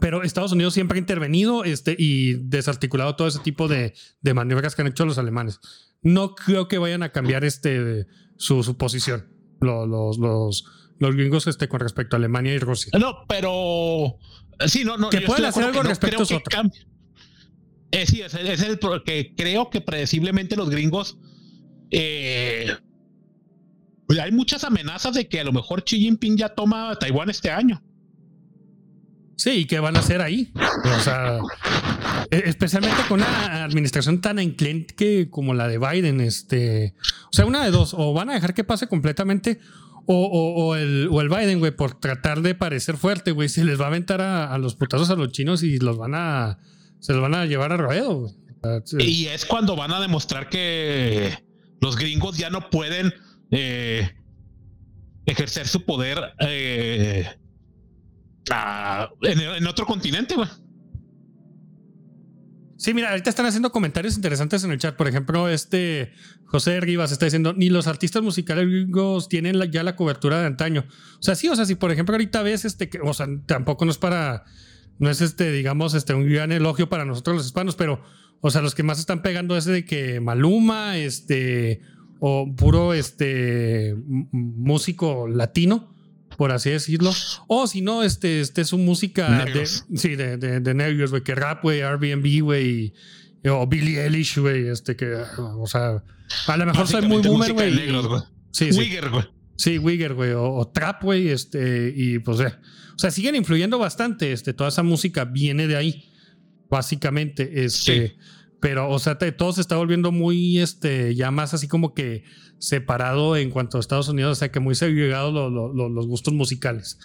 pero 0.00 0.22
Estados 0.22 0.52
Unidos 0.52 0.74
siempre 0.74 0.98
ha 0.98 1.00
intervenido 1.00 1.64
este, 1.64 1.94
y 1.98 2.34
desarticulado 2.34 3.16
todo 3.16 3.28
ese 3.28 3.38
tipo 3.40 3.68
de, 3.68 3.94
de 4.20 4.34
maniobras 4.34 4.74
que 4.74 4.82
han 4.82 4.88
hecho 4.88 5.04
los 5.04 5.18
alemanes. 5.18 5.60
No 6.02 6.34
creo 6.34 6.68
que 6.68 6.78
vayan 6.78 7.02
a 7.02 7.12
cambiar 7.12 7.44
este, 7.44 8.06
su, 8.36 8.62
su 8.62 8.76
posición, 8.76 9.26
los, 9.60 9.88
los, 9.88 10.18
los, 10.18 10.64
los 10.98 11.14
gringos 11.16 11.46
este, 11.46 11.68
con 11.68 11.80
respecto 11.80 12.16
a 12.16 12.18
Alemania 12.18 12.54
y 12.54 12.58
Rusia. 12.58 12.92
No, 12.98 13.24
pero 13.28 14.18
sí, 14.66 14.84
no, 14.84 14.98
no. 14.98 15.10
Que 15.10 15.22
pueden 15.22 15.44
hacer 15.46 15.64
algo 15.64 15.82
respecto 15.82 16.22
a 16.22 16.70
Eh, 17.94 18.06
sí, 18.06 18.22
es, 18.22 18.34
es, 18.34 18.60
el 18.60 18.80
que 19.04 19.34
creo 19.36 19.70
que 19.70 19.80
predeciblemente 19.80 20.56
los 20.56 20.68
gringos. 20.68 21.16
Eh, 21.92 22.74
pues 24.08 24.18
hay 24.18 24.32
muchas 24.32 24.64
amenazas 24.64 25.14
de 25.14 25.28
que 25.28 25.38
a 25.38 25.44
lo 25.44 25.52
mejor 25.52 25.84
Xi 25.84 26.00
Jinping 26.00 26.36
ya 26.36 26.48
toma 26.48 26.96
Taiwán 26.98 27.30
este 27.30 27.52
año. 27.52 27.80
Sí, 29.36 29.50
¿y 29.50 29.64
qué 29.66 29.78
van 29.78 29.94
a 29.94 30.00
hacer 30.00 30.22
ahí? 30.22 30.52
O 30.84 31.00
sea, 31.00 31.38
e, 32.32 32.42
especialmente 32.46 33.00
con 33.08 33.20
una 33.20 33.62
administración 33.62 34.20
tan 34.20 34.40
enclenque 34.40 35.28
como 35.30 35.54
la 35.54 35.68
de 35.68 35.78
Biden, 35.78 36.20
este, 36.20 36.94
o 37.26 37.32
sea, 37.32 37.46
una 37.46 37.64
de 37.64 37.70
dos, 37.70 37.94
o 37.96 38.12
van 38.12 38.28
a 38.28 38.34
dejar 38.34 38.54
que 38.54 38.64
pase 38.64 38.88
completamente, 38.88 39.60
o, 40.06 40.74
el, 40.74 41.08
o 41.12 41.20
el 41.20 41.28
Biden, 41.28 41.60
güey, 41.60 41.70
por 41.70 41.94
tratar 41.94 42.42
de 42.42 42.56
parecer 42.56 42.96
fuerte, 42.96 43.30
güey, 43.30 43.48
se 43.48 43.64
les 43.64 43.80
va 43.80 43.84
a 43.84 43.88
aventar 43.88 44.20
a, 44.20 44.52
a 44.52 44.58
los 44.58 44.74
putazos 44.74 45.10
a 45.10 45.14
los 45.14 45.30
chinos 45.30 45.62
y 45.62 45.78
los 45.78 45.96
van 45.96 46.14
a, 46.14 46.58
se 47.04 47.12
los 47.12 47.20
van 47.20 47.34
a 47.34 47.44
llevar 47.44 47.70
a 47.70 47.76
ruedo. 47.76 48.34
Y 48.98 49.26
es 49.26 49.44
cuando 49.44 49.76
van 49.76 49.92
a 49.92 50.00
demostrar 50.00 50.48
que 50.48 51.36
los 51.82 51.98
gringos 51.98 52.38
ya 52.38 52.48
no 52.48 52.70
pueden 52.70 53.12
eh, 53.50 54.10
ejercer 55.26 55.68
su 55.68 55.84
poder 55.84 56.18
eh, 56.40 57.28
en, 59.20 59.66
otro 59.66 59.84
continente, 59.84 60.34
güey. 60.34 60.48
Sí, 62.78 62.94
mira, 62.94 63.10
ahorita 63.10 63.28
están 63.28 63.44
haciendo 63.44 63.70
comentarios 63.70 64.16
interesantes 64.16 64.64
en 64.64 64.72
el 64.72 64.78
chat. 64.78 64.96
Por 64.96 65.06
ejemplo, 65.06 65.50
este 65.50 66.10
José 66.46 66.80
Rivas 66.80 67.12
está 67.12 67.26
diciendo, 67.26 67.52
ni 67.52 67.68
los 67.68 67.86
artistas 67.86 68.22
musicales 68.22 68.66
gringos 68.66 69.28
tienen 69.28 69.60
ya 69.70 69.82
la 69.82 69.94
cobertura 69.94 70.40
de 70.40 70.46
antaño. 70.46 70.86
O 71.18 71.22
sea, 71.22 71.34
sí, 71.34 71.48
o 71.48 71.56
sea, 71.56 71.66
si 71.66 71.74
por 71.74 71.92
ejemplo 71.92 72.14
ahorita 72.14 72.42
ves 72.42 72.64
este, 72.64 72.88
que, 72.88 73.00
o 73.00 73.12
sea, 73.12 73.26
tampoco 73.44 73.84
no 73.84 73.90
es 73.90 73.98
para 73.98 74.44
no 74.98 75.10
es 75.10 75.20
este, 75.20 75.50
digamos, 75.52 75.94
este, 75.94 76.14
un 76.14 76.28
gran 76.28 76.52
elogio 76.52 76.88
para 76.88 77.04
nosotros 77.04 77.36
los 77.36 77.46
hispanos, 77.46 77.76
pero, 77.76 78.02
o 78.40 78.50
sea, 78.50 78.62
los 78.62 78.74
que 78.74 78.82
más 78.82 78.98
están 78.98 79.22
pegando 79.22 79.56
es 79.56 79.64
de 79.64 79.84
que 79.84 80.20
Maluma, 80.20 80.98
este, 80.98 81.80
o 82.20 82.54
puro, 82.56 82.94
este, 82.94 83.94
músico 84.32 85.28
latino, 85.28 85.94
por 86.36 86.52
así 86.52 86.70
decirlo, 86.70 87.12
o 87.46 87.66
si 87.66 87.80
no, 87.80 88.02
este, 88.02 88.40
este 88.40 88.62
es 88.62 88.72
un 88.72 88.84
música 88.84 89.44
de, 89.44 89.66
sí, 89.66 90.16
de, 90.16 90.36
de, 90.36 90.60
de 90.60 90.74
nervios, 90.74 91.10
güey, 91.10 91.22
que 91.22 91.34
rap, 91.34 91.62
güey, 91.62 91.82
Airbnb, 91.82 92.42
güey, 92.42 92.92
o 93.48 93.66
Billie 93.66 94.02
Eilish, 94.02 94.38
güey, 94.38 94.68
este, 94.68 94.96
que, 94.96 95.14
o 95.38 95.66
sea, 95.66 96.02
a 96.46 96.56
lo 96.56 96.66
mejor 96.66 96.88
soy 96.88 97.06
muy 97.06 97.22
boomer, 97.22 97.52
güey. 97.52 97.72
Sí, 98.50 98.72
sí. 98.72 98.78
Wigger, 98.78 99.10
güey. 99.10 99.33
Sí, 99.56 99.78
Wigger, 99.78 100.14
güey, 100.14 100.32
o, 100.32 100.66
Trap, 100.72 101.02
güey, 101.02 101.28
este, 101.28 101.92
y 101.94 102.18
pues, 102.18 102.40
eh, 102.40 102.52
o 102.94 102.98
sea, 102.98 103.10
siguen 103.10 103.36
influyendo 103.36 103.78
bastante, 103.78 104.32
este, 104.32 104.52
toda 104.52 104.68
esa 104.68 104.82
música 104.82 105.24
viene 105.24 105.66
de 105.66 105.76
ahí, 105.76 106.10
básicamente, 106.68 107.64
este, 107.64 108.16
pero, 108.60 108.90
o 108.90 108.98
sea, 108.98 109.16
todo 109.16 109.52
se 109.52 109.60
está 109.60 109.76
volviendo 109.76 110.10
muy, 110.10 110.58
este, 110.58 111.14
ya 111.14 111.30
más 111.30 111.54
así 111.54 111.68
como 111.68 111.94
que 111.94 112.24
separado 112.58 113.36
en 113.36 113.50
cuanto 113.50 113.76
a 113.76 113.80
Estados 113.80 114.08
Unidos, 114.08 114.32
o 114.32 114.34
sea, 114.36 114.50
que 114.50 114.60
muy 114.60 114.74
segregados 114.74 115.32
los 115.32 116.06
gustos 116.06 116.34
musicales. 116.34 116.98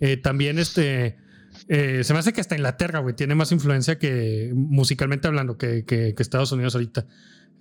Eh, 0.00 0.16
también, 0.16 0.58
este, 0.58 1.18
eh, 1.68 2.02
se 2.04 2.12
me 2.12 2.20
hace 2.20 2.32
que 2.32 2.40
hasta 2.40 2.54
Inglaterra, 2.54 3.00
güey, 3.00 3.14
tiene 3.14 3.34
más 3.34 3.52
influencia 3.52 3.98
que, 3.98 4.52
musicalmente 4.54 5.28
hablando, 5.28 5.58
que, 5.58 5.84
que, 5.84 6.14
que 6.14 6.22
Estados 6.22 6.52
Unidos 6.52 6.74
ahorita. 6.74 7.06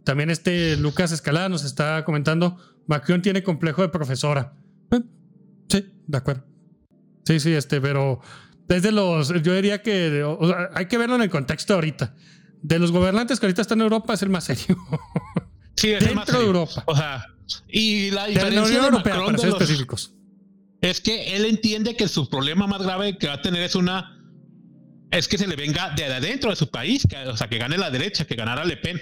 También 0.10 0.32
este 0.32 0.76
Lucas 0.76 1.12
Escalada 1.12 1.50
nos 1.50 1.64
está 1.64 2.04
comentando, 2.04 2.58
Macron 2.88 3.22
tiene 3.22 3.44
complejo 3.44 3.84
de 3.84 3.90
profesora. 3.90 4.56
Eh, 4.90 5.02
sí, 5.68 5.86
de 6.08 6.18
acuerdo. 6.18 6.48
Sí, 7.26 7.40
sí, 7.40 7.54
este, 7.54 7.80
pero 7.80 8.20
desde 8.68 8.92
los, 8.92 9.32
yo 9.44 9.54
diría 9.54 9.84
que 9.84 10.26
hay 10.74 10.88
que 10.88 10.98
verlo 10.98 11.14
en 11.18 11.22
el 11.22 11.30
contexto 11.30 11.76
ahorita. 11.76 12.16
De 12.64 12.80
los 12.80 12.92
gobernantes 12.92 13.40
que 13.40 13.46
ahorita 13.46 13.62
están 13.62 13.78
en 13.78 13.84
Europa 13.84 14.16
es 14.16 14.24
el 14.24 14.30
más 14.30 14.46
serio. 14.46 14.76
Sí, 15.76 15.92
es 15.92 16.00
Dentro 16.00 16.10
el 16.10 16.16
más 16.16 16.26
de 16.26 16.40
Europa. 16.40 16.84
O 16.88 16.96
sea, 16.96 17.26
y 17.68 18.10
la 18.10 18.26
diferencia 18.26 18.78
de, 18.78 18.82
la 18.82 18.88
Europea, 18.88 19.14
para 19.14 19.38
ser 19.38 19.50
específicos. 19.50 20.16
Es 20.82 21.02
que 21.02 21.36
él 21.36 21.46
entiende 21.46 21.96
que 21.96 22.08
su 22.08 22.28
problema 22.28 22.66
más 22.66 22.82
grave 22.82 23.16
que 23.20 23.28
va 23.28 23.34
a 23.34 23.42
tener 23.44 23.62
es 23.62 23.76
una 23.76 24.20
es 25.12 25.28
que 25.28 25.38
se 25.38 25.46
le 25.46 25.56
venga 25.56 25.92
de 25.92 26.06
adentro 26.06 26.50
de 26.50 26.56
su 26.56 26.72
país, 26.72 27.04
o 27.28 27.38
sea, 27.38 27.48
que 27.48 27.60
gane 27.60 27.78
la 27.78 27.92
derecha, 27.92 28.26
que 28.26 28.34
ganara 28.34 28.66
Le 28.66 28.78
Pen. 28.78 29.00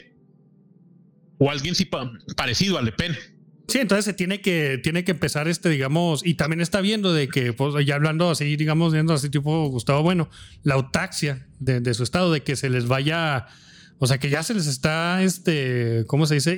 O 1.38 1.52
alguien 1.52 1.76
sí 1.76 1.90
parecido 2.36 2.78
a 2.78 2.82
Le 2.82 2.92
Pen. 2.92 3.16
Sí, 3.68 3.80
entonces 3.80 4.06
se 4.06 4.14
tiene 4.14 4.40
que, 4.40 4.80
tiene 4.82 5.04
que 5.04 5.12
empezar 5.12 5.50
este, 5.50 5.70
digamos, 5.70 6.26
y 6.26 6.36
también 6.36 6.62
está 6.62 6.80
viendo 6.80 7.14
de 7.14 7.28
que, 7.28 7.52
pues, 7.52 7.86
ya 7.86 7.96
hablando 7.96 8.30
así, 8.30 8.56
digamos, 8.56 8.94
viendo 8.94 9.14
así 9.14 9.30
tipo 9.30 9.68
Gustavo 9.68 10.04
Bueno, 10.04 10.30
la 10.64 10.76
autaxia 10.76 11.48
de, 11.60 11.94
su 11.94 12.04
estado, 12.04 12.32
de 12.32 12.44
que 12.44 12.56
se 12.56 12.70
les 12.70 12.88
vaya, 12.88 13.48
o 14.00 14.08
sea, 14.08 14.20
que 14.20 14.30
ya 14.30 14.42
se 14.44 14.54
les 14.54 14.68
está, 14.68 15.22
este, 15.22 16.06
¿cómo 16.08 16.26
se 16.26 16.36
dice? 16.36 16.58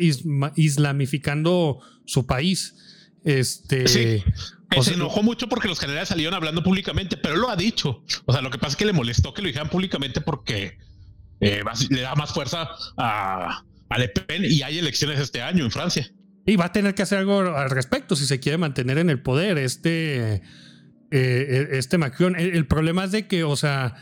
islamificando 0.56 1.80
su 2.06 2.28
país. 2.28 2.76
Este. 3.24 3.88
Sí. 3.88 4.24
se 4.82 4.94
enojó 4.94 5.24
mucho 5.24 5.50
porque 5.50 5.68
los 5.68 5.80
generales 5.80 6.10
salieron 6.10 6.36
hablando 6.36 6.64
públicamente, 6.64 7.18
pero 7.18 7.34
él 7.34 7.42
lo 7.42 7.50
ha 7.50 7.56
dicho. 7.56 8.04
O 8.26 8.34
sea, 8.34 8.42
lo 8.42 8.52
que 8.52 8.60
pasa 8.60 8.72
es 8.72 8.76
que 8.76 8.86
le 8.86 8.94
molestó 8.94 9.34
que 9.34 9.42
lo 9.42 9.48
dijeran 9.48 9.70
públicamente 9.70 10.22
porque 10.22 10.78
eh, 11.42 11.64
le 11.90 12.02
da 12.02 12.14
más 12.16 12.34
fuerza 12.34 12.70
a, 12.98 13.64
a 13.90 13.98
Le 13.98 14.10
Pen 14.10 14.46
y 14.46 14.62
hay 14.62 14.78
elecciones 14.78 15.20
este 15.20 15.42
año 15.42 15.66
en 15.66 15.72
Francia. 15.72 16.10
Y 16.46 16.56
va 16.56 16.66
a 16.66 16.72
tener 16.72 16.96
que 16.96 17.04
hacer 17.04 17.20
algo 17.20 17.40
al 17.40 17.70
respecto 17.70 18.16
si 18.16 18.26
se 18.26 18.40
quiere 18.40 18.58
mantener 18.58 18.98
en 18.98 19.10
el 19.10 19.22
poder 19.22 19.58
este, 19.58 20.36
eh, 20.36 20.42
eh, 21.12 21.68
este 21.74 21.98
Macron. 21.98 22.36
El, 22.36 22.66
problema 22.66 23.04
es 23.04 23.12
de 23.12 23.28
que, 23.28 23.44
o 23.44 23.56
sea, 23.56 23.96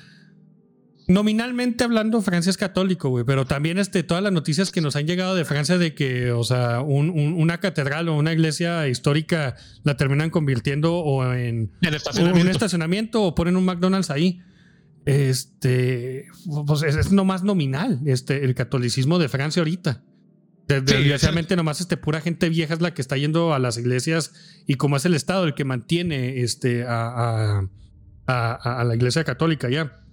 nominalmente 1.07 1.83
hablando, 1.83 2.21
Francia 2.21 2.49
es 2.49 2.57
católico, 2.57 3.09
güey, 3.09 3.25
pero 3.25 3.45
también 3.45 3.77
este, 3.79 4.03
todas 4.03 4.23
las 4.23 4.31
noticias 4.31 4.71
que 4.71 4.81
nos 4.81 4.95
han 4.95 5.07
llegado 5.07 5.35
de 5.35 5.45
Francia 5.45 5.77
de 5.77 5.93
que, 5.93 6.31
o 6.31 6.43
sea, 6.43 6.81
una 6.81 7.59
catedral 7.59 8.07
o 8.09 8.15
una 8.15 8.33
iglesia 8.33 8.87
histórica 8.87 9.55
la 9.83 9.97
terminan 9.97 10.29
convirtiendo 10.29 10.95
o 10.95 11.33
en 11.33 11.71
un 11.81 12.47
estacionamiento 12.47 13.23
o 13.23 13.35
ponen 13.35 13.57
un 13.57 13.65
McDonald's 13.65 14.09
ahí. 14.09 14.41
Este, 15.07 16.27
pues 16.65 16.83
es, 16.83 16.97
es 16.97 17.13
nomás 17.13 17.41
nominal, 17.41 18.01
este, 18.05 18.43
el 18.43 18.55
catolicismo 18.55 19.19
de 19.19 19.29
Francia 19.29 19.61
ahorita. 19.61 20.03
Desgraciadamente 20.67 21.55
nomás 21.55 21.79
este, 21.79 21.95
pura 21.95 22.19
gente 22.19 22.49
vieja 22.49 22.73
es 22.73 22.81
la 22.81 22.93
que 22.93 23.01
está 23.01 23.15
yendo 23.15 23.53
a 23.53 23.59
las 23.59 23.77
iglesias 23.77 24.33
y 24.67 24.75
como 24.75 24.97
es 24.97 25.05
el 25.05 25.13
Estado 25.13 25.45
el 25.45 25.53
que 25.53 25.63
mantiene 25.63 26.41
este, 26.41 26.83
a, 26.85 27.61
a, 28.25 28.83
la 28.83 28.95
iglesia 28.95 29.23
católica 29.23 29.69
ya, 29.69 30.03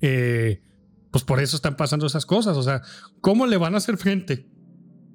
eh, 0.00 0.62
pues 1.10 1.24
por 1.24 1.40
eso 1.40 1.56
están 1.56 1.76
pasando 1.76 2.06
esas 2.06 2.24
cosas. 2.24 2.56
O 2.56 2.62
sea, 2.62 2.82
¿cómo 3.20 3.48
le 3.48 3.56
van 3.56 3.74
a 3.74 3.78
hacer 3.78 3.96
frente 3.96 4.46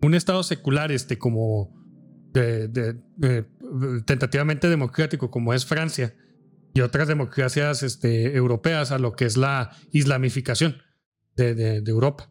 un 0.01 0.13
Estado 0.13 0.43
secular 0.43 0.91
este, 0.91 1.17
como 1.17 1.73
de, 2.33 2.97
tentativamente 4.05 4.67
democrático 4.67 5.31
como 5.31 5.53
es 5.53 5.65
Francia? 5.65 6.13
Y 6.75 6.81
otras 6.81 7.07
democracias 7.07 7.81
este, 7.83 8.35
europeas 8.35 8.91
a 8.91 8.99
lo 8.99 9.13
que 9.13 9.25
es 9.25 9.37
la 9.37 9.71
islamificación 9.91 10.81
de, 11.35 11.55
de, 11.55 11.81
de 11.81 11.91
Europa. 11.91 12.29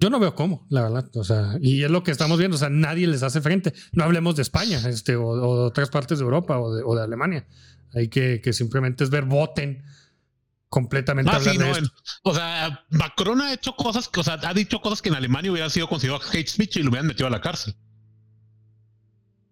Yo 0.00 0.10
no 0.10 0.18
veo 0.18 0.34
cómo, 0.34 0.66
la 0.68 0.82
verdad. 0.82 1.08
O 1.14 1.24
sea, 1.24 1.56
y 1.60 1.82
es 1.84 1.90
lo 1.90 2.02
que 2.02 2.10
estamos 2.10 2.38
viendo. 2.38 2.56
O 2.56 2.58
sea, 2.58 2.68
nadie 2.68 3.06
les 3.06 3.22
hace 3.22 3.40
frente. 3.40 3.72
No 3.92 4.04
hablemos 4.04 4.36
de 4.36 4.42
España, 4.42 4.78
este, 4.88 5.16
o, 5.16 5.26
o 5.28 5.60
de 5.60 5.64
otras 5.68 5.88
partes 5.88 6.18
de 6.18 6.24
Europa 6.24 6.58
o 6.58 6.74
de, 6.74 6.82
o 6.84 6.94
de 6.96 7.02
Alemania. 7.04 7.46
Hay 7.94 8.08
que, 8.08 8.40
que 8.42 8.52
simplemente 8.52 9.04
es 9.04 9.10
ver, 9.10 9.24
voten 9.24 9.84
completamente. 10.68 11.30
Ah, 11.32 11.38
de 11.38 11.70
esto. 11.70 11.88
o 12.24 12.34
sea, 12.34 12.84
Macron 12.90 13.40
ha 13.40 13.54
hecho 13.54 13.74
cosas, 13.76 14.08
que- 14.08 14.20
o 14.20 14.24
sea, 14.24 14.34
ha 14.42 14.52
dicho 14.54 14.80
cosas 14.80 15.00
que 15.00 15.08
en 15.08 15.14
Alemania 15.14 15.50
hubieran 15.52 15.70
sido 15.70 15.88
consideradas 15.88 16.28
hate 16.34 16.48
speech 16.48 16.76
y 16.76 16.82
lo 16.82 16.90
hubieran 16.90 17.06
metido 17.06 17.28
a 17.28 17.30
la 17.30 17.40
cárcel. 17.40 17.74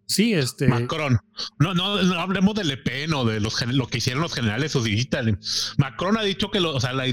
Sí, 0.06 0.34
este. 0.34 0.68
Macron. 0.68 1.18
No, 1.58 1.72
no, 1.74 2.02
no 2.02 2.20
hablemos 2.20 2.54
de 2.54 2.64
Le 2.64 2.76
Pen 2.76 3.14
o 3.14 3.24
de 3.24 3.40
los, 3.40 3.64
lo 3.68 3.86
que 3.86 3.98
hicieron 3.98 4.22
los 4.22 4.34
generales 4.34 4.76
o 4.76 4.82
digital. 4.82 5.38
Macron 5.78 6.18
ha 6.18 6.22
dicho 6.22 6.50
que, 6.50 6.60
lo- 6.60 6.74
o 6.74 6.80
sea, 6.80 6.92
la- 6.92 7.06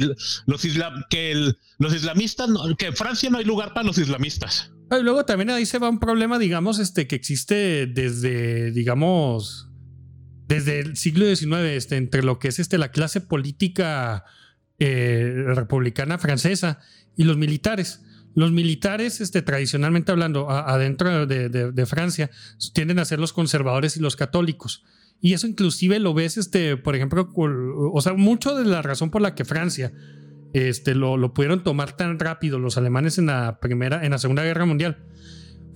los, 0.46 0.66
isla- 0.66 1.06
que 1.10 1.32
el- 1.32 1.58
los 1.80 1.96
islamistas, 1.96 2.50
no- 2.50 2.76
que 2.76 2.88
en 2.88 2.96
Francia 2.96 3.30
no 3.30 3.38
hay 3.38 3.46
lugar 3.46 3.74
para 3.74 3.86
los 3.88 3.98
islamistas. 3.98 4.72
Ah, 4.90 5.00
Y 5.00 5.04
luego 5.04 5.24
también 5.24 5.50
ahí 5.52 5.66
se 5.66 5.80
va 5.80 5.90
un 5.90 6.00
problema, 6.00 6.38
digamos, 6.38 6.80
este, 6.80 7.08
que 7.08 7.16
existe 7.16 7.88
desde, 7.88 8.72
digamos, 8.72 9.70
desde 10.50 10.80
el 10.82 10.98
siglo 10.98 11.26
XIX, 11.34 11.78
este, 11.78 11.96
entre 11.96 12.24
lo 12.24 12.40
que 12.40 12.50
es 12.50 12.60
este, 12.60 12.78
la 12.78 12.92
clase 12.92 13.22
política 13.22 14.26
eh, 14.80 15.44
republicana 15.56 16.18
francesa 16.18 16.80
y 17.16 17.24
los 17.24 17.38
militares. 17.38 18.02
Los 18.36 18.52
militares, 18.52 19.20
este, 19.22 19.42
tradicionalmente 19.42 20.12
hablando, 20.12 20.50
a- 20.50 20.74
adentro 20.74 21.26
de, 21.26 21.50
de- 21.50 21.72
de 21.72 21.86
Francia, 21.86 22.30
tienden 22.74 23.00
a 23.00 23.06
ser 23.06 23.20
los 23.20 23.34
conservadores 23.34 23.98
y 23.98 24.00
los 24.00 24.16
católicos. 24.16 24.84
Y 25.20 25.34
eso 25.34 25.48
inclusive 25.48 26.00
lo 26.00 26.14
ves, 26.14 26.38
este, 26.38 26.78
por 26.78 26.96
ejemplo, 26.96 27.30
o 27.36 28.02
sea, 28.02 28.14
mucho 28.14 28.56
de 28.58 28.66
la 28.66 28.82
razón 28.82 29.12
por 29.12 29.22
la 29.22 29.36
que 29.36 29.46
Francia 29.46 29.92
este, 30.54 30.96
lo, 30.96 31.16
lo 31.18 31.34
pudieron 31.34 31.64
tomar 31.64 31.96
tan 31.96 32.18
rápido 32.20 32.58
los 32.58 32.78
alemanes 32.78 33.18
en 33.18 33.28
la 33.28 33.60
primera, 33.60 34.04
en 34.04 34.12
la 34.12 34.18
Segunda 34.18 34.44
Guerra 34.44 34.66
Mundial, 34.66 34.98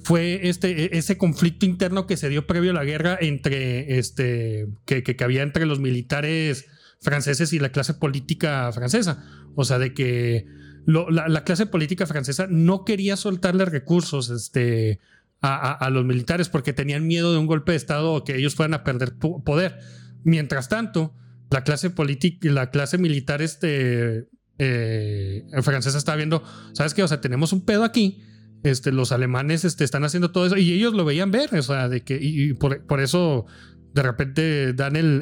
fue 0.03 0.47
este, 0.49 0.85
e- 0.85 0.97
ese 0.97 1.17
conflicto 1.17 1.65
interno 1.65 2.07
que 2.07 2.17
se 2.17 2.29
dio 2.29 2.47
previo 2.47 2.71
a 2.71 2.73
la 2.73 2.83
guerra 2.85 3.17
entre 3.21 3.97
este, 3.99 4.67
que, 4.85 5.03
que, 5.03 5.15
que 5.15 5.23
había 5.23 5.43
entre 5.43 5.65
los 5.65 5.79
militares 5.79 6.65
franceses 7.01 7.53
y 7.53 7.59
la 7.59 7.69
clase 7.69 7.93
política 7.93 8.71
francesa. 8.71 9.23
O 9.55 9.63
sea, 9.63 9.77
de 9.79 9.93
que 9.93 10.45
la, 10.85 11.27
la 11.27 11.43
clase 11.43 11.65
política 11.65 12.05
francesa 12.05 12.47
no 12.49 12.85
quería 12.85 13.15
soltarle 13.17 13.65
recursos 13.65 14.29
este, 14.29 14.99
a, 15.41 15.89
los 15.91 16.05
militares 16.05 16.49
porque 16.49 16.73
tenían 16.73 17.05
miedo 17.07 17.31
de 17.31 17.37
un 17.39 17.45
golpe 17.47 17.71
de 17.73 17.77
Estado 17.77 18.13
o 18.13 18.23
que 18.23 18.35
ellos 18.35 18.55
fueran 18.55 18.73
a 18.73 18.83
perder 18.83 19.15
po- 19.17 19.43
poder. 19.43 19.79
Mientras 20.23 20.69
tanto, 20.69 21.13
la 21.51 21.63
clase 21.63 21.89
política, 21.91 22.49
la 22.51 22.71
clase 22.71 22.97
militar 22.97 23.41
este, 23.41 24.27
eh, 24.57 25.45
francesa 25.61 25.97
estaba 25.97 26.15
viendo, 26.17 26.43
¿sabes 26.73 26.93
qué? 26.93 27.03
O 27.03 27.07
sea, 27.07 27.21
tenemos 27.21 27.53
un 27.53 27.63
pedo 27.65 27.83
aquí. 27.83 28.21
Este, 28.63 28.91
los 28.91 29.11
alemanes 29.11 29.63
están 29.65 30.03
haciendo 30.05 30.31
todo 30.31 30.47
eso 30.47 30.57
y 30.57 30.71
ellos 30.71 30.95
lo 30.95 31.05
veían 31.05 31.29
ver, 31.29 31.53
o 31.53 31.61
sea, 31.61 31.87
de 31.87 32.01
que, 32.03 32.17
y, 32.19 32.53
por, 32.53 32.99
eso 32.99 33.45
de 33.93 34.01
repente 34.01 34.73
dan 34.73 34.95
el- 34.95 35.21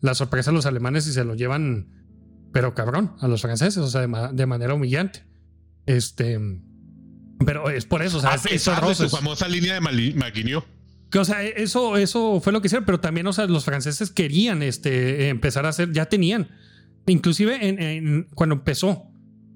la 0.00 0.14
sorpresa 0.14 0.50
a 0.50 0.54
los 0.54 0.66
alemanes 0.66 1.06
y 1.06 1.12
se 1.12 1.24
lo 1.24 1.34
llevan, 1.34 1.95
pero 2.56 2.74
cabrón, 2.74 3.12
a 3.20 3.28
los 3.28 3.42
franceses, 3.42 3.76
o 3.78 3.88
sea, 3.88 4.00
de, 4.00 4.06
ma- 4.08 4.32
de 4.32 4.46
manera 4.46 4.72
humillante. 4.74 5.24
Este, 5.84 6.38
pero 7.44 7.68
es 7.70 7.84
por 7.84 8.02
eso, 8.02 8.16
o 8.18 8.20
sea, 8.20 8.30
a 8.32 8.38
pesar 8.38 8.86
de 8.86 8.94
su 8.94 9.08
famosa 9.10 9.46
línea 9.48 9.74
de 9.74 9.80
Maguigny. 9.80 10.52
Que, 11.10 11.18
o 11.18 11.24
sea, 11.24 11.42
eso, 11.44 11.96
eso 11.98 12.40
fue 12.40 12.52
lo 12.52 12.60
que 12.60 12.68
hicieron, 12.68 12.84
pero 12.86 12.98
también, 12.98 13.26
o 13.26 13.32
sea, 13.32 13.46
los 13.46 13.64
franceses 13.64 14.10
querían 14.10 14.62
este, 14.62 15.28
empezar 15.28 15.66
a 15.66 15.68
hacer, 15.68 15.92
ya 15.92 16.06
tenían. 16.06 16.48
Inclusive 17.06 17.68
en, 17.68 17.80
en- 17.82 18.22
cuando 18.34 18.54
empezó, 18.56 19.04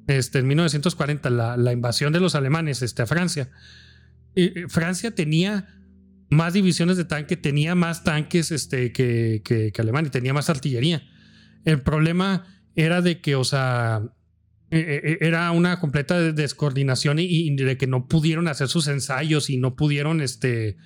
este, 0.06 0.40
en 0.40 0.46
1940, 0.48 1.30
la, 1.30 1.56
la 1.56 1.72
invasión 1.72 2.12
de 2.12 2.20
los 2.20 2.34
alemanes 2.34 2.82
este, 2.82 3.02
a 3.02 3.06
Francia, 3.06 3.48
eh, 4.36 4.66
Francia 4.68 5.12
tenía 5.14 5.66
más 6.28 6.52
divisiones 6.52 6.96
de 6.96 7.04
tanque, 7.04 7.36
tenía 7.36 7.74
más 7.74 8.04
tanques 8.04 8.52
este, 8.52 8.92
que, 8.92 9.42
que, 9.44 9.72
que 9.72 9.82
Alemania, 9.82 10.10
tenía 10.10 10.32
más 10.32 10.48
artillería. 10.50 11.02
El 11.64 11.80
problema 11.82 12.44
era 12.80 13.02
de 13.02 13.20
que, 13.20 13.36
o 13.36 13.44
sea, 13.44 14.02
eh, 14.70 15.00
eh, 15.02 15.18
era 15.20 15.50
una 15.50 15.80
completa 15.80 16.20
descoordinación 16.32 17.18
y, 17.18 17.24
y 17.24 17.56
de 17.56 17.76
que 17.76 17.86
no 17.86 18.06
pudieron 18.06 18.48
hacer 18.48 18.68
sus 18.68 18.88
ensayos 18.88 19.50
y 19.50 19.56
no 19.56 19.76
pudieron, 19.76 20.20
este, 20.20 20.76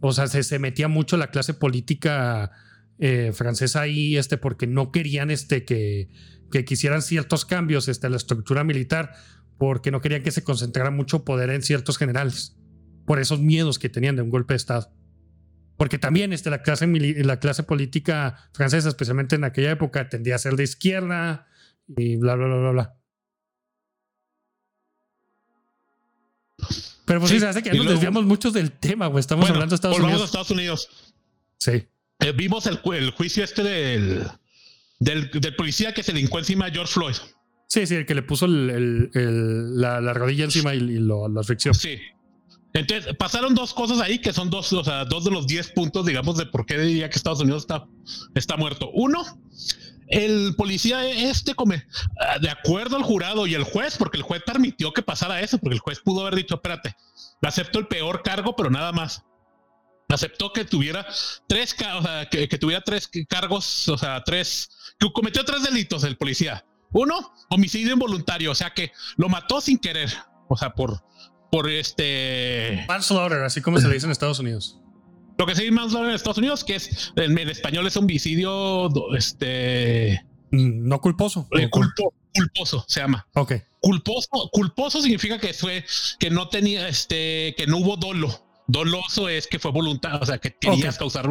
o 0.00 0.12
sea, 0.12 0.26
se, 0.26 0.42
se 0.42 0.58
metía 0.58 0.88
mucho 0.88 1.16
la 1.16 1.30
clase 1.30 1.54
política 1.54 2.52
eh, 2.98 3.32
francesa 3.34 3.80
ahí, 3.80 4.16
este, 4.16 4.36
porque 4.36 4.66
no 4.66 4.92
querían, 4.92 5.30
este, 5.30 5.64
que, 5.64 6.10
que 6.50 6.64
quisieran 6.64 7.02
ciertos 7.02 7.44
cambios, 7.44 7.88
este, 7.88 8.06
a 8.06 8.10
la 8.10 8.16
estructura 8.16 8.64
militar, 8.64 9.12
porque 9.58 9.90
no 9.90 10.00
querían 10.00 10.22
que 10.22 10.30
se 10.30 10.44
concentrara 10.44 10.90
mucho 10.90 11.24
poder 11.24 11.50
en 11.50 11.62
ciertos 11.62 11.98
generales, 11.98 12.56
por 13.06 13.18
esos 13.18 13.40
miedos 13.40 13.78
que 13.78 13.88
tenían 13.88 14.16
de 14.16 14.22
un 14.22 14.30
golpe 14.30 14.54
de 14.54 14.58
Estado. 14.58 14.92
Porque 15.82 15.98
también 15.98 16.32
este, 16.32 16.48
la, 16.48 16.62
clase, 16.62 16.86
la 16.86 17.40
clase 17.40 17.64
política 17.64 18.48
francesa, 18.52 18.88
especialmente 18.88 19.34
en 19.34 19.42
aquella 19.42 19.72
época, 19.72 20.08
tendía 20.08 20.36
a 20.36 20.38
ser 20.38 20.54
de 20.54 20.62
izquierda 20.62 21.48
y 21.96 22.18
bla, 22.18 22.36
bla, 22.36 22.46
bla, 22.46 22.56
bla, 22.58 22.70
bla. 22.70 22.94
Pero 27.04 27.18
pues 27.18 27.30
sí, 27.30 27.36
Sí, 27.36 27.40
se 27.40 27.48
hace 27.48 27.62
que 27.64 27.70
ya 27.70 27.74
nos 27.74 27.78
luego- 27.86 27.92
desviamos 27.94 28.24
muchos 28.24 28.52
del 28.52 28.70
tema, 28.70 29.08
güey. 29.08 29.18
Estamos 29.18 29.42
Bueno, 29.42 29.54
hablando 29.56 29.72
de 29.72 29.74
Estados 29.74 29.96
volvamos 29.96 30.14
Unidos. 30.20 30.22
a 30.22 30.26
Estados 30.30 30.50
Unidos. 30.52 31.14
Sí. 31.58 31.88
Eh, 32.20 32.32
vimos 32.32 32.66
el, 32.66 32.80
ju- 32.80 32.94
el 32.94 33.10
juicio 33.10 33.42
este 33.42 33.64
del, 33.64 34.22
del, 35.00 35.30
del 35.32 35.56
policía 35.56 35.92
que 35.92 36.04
se 36.04 36.12
lincó 36.12 36.38
encima 36.38 36.66
a 36.66 36.70
George 36.70 36.92
Floyd. 36.92 37.16
Sí, 37.66 37.88
sí, 37.88 37.96
el 37.96 38.06
que 38.06 38.14
le 38.14 38.22
puso 38.22 38.46
el- 38.46 38.70
el- 38.70 39.10
el- 39.14 39.80
la, 39.80 40.00
la 40.00 40.12
rodilla 40.14 40.44
encima 40.44 40.74
y, 40.76 40.78
y 40.78 40.98
lo, 41.00 41.26
lo 41.28 41.40
asfixió. 41.40 41.74
Sí. 41.74 41.98
Entonces, 42.74 43.14
pasaron 43.16 43.54
dos 43.54 43.74
cosas 43.74 44.00
ahí 44.00 44.18
que 44.18 44.32
son 44.32 44.48
dos, 44.48 44.72
o 44.72 44.82
sea, 44.84 45.04
dos 45.04 45.24
de 45.24 45.30
los 45.30 45.46
10 45.46 45.72
puntos, 45.72 46.06
digamos, 46.06 46.38
de 46.38 46.46
por 46.46 46.64
qué 46.64 46.78
diría 46.78 47.10
que 47.10 47.16
Estados 47.16 47.40
Unidos 47.40 47.62
está, 47.62 47.86
está 48.34 48.56
muerto. 48.56 48.90
Uno, 48.94 49.22
el 50.08 50.54
policía 50.56 51.04
este 51.06 51.54
come, 51.54 51.86
ah, 52.18 52.38
de 52.38 52.50
acuerdo 52.50 52.96
al 52.96 53.02
jurado 53.02 53.46
y 53.46 53.54
el 53.54 53.64
juez, 53.64 53.96
porque 53.98 54.16
el 54.16 54.22
juez 54.22 54.42
permitió 54.44 54.92
que 54.92 55.02
pasara 55.02 55.40
eso, 55.40 55.58
porque 55.58 55.74
el 55.74 55.80
juez 55.80 56.00
pudo 56.00 56.22
haber 56.22 56.36
dicho, 56.36 56.54
espérate, 56.54 56.96
acepto 57.42 57.78
el 57.78 57.88
peor 57.88 58.22
cargo, 58.22 58.56
pero 58.56 58.70
nada 58.70 58.92
más. 58.92 59.22
Aceptó 60.08 60.52
que 60.52 60.66
tuviera 60.66 61.06
tres, 61.46 61.74
o 61.96 62.02
sea, 62.02 62.28
que 62.28 62.58
tuviera 62.58 62.82
tres 62.82 63.08
cargos, 63.28 63.88
o 63.88 63.96
sea, 63.96 64.22
tres, 64.24 64.68
que 64.98 65.10
cometió 65.10 65.42
tres 65.44 65.62
delitos 65.62 66.04
el 66.04 66.18
policía. 66.18 66.66
Uno, 66.92 67.32
homicidio 67.48 67.94
involuntario, 67.94 68.50
o 68.50 68.54
sea 68.54 68.74
que 68.74 68.92
lo 69.16 69.30
mató 69.30 69.62
sin 69.62 69.78
querer, 69.78 70.12
o 70.48 70.56
sea, 70.56 70.74
por, 70.74 71.02
por 71.52 71.68
este, 71.70 72.84
Manslaughter, 72.88 73.42
así 73.42 73.60
como 73.60 73.78
se 73.78 73.86
le 73.86 73.94
dice 73.94 74.06
en 74.06 74.12
Estados 74.12 74.38
Unidos. 74.38 74.78
lo 75.38 75.46
que 75.46 75.54
se 75.54 75.62
dice 75.62 75.72
manslaughter 75.74 76.08
en 76.10 76.16
Estados 76.16 76.38
Unidos, 76.38 76.64
que 76.64 76.76
es 76.76 77.12
en, 77.16 77.36
en 77.38 77.48
español 77.50 77.86
es 77.86 77.96
homicidio, 77.96 78.88
este, 79.14 80.24
Mm, 80.50 80.86
No 80.88 81.00
culposo. 81.00 81.48
eh, 81.52 81.68
culpo- 81.70 82.12
culposo 82.34 82.84
se 82.88 83.00
llama. 83.00 83.26
Ok. 83.34 83.54
Culposo, 83.80 84.28
culposo 84.52 85.00
significa 85.00 85.38
que 85.38 85.52
fue, 85.54 85.84
que 86.18 86.30
no 86.30 86.48
tenía, 86.48 86.88
este, 86.88 87.54
que 87.56 87.66
no 87.66 87.78
hubo 87.78 87.96
dolo. 87.96 88.28
Doloso 88.66 89.28
es 89.30 89.46
que 89.46 89.58
fue 89.58 89.70
voluntad, 89.72 90.22
o 90.22 90.26
sea, 90.26 90.38
que 90.38 90.54
querías 90.54 90.94
Ok. 90.96 90.98
causar. 91.00 91.26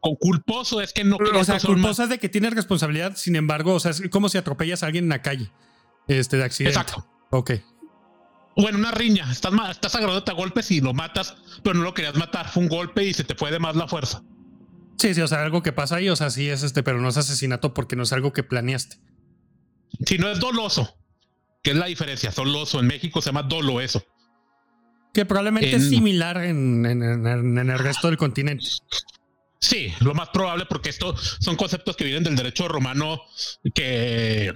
Con 0.00 0.14
culposo 0.16 0.80
es 0.80 0.92
que 0.92 1.02
no 1.04 1.16
O 1.16 1.44
sea, 1.44 1.58
culposa 1.60 2.04
es 2.04 2.08
de 2.10 2.18
que 2.18 2.28
tienes 2.28 2.54
responsabilidad, 2.54 3.16
sin 3.16 3.34
embargo, 3.36 3.74
o 3.74 3.80
sea, 3.80 3.90
es 3.90 4.02
como 4.10 4.28
si 4.28 4.38
atropellas 4.38 4.82
a 4.82 4.86
alguien 4.86 5.04
en 5.04 5.10
la 5.10 5.22
calle. 5.22 5.50
Este, 6.08 6.36
de 6.36 6.44
accidente. 6.44 6.78
Exacto. 6.78 7.06
Ok. 7.30 7.52
Bueno, 8.56 8.78
una 8.78 8.90
riña. 8.90 9.30
Estás, 9.30 9.52
estás 9.70 9.94
agarrándote 9.94 10.30
a 10.30 10.34
golpes 10.34 10.70
y 10.70 10.80
lo 10.80 10.92
matas, 10.92 11.34
pero 11.62 11.74
no 11.74 11.82
lo 11.82 11.94
querías 11.94 12.16
matar. 12.16 12.48
Fue 12.48 12.62
un 12.62 12.68
golpe 12.68 13.04
y 13.04 13.14
se 13.14 13.24
te 13.24 13.34
fue 13.34 13.50
de 13.50 13.58
más 13.58 13.76
la 13.76 13.88
fuerza. 13.88 14.22
Sí, 14.98 15.14
sí, 15.14 15.20
o 15.20 15.26
sea, 15.28 15.42
algo 15.42 15.62
que 15.62 15.72
pasa 15.72 15.96
ahí, 15.96 16.08
o 16.08 16.16
sea, 16.16 16.30
sí 16.30 16.48
es 16.48 16.62
este, 16.62 16.82
pero 16.82 17.00
no 17.00 17.08
es 17.08 17.16
asesinato 17.16 17.74
porque 17.74 17.96
no 17.96 18.02
es 18.04 18.12
algo 18.12 18.32
que 18.32 18.42
planeaste. 18.42 18.98
Si 20.06 20.18
no 20.18 20.28
es 20.28 20.38
doloso, 20.38 20.96
¿qué 21.62 21.70
es 21.70 21.76
la 21.76 21.86
diferencia? 21.86 22.30
Doloso. 22.30 22.78
En 22.80 22.86
México 22.86 23.20
se 23.20 23.30
llama 23.30 23.42
dolo 23.42 23.80
eso. 23.80 24.04
Que 25.12 25.24
probablemente 25.26 25.70
En- 25.70 25.76
es 25.76 25.88
similar 25.88 26.38
en, 26.44 26.86
en- 26.86 27.58
el 27.70 27.78
resto 27.78 28.08
del 28.08 28.16
continente. 28.16 28.66
Sí, 29.60 29.92
lo 30.00 30.14
más 30.14 30.28
probable 30.30 30.66
porque 30.66 30.90
esto 30.90 31.14
son 31.40 31.56
conceptos 31.56 31.96
que 31.96 32.04
vienen 32.04 32.24
del 32.24 32.36
derecho 32.36 32.66
romano 32.68 33.20
que 33.74 34.52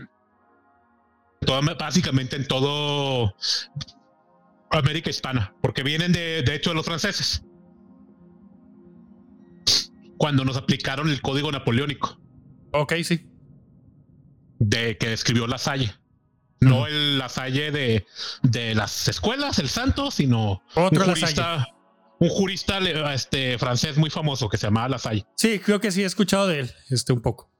todo- 1.46 1.62
básicamente 1.78 2.36
en 2.36 2.46
todo 2.46 3.34
América 4.70 5.08
hispana, 5.08 5.54
porque 5.62 5.82
vienen 5.82 6.12
de, 6.12 6.42
de 6.42 6.54
hecho 6.54 6.70
de 6.70 6.74
los 6.76 6.84
franceses. 6.84 7.42
Cuando 10.18 10.44
nos 10.44 10.56
aplicaron 10.56 11.08
el 11.10 11.20
código 11.20 11.52
napoleónico 11.52 12.18
Ok, 12.72 12.94
sí. 13.04 13.26
de 14.58 14.96
que 14.98 15.12
escribió 15.12 15.46
La 15.46 15.58
Salle. 15.58 15.94
No 16.60 16.86
el 16.86 17.18
La 17.18 17.28
Salle 17.28 17.70
de, 17.70 18.06
de 18.42 18.74
las 18.74 19.08
escuelas, 19.08 19.58
el 19.58 19.68
santo, 19.68 20.10
sino 20.10 20.62
Otro 20.74 20.88
un 20.90 20.98
La 20.98 21.04
jurista, 21.14 21.66
un 22.18 22.28
jurista 22.30 22.78
este, 23.12 23.58
francés 23.58 23.98
muy 23.98 24.08
famoso 24.10 24.48
que 24.48 24.56
se 24.56 24.66
llamaba 24.66 24.88
Lasalle. 24.88 25.26
Sí, 25.36 25.58
creo 25.58 25.80
que 25.80 25.90
sí 25.92 26.02
he 26.02 26.06
escuchado 26.06 26.46
de 26.46 26.60
él, 26.60 26.72
este 26.88 27.12
un 27.12 27.20
poco. 27.20 27.50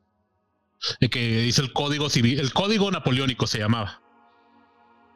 Que 1.10 1.42
dice 1.42 1.62
el 1.62 1.72
código 1.72 2.08
civil, 2.10 2.38
el 2.38 2.52
código 2.52 2.90
napoleónico 2.90 3.46
se 3.46 3.58
llamaba. 3.58 4.02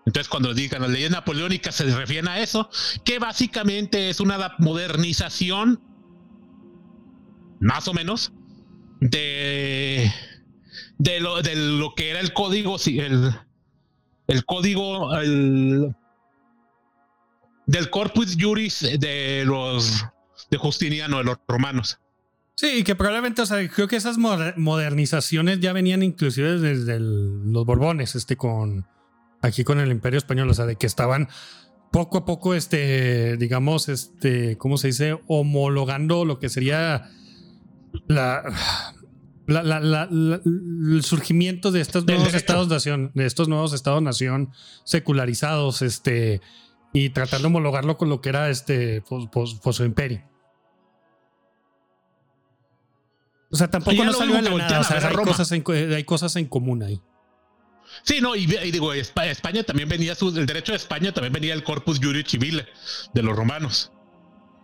Entonces, 0.06 0.28
cuando 0.28 0.54
digan 0.54 0.82
las 0.82 0.90
leyes 0.90 1.10
napoleónicas, 1.10 1.74
se 1.74 1.84
refieren 1.84 2.28
a 2.28 2.38
eso, 2.38 2.70
que 3.04 3.18
básicamente 3.18 4.10
es 4.10 4.20
una 4.20 4.54
modernización, 4.58 5.82
más 7.60 7.86
o 7.86 7.92
menos, 7.92 8.32
de, 9.00 10.12
de, 10.98 11.20
lo, 11.20 11.42
de 11.42 11.54
lo 11.54 11.94
que 11.94 12.10
era 12.10 12.20
el 12.20 12.32
código, 12.32 12.76
el, 12.86 13.34
el 14.26 14.44
código 14.44 15.14
el, 15.16 15.94
del 17.66 17.90
corpus 17.90 18.36
juris 18.38 18.80
de 18.98 19.44
los 19.46 20.04
de 20.50 20.56
Justiniano, 20.56 21.18
de 21.18 21.24
los 21.24 21.38
romanos. 21.46 22.00
Sí, 22.60 22.84
que 22.84 22.94
probablemente, 22.94 23.40
o 23.40 23.46
sea, 23.46 23.66
creo 23.70 23.88
que 23.88 23.96
esas 23.96 24.18
modernizaciones 24.18 25.60
ya 25.60 25.72
venían 25.72 26.02
inclusive 26.02 26.58
desde 26.58 27.00
los 27.00 27.64
Borbones, 27.64 28.14
este, 28.16 28.36
con 28.36 28.86
aquí 29.40 29.64
con 29.64 29.80
el 29.80 29.90
Imperio 29.90 30.18
Español, 30.18 30.50
o 30.50 30.52
sea, 30.52 30.66
de 30.66 30.76
que 30.76 30.86
estaban 30.86 31.30
poco 31.90 32.18
a 32.18 32.26
poco, 32.26 32.54
este, 32.54 33.38
digamos, 33.38 33.88
este, 33.88 34.58
¿cómo 34.58 34.76
se 34.76 34.88
dice? 34.88 35.18
Homologando 35.26 36.26
lo 36.26 36.38
que 36.38 36.50
sería 36.50 37.08
la, 38.08 38.42
el 39.48 41.00
surgimiento 41.02 41.72
de 41.72 41.80
estos 41.80 42.04
nuevos 42.04 42.34
estados-nación, 42.34 43.10
de 43.14 43.24
estos 43.24 43.48
nuevos 43.48 43.72
estados-nación 43.72 44.50
secularizados, 44.84 45.80
este, 45.80 46.42
y 46.92 47.08
tratando 47.08 47.48
de 47.48 47.54
homologarlo 47.54 47.96
con 47.96 48.10
lo 48.10 48.20
que 48.20 48.28
era 48.28 48.50
este, 48.50 49.00
pues, 49.08 49.30
pues, 49.32 49.58
pues 49.62 49.76
su 49.76 49.84
imperio. 49.86 50.29
O 53.50 53.56
sea, 53.56 53.68
tampoco 53.68 54.04
no 54.04 54.12
salió 54.12 54.36
de 54.36 54.42
la 54.42 54.50
nada, 54.50 54.80
o 54.80 54.84
sea, 54.84 55.08
hay 55.08 55.16
cosas, 55.16 55.50
en, 55.52 55.64
hay 55.92 56.04
cosas 56.04 56.36
en 56.36 56.46
común 56.46 56.82
ahí. 56.82 57.00
Sí, 58.04 58.20
no, 58.20 58.36
y, 58.36 58.46
digo, 58.46 58.92
España, 58.92 59.62
también 59.64 59.88
venía, 59.88 60.14
el 60.20 60.46
derecho 60.46 60.72
de 60.72 60.76
España 60.76 61.12
también 61.12 61.32
venía 61.32 61.54
el 61.54 61.64
corpus 61.64 61.98
juris 62.00 62.26
civile 62.28 62.66
de 63.12 63.22
los 63.22 63.36
romanos. 63.36 63.92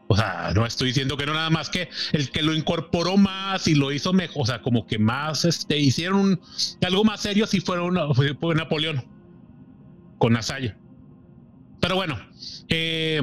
O 0.08 0.16
sea, 0.16 0.52
no 0.54 0.64
estoy 0.64 0.88
diciendo 0.88 1.16
que 1.16 1.26
no 1.26 1.34
nada 1.34 1.50
más 1.50 1.68
que 1.68 1.90
el 2.12 2.30
que 2.30 2.42
lo 2.42 2.54
incorporó 2.54 3.16
más 3.16 3.66
y 3.66 3.74
lo 3.74 3.90
hizo 3.90 4.12
mejor, 4.12 4.42
o 4.42 4.46
sea, 4.46 4.62
como 4.62 4.86
que 4.86 4.98
más, 4.98 5.44
este, 5.44 5.78
hicieron 5.78 6.40
algo 6.86 7.02
más 7.02 7.20
serio 7.20 7.46
si 7.48 7.60
fueron 7.60 8.14
fue, 8.14 8.54
Napoleón 8.54 9.04
con 10.18 10.34
Nasaya. 10.34 10.78
Pero 11.80 11.96
bueno, 11.96 12.18
eh, 12.68 13.20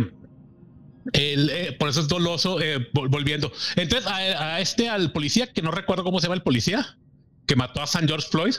eh, 1.11 1.75
por 1.77 1.89
eso 1.89 2.01
es 2.01 2.07
doloso, 2.07 2.61
eh, 2.61 2.87
volviendo. 2.93 3.51
Entonces, 3.75 4.09
a, 4.09 4.59
este, 4.61 4.89
al 4.89 5.11
policía, 5.11 5.51
que 5.51 5.61
no 5.61 5.71
recuerdo 5.71 6.03
cómo 6.03 6.19
se 6.19 6.25
llama 6.27 6.35
el 6.35 6.43
policía, 6.43 6.97
que 7.45 7.55
mató 7.55 7.81
a 7.81 7.87
San 7.87 8.07
George 8.07 8.27
Floyd. 8.29 8.55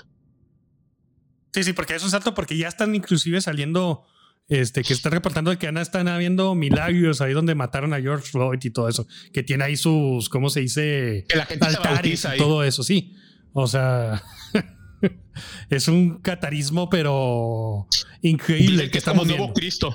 Sí, 1.53 1.65
sí, 1.65 1.73
porque 1.73 1.95
es 1.95 2.03
un 2.03 2.11
salto, 2.11 2.35
porque 2.35 2.57
ya 2.57 2.69
están 2.69 2.95
inclusive 2.95 3.41
saliendo, 3.41 4.05
este, 4.49 4.83
que 4.83 4.93
están 4.93 5.12
reportando 5.12 5.57
que 5.57 5.69
están 5.69 6.09
habiendo 6.09 6.55
milagros 6.55 7.21
ahí 7.21 7.33
donde 7.33 7.55
mataron 7.55 7.95
a 7.95 8.01
George 8.01 8.29
Floyd 8.31 8.59
y 8.62 8.71
todo 8.71 8.89
eso, 8.89 9.07
que 9.33 9.43
tiene 9.43 9.65
ahí 9.65 9.77
sus, 9.77 10.29
¿cómo 10.29 10.51
se 10.51 10.61
dice? 10.61 11.25
Que 11.29 11.37
la 11.37 11.47
gente 11.47 11.65
altares 11.65 12.27
y 12.35 12.39
todo 12.39 12.65
eso, 12.65 12.83
sí. 12.83 13.15
O 13.53 13.69
sea, 13.69 14.23
es 15.71 15.89
un 15.89 16.19
catarismo, 16.21 16.91
pero 16.91 17.87
increíble. 18.21 18.85
que, 18.85 18.91
que 18.91 18.99
estamos 18.99 19.27
nuevo 19.27 19.53
Cristo. 19.53 19.95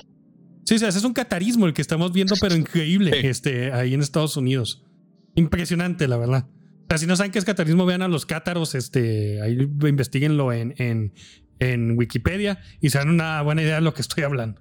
Sí, 0.64 0.78
sí, 0.78 0.84
es 0.84 1.04
un 1.04 1.12
catarismo 1.12 1.66
el 1.66 1.72
que 1.72 1.82
estamos 1.82 2.12
viendo, 2.12 2.34
pero 2.40 2.54
increíble, 2.54 3.12
este, 3.28 3.72
ahí 3.72 3.94
en 3.94 4.00
Estados 4.00 4.36
Unidos. 4.36 4.84
Impresionante, 5.34 6.06
la 6.08 6.16
verdad. 6.16 6.46
O 6.48 6.86
sea, 6.88 6.98
si 6.98 7.06
no 7.06 7.16
saben 7.16 7.32
qué 7.32 7.38
es 7.38 7.44
catarismo, 7.44 7.86
vean 7.86 8.02
a 8.02 8.08
los 8.08 8.26
cátaros, 8.26 8.74
este, 8.74 9.40
ahí 9.42 9.56
investiguenlo 9.60 10.52
en, 10.52 10.74
en, 10.78 11.12
en 11.58 11.96
Wikipedia 11.96 12.60
y 12.80 12.90
se 12.90 12.98
dan 12.98 13.10
una 13.10 13.42
buena 13.42 13.62
idea 13.62 13.76
de 13.76 13.80
lo 13.80 13.94
que 13.94 14.02
estoy 14.02 14.24
hablando. 14.24 14.60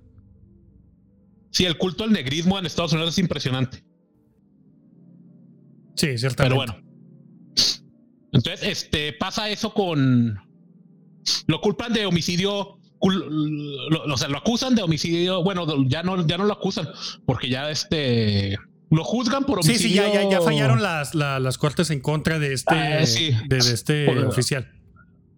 Sí, 1.51 1.65
el 1.65 1.77
culto 1.77 2.03
al 2.03 2.11
negrismo 2.11 2.59
en 2.59 2.65
Estados 2.65 2.93
Unidos 2.93 3.13
es 3.13 3.17
impresionante. 3.19 3.83
Sí, 5.95 6.17
ciertamente. 6.17 6.37
Pero 6.43 6.55
bueno. 6.55 6.89
Entonces, 8.31 8.67
este, 8.67 9.13
pasa 9.13 9.49
eso 9.49 9.73
con. 9.73 10.39
Lo 11.47 11.61
culpan 11.61 11.93
de 11.93 12.05
homicidio 12.05 12.78
lo, 13.01 14.13
o 14.13 14.17
sea, 14.17 14.27
lo 14.27 14.37
acusan 14.37 14.75
de 14.75 14.81
homicidio. 14.81 15.43
Bueno, 15.43 15.65
ya 15.87 16.03
no, 16.03 16.25
ya 16.27 16.37
no 16.37 16.45
lo 16.45 16.53
acusan 16.53 16.89
porque 17.25 17.49
ya 17.49 17.69
este 17.69 18.57
lo 18.89 19.03
juzgan 19.03 19.45
por 19.45 19.59
homicidio. 19.59 19.79
Sí, 19.79 19.89
sí, 19.89 19.93
ya, 19.95 20.29
ya, 20.29 20.41
fallaron 20.41 20.81
las, 20.81 21.13
las, 21.15 21.57
cortes 21.57 21.91
en 21.91 21.99
contra 22.01 22.39
de 22.39 22.53
este, 22.53 22.75
ah, 22.75 23.05
de, 23.47 23.57
este 23.57 24.07
oficial. 24.25 24.71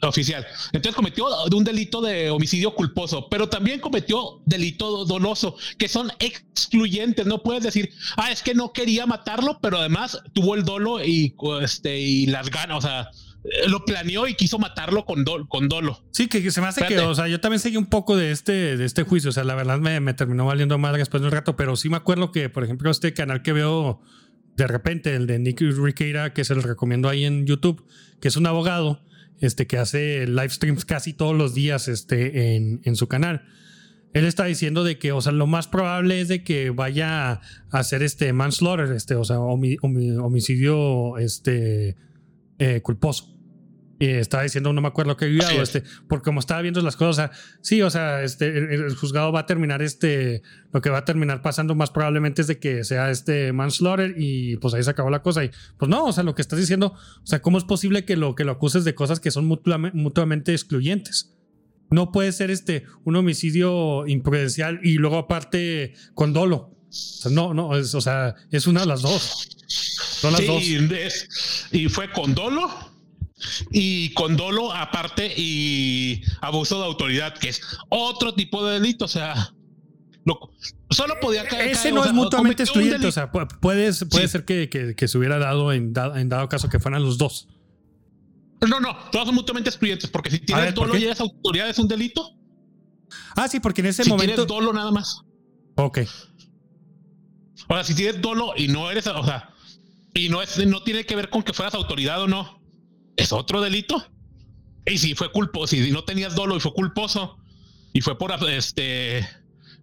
Oficial. 0.03 0.47
Entonces 0.71 0.95
cometió 0.95 1.25
un 1.53 1.63
delito 1.63 2.01
de 2.01 2.31
homicidio 2.31 2.73
culposo, 2.73 3.27
pero 3.29 3.49
también 3.49 3.79
cometió 3.79 4.41
delito 4.45 5.05
doloso, 5.05 5.55
que 5.77 5.87
son 5.87 6.11
excluyentes. 6.19 7.27
No 7.27 7.43
puedes 7.43 7.61
decir, 7.61 7.91
ah, 8.17 8.31
es 8.31 8.41
que 8.41 8.55
no 8.55 8.73
quería 8.73 9.05
matarlo, 9.05 9.59
pero 9.61 9.77
además 9.77 10.17
tuvo 10.33 10.55
el 10.55 10.63
dolo 10.63 11.03
y, 11.03 11.35
este, 11.61 11.99
y 11.99 12.25
las 12.25 12.49
ganas. 12.49 12.77
O 12.77 12.81
sea, 12.81 13.01
eh, 13.01 13.30
lo 13.67 13.83
planeó 13.85 14.27
y 14.27 14.35
quiso 14.35 14.59
matarlo 14.59 15.05
con, 15.05 15.23
con 15.47 15.67
dolo. 15.67 16.03
Sí, 16.11 16.27
que, 16.27 16.51
se 16.51 16.61
me 16.61 16.67
hace 16.67 16.85
que, 16.85 16.99
o 16.99 17.15
sea, 17.15 17.27
yo 17.27 17.39
también 17.39 17.59
seguí 17.59 17.77
un 17.77 17.87
poco 17.87 18.15
de 18.15 18.31
este, 18.31 18.77
de 18.77 18.85
este 18.85 19.03
juicio. 19.03 19.29
O 19.29 19.33
sea, 19.33 19.43
la 19.43 19.55
verdad 19.55 19.79
me, 19.79 20.13
terminó 20.13 20.45
valiendo 20.45 20.77
mal 20.77 20.95
después 20.95 21.21
de 21.21 21.27
un 21.27 21.33
rato, 21.33 21.55
pero 21.55 21.75
sí 21.75 21.89
me 21.89 21.97
acuerdo 21.97 22.31
que, 22.31 22.49
por 22.49 22.63
ejemplo, 22.63 22.91
este 22.91 23.13
canal 23.13 23.41
que 23.41 23.53
veo 23.53 24.01
de 24.57 24.67
repente, 24.67 25.15
el 25.15 25.27
de 25.27 25.39
Nick 25.39 25.61
Riqueira, 25.61 26.33
que 26.33 26.43
se 26.43 26.53
lo 26.53 26.61
recomiendo 26.61 27.09
ahí 27.09 27.25
en 27.25 27.47
YouTube, 27.47 27.83
que 28.19 28.27
es 28.27 28.35
un 28.35 28.45
abogado 28.45 29.01
este, 29.39 29.65
que 29.65 29.77
hace 29.77 30.27
live 30.27 30.49
streams 30.49 30.85
casi 30.85 31.13
todos 31.13 31.35
los 31.35 31.55
días 31.55 31.87
este, 31.87 32.55
en, 32.55 32.81
en 32.83 32.95
su 32.95 33.07
canal. 33.07 33.43
Él 34.13 34.25
está 34.25 34.43
diciendo 34.43 34.83
de 34.83 34.99
que, 34.99 35.13
o 35.13 35.21
sea, 35.21 35.31
lo 35.31 35.47
más 35.47 35.67
probable 35.67 36.19
es 36.19 36.27
de 36.27 36.43
que 36.43 36.69
vaya 36.69 37.31
a 37.31 37.41
hacer 37.71 38.03
este 38.03 38.33
manslaughter, 38.33 38.91
este, 38.91 39.15
o 39.15 39.23
sea, 39.23 39.39
homicidio, 39.39 41.17
este, 41.17 41.95
eh, 42.63 42.79
culposo. 42.79 43.35
Y 43.97 44.05
estaba 44.05 44.43
diciendo, 44.43 44.71
no 44.71 44.81
me 44.81 44.87
acuerdo 44.87 45.17
qué 45.17 45.25
había 45.25 45.61
este, 45.63 45.81
porque 46.07 46.25
como 46.25 46.39
estaba 46.39 46.61
viendo 46.61 46.79
las 46.81 46.95
cosas, 46.95 47.09
o 47.09 47.13
sea, 47.13 47.31
sí, 47.61 47.81
o 47.81 47.89
sea, 47.89 48.21
este, 48.21 48.55
el, 48.55 48.95
juzgado 48.95 49.31
va 49.31 49.39
a 49.39 49.45
terminar 49.47 49.81
este, 49.81 50.43
lo 50.71 50.79
que 50.79 50.91
va 50.91 50.99
a 50.99 51.05
terminar 51.05 51.41
pasando 51.41 51.73
más 51.73 51.89
probablemente 51.89 52.43
es 52.43 52.47
de 52.47 52.59
que 52.59 52.83
sea 52.83 53.09
este 53.09 53.51
manslaughter 53.51 54.13
y 54.15 54.57
pues 54.57 54.75
ahí 54.75 54.83
se 54.83 54.91
acabó 54.91 55.09
la 55.09 55.23
cosa. 55.23 55.43
Y 55.43 55.49
pues 55.79 55.89
no, 55.89 56.05
o 56.05 56.13
sea, 56.13 56.23
lo 56.23 56.35
que 56.35 56.43
estás 56.43 56.59
diciendo, 56.59 56.93
o 56.93 57.25
sea, 57.25 57.41
¿cómo 57.41 57.57
es 57.57 57.63
posible 57.63 58.05
que 58.05 58.15
lo, 58.15 58.35
que 58.35 58.43
lo 58.43 58.51
acuses 58.51 58.83
de 58.83 58.93
cosas 58.93 59.19
que 59.19 59.31
son 59.31 59.45
mutuamente, 59.47 60.51
excluyentes? 60.51 61.35
No 61.89 62.11
puede 62.11 62.31
ser 62.31 62.51
este, 62.51 62.85
un 63.05 63.15
homicidio 63.15 64.05
imprudencial 64.05 64.81
y 64.83 64.95
luego 64.95 65.17
aparte 65.17 65.95
con 66.13 66.31
dolo. 66.31 66.57
O 66.57 66.91
sea, 66.91 67.31
no, 67.31 67.55
no, 67.55 67.75
es, 67.75 67.95
o 67.95 68.01
sea, 68.01 68.35
es 68.51 68.67
una 68.67 68.81
de 68.81 68.85
las 68.85 69.01
dos. 69.01 69.57
Son 69.71 70.33
las 70.33 70.45
dos. 70.45 70.63
y 71.71 71.89
fue 71.89 72.11
con 72.11 72.35
dolo 72.35 72.91
y 73.71 74.13
con 74.13 74.37
dolo 74.37 74.73
aparte 74.73 75.33
y 75.35 76.21
abuso 76.41 76.79
de 76.79 76.85
autoridad, 76.85 77.37
que 77.37 77.49
es 77.49 77.61
otro 77.89 78.33
tipo 78.33 78.65
de 78.65 78.79
delito. 78.79 79.05
O 79.05 79.07
sea, 79.07 79.53
solo 80.89 81.15
podía 81.21 81.47
caer. 81.47 81.71
Ese 81.71 81.91
no 81.91 82.03
es 82.03 82.13
mutuamente 82.13 82.63
excluyente. 82.63 83.07
O 83.07 83.11
sea, 83.11 83.31
puede, 83.31 83.47
puede 83.59 84.27
ser 84.27 84.45
que, 84.45 84.69
que, 84.95 85.07
se 85.07 85.17
hubiera 85.17 85.39
dado 85.39 85.71
en, 85.73 85.93
dado 85.93 86.49
caso 86.49 86.69
que 86.69 86.79
fueran 86.79 87.03
los 87.03 87.17
dos. 87.17 87.47
No, 88.67 88.79
no, 88.79 88.95
todos 89.11 89.25
son 89.25 89.35
mutuamente 89.35 89.71
excluyentes, 89.71 90.09
porque 90.09 90.29
si 90.29 90.39
tienes 90.39 90.75
dolo 90.75 90.95
y 90.95 91.05
eres 91.05 91.19
autoridad 91.19 91.67
es 91.67 91.79
un 91.79 91.87
delito. 91.87 92.35
Ah, 93.35 93.47
sí, 93.47 93.59
porque 93.59 93.81
en 93.81 93.87
ese 93.87 94.05
momento. 94.05 94.45
Tienes 94.45 94.47
dolo 94.47 94.71
nada 94.71 94.91
más. 94.91 95.21
Ok. 95.75 95.99
O 97.67 97.73
sea, 97.73 97.83
si 97.83 97.95
tienes 97.95 98.21
dolo 98.21 98.53
y 98.55 98.67
no 98.67 98.91
eres, 98.91 99.07
o 99.07 99.23
sea, 99.23 99.50
y 100.13 100.29
no 100.29 100.41
es, 100.41 100.57
no 100.65 100.83
tiene 100.83 101.05
que 101.05 101.15
ver 101.15 101.29
con 101.29 101.43
que 101.43 101.53
fueras 101.53 101.73
autoridad 101.73 102.21
o 102.21 102.27
no. 102.27 102.61
Es 103.15 103.31
otro 103.31 103.61
delito. 103.61 104.05
Y 104.85 104.97
si 104.97 105.15
fue 105.15 105.31
culposo, 105.31 105.75
si 105.75 105.91
no 105.91 106.03
tenías 106.03 106.35
dolo 106.35 106.57
y 106.57 106.59
fue 106.59 106.73
culposo, 106.73 107.37
y 107.93 108.01
fue 108.01 108.17
por 108.17 108.31
este, 108.49 109.27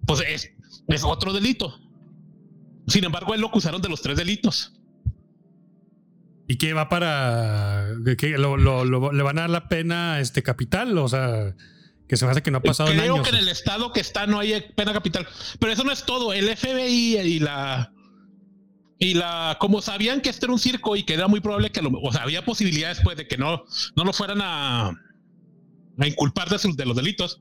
pues 0.07 0.21
es, 0.27 0.51
es 0.89 1.05
otro 1.05 1.33
delito. 1.33 1.79
Sin 2.87 3.05
embargo, 3.05 3.35
él 3.35 3.41
lo 3.41 3.49
acusaron 3.49 3.83
de 3.83 3.89
los 3.89 4.01
tres 4.01 4.17
delitos. 4.17 4.73
¿Y 6.49 6.57
qué 6.57 6.73
va 6.73 6.89
para 6.89 7.89
que 8.17 8.39
lo, 8.39 8.57
le 8.57 9.23
van 9.23 9.39
a 9.39 9.43
dar 9.43 9.51
la 9.51 9.69
pena 9.69 10.19
este 10.21 10.43
capital? 10.43 10.97
O 10.97 11.07
sea, 11.07 11.55
que 12.09 12.17
se 12.17 12.25
me 12.25 12.31
hace 12.31 12.43
que 12.43 12.51
no 12.51 12.59
ha 12.59 12.63
pasado 12.63 12.91
Creo 12.91 13.17
años. 13.17 13.29
que 13.29 13.37
en 13.37 13.43
el 13.43 13.49
estado 13.49 13.93
que 13.93 14.01
está 14.01 14.27
no 14.27 14.39
hay 14.39 14.59
pena 14.75 14.95
capital. 14.95 15.29
Pero 15.59 15.73
eso 15.73 15.85
no 15.85 15.93
es 15.93 16.05
todo. 16.07 16.33
El 16.33 16.49
FBI 16.57 17.19
y 17.19 17.39
la 17.41 17.93
y 18.99 19.15
la, 19.15 19.57
como 19.61 19.81
sabían 19.81 20.21
que 20.21 20.29
este 20.29 20.47
era 20.47 20.53
un 20.53 20.59
circo 20.59 20.97
y 20.97 21.05
que 21.05 21.15
era 21.15 21.29
muy 21.29 21.41
probable 21.41 21.71
que, 21.71 21.81
o 21.81 22.13
sea, 22.13 22.23
había 22.23 22.45
posibilidades 22.45 23.01
pues 23.05 23.17
de 23.17 23.29
que 23.29 23.37
no, 23.37 23.65
no 23.97 24.05
lo 24.05 24.13
fueran 24.13 24.41
a, 24.43 24.89
a 24.89 26.07
inculpar 26.07 26.49
de, 26.49 26.59
de, 26.75 26.87
los 26.87 26.97
delitos. 26.97 27.41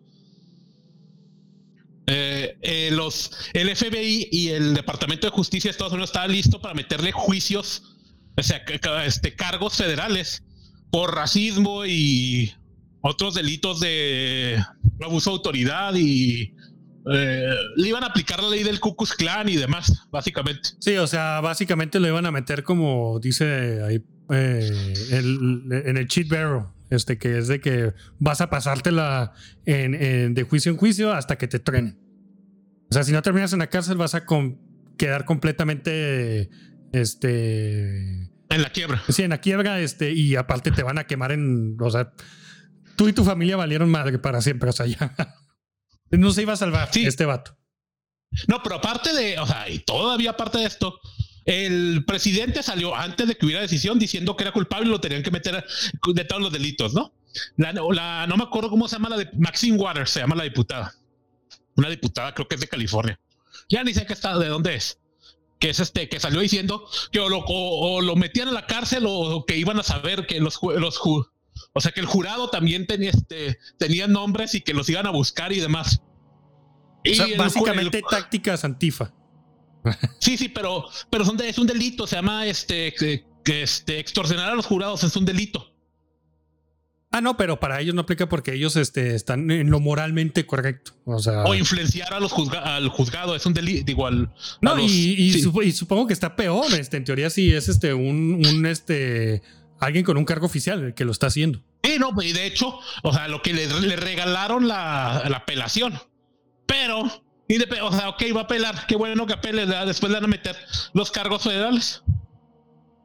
Eh, 2.06 2.58
eh, 2.62 2.90
los, 2.92 3.32
el 3.54 3.76
FBI 3.76 4.30
y 4.32 4.50
el 4.50 4.76
Departamento 4.76 5.28
de 5.28 5.32
Justicia 5.32 5.70
de 5.70 5.72
Estados 5.72 5.94
Unidos 5.94 6.12
estaba 6.12 6.28
listo 6.28 6.62
para 6.62 6.74
meterle 6.74 7.12
juicios, 7.12 7.96
o 8.38 8.44
sea, 8.44 8.64
este, 9.06 9.36
cargos 9.36 9.76
federales 9.76 10.44
por 10.92 11.16
racismo 11.16 11.86
y 11.86 12.54
otros 13.02 13.34
delitos 13.34 13.80
de 13.80 14.64
abuso 15.04 15.32
de 15.32 15.36
autoridad 15.36 15.96
y 15.96 16.54
eh, 17.14 17.56
le 17.76 17.88
iban 17.88 18.04
a 18.04 18.08
aplicar 18.08 18.42
la 18.42 18.50
ley 18.50 18.64
del 18.64 18.80
Ku 18.80 18.96
Klux 18.96 19.14
Klan 19.14 19.50
y 19.50 19.56
demás, 19.56 20.08
básicamente. 20.12 20.70
Sí, 20.80 20.98
o 20.98 21.08
sea, 21.08 21.42
básicamente 21.42 22.00
lo 22.00 22.08
iban 22.08 22.26
a 22.26 22.32
meter 22.32 22.64
como 22.64 23.20
dice 23.20 23.82
ahí 23.84 24.04
eh, 24.30 24.94
en 25.12 25.98
el 25.98 26.08
cheat 26.08 26.28
barrel, 26.28 26.66
este 26.90 27.18
que 27.18 27.38
es 27.38 27.48
de 27.48 27.62
que 27.62 27.94
vas 28.20 28.42
a 28.42 28.50
pasártela 28.50 29.34
en, 29.66 30.34
de 30.34 30.44
juicio 30.44 30.72
en 30.72 30.78
juicio 30.78 31.14
hasta 31.14 31.38
que 31.38 31.48
te 31.48 31.60
trenen. 31.60 32.00
O 32.90 32.94
sea, 32.94 33.04
si 33.04 33.12
no 33.12 33.22
terminas 33.22 33.54
en 33.54 33.60
la 33.60 33.68
cárcel 33.68 33.98
vas 33.98 34.16
a 34.16 34.26
quedar 34.98 35.26
completamente 35.26 36.50
este 36.92 38.30
en 38.50 38.62
la 38.62 38.70
quiebra. 38.70 39.02
Sí, 39.10 39.24
en 39.24 39.30
la 39.32 39.40
quiebra, 39.40 39.80
este, 39.82 40.14
y 40.14 40.36
aparte 40.36 40.72
te 40.72 40.84
van 40.84 40.98
a 40.98 41.06
quemar 41.06 41.32
en, 41.32 41.78
o 41.80 41.90
sea, 41.90 42.14
tú 42.96 43.08
y 43.08 43.14
tu 43.14 43.24
familia 43.24 43.58
valieron 43.58 43.90
madre 43.90 44.20
para 44.20 44.42
siempre, 44.42 44.70
o 44.70 44.74
sea, 44.74 44.86
ya 44.86 45.14
no 46.12 46.32
se 46.32 46.42
iba 46.44 46.54
a 46.54 46.58
salvar 46.58 46.90
este 46.94 47.26
vato. 47.26 47.58
No, 48.48 48.62
pero 48.62 48.76
aparte 48.76 49.14
de, 49.14 49.40
o 49.40 49.46
sea, 49.46 49.70
y 49.70 49.80
todavía 49.80 50.32
aparte 50.32 50.60
de 50.60 50.66
esto, 50.66 51.00
el 51.46 52.04
presidente 52.06 52.62
salió 52.62 52.94
antes 52.94 53.28
de 53.28 53.36
que 53.36 53.46
hubiera 53.46 53.62
decisión 53.62 53.98
diciendo 53.98 54.36
que 54.36 54.44
era 54.44 54.52
culpable 54.52 54.88
y 54.88 54.92
lo 54.92 55.00
tenían 55.00 55.24
que 55.24 55.32
meter 55.32 55.66
de 56.14 56.26
todos 56.26 56.42
los 56.42 56.52
delitos, 56.52 56.94
¿no? 56.94 57.14
La, 57.56 57.72
la, 57.72 58.28
no 58.28 58.38
me 58.38 58.44
acuerdo 58.44 58.70
cómo 58.70 58.88
se 58.88 58.96
llama 58.96 59.10
la 59.10 59.18
de 59.18 59.30
Maxine 59.38 59.78
Waters, 59.78 60.10
se 60.10 60.20
llama 60.20 60.36
la 60.36 60.44
diputada. 60.44 60.94
Una 61.76 61.90
diputada, 61.90 62.34
creo 62.34 62.48
que 62.48 62.56
es 62.56 62.62
de 62.62 62.68
California. 62.68 63.20
Ya 63.70 63.84
ni 63.84 63.94
sé 63.94 64.06
qué 64.06 64.14
está, 64.14 64.38
de 64.38 64.48
dónde 64.48 64.76
es. 64.76 65.00
Que 65.60 65.70
es 65.70 65.80
este, 65.80 66.10
que 66.10 66.20
salió 66.20 66.40
diciendo 66.40 66.88
que 67.12 67.20
o 67.20 67.30
lo, 67.30 67.44
o, 67.48 68.02
lo 68.02 68.16
metían 68.16 68.50
a 68.50 68.52
la 68.52 68.66
cárcel 68.66 69.06
o, 69.08 69.46
que 69.46 69.58
iban 69.58 69.80
a 69.80 69.84
saber 69.84 70.28
que 70.28 70.40
los, 70.40 70.60
los, 70.62 71.00
o 71.74 71.82
sea 71.82 71.92
que 71.92 72.00
el 72.00 72.06
jurado 72.06 72.50
también 72.50 72.88
tenía, 72.88 73.12
este, 73.12 73.58
tenía 73.78 74.08
nombres 74.08 74.56
y 74.56 74.62
que 74.62 74.74
los 74.74 74.90
iban 74.90 75.06
a 75.06 75.12
buscar 75.12 75.54
y 75.54 75.60
demás. 75.60 76.02
Y 77.04 77.36
básicamente 77.36 78.02
tácticas 78.10 78.64
antifa. 78.64 79.14
Sí, 80.20 80.38
sí, 80.38 80.50
pero, 80.50 80.86
pero 81.10 81.24
son 81.24 81.40
es 81.42 81.58
un 81.58 81.68
delito, 81.68 82.08
se 82.08 82.16
llama 82.18 82.46
este, 82.46 82.94
que, 82.94 83.64
este, 83.64 84.00
extorsionar 84.00 84.52
a 84.52 84.56
los 84.56 84.66
jurados 84.66 85.04
es 85.04 85.16
un 85.16 85.26
delito. 85.26 85.74
Ah, 87.10 87.22
no, 87.22 87.38
pero 87.38 87.60
para 87.60 87.80
ellos 87.80 87.96
no 87.96 88.02
aplica 88.02 88.28
porque 88.28 88.54
ellos 88.54 88.76
este, 88.76 89.16
están 89.16 89.50
en 89.50 89.70
lo 89.70 89.80
moralmente 89.80 90.46
correcto. 90.46 90.92
O, 91.06 91.20
sea, 91.20 91.46
o 91.46 91.56
influenciar 91.56 92.14
a 92.14 92.20
los 92.20 92.34
al 92.64 92.90
juzgado 92.90 93.34
es 93.34 93.46
un 93.46 93.54
delito 93.54 93.90
igual. 93.90 94.34
No, 94.62 94.78
y, 94.78 95.32
supongo 95.72 96.08
que 96.08 96.14
está 96.14 96.36
peor. 96.36 96.66
Este, 96.74 96.98
en 96.98 97.06
teoría, 97.06 97.30
sí 97.30 97.54
es 97.54 97.70
este 97.70 97.94
un, 97.94 98.46
un 98.46 98.66
este 98.66 99.42
alguien 99.80 100.06
con 100.06 100.18
un 100.18 100.26
cargo 100.26 100.46
oficial 100.46 100.94
que 100.94 101.06
lo 101.06 101.12
está 101.12 101.28
haciendo. 101.28 101.62
Sí, 101.84 101.98
no, 102.00 102.12
y 102.22 102.34
de 102.34 102.46
hecho, 102.46 102.80
o 103.04 103.14
sea, 103.14 103.28
lo 103.28 103.42
que 103.42 103.54
le, 103.54 103.96
regalaron 103.96 104.68
la, 104.68 105.24
la, 105.30 105.38
apelación. 105.38 106.00
Pero, 106.66 107.02
o 107.02 107.92
sea, 107.92 108.10
ok, 108.10 108.24
va 108.36 108.42
a 108.42 108.44
apelar, 108.44 108.86
qué 108.88 108.96
bueno 108.96 109.26
que 109.26 109.34
apele, 109.34 109.66
después 109.66 110.12
le 110.12 110.18
van 110.18 110.26
a 110.26 110.28
meter 110.28 110.58
los 110.94 111.12
cargos 111.12 111.44
federales. 111.44 112.04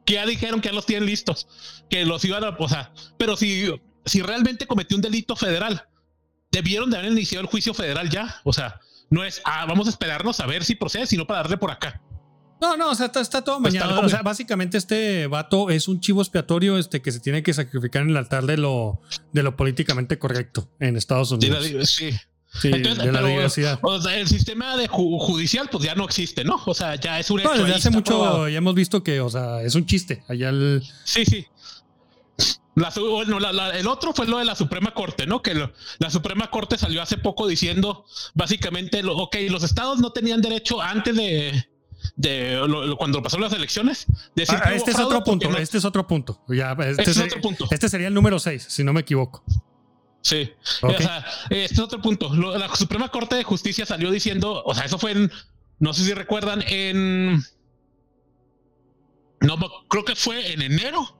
Que 0.05 0.15
ya 0.15 0.25
dijeron 0.25 0.59
que 0.59 0.67
ya 0.69 0.75
los 0.75 0.85
tienen 0.85 1.05
listos, 1.05 1.47
que 1.89 2.03
los 2.03 2.25
iban 2.25 2.43
a, 2.43 2.49
o 2.49 2.67
sea, 2.67 2.91
pero 3.17 3.37
si, 3.37 3.69
si 4.05 4.21
realmente 4.21 4.67
cometió 4.67 4.97
un 4.97 5.01
delito 5.01 5.35
federal, 5.37 5.87
debieron 6.51 6.89
de 6.89 6.97
haber 6.97 7.11
iniciado 7.11 7.41
el 7.41 7.47
juicio 7.47 7.73
federal 7.73 8.09
ya. 8.09 8.41
O 8.43 8.51
sea, 8.51 8.81
no 9.09 9.23
es, 9.23 9.41
ah, 9.45 9.65
vamos 9.65 9.87
a 9.87 9.91
esperarnos 9.91 10.39
a 10.41 10.45
ver 10.45 10.65
si 10.65 10.75
procede, 10.75 11.07
sino 11.07 11.25
para 11.25 11.43
darle 11.43 11.57
por 11.57 11.71
acá. 11.71 12.01
No, 12.63 12.77
no, 12.77 12.91
o 12.91 12.95
sea, 12.95 13.11
está, 13.13 13.43
todo 13.43 13.59
mañana. 13.59 13.99
O 13.99 14.07
sea, 14.07 14.21
básicamente 14.21 14.77
este 14.77 15.27
vato 15.27 15.69
es 15.69 15.89
un 15.89 15.99
chivo 15.99 16.21
expiatorio 16.21 16.77
este, 16.77 17.01
que 17.01 17.11
se 17.11 17.19
tiene 17.19 17.43
que 17.43 17.53
sacrificar 17.53 18.03
en 18.03 18.11
el 18.11 18.17
altar 18.17 18.45
de 18.45 18.55
lo, 18.55 19.01
de 19.33 19.43
lo 19.43 19.57
políticamente 19.57 20.17
correcto 20.17 20.69
en 20.79 20.95
Estados 20.95 21.31
Unidos. 21.31 21.67
Sí. 21.89 22.11
Sí, 22.61 22.69
de 22.69 23.11
la 23.11 23.21
diversidad. 23.23 23.79
O 23.81 23.99
sea, 23.99 24.15
el 24.15 24.27
sistema 24.27 24.77
de 24.77 24.87
judicial, 24.87 25.67
pues 25.69 25.83
ya 25.83 25.95
no 25.95 26.05
existe, 26.05 26.45
¿no? 26.45 26.61
O 26.65 26.73
sea, 26.73 26.95
ya 26.95 27.19
es 27.19 27.29
un 27.31 27.41
hecho. 27.41 27.53
No, 27.53 27.63
desde 27.63 27.75
hace 27.75 27.89
mucho 27.89 28.47
ya 28.47 28.59
hemos 28.59 28.75
visto 28.75 29.03
que, 29.03 29.19
o 29.19 29.29
sea, 29.29 29.61
es 29.63 29.75
un 29.75 29.85
chiste. 29.85 30.23
Allá 30.29 30.49
el. 30.49 30.83
Sí, 31.03 31.25
sí. 31.25 31.47
el 32.77 33.87
otro 33.87 34.13
fue 34.13 34.27
lo 34.27 34.37
de 34.37 34.45
la 34.45 34.55
Suprema 34.55 34.93
Corte, 34.93 35.25
¿no? 35.25 35.41
Que 35.41 35.55
la 35.97 36.09
Suprema 36.11 36.49
Corte 36.51 36.77
salió 36.77 37.01
hace 37.01 37.17
poco 37.17 37.47
diciendo, 37.47 38.05
básicamente, 38.35 39.01
lo, 39.01 39.17
ok, 39.17 39.35
los 39.49 39.63
estados 39.63 39.97
no 39.97 40.11
tenían 40.11 40.39
derecho 40.39 40.79
antes 40.79 41.15
de, 41.15 41.72
de 42.15 42.95
cuando 42.97 43.21
pasaron 43.21 43.43
las 43.43 43.53
elecciones. 43.53 44.05
Ah, 44.49 44.73
este 44.73 44.91
es 44.91 44.99
otro 44.99 45.23
punto. 45.23 45.49
Este 45.57 45.77
es 45.77 45.85
otro 45.85 46.05
punto. 46.07 46.43
Ya, 46.47 46.71
este, 46.73 47.11
este, 47.11 47.23
otro 47.23 47.41
punto. 47.41 47.67
este 47.71 47.89
sería 47.89 48.07
el 48.07 48.13
número 48.13 48.39
6, 48.39 48.65
si 48.69 48.83
no 48.83 48.93
me 48.93 49.01
equivoco. 49.01 49.43
Sí. 50.21 50.51
O 50.81 50.93
sea, 50.93 51.25
este 51.49 51.73
es 51.75 51.79
otro 51.79 52.01
punto. 52.01 52.33
la 52.33 52.73
Suprema 52.75 53.09
Corte 53.09 53.35
de 53.35 53.43
Justicia 53.43 53.85
salió 53.85 54.09
diciendo, 54.09 54.63
o 54.65 54.73
sea, 54.73 54.85
eso 54.85 54.97
fue 54.97 55.11
en, 55.11 55.31
no 55.79 55.93
sé 55.93 56.03
si 56.05 56.13
recuerdan, 56.13 56.63
en. 56.67 57.43
No, 59.41 59.57
creo 59.89 60.05
que 60.05 60.15
fue 60.15 60.53
en 60.53 60.61
enero. 60.61 61.19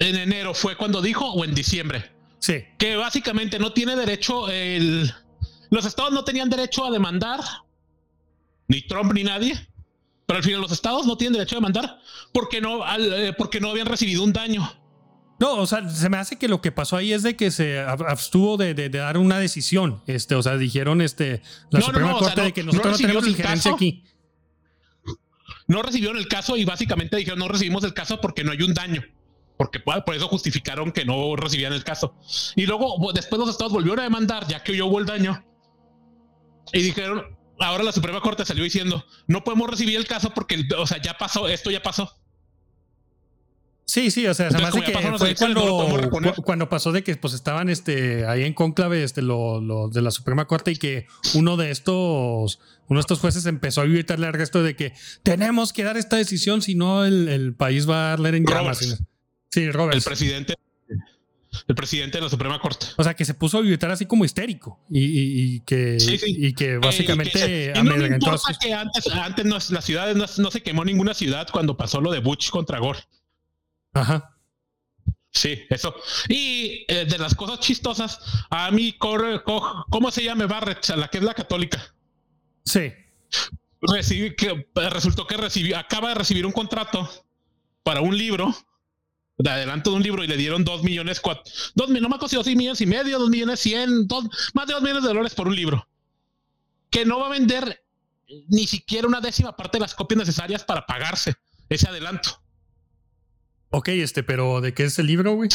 En 0.00 0.16
enero 0.16 0.52
fue 0.52 0.76
cuando 0.76 1.00
dijo, 1.00 1.30
o 1.32 1.44
en 1.44 1.54
diciembre. 1.54 2.12
Sí. 2.40 2.64
Que 2.76 2.96
básicamente 2.96 3.58
no 3.58 3.72
tiene 3.72 3.94
derecho 3.94 4.50
el. 4.50 5.12
Los 5.70 5.86
estados 5.86 6.12
no 6.12 6.24
tenían 6.24 6.50
derecho 6.50 6.84
a 6.84 6.90
demandar 6.90 7.40
ni 8.68 8.82
Trump 8.82 9.12
ni 9.12 9.24
nadie. 9.24 9.54
Pero 10.26 10.38
al 10.38 10.44
final 10.44 10.60
los 10.60 10.72
estados 10.72 11.06
no 11.06 11.16
tienen 11.16 11.34
derecho 11.34 11.54
a 11.56 11.58
demandar 11.58 12.00
porque 12.32 12.60
no, 12.60 12.80
eh, 12.98 13.32
porque 13.38 13.60
no 13.60 13.70
habían 13.70 13.86
recibido 13.86 14.24
un 14.24 14.32
daño. 14.32 14.68
No, 15.38 15.54
o 15.56 15.66
sea, 15.66 15.88
se 15.88 16.08
me 16.08 16.16
hace 16.16 16.38
que 16.38 16.48
lo 16.48 16.60
que 16.62 16.72
pasó 16.72 16.96
ahí 16.96 17.12
es 17.12 17.22
de 17.22 17.36
que 17.36 17.50
se 17.50 17.78
abstuvo 17.80 18.56
de, 18.56 18.74
de, 18.74 18.88
dar 18.88 19.18
una 19.18 19.38
decisión. 19.38 20.02
Este, 20.06 20.34
o 20.34 20.42
sea, 20.42 20.56
dijeron 20.56 21.02
este, 21.02 21.42
la 21.70 21.82
Suprema 21.82 22.14
Corte 22.14 22.40
de 22.40 22.52
que 22.52 22.62
nosotros 22.62 22.92
no, 22.92 22.98
tenemos 22.98 23.28
injerencia 23.28 23.72
aquí. 23.72 24.02
No 25.68 25.82
recibieron 25.82 26.16
el 26.16 26.28
caso 26.28 26.56
y 26.56 26.64
básicamente 26.64 27.16
dijeron 27.16 27.38
no 27.38 27.48
recibimos 27.48 27.84
el 27.84 27.92
caso 27.92 28.20
porque 28.20 28.44
no 28.44 28.52
hay 28.52 28.62
un 28.62 28.72
daño. 28.72 29.02
Porque 29.58 29.80
por 29.80 30.14
eso 30.14 30.28
justificaron 30.28 30.92
que 30.92 31.04
no 31.04 31.34
recibían 31.36 31.72
el 31.72 31.82
caso. 31.82 32.14
Y 32.56 32.66
luego, 32.66 33.12
después 33.12 33.38
los 33.38 33.48
estados 33.48 33.72
volvieron 33.72 34.00
a 34.00 34.02
demandar 34.04 34.46
ya 34.46 34.62
que 34.62 34.80
hubo 34.82 34.98
el 34.98 35.06
daño. 35.06 35.44
Y 36.72 36.82
dijeron, 36.82 37.35
ahora 37.58 37.84
la 37.84 37.92
Suprema 37.92 38.20
Corte 38.20 38.44
salió 38.44 38.64
diciendo, 38.64 39.04
no 39.26 39.44
podemos 39.44 39.70
recibir 39.70 39.96
el 39.96 40.06
caso 40.06 40.30
porque, 40.30 40.66
o 40.76 40.86
sea, 40.86 41.00
ya 41.00 41.16
pasó, 41.18 41.48
esto 41.48 41.70
ya 41.70 41.82
pasó. 41.82 42.12
Sí, 43.86 44.10
sí, 44.10 44.26
o 44.26 44.34
sea, 44.34 44.50
se 44.50 44.58
me 44.58 44.64
hace 44.64 44.82
que 44.82 44.92
fue 45.16 45.36
cuando, 45.36 46.42
cuando 46.44 46.68
pasó 46.68 46.90
de 46.90 47.04
que 47.04 47.14
pues 47.16 47.34
estaban 47.34 47.68
este, 47.68 48.26
ahí 48.26 48.42
en 48.42 48.52
cónclave 48.52 49.04
este, 49.04 49.22
lo, 49.22 49.88
de 49.92 50.02
la 50.02 50.10
Suprema 50.10 50.46
Corte 50.46 50.72
y 50.72 50.76
que 50.76 51.06
uno 51.34 51.56
de 51.56 51.70
estos 51.70 52.58
uno 52.88 52.98
de 52.98 53.00
estos 53.00 53.20
jueces 53.20 53.46
empezó 53.46 53.82
a 53.82 53.84
gritarle 53.84 54.26
al 54.26 54.32
resto 54.32 54.64
de 54.64 54.74
que 54.74 54.92
tenemos 55.22 55.72
que 55.72 55.84
dar 55.84 55.96
esta 55.96 56.16
decisión, 56.16 56.62
si 56.62 56.74
no 56.74 57.04
el, 57.04 57.54
país 57.54 57.88
va 57.88 58.12
a 58.12 58.16
leer 58.16 58.34
en 58.34 58.44
llamas. 58.44 59.04
Sí, 59.50 59.70
Robert. 59.70 59.96
El 59.96 60.02
presidente 60.02 60.54
el 61.66 61.74
presidente 61.74 62.18
de 62.18 62.24
la 62.24 62.30
Suprema 62.30 62.60
Corte. 62.60 62.86
O 62.96 63.04
sea, 63.04 63.14
que 63.14 63.24
se 63.24 63.34
puso 63.34 63.58
a 63.58 63.62
gritar 63.62 63.90
así 63.90 64.06
como 64.06 64.24
histérico 64.24 64.80
y, 64.90 65.60
que, 65.60 65.98
y 66.26 66.52
que 66.54 66.72
eh, 66.72 66.78
básicamente 66.78 67.72
no 67.82 67.96
me 67.96 68.06
importa 68.06 68.56
que 68.60 68.72
antes, 68.72 69.06
antes 69.08 69.44
no, 69.44 69.58
las 69.70 69.84
ciudades 69.84 70.38
no, 70.38 70.50
se 70.50 70.62
quemó 70.62 70.84
ninguna 70.84 71.14
ciudad 71.14 71.48
cuando 71.52 71.76
pasó 71.76 72.00
lo 72.00 72.10
de 72.12 72.20
Bush 72.20 72.50
contra 72.50 72.78
Gore. 72.78 73.00
Ajá. 73.92 74.36
Sí, 75.32 75.62
eso. 75.68 75.94
Y 76.28 76.84
eh, 76.88 77.04
de 77.04 77.18
las 77.18 77.34
cosas 77.34 77.60
chistosas, 77.60 78.20
a 78.48 78.70
mí, 78.70 78.96
¿cómo 78.98 80.10
se 80.10 80.24
llama 80.24 80.46
Barrett? 80.46 80.86
La 80.96 81.08
que 81.08 81.18
es 81.18 81.24
la 81.24 81.34
católica. 81.34 81.94
Sí. 82.64 82.92
Recibí, 83.80 84.34
que, 84.34 84.66
resultó 84.90 85.26
que 85.26 85.36
recibió, 85.36 85.78
acaba 85.78 86.08
de 86.08 86.14
recibir 86.14 86.46
un 86.46 86.52
contrato 86.52 87.08
para 87.82 88.00
un 88.00 88.16
libro 88.16 88.54
de 89.38 89.50
adelanto 89.50 89.90
de 89.90 89.96
un 89.96 90.02
libro 90.02 90.24
y 90.24 90.26
le 90.26 90.36
dieron 90.36 90.64
dos 90.64 90.82
millones, 90.82 91.20
cuatro, 91.20 91.44
dos, 91.74 91.88
no 91.90 92.08
me 92.08 92.16
ha 92.16 92.18
costado 92.18 92.42
seis 92.42 92.56
millones 92.56 92.80
y 92.80 92.86
medio, 92.86 93.18
dos 93.18 93.28
millones 93.28 93.60
cien, 93.60 94.06
más 94.54 94.66
de 94.66 94.74
dos 94.74 94.82
millones 94.82 95.02
de 95.02 95.08
dólares 95.08 95.34
por 95.34 95.48
un 95.48 95.56
libro. 95.56 95.86
Que 96.90 97.04
no 97.04 97.18
va 97.18 97.26
a 97.26 97.30
vender 97.30 97.84
ni 98.48 98.66
siquiera 98.66 99.06
una 99.06 99.20
décima 99.20 99.56
parte 99.56 99.78
de 99.78 99.82
las 99.82 99.94
copias 99.94 100.18
necesarias 100.18 100.64
para 100.64 100.86
pagarse 100.86 101.34
ese 101.68 101.88
adelanto. 101.88 102.40
Ok, 103.70 103.88
este, 103.88 104.22
pero 104.22 104.60
¿de 104.60 104.72
qué 104.72 104.84
es 104.84 104.98
el 104.98 105.06
libro, 105.06 105.34
güey? 105.34 105.50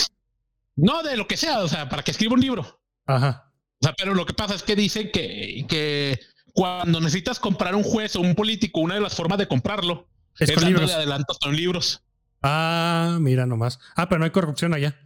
No, 0.75 1.03
de 1.03 1.17
lo 1.17 1.27
que 1.27 1.37
sea, 1.37 1.59
o 1.59 1.67
sea, 1.67 1.89
para 1.89 2.03
que 2.03 2.11
escriba 2.11 2.33
un 2.33 2.41
libro. 2.41 2.81
Ajá. 3.05 3.51
O 3.79 3.85
sea, 3.85 3.93
pero 3.97 4.13
lo 4.13 4.25
que 4.25 4.33
pasa 4.33 4.53
es 4.53 4.63
que 4.63 4.75
dicen 4.75 5.09
que, 5.11 5.65
que 5.67 6.19
cuando 6.53 6.99
necesitas 6.99 7.39
comprar 7.39 7.75
un 7.75 7.83
juez 7.83 8.15
o 8.15 8.21
un 8.21 8.35
político, 8.35 8.79
una 8.79 8.95
de 8.95 9.01
las 9.01 9.15
formas 9.15 9.37
de 9.39 9.47
comprarlo 9.47 10.07
es, 10.37 10.49
es 10.49 10.55
de 10.59 10.93
adelantos 10.93 11.39
con 11.39 11.55
libros. 11.55 12.03
Ah, 12.41 13.17
mira 13.19 13.45
nomás. 13.45 13.79
Ah, 13.95 14.09
pero 14.09 14.19
no 14.19 14.25
hay 14.25 14.31
corrupción 14.31 14.73
allá. 14.73 14.97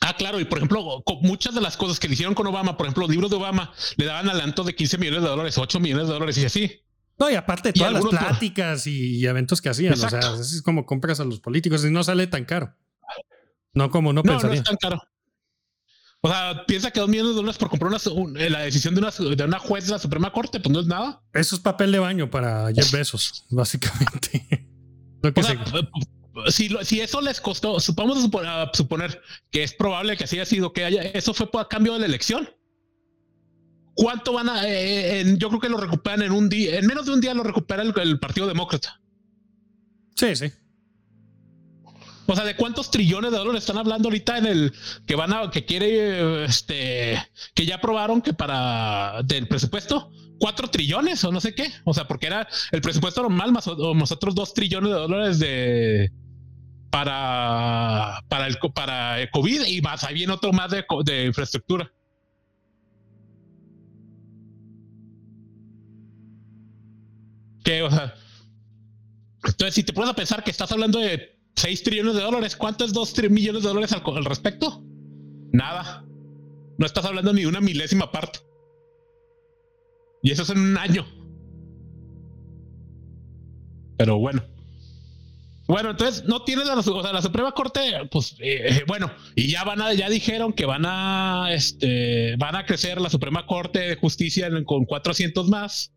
Ah, 0.00 0.14
claro, 0.16 0.40
y 0.40 0.46
por 0.46 0.58
ejemplo, 0.58 1.02
muchas 1.20 1.54
de 1.54 1.60
las 1.60 1.76
cosas 1.76 2.00
que 2.00 2.08
le 2.08 2.14
hicieron 2.14 2.34
con 2.34 2.46
Obama, 2.46 2.76
por 2.76 2.86
ejemplo, 2.86 3.06
libros 3.06 3.30
de 3.30 3.36
Obama 3.36 3.72
le 3.96 4.06
daban 4.06 4.30
adelanto 4.30 4.64
de 4.64 4.74
15 4.74 4.96
millones 4.96 5.22
de 5.22 5.28
dólares, 5.28 5.58
8 5.58 5.78
millones 5.78 6.06
de 6.06 6.14
dólares 6.14 6.38
y 6.38 6.44
así. 6.46 6.82
No, 7.18 7.30
y 7.30 7.34
aparte 7.34 7.74
todas 7.74 7.92
las 7.92 8.06
pláticas 8.06 8.86
y 8.86 9.26
eventos 9.26 9.60
que 9.60 9.68
hacían, 9.68 9.92
o 9.92 9.96
sea, 9.96 10.36
es 10.40 10.62
como 10.62 10.86
compras 10.86 11.20
a 11.20 11.24
los 11.24 11.40
políticos 11.40 11.84
y 11.84 11.90
no 11.90 12.02
sale 12.02 12.26
tan 12.26 12.46
caro. 12.46 12.74
No 13.74 13.90
como 13.90 14.14
no, 14.14 14.22
pensaría. 14.22 14.56
No 14.56 14.62
es 14.62 14.64
tan 14.64 14.76
caro. 14.76 15.02
O 16.22 16.28
sea, 16.28 16.64
piensa 16.66 16.90
que 16.90 17.00
dos 17.00 17.08
millones 17.08 17.32
de 17.32 17.36
dólares 17.36 17.58
por 17.58 17.68
comprar 17.68 17.92
una, 17.92 18.40
eh, 18.40 18.50
la 18.50 18.60
decisión 18.60 18.94
de 18.94 19.00
una, 19.00 19.10
de 19.10 19.44
una 19.44 19.58
juez 19.58 19.86
de 19.86 19.92
la 19.92 19.98
Suprema 19.98 20.32
Corte, 20.32 20.60
pues 20.60 20.72
no 20.72 20.80
es 20.80 20.86
nada. 20.86 21.22
Eso 21.34 21.56
es 21.56 21.60
papel 21.60 21.92
de 21.92 21.98
baño 21.98 22.30
para 22.30 22.72
Jeff 22.72 22.90
Bezos, 22.90 23.44
básicamente. 23.50 24.66
Si, 26.48 26.68
si, 26.82 27.00
eso 27.00 27.20
les 27.20 27.40
costó, 27.40 27.76
vamos 27.94 28.18
a 28.18 28.70
suponer, 28.72 29.22
que 29.50 29.62
es 29.62 29.74
probable 29.74 30.16
que 30.16 30.24
así 30.24 30.36
haya 30.36 30.46
sido, 30.46 30.72
que 30.72 30.84
haya, 30.84 31.02
eso 31.02 31.34
fue 31.34 31.48
a 31.60 31.68
cambio 31.68 31.94
de 31.94 32.00
la 32.00 32.06
elección. 32.06 32.48
¿Cuánto 33.94 34.32
van 34.32 34.48
a? 34.48 34.62
Eh, 34.66 35.24
yo 35.36 35.48
creo 35.48 35.60
que 35.60 35.68
lo 35.68 35.76
recuperan 35.76 36.22
en 36.22 36.32
un 36.32 36.48
día, 36.48 36.78
en 36.78 36.86
menos 36.86 37.06
de 37.06 37.12
un 37.12 37.20
día 37.20 37.34
lo 37.34 37.42
recupera 37.42 37.82
el 37.82 38.18
Partido 38.18 38.46
Demócrata. 38.46 39.00
Sí, 40.16 40.36
sí. 40.36 40.52
O 42.26 42.36
sea, 42.36 42.44
¿de 42.44 42.54
cuántos 42.54 42.92
trillones 42.92 43.32
de 43.32 43.38
dólares 43.38 43.62
están 43.62 43.78
hablando 43.78 44.08
ahorita 44.08 44.38
en 44.38 44.46
el 44.46 44.72
que 45.04 45.16
van 45.16 45.32
a, 45.32 45.50
que 45.50 45.64
quiere, 45.64 46.44
este, 46.44 47.20
que 47.54 47.66
ya 47.66 47.76
aprobaron 47.76 48.22
que 48.22 48.32
para 48.32 49.20
del 49.24 49.48
presupuesto? 49.48 50.12
Cuatro 50.40 50.68
trillones 50.68 51.22
o 51.22 51.30
no 51.30 51.40
sé 51.40 51.54
qué. 51.54 51.70
O 51.84 51.94
sea, 51.94 52.08
porque 52.08 52.26
era 52.26 52.48
el 52.72 52.80
presupuesto 52.80 53.22
normal 53.22 53.52
más 53.52 53.66
nosotros 53.66 54.34
dos 54.34 54.52
trillones 54.52 54.90
de 54.90 54.98
dólares 54.98 55.38
de 55.38 56.10
para, 56.90 58.24
para 58.28 58.48
el 58.48 58.58
para 58.74 59.30
COVID 59.30 59.66
y 59.66 59.80
más 59.80 60.02
ahí 60.02 60.14
viene 60.14 60.32
otro 60.32 60.52
más 60.52 60.72
de, 60.72 60.84
de 61.04 61.26
infraestructura. 61.26 61.92
Que, 67.62 67.82
o 67.82 67.90
sea, 67.90 68.14
entonces 69.44 69.74
si 69.74 69.84
te 69.84 69.92
pones 69.92 70.10
a 70.10 70.14
pensar 70.14 70.42
que 70.42 70.50
estás 70.50 70.72
hablando 70.72 70.98
de 70.98 71.40
6 71.60 71.82
trillones 71.82 72.14
de 72.14 72.22
dólares. 72.22 72.56
¿Cuánto 72.56 72.84
es 72.84 72.92
2 72.92 73.14
millones 73.30 73.62
de 73.62 73.68
dólares 73.68 73.92
al, 73.92 74.24
respecto? 74.24 74.82
Nada. 75.52 76.04
No 76.78 76.86
estás 76.86 77.04
hablando 77.04 77.32
ni 77.32 77.42
de 77.42 77.46
una 77.46 77.60
milésima 77.60 78.10
parte. 78.10 78.40
Y 80.22 80.30
eso 80.30 80.42
es 80.42 80.50
en 80.50 80.58
un 80.58 80.76
año. 80.76 81.06
Pero 83.96 84.18
bueno. 84.18 84.42
Bueno, 85.66 85.90
entonces 85.90 86.24
no 86.24 86.42
tienes 86.42 86.66
la, 86.66 86.74
o 86.74 87.02
sea, 87.02 87.12
la 87.12 87.22
Suprema 87.22 87.52
Corte, 87.52 87.80
pues 88.10 88.32
eh, 88.40 88.78
eh, 88.80 88.84
bueno, 88.88 89.08
y 89.36 89.52
ya 89.52 89.62
van 89.62 89.80
a, 89.80 89.94
ya 89.94 90.08
dijeron 90.08 90.52
que 90.52 90.66
van 90.66 90.84
a, 90.84 91.52
este, 91.52 92.34
van 92.38 92.56
a 92.56 92.66
crecer 92.66 93.00
la 93.00 93.08
Suprema 93.08 93.46
Corte 93.46 93.78
de 93.78 93.94
Justicia 93.94 94.50
con 94.64 94.84
400 94.84 95.48
más 95.48 95.92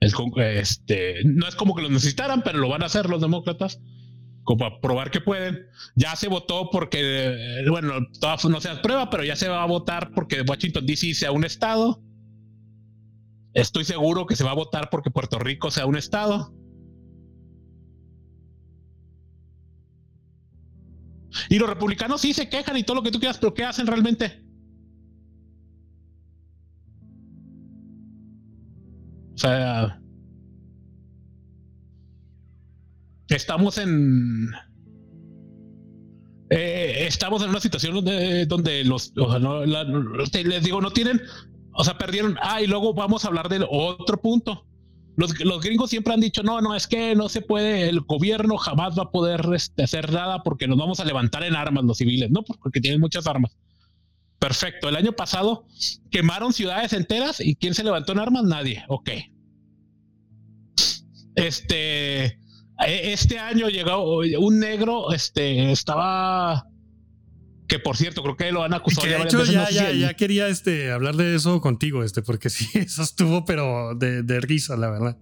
este, 0.00 1.22
no 1.24 1.46
es 1.46 1.54
como 1.54 1.74
que 1.74 1.82
lo 1.82 1.90
necesitaran, 1.90 2.42
pero 2.42 2.58
lo 2.58 2.68
van 2.68 2.82
a 2.82 2.86
hacer 2.86 3.08
los 3.08 3.20
demócratas, 3.20 3.80
como 4.44 4.64
a 4.64 4.80
probar 4.80 5.10
que 5.10 5.20
pueden. 5.20 5.66
Ya 5.94 6.16
se 6.16 6.28
votó 6.28 6.70
porque, 6.70 7.64
bueno, 7.68 7.94
no 8.00 8.60
se 8.60 8.76
prueba, 8.76 9.10
pero 9.10 9.24
ya 9.24 9.36
se 9.36 9.48
va 9.48 9.62
a 9.62 9.66
votar 9.66 10.12
porque 10.14 10.42
Washington 10.42 10.86
DC 10.86 11.14
sea 11.14 11.32
un 11.32 11.44
estado. 11.44 12.02
Estoy 13.52 13.84
seguro 13.84 14.26
que 14.26 14.36
se 14.36 14.44
va 14.44 14.52
a 14.52 14.54
votar 14.54 14.90
porque 14.90 15.10
Puerto 15.10 15.38
Rico 15.38 15.70
sea 15.70 15.86
un 15.86 15.96
estado. 15.96 16.54
Y 21.48 21.58
los 21.58 21.68
republicanos 21.68 22.20
sí 22.20 22.34
se 22.34 22.48
quejan 22.48 22.76
y 22.76 22.82
todo 22.82 22.96
lo 22.96 23.02
que 23.02 23.10
tú 23.10 23.18
quieras, 23.18 23.38
pero 23.38 23.54
¿qué 23.54 23.64
hacen 23.64 23.86
realmente? 23.86 24.44
O 29.34 29.38
sea, 29.38 29.99
estamos 33.36 33.78
en... 33.78 34.50
Eh, 36.50 37.06
estamos 37.06 37.42
en 37.42 37.50
una 37.50 37.60
situación 37.60 37.94
donde, 37.94 38.44
donde 38.46 38.84
los, 38.84 39.12
o 39.16 39.30
sea, 39.30 39.38
no, 39.38 39.64
les 39.64 40.64
digo, 40.64 40.80
no 40.80 40.90
tienen, 40.90 41.22
o 41.72 41.84
sea, 41.84 41.96
perdieron. 41.96 42.36
Ah, 42.42 42.60
y 42.60 42.66
luego 42.66 42.92
vamos 42.92 43.24
a 43.24 43.28
hablar 43.28 43.48
del 43.48 43.64
otro 43.70 44.20
punto. 44.20 44.66
Los, 45.16 45.38
los, 45.44 45.62
gringos 45.62 45.90
siempre 45.90 46.12
han 46.12 46.20
dicho, 46.20 46.42
no, 46.42 46.60
no, 46.60 46.74
es 46.74 46.88
que 46.88 47.14
no 47.14 47.28
se 47.28 47.42
puede, 47.42 47.88
el 47.88 48.00
gobierno 48.00 48.56
jamás 48.56 48.98
va 48.98 49.04
a 49.04 49.10
poder 49.10 49.46
este, 49.54 49.84
hacer 49.84 50.12
nada 50.12 50.42
porque 50.42 50.66
nos 50.66 50.78
vamos 50.78 50.98
a 50.98 51.04
levantar 51.04 51.44
en 51.44 51.54
armas 51.54 51.84
los 51.84 51.98
civiles, 51.98 52.30
¿no? 52.30 52.42
Porque 52.42 52.80
tienen 52.80 53.00
muchas 53.00 53.28
armas. 53.28 53.56
Perfecto. 54.40 54.88
El 54.88 54.96
año 54.96 55.12
pasado 55.12 55.66
quemaron 56.10 56.52
ciudades 56.52 56.94
enteras 56.94 57.40
y 57.40 57.54
¿quién 57.54 57.74
se 57.74 57.84
levantó 57.84 58.12
en 58.12 58.18
armas? 58.20 58.44
Nadie. 58.44 58.82
Ok. 58.88 59.10
Este, 61.34 62.40
este 62.86 63.38
año 63.38 63.68
llegó 63.68 64.18
un 64.18 64.58
negro, 64.58 65.12
este, 65.12 65.70
estaba 65.72 66.66
que 67.70 67.78
por 67.78 67.96
cierto, 67.96 68.22
creo 68.22 68.36
que 68.36 68.50
lo 68.50 68.64
han 68.64 68.74
acusado. 68.74 69.06
de 69.06 69.22
hecho, 69.22 69.44
ya, 69.44 69.70
ya, 69.70 69.92
ya, 69.92 70.14
quería 70.14 70.48
este, 70.48 70.90
hablar 70.90 71.14
de 71.14 71.36
eso 71.36 71.60
contigo, 71.60 72.02
este, 72.02 72.20
porque 72.20 72.50
sí, 72.50 72.66
eso 72.78 73.02
estuvo, 73.02 73.44
pero 73.44 73.94
de, 73.94 74.24
de 74.24 74.40
risa, 74.40 74.76
la 74.76 74.90
verdad. 74.90 75.16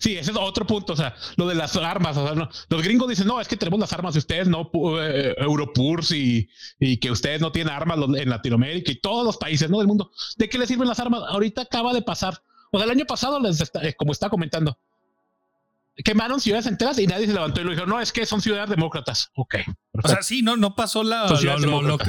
Sí, 0.00 0.16
ese 0.16 0.30
es 0.30 0.36
otro 0.36 0.66
punto. 0.66 0.92
O 0.92 0.96
sea, 0.96 1.14
lo 1.36 1.48
de 1.48 1.54
las 1.54 1.76
armas. 1.76 2.16
O 2.16 2.26
sea, 2.26 2.34
no, 2.34 2.48
los 2.68 2.82
gringos 2.82 3.08
dicen, 3.08 3.26
no, 3.26 3.40
es 3.40 3.48
que 3.48 3.56
tenemos 3.56 3.80
las 3.80 3.92
armas 3.92 4.14
de 4.14 4.18
ustedes, 4.18 4.48
no 4.48 4.70
eh, 5.00 5.34
Europurs 5.38 6.12
y, 6.12 6.48
y, 6.78 6.98
que 6.98 7.10
ustedes 7.10 7.40
no 7.40 7.50
tienen 7.50 7.72
armas 7.72 7.98
en 8.16 8.28
Latinoamérica 8.28 8.92
y 8.92 9.00
todos 9.00 9.24
los 9.24 9.36
países 9.36 9.68
¿no? 9.70 9.78
del 9.78 9.88
mundo. 9.88 10.12
¿De 10.36 10.48
qué 10.48 10.58
les 10.58 10.68
sirven 10.68 10.88
las 10.88 11.00
armas? 11.00 11.22
Ahorita 11.28 11.62
acaba 11.62 11.92
de 11.92 12.02
pasar. 12.02 12.40
O 12.70 12.78
sea, 12.78 12.84
el 12.84 12.90
año 12.90 13.04
pasado, 13.04 13.40
les 13.40 13.60
eh, 13.60 13.94
como 13.96 14.12
está 14.12 14.28
comentando, 14.28 14.78
quemaron 16.02 16.40
ciudades 16.40 16.66
enteras 16.66 16.98
y 16.98 17.06
nadie 17.06 17.26
se 17.26 17.32
levantó 17.32 17.60
y 17.60 17.64
lo 17.64 17.70
dijo, 17.70 17.86
no, 17.86 18.00
es 18.00 18.10
que 18.10 18.26
son 18.26 18.40
ciudades 18.40 18.68
demócratas. 18.68 19.30
Ok. 19.34 19.56
O 19.92 20.08
sea, 20.08 20.22
sí, 20.22 20.42
no, 20.42 20.56
no 20.56 20.74
pasó 20.74 21.04
la, 21.04 21.28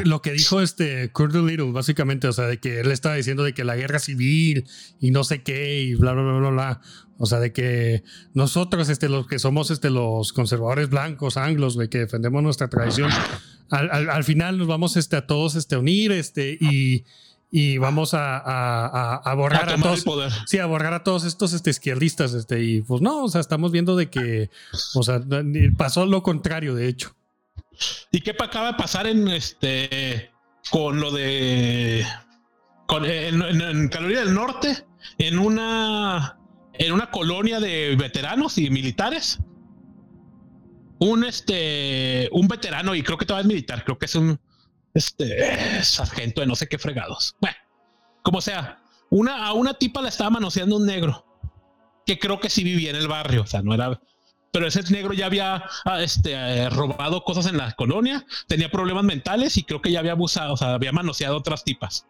lo, 0.03 0.22
que 0.22 0.32
dijo 0.32 0.62
este 0.62 1.12
Kurt 1.12 1.36
Little, 1.36 1.72
básicamente, 1.72 2.28
o 2.28 2.34
sea, 2.34 2.45
de 2.45 2.60
que 2.60 2.80
él 2.80 2.91
estaba 2.91 3.16
diciendo 3.16 3.44
de 3.44 3.53
que 3.53 3.64
la 3.64 3.76
guerra 3.76 3.99
civil 3.99 4.68
y 4.99 5.12
no 5.12 5.24
sé 5.24 5.44
qué 5.44 5.82
y 5.82 5.94
bla, 5.94 6.14
bla, 6.14 6.24
bla, 6.24 6.34
bla, 6.40 6.49
bla. 6.49 6.82
O 7.18 7.28
sea, 7.28 7.40
de 7.40 7.53
que 7.53 8.03
nosotros, 8.34 8.90
este, 8.90 9.07
los 9.07 9.28
que 9.28 9.40
somos 9.40 9.70
este, 9.72 9.90
los 9.90 10.34
conservadores 10.34 10.90
blancos, 10.90 11.38
anglos, 11.38 11.78
de 11.78 11.90
que 11.90 11.99
defendemos 11.99 12.41
nuestra 12.41 12.70
tradición, 12.70 13.10
al, 13.70 14.10
al, 14.10 14.24
final 14.24 14.57
nos 14.57 14.68
vamos 14.68 14.98
este, 14.98 15.16
a 15.16 15.26
todos 15.26 15.56
este, 15.56 15.76
a 15.76 15.80
unir 15.80 16.12
este, 16.12 16.57
y, 16.60 17.06
y 17.57 17.77
vamos 17.77 18.14
a, 18.14 18.38
a, 18.38 19.15
a 19.15 19.34
borrar 19.34 19.69
a, 19.69 19.77
todos. 19.77 20.03
Sí, 20.45 20.60
a 20.60 20.65
borrar 20.65 20.94
a 20.94 21.06
todos 21.06 21.23
estos 21.23 21.53
este, 21.53 21.69
izquierdistas. 21.69 22.34
Este, 22.34 22.61
y 22.61 22.82
pues 22.82 23.02
no, 23.02 23.23
o 23.23 23.30
sea, 23.30 23.40
estamos 23.40 23.72
viendo 23.72 23.95
de 23.95 24.10
que, 24.10 24.49
o 24.94 25.03
sea, 25.03 25.22
pasó 25.77 26.06
lo 26.06 26.22
contrario, 26.22 26.76
de 26.76 26.90
hecho. 26.90 27.15
¿Y 28.11 28.19
qué 28.19 28.32
acaba 28.32 28.73
de 28.73 28.73
pasar 28.73 29.07
en 29.07 29.30
este 29.30 30.34
con 30.69 30.99
lo 30.99 31.11
de 31.11 32.06
con, 32.88 33.06
en, 33.06 33.41
en, 33.41 33.90
del 33.90 34.34
Norte, 34.34 34.86
en 35.18 35.40
una 35.40 36.38
en 36.73 36.91
una 36.91 37.10
colonia 37.10 37.61
de 37.61 37.95
veteranos 37.95 38.57
y 38.57 38.69
militares? 38.69 39.40
Un 40.99 41.23
este 41.23 42.27
un 42.34 42.49
veterano, 42.49 42.95
y 42.95 43.02
creo 43.02 43.18
que 43.18 43.26
todavía 43.26 43.44
es 43.44 43.48
militar, 43.48 43.86
creo 43.86 43.98
que 43.98 44.07
es 44.07 44.15
un 44.15 44.41
este 44.96 45.84
sargento 45.84 46.42
de 46.42 46.48
no 46.48 46.56
sé 46.56 46.68
qué 46.68 46.80
fregados. 46.80 47.36
Bueno, 47.40 47.56
como 48.24 48.42
sea, 48.42 48.82
una, 49.10 49.46
a 49.46 49.54
una 49.54 49.76
tipa 49.76 50.02
la 50.02 50.10
estaba 50.10 50.32
manoseando 50.32 50.78
un 50.78 50.86
negro 50.86 51.24
que 52.06 52.18
creo 52.18 52.40
que 52.40 52.50
sí 52.50 52.64
vivía 52.64 52.90
en 52.90 52.96
el 52.96 53.08
barrio, 53.08 53.44
o 53.44 53.48
sea, 53.48 53.62
no 53.62 53.74
era. 53.74 54.00
Pero 54.52 54.68
ese 54.68 54.82
negro 54.92 55.14
ya 55.14 55.26
había 55.26 55.66
ah, 55.84 56.02
este, 56.02 56.32
eh, 56.32 56.70
robado 56.70 57.24
cosas 57.24 57.46
en 57.48 57.58
la 57.58 57.74
colonia, 57.74 58.26
tenía 58.48 58.72
problemas 58.72 59.04
mentales 59.04 59.58
y 59.58 59.64
creo 59.64 59.82
que 59.82 59.92
ya 59.92 60.00
había 60.00 60.14
abusado, 60.14 60.54
o 60.54 60.58
sea, 60.58 60.74
había 60.74 60.94
manoseado 60.94 61.38
otras 61.38 61.64
tipas. 61.64 62.08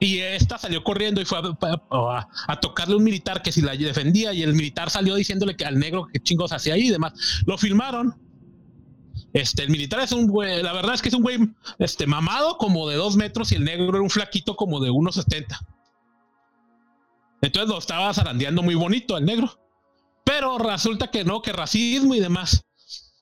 Y 0.00 0.20
esta 0.20 0.56
salió 0.56 0.82
corriendo 0.82 1.20
y 1.20 1.26
fue 1.26 1.38
a, 1.38 2.28
a, 2.46 2.60
tocarle 2.60 2.94
un 2.94 3.04
militar 3.04 3.42
que 3.42 3.52
si 3.52 3.60
la 3.60 3.74
defendía 3.74 4.32
y 4.32 4.42
el 4.42 4.54
militar 4.54 4.88
salió 4.88 5.14
diciéndole 5.14 5.56
que 5.56 5.66
al 5.66 5.78
negro 5.78 6.06
que 6.10 6.20
chingos 6.20 6.52
hacía 6.52 6.74
ahí 6.74 6.86
y 6.86 6.90
demás. 6.90 7.12
Lo 7.44 7.58
filmaron 7.58 8.14
este, 9.40 9.62
el 9.62 9.70
militar 9.70 10.00
es 10.00 10.12
un 10.12 10.26
güey, 10.26 10.62
la 10.62 10.72
verdad 10.72 10.94
es 10.94 11.02
que 11.02 11.08
es 11.08 11.14
un 11.14 11.22
güey 11.22 11.38
este, 11.78 12.06
mamado 12.06 12.58
como 12.58 12.88
de 12.88 12.96
dos 12.96 13.16
metros 13.16 13.52
y 13.52 13.56
el 13.56 13.64
negro 13.64 13.88
era 13.88 14.00
un 14.00 14.10
flaquito 14.10 14.56
como 14.56 14.80
de 14.80 14.90
1,70. 14.90 15.58
Entonces 17.40 17.68
lo 17.68 17.78
estaba 17.78 18.12
zarandeando 18.12 18.62
muy 18.62 18.74
bonito 18.74 19.16
el 19.16 19.24
negro. 19.24 19.58
Pero 20.24 20.58
resulta 20.58 21.10
que 21.10 21.24
no, 21.24 21.40
que 21.40 21.52
racismo 21.52 22.14
y 22.14 22.20
demás. 22.20 22.64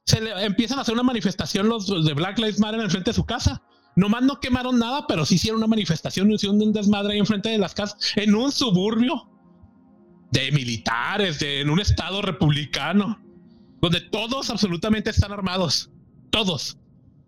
Se 0.05 0.21
le 0.21 0.45
empiezan 0.45 0.79
a 0.79 0.83
hacer 0.83 0.95
una 0.95 1.03
manifestación 1.03 1.69
los, 1.69 1.87
de 2.05 2.15
Black 2.15 2.39
Lives 2.39 2.59
Matter 2.59 2.81
en 2.81 2.91
frente 2.91 3.11
de 3.11 3.15
su 3.15 3.25
casa. 3.25 3.63
Nomás 3.95 4.23
no 4.23 4.41
quemaron 4.41 4.79
nada, 4.79 5.07
pero 5.07 5.25
sí 5.25 5.37
hicieron 5.37 5.59
una 5.59 5.67
manifestación, 5.67 6.31
hicieron 6.31 6.61
un 6.61 6.73
desmadre 6.73 7.15
ahí 7.15 7.19
enfrente 7.19 7.49
de 7.49 7.59
las 7.59 7.75
casas, 7.75 7.97
en 8.17 8.35
un 8.35 8.53
suburbio 8.53 9.31
de 10.33 10.53
militares, 10.53 11.39
de, 11.39 11.61
en 11.61 11.71
un 11.71 11.81
estado 11.81 12.21
republicano, 12.21 13.19
donde 13.81 14.01
todos 14.03 14.51
absolutamente 14.51 15.11
están 15.11 15.33
armados. 15.33 15.91
Todos. 16.31 16.79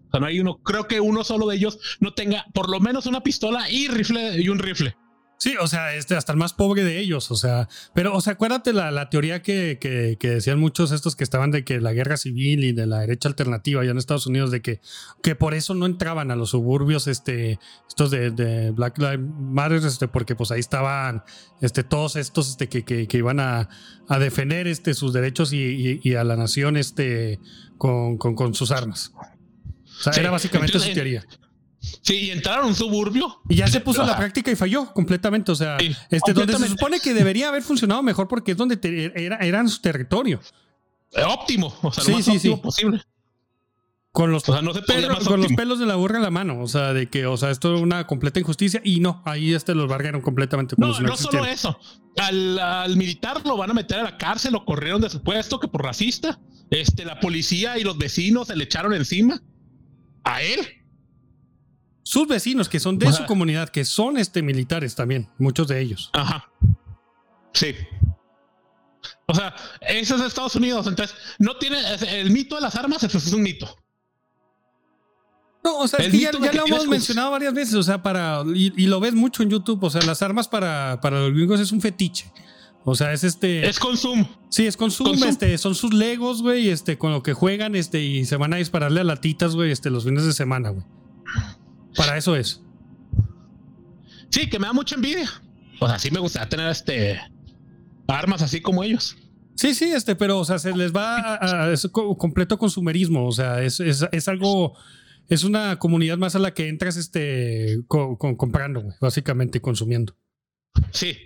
O 0.09 0.11
sea, 0.11 0.20
no 0.20 0.27
hay 0.27 0.41
uno, 0.41 0.59
creo 0.59 0.89
que 0.89 1.01
uno 1.01 1.25
solo 1.25 1.49
de 1.49 1.57
ellos 1.57 1.79
no 2.01 2.15
tenga 2.15 2.47
por 2.55 2.70
lo 2.70 2.81
menos 2.81 3.07
una 3.07 3.23
pistola 3.23 3.70
y 3.70 3.89
rifle 3.89 4.41
y 4.41 4.49
un 4.49 4.59
rifle. 4.59 4.97
Sí, 5.39 5.55
o 5.60 5.69
sea, 5.69 5.94
este, 5.94 6.16
hasta 6.16 6.32
el 6.32 6.39
más 6.39 6.52
pobre 6.52 6.82
de 6.82 6.98
ellos, 6.98 7.31
o 7.31 7.36
sea, 7.36 7.69
pero, 7.94 8.12
o 8.12 8.20
sea, 8.20 8.32
acuérdate 8.32 8.73
la, 8.73 8.90
la 8.90 9.09
teoría 9.09 9.40
que, 9.40 9.78
que, 9.81 10.16
que, 10.19 10.31
decían 10.31 10.59
muchos 10.59 10.90
estos 10.90 11.15
que 11.15 11.23
estaban 11.23 11.52
de 11.52 11.65
que 11.65 11.81
la 11.81 11.93
guerra 11.93 12.16
civil 12.16 12.65
y 12.65 12.73
de 12.73 12.86
la 12.86 12.98
derecha 12.98 13.28
alternativa 13.28 13.81
allá 13.81 13.93
en 13.93 13.98
Estados 13.98 14.27
Unidos, 14.27 14.51
de 14.51 14.62
que, 14.62 14.81
que 15.23 15.36
por 15.36 15.55
eso 15.55 15.74
no 15.74 15.86
entraban 15.86 16.32
a 16.32 16.36
los 16.36 16.51
suburbios, 16.51 17.06
este, 17.06 17.60
estos 17.86 18.10
de, 18.10 18.32
de 18.32 18.73
Black 18.73 18.98
Lives 18.98 19.20
Matter, 19.20 19.77
este, 19.86 20.09
porque 20.09 20.35
pues 20.35 20.51
ahí 20.51 20.59
estaban, 20.59 21.23
este, 21.60 21.85
todos 21.85 22.16
estos, 22.16 22.51
este, 22.51 22.69
que, 22.69 22.85
que, 22.85 23.06
que 23.06 23.19
iban 23.19 23.39
a, 23.39 23.69
a, 24.09 24.19
defender, 24.19 24.66
este, 24.66 24.93
sus 24.93 25.12
derechos 25.12 25.52
y, 25.52 25.59
y, 25.59 26.01
y, 26.02 26.15
a 26.16 26.24
la 26.24 26.35
nación, 26.35 26.77
este, 26.77 27.39
con, 27.77 28.19
con, 28.19 28.35
con 28.35 28.55
sus 28.55 28.73
armas. 28.73 29.12
O 29.15 30.02
sea, 30.02 30.12
sí, 30.12 30.19
era 30.19 30.32
básicamente 30.32 30.73
entonces, 30.73 30.90
su 30.90 30.94
teoría. 30.94 31.24
Sí, 31.81 32.17
y 32.17 32.31
entraron 32.31 32.65
a 32.65 32.69
un 32.69 32.75
suburbio. 32.75 33.41
Y 33.49 33.57
ya 33.57 33.69
se 33.69 33.81
puso 33.81 34.05
la 34.05 34.17
práctica 34.17 34.51
y 34.51 34.57
falló 34.57 34.93
completamente. 34.93 35.53
O 35.53 35.55
sea, 35.55 35.79
sí, 35.79 35.95
este, 36.11 36.33
donde 36.33 36.57
se 36.57 36.69
supone 36.69 37.01
que 37.01 37.15
debería 37.15 37.49
haber 37.49 37.63
funcionado 37.63 38.03
mejor 38.03 38.29
porque 38.29 38.53
es 38.53 38.57
donde 38.59 38.77
te, 38.77 39.13
era, 39.25 39.37
eran 39.39 39.69
su 39.69 39.81
territorio. 39.81 40.41
Óptimo, 41.27 41.75
o 41.83 41.93
sea, 41.93 42.05
lo 42.05 42.09
sí, 42.09 42.13
más 42.13 42.25
sí, 42.25 42.37
óptimo 42.37 42.57
sí. 42.57 42.63
posible. 42.63 43.03
Con 44.11 44.33
los, 44.33 44.49
o 44.49 44.53
sea, 44.53 44.63
no 44.63 44.75
se 44.75 44.83
pelos, 44.83 45.29
con 45.29 45.41
los 45.41 45.53
pelos 45.53 45.79
de 45.79 45.87
la 45.87 45.95
burra 45.95 46.17
en 46.17 46.23
la 46.23 46.31
mano. 46.31 46.61
O 46.61 46.67
sea, 46.67 46.93
de 46.93 47.09
que, 47.09 47.27
o 47.27 47.37
sea, 47.37 47.51
esto 47.51 47.75
es 47.75 47.81
una 47.81 48.07
completa 48.07 48.41
injusticia. 48.41 48.81
Y 48.83 49.01
no, 49.01 49.23
ahí 49.25 49.55
este 49.55 49.75
los 49.75 49.89
bargaron 49.89 50.21
completamente. 50.21 50.75
No, 50.79 50.89
no, 50.89 51.01
no 51.01 51.17
solo 51.17 51.45
eso. 51.45 51.79
Al, 52.17 52.59
al, 52.59 52.97
militar 52.97 53.47
lo 53.47 53.57
van 53.57 53.71
a 53.71 53.75
meter 53.75 54.01
a 54.01 54.03
la 54.03 54.19
cárcel, 54.19 54.55
lo 54.55 54.65
corrieron 54.65 55.01
de 55.01 55.11
su 55.11 55.23
puesto 55.23 55.61
que 55.61 55.69
por 55.69 55.85
racista. 55.85 56.41
Este, 56.71 57.05
la 57.05 57.21
policía 57.21 57.79
y 57.79 57.85
los 57.85 57.97
vecinos 57.97 58.49
se 58.49 58.57
le 58.57 58.65
echaron 58.65 58.93
encima 58.93 59.41
a 60.25 60.43
él 60.43 60.67
sus 62.09 62.27
vecinos 62.27 62.71
que 62.71 62.81
son 62.81 62.99
de 62.99 63.13
su 63.13 63.27
comunidad, 63.27 63.69
que 63.69 63.85
son 63.85 64.17
este 64.17 64.41
militares 64.41 64.95
también, 64.95 65.29
muchos 65.37 65.69
de 65.69 65.79
ellos. 65.79 66.09
Ajá. 66.15 66.51
Sí. 67.53 67.75
O 69.27 69.35
sea, 69.35 69.55
eso 69.83 70.17
es 70.17 70.23
Estados 70.23 70.57
Unidos, 70.57 70.87
entonces 70.87 71.15
no 71.39 71.59
tiene 71.59 71.77
el 72.13 72.31
mito 72.31 72.55
de 72.55 72.63
las 72.63 72.77
armas, 72.77 73.03
eso 73.03 73.19
es 73.19 73.31
un 73.31 73.43
mito. 73.43 73.77
No, 75.63 75.81
o 75.81 75.87
sea, 75.87 75.99
es 75.99 76.11
que 76.11 76.19
ya, 76.19 76.31
ya 76.33 76.53
lo 76.55 76.67
hemos 76.67 76.87
mencionado 76.87 77.31
varias 77.31 77.53
veces, 77.53 77.75
o 77.75 77.83
sea, 77.83 78.03
para 78.03 78.43
y, 78.55 78.73
y, 78.83 78.87
lo 78.87 79.01
ves 79.01 79.13
mucho 79.13 79.43
en 79.43 79.51
YouTube, 79.51 79.85
o 79.85 79.91
sea, 79.91 80.01
las 80.01 80.23
armas 80.23 80.49
para, 80.49 81.01
para 81.03 81.21
los 81.21 81.35
gringos 81.35 81.61
es 81.61 81.73
un 81.73 81.83
fetiche. 81.83 82.33
O 82.85 82.95
sea, 82.95 83.13
es 83.13 83.23
este. 83.23 83.69
Es 83.69 83.79
consumo. 83.79 84.27
Sí, 84.49 84.67
es 84.67 84.79
consumo. 84.79 85.11
Consum. 85.11 85.29
Este, 85.29 85.59
son 85.59 85.75
sus 85.75 85.93
legos, 85.93 86.41
güey, 86.41 86.71
este, 86.71 86.97
con 86.97 87.13
lo 87.13 87.23
que 87.23 87.35
juegan, 87.35 87.77
este, 87.77 88.01
y 88.01 88.25
se 88.25 88.37
van 88.37 88.55
a 88.55 88.57
dispararle 88.57 89.03
a 89.03 89.05
latitas, 89.05 89.55
güey, 89.55 89.73
este, 89.73 89.91
los 89.91 90.05
fines 90.05 90.25
de 90.25 90.33
semana, 90.33 90.71
güey. 90.71 90.87
Para 91.99 92.16
eso 92.16 92.35
es. 92.37 92.62
Sí, 94.31 94.49
que 94.49 94.59
me 94.59 94.66
da 94.66 94.73
mucha 94.73 94.95
envidia. 94.95 95.29
O 95.81 95.89
sea, 95.89 95.99
sí 95.99 96.11
me 96.11 96.20
gustaría 96.20 96.49
tener 96.49 96.70
este 96.70 97.20
armas 98.07 98.41
así 98.41 98.61
como 98.61 98.85
ellos. 98.85 99.16
Sí, 99.57 99.75
sí, 99.75 99.87
este, 99.87 100.15
pero 100.15 100.39
o 100.39 100.45
sea, 100.45 100.59
se 100.59 100.75
les 100.75 100.95
va 100.95 101.19
a, 101.19 101.65
a 101.65 101.73
es 101.73 101.89
completo 101.93 102.59
consumerismo. 102.59 103.27
O 103.27 103.33
sea, 103.33 103.62
es, 103.62 103.81
es, 103.81 104.07
es, 104.12 104.29
algo, 104.29 104.79
es 105.29 105.43
una 105.43 105.79
comunidad 105.79 106.19
más 106.19 106.37
a 106.37 106.39
la 106.39 106.55
que 106.55 106.69
entras 106.69 106.97
este 106.97 107.81
comprando, 107.89 108.85
básicamente 109.01 109.61
consumiendo. 109.61 110.16
Sí. 110.93 111.19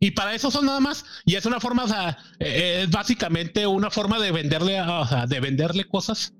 Y 0.00 0.12
para 0.12 0.34
eso 0.34 0.50
son 0.50 0.66
nada 0.66 0.80
más, 0.80 1.04
y 1.24 1.36
es 1.36 1.46
una 1.46 1.60
forma, 1.60 1.84
o 1.84 1.88
sea, 1.88 2.18
es 2.40 2.90
básicamente 2.90 3.68
una 3.68 3.88
forma 3.88 4.18
de 4.18 4.32
venderle, 4.32 4.80
o 4.80 5.06
sea, 5.06 5.26
de 5.26 5.38
venderle 5.38 5.84
cosas 5.84 6.34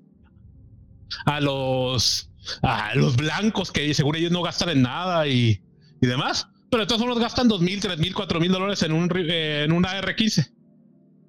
a 1.25 1.39
los 1.39 2.29
a 2.61 2.95
los 2.95 3.15
blancos 3.15 3.71
que 3.71 3.93
seguro 3.93 4.17
ellos 4.17 4.31
no 4.31 4.41
gastan 4.41 4.69
en 4.69 4.81
nada 4.81 5.27
y, 5.27 5.61
y 6.01 6.07
demás. 6.07 6.47
Pero 6.69 6.83
de 6.83 6.87
todos 6.87 7.01
modos 7.01 7.19
gastan 7.19 7.47
dos 7.47 7.61
mil, 7.61 7.79
tres 7.79 7.99
mil, 7.99 8.13
cuatro 8.13 8.39
mil 8.39 8.51
dólares 8.51 8.81
en, 8.81 8.93
un, 8.93 9.09
en 9.15 9.71
una 9.71 10.01
R15. 10.01 10.51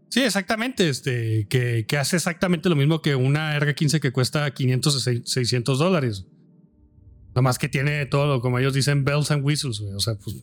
Sí, 0.08 0.22
exactamente. 0.22 0.88
Este, 0.88 1.46
que, 1.48 1.86
que, 1.86 1.98
hace 1.98 2.16
exactamente 2.16 2.68
lo 2.68 2.76
mismo 2.76 3.02
que 3.02 3.14
una 3.14 3.58
R15 3.58 4.00
que 4.00 4.12
cuesta 4.12 4.50
500 4.52 5.10
600 5.24 5.78
dólares. 5.78 6.26
Nada 7.30 7.42
más 7.42 7.58
que 7.58 7.68
tiene 7.68 8.06
todo, 8.06 8.40
como 8.40 8.60
ellos 8.60 8.74
dicen, 8.74 9.04
bells 9.04 9.32
and 9.32 9.44
whistles. 9.44 9.80
O 9.80 9.98
sea, 9.98 10.14
pues. 10.14 10.36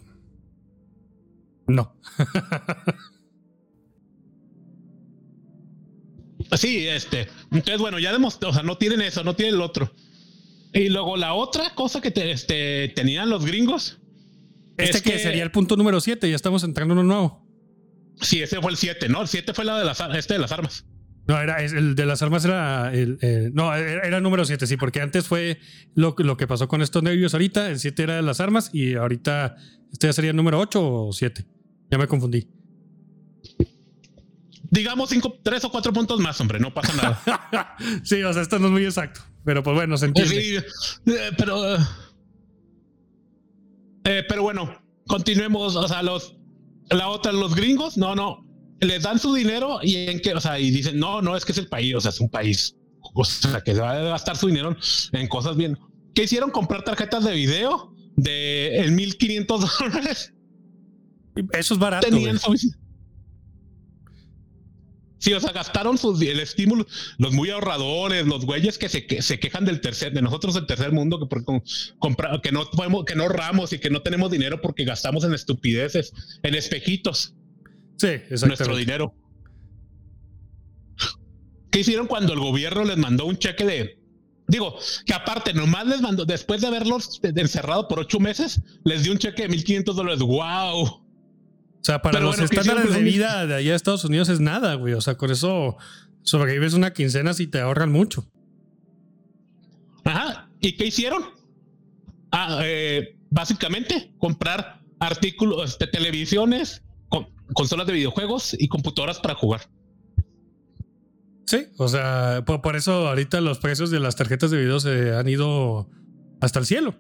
No. 1.67 1.95
sí, 6.57 6.85
este. 6.87 7.29
Entonces, 7.49 7.79
bueno, 7.79 7.97
ya 7.97 8.11
demostró, 8.11 8.49
o 8.49 8.53
sea, 8.53 8.63
no 8.63 8.77
tienen 8.77 9.01
eso, 9.01 9.23
no 9.23 9.35
tienen 9.35 9.55
el 9.55 9.61
otro. 9.61 9.93
Y 10.73 10.89
luego 10.89 11.17
la 11.17 11.33
otra 11.33 11.73
cosa 11.75 12.01
que 12.01 12.11
te, 12.11 12.31
este, 12.31 12.91
tenían 12.95 13.29
los 13.29 13.45
gringos. 13.45 13.99
Este 14.77 14.97
es 14.97 15.03
que, 15.03 15.11
que, 15.13 15.19
sería 15.19 15.43
el 15.43 15.51
punto 15.51 15.75
número 15.75 15.99
7, 15.99 16.29
ya 16.29 16.35
estamos 16.35 16.63
entrando 16.63 16.93
en 16.93 16.99
uno 16.99 17.07
nuevo. 17.07 17.45
Sí, 18.21 18.41
ese 18.41 18.61
fue 18.61 18.71
el 18.71 18.77
7, 18.77 19.09
¿no? 19.09 19.21
El 19.21 19.27
7 19.27 19.53
fue 19.53 19.65
la 19.65 19.77
de 19.77 19.85
las, 19.85 20.01
este 20.15 20.35
de 20.35 20.39
las 20.39 20.51
armas. 20.51 20.85
No, 21.27 21.39
era 21.39 21.63
el 21.63 21.95
de 21.95 22.05
las 22.05 22.21
armas 22.23 22.43
era 22.45 22.91
el, 22.93 23.19
eh, 23.21 23.51
no, 23.53 23.75
era, 23.75 24.07
era 24.07 24.17
el 24.17 24.23
número 24.23 24.43
7, 24.43 24.65
sí, 24.65 24.77
porque 24.77 25.01
antes 25.01 25.27
fue 25.27 25.59
lo, 25.93 26.15
lo 26.17 26.35
que 26.35 26.47
pasó 26.47 26.67
con 26.67 26.81
estos 26.81 27.03
nervios 27.03 27.33
ahorita, 27.33 27.69
el 27.69 27.79
7 27.79 28.03
era 28.03 28.15
de 28.15 28.21
las 28.21 28.39
armas 28.39 28.69
y 28.73 28.95
ahorita 28.95 29.55
este 29.91 30.07
ya 30.07 30.13
sería 30.13 30.31
el 30.31 30.37
número 30.37 30.59
8 30.59 30.79
o 30.81 31.13
7. 31.13 31.45
Ya 31.91 31.97
me 31.97 32.07
confundí. 32.07 32.47
Digamos 34.71 35.09
cinco, 35.09 35.37
tres 35.43 35.65
o 35.65 35.69
cuatro 35.69 35.91
puntos 35.91 36.21
más, 36.21 36.39
hombre, 36.39 36.57
no 36.57 36.73
pasa 36.73 36.93
nada. 36.95 37.75
sí, 38.03 38.23
o 38.23 38.31
sea, 38.31 38.41
esto 38.41 38.57
no 38.57 38.67
es 38.67 38.71
muy 38.71 38.85
exacto. 38.85 39.19
Pero 39.43 39.61
pues 39.63 39.75
bueno, 39.75 39.97
se 39.97 40.05
entiende. 40.05 40.33
Sí, 40.33 40.55
eh, 41.11 41.31
pero. 41.37 41.75
Eh, 44.05 44.23
pero 44.27 44.43
bueno, 44.43 44.81
continuemos. 45.07 45.75
O 45.75 45.87
sea, 45.89 46.01
los. 46.01 46.37
La 46.89 47.09
otra, 47.09 47.33
los 47.33 47.53
gringos, 47.53 47.97
no, 47.97 48.15
no. 48.15 48.47
Les 48.79 49.03
dan 49.03 49.19
su 49.19 49.33
dinero 49.33 49.79
y 49.83 50.07
en 50.07 50.21
que, 50.21 50.33
o 50.33 50.39
sea, 50.39 50.57
y 50.57 50.71
dicen, 50.71 50.97
no, 50.97 51.21
no, 51.21 51.35
es 51.35 51.45
que 51.45 51.51
es 51.51 51.57
el 51.57 51.67
país, 51.67 51.93
o 51.93 52.01
sea, 52.01 52.09
es 52.09 52.19
un 52.21 52.29
país. 52.29 52.75
O 53.13 53.25
sea, 53.25 53.61
que 53.61 53.73
se 53.75 53.81
va 53.81 53.91
a 53.91 54.01
gastar 54.01 54.37
su 54.37 54.47
dinero 54.47 54.75
en 55.11 55.27
cosas 55.27 55.57
bien. 55.57 55.77
¿Qué 56.15 56.23
hicieron? 56.23 56.49
Comprar 56.49 56.83
tarjetas 56.83 57.25
de 57.25 57.33
video 57.33 57.93
de 58.15 58.77
el 58.79 58.93
1500 58.93 59.79
dólares. 59.79 60.33
Eso 61.53 61.73
es 61.73 61.79
barato. 61.79 62.07
Tenían 62.07 62.39
su, 62.39 62.55
Sí, 65.21 65.33
o 65.33 65.39
sea, 65.39 65.51
gastaron 65.51 65.99
sus, 65.99 66.19
el 66.19 66.39
estímulo, 66.39 66.87
los 67.19 67.31
muy 67.31 67.51
ahorradores, 67.51 68.25
los 68.25 68.43
güeyes 68.43 68.79
que 68.79 68.89
se, 68.89 69.05
que 69.05 69.21
se 69.21 69.39
quejan 69.39 69.65
del 69.65 69.79
tercer, 69.79 70.13
de 70.13 70.21
nosotros 70.23 70.55
del 70.55 70.65
tercer 70.65 70.91
mundo, 70.91 71.19
que, 71.19 71.27
por, 71.27 71.45
compra, 71.99 72.41
que 72.41 72.51
no 72.51 72.67
podemos, 72.71 73.05
que 73.05 73.13
no 73.13 73.23
ahorramos 73.23 73.71
y 73.71 73.77
que 73.77 73.91
no 73.91 74.01
tenemos 74.01 74.31
dinero 74.31 74.61
porque 74.61 74.83
gastamos 74.83 75.23
en 75.23 75.35
estupideces, 75.35 76.11
en 76.41 76.55
espejitos. 76.55 77.35
Sí, 77.97 78.07
exactamente. 78.07 78.47
Nuestro 78.47 78.75
dinero. 78.75 79.13
¿Qué 81.69 81.81
hicieron 81.81 82.07
cuando 82.07 82.33
el 82.33 82.39
gobierno 82.39 82.83
les 82.83 82.97
mandó 82.97 83.27
un 83.27 83.37
cheque 83.37 83.63
de, 83.63 83.99
digo, 84.47 84.75
que 85.05 85.13
aparte 85.13 85.53
nomás 85.53 85.85
les 85.85 86.01
mandó, 86.01 86.25
después 86.25 86.61
de 86.61 86.67
haberlos 86.67 87.19
encerrado 87.21 87.87
por 87.87 87.99
ocho 87.99 88.19
meses, 88.19 88.59
les 88.85 89.03
dio 89.03 89.11
un 89.11 89.19
cheque 89.19 89.43
de 89.43 89.49
1500 89.49 89.95
dólares. 89.95 90.19
¡Wow! 90.21 91.05
O 91.81 91.83
sea, 91.83 92.01
para 92.01 92.19
Pero 92.19 92.27
los 92.27 92.37
bueno, 92.37 92.45
estándares 92.45 92.93
de 92.93 93.01
vida 93.01 93.47
de 93.47 93.55
allá 93.55 93.71
de 93.71 93.75
Estados 93.75 94.05
Unidos 94.05 94.29
es 94.29 94.39
nada, 94.39 94.75
güey. 94.75 94.93
O 94.93 95.01
sea, 95.01 95.15
con 95.15 95.31
eso 95.31 95.77
sobrevives 96.21 96.75
una 96.75 96.93
quincena 96.93 97.33
si 97.33 97.47
te 97.47 97.59
ahorran 97.59 97.91
mucho. 97.91 98.27
Ajá. 100.03 100.47
¿Y 100.59 100.73
qué 100.73 100.85
hicieron? 100.85 101.23
Ah, 102.31 102.59
eh, 102.63 103.17
básicamente 103.31 104.13
comprar 104.19 104.79
artículos 104.99 105.79
de 105.79 105.87
televisiones, 105.87 106.83
con, 107.09 107.29
consolas 107.53 107.87
de 107.87 107.93
videojuegos 107.93 108.55
y 108.57 108.67
computadoras 108.67 109.19
para 109.19 109.33
jugar. 109.33 109.61
Sí, 111.47 111.65
o 111.77 111.87
sea, 111.87 112.43
por, 112.45 112.61
por, 112.61 112.75
eso 112.75 113.07
ahorita 113.07 113.41
los 113.41 113.57
precios 113.57 113.89
de 113.89 113.99
las 113.99 114.15
tarjetas 114.15 114.51
de 114.51 114.59
video 114.59 114.79
se 114.79 115.15
han 115.15 115.27
ido 115.27 115.89
hasta 116.39 116.59
el 116.59 116.67
cielo. 116.67 116.95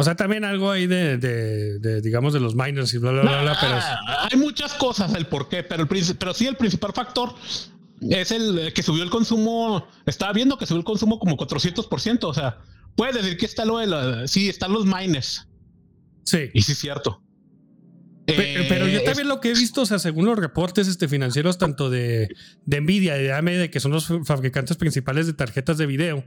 O 0.00 0.02
sea, 0.02 0.16
también 0.16 0.46
algo 0.46 0.70
ahí 0.70 0.86
de, 0.86 1.18
de, 1.18 1.78
de, 1.78 2.00
digamos, 2.00 2.32
de 2.32 2.40
los 2.40 2.54
miners 2.54 2.94
y 2.94 2.96
bla, 2.96 3.10
bla, 3.10 3.20
bla, 3.20 3.42
bla. 3.42 3.58
Pero 3.60 3.76
es... 3.76 3.84
Hay 4.32 4.38
muchas 4.38 4.72
cosas 4.72 5.12
el 5.14 5.26
por 5.26 5.50
qué, 5.50 5.62
pero, 5.62 5.82
el, 5.82 5.88
pero 6.18 6.32
sí 6.32 6.46
el 6.46 6.56
principal 6.56 6.94
factor 6.94 7.34
es 8.00 8.30
el 8.30 8.72
que 8.72 8.82
subió 8.82 9.02
el 9.02 9.10
consumo. 9.10 9.86
Estaba 10.06 10.32
viendo 10.32 10.56
que 10.56 10.64
subió 10.64 10.78
el 10.78 10.86
consumo 10.86 11.18
como 11.18 11.36
400%. 11.36 12.18
O 12.22 12.32
sea, 12.32 12.60
puedes 12.96 13.14
decir 13.14 13.36
que 13.36 13.44
está 13.44 13.66
lo 13.66 13.76
de 13.76 13.88
la, 13.88 14.26
sí, 14.26 14.48
están 14.48 14.72
los 14.72 14.86
miners. 14.86 15.46
Sí. 16.24 16.48
Y 16.54 16.62
sí 16.62 16.72
es 16.72 16.78
cierto. 16.78 17.22
Pero, 18.24 18.40
eh, 18.40 18.66
pero 18.70 18.88
yo 18.88 19.02
también 19.02 19.26
es... 19.26 19.26
lo 19.26 19.40
que 19.42 19.50
he 19.50 19.54
visto, 19.54 19.82
o 19.82 19.86
sea, 19.86 19.98
según 19.98 20.24
los 20.24 20.38
reportes 20.38 20.88
este, 20.88 21.08
financieros, 21.08 21.58
tanto 21.58 21.90
de, 21.90 22.34
de 22.64 22.80
Nvidia 22.80 23.18
y 23.18 23.24
de 23.24 23.34
AMD, 23.34 23.68
que 23.70 23.80
son 23.80 23.92
los 23.92 24.06
fabricantes 24.24 24.78
principales 24.78 25.26
de 25.26 25.34
tarjetas 25.34 25.76
de 25.76 25.84
video, 25.84 26.24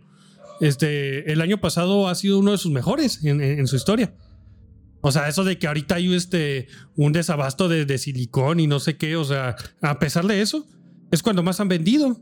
este, 0.61 1.31
el 1.31 1.41
año 1.41 1.59
pasado 1.59 2.07
ha 2.07 2.15
sido 2.15 2.39
uno 2.39 2.51
de 2.51 2.57
sus 2.57 2.71
mejores 2.71 3.23
en, 3.23 3.67
su 3.67 3.75
historia. 3.75 4.13
O 5.01 5.11
sea, 5.11 5.27
eso 5.27 5.43
de 5.43 5.59
que 5.59 5.67
ahorita 5.67 5.95
hay 5.95 6.13
este, 6.13 6.67
un 6.95 7.11
desabasto 7.11 7.67
de, 7.67 7.85
de, 7.85 7.97
silicón 7.97 8.59
y 8.59 8.67
no 8.67 8.79
sé 8.79 8.97
qué, 8.97 9.15
o 9.15 9.25
sea, 9.25 9.55
a 9.81 9.99
pesar 9.99 10.25
de 10.25 10.41
eso, 10.41 10.65
es 11.11 11.21
cuando 11.21 11.43
más 11.43 11.59
han 11.59 11.67
vendido. 11.67 12.21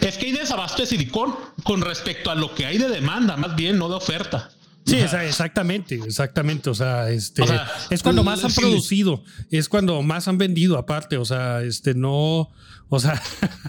es 0.00 0.16
que 0.18 0.26
hay 0.26 0.32
desabasto 0.32 0.82
de 0.82 0.86
silicón 0.86 1.34
con 1.64 1.80
respecto 1.80 2.30
a 2.30 2.34
lo 2.34 2.54
que 2.54 2.66
hay 2.66 2.78
de 2.78 2.88
demanda, 2.88 3.36
más 3.36 3.56
bien, 3.56 3.78
no 3.78 3.88
de 3.88 3.96
oferta. 3.96 4.50
Sí, 4.86 4.96
exactamente, 4.96 5.96
exactamente. 5.96 6.70
O 6.70 6.74
sea, 6.74 7.10
este 7.10 7.42
es 7.90 8.02
cuando 8.04 8.22
más 8.22 8.44
han 8.44 8.52
producido, 8.52 9.24
es 9.50 9.68
cuando 9.68 10.00
más 10.02 10.28
han 10.28 10.38
vendido, 10.38 10.78
aparte. 10.78 11.16
O 11.16 11.24
sea, 11.24 11.62
este 11.62 11.94
no, 11.94 12.50
o 12.88 13.00
sea, 13.00 13.20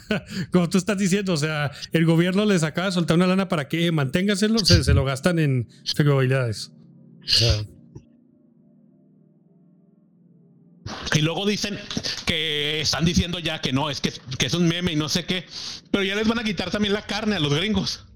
como 0.51 0.69
tú 0.69 0.77
estás 0.77 0.97
diciendo, 0.97 1.33
o 1.33 1.37
sea, 1.37 1.71
el 1.91 2.05
gobierno 2.05 2.45
les 2.45 2.61
acaba 2.61 2.87
de 2.87 2.93
soltar 2.93 3.17
una 3.17 3.25
lana 3.25 3.49
para 3.49 3.67
que 3.67 3.91
manténgaselo, 3.91 4.59
se, 4.59 4.83
se 4.83 4.93
lo 4.93 5.05
gastan 5.05 5.39
en 5.39 5.67
probabilidades. 5.95 6.71
Y 11.15 11.21
luego 11.21 11.47
dicen 11.47 11.79
que 12.25 12.81
están 12.81 13.05
diciendo 13.05 13.39
ya 13.39 13.59
que 13.59 13.73
no, 13.73 13.89
es 13.89 14.01
que, 14.01 14.13
que 14.37 14.45
es 14.45 14.53
un 14.53 14.67
meme 14.67 14.93
y 14.93 14.95
no 14.95 15.09
sé 15.09 15.25
qué, 15.25 15.45
pero 15.89 16.03
ya 16.03 16.15
les 16.15 16.27
van 16.27 16.39
a 16.39 16.43
quitar 16.43 16.69
también 16.69 16.93
la 16.93 17.07
carne 17.07 17.37
a 17.37 17.39
los 17.39 17.53
gringos. 17.53 18.06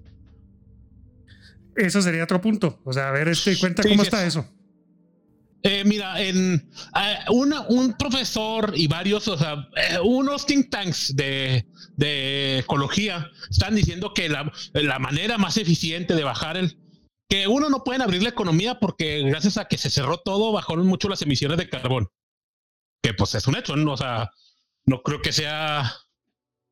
Eso 1.75 2.01
sería 2.01 2.23
otro 2.23 2.41
punto. 2.41 2.79
O 2.83 2.93
sea, 2.93 3.09
a 3.09 3.11
ver, 3.11 3.27
este, 3.29 3.57
cuenta 3.57 3.83
cómo 3.83 4.03
está 4.03 4.25
eso. 4.25 4.45
Eh, 5.63 5.83
mira, 5.85 6.19
en 6.19 6.55
eh, 6.55 7.17
un 7.29 7.95
profesor 7.97 8.73
y 8.75 8.87
varios, 8.87 9.27
o 9.27 9.37
sea, 9.37 9.69
eh, 9.75 9.99
unos 10.03 10.47
think 10.47 10.71
tanks 10.71 11.15
de, 11.15 11.65
ecología 12.57 13.29
están 13.47 13.75
diciendo 13.75 14.11
que 14.13 14.27
la, 14.27 14.51
la, 14.73 14.97
manera 14.97 15.37
más 15.37 15.57
eficiente 15.57 16.15
de 16.15 16.23
bajar 16.23 16.57
el, 16.57 16.79
que 17.29 17.47
uno 17.47 17.69
no 17.69 17.83
pueden 17.83 18.01
abrir 18.01 18.23
la 18.23 18.29
economía 18.29 18.79
porque 18.79 19.21
gracias 19.21 19.57
a 19.57 19.65
que 19.65 19.77
se 19.77 19.91
cerró 19.91 20.17
todo, 20.17 20.51
bajaron 20.51 20.87
mucho 20.87 21.07
las 21.09 21.21
emisiones 21.21 21.57
de 21.57 21.69
carbón. 21.69 22.09
Que 23.03 23.13
pues 23.13 23.35
es 23.35 23.47
un 23.47 23.55
hecho, 23.55 23.75
¿no? 23.75 23.93
O 23.93 23.97
sea, 23.97 24.31
no 24.85 25.01
creo 25.03 25.21
que 25.21 25.31
sea 25.31 25.93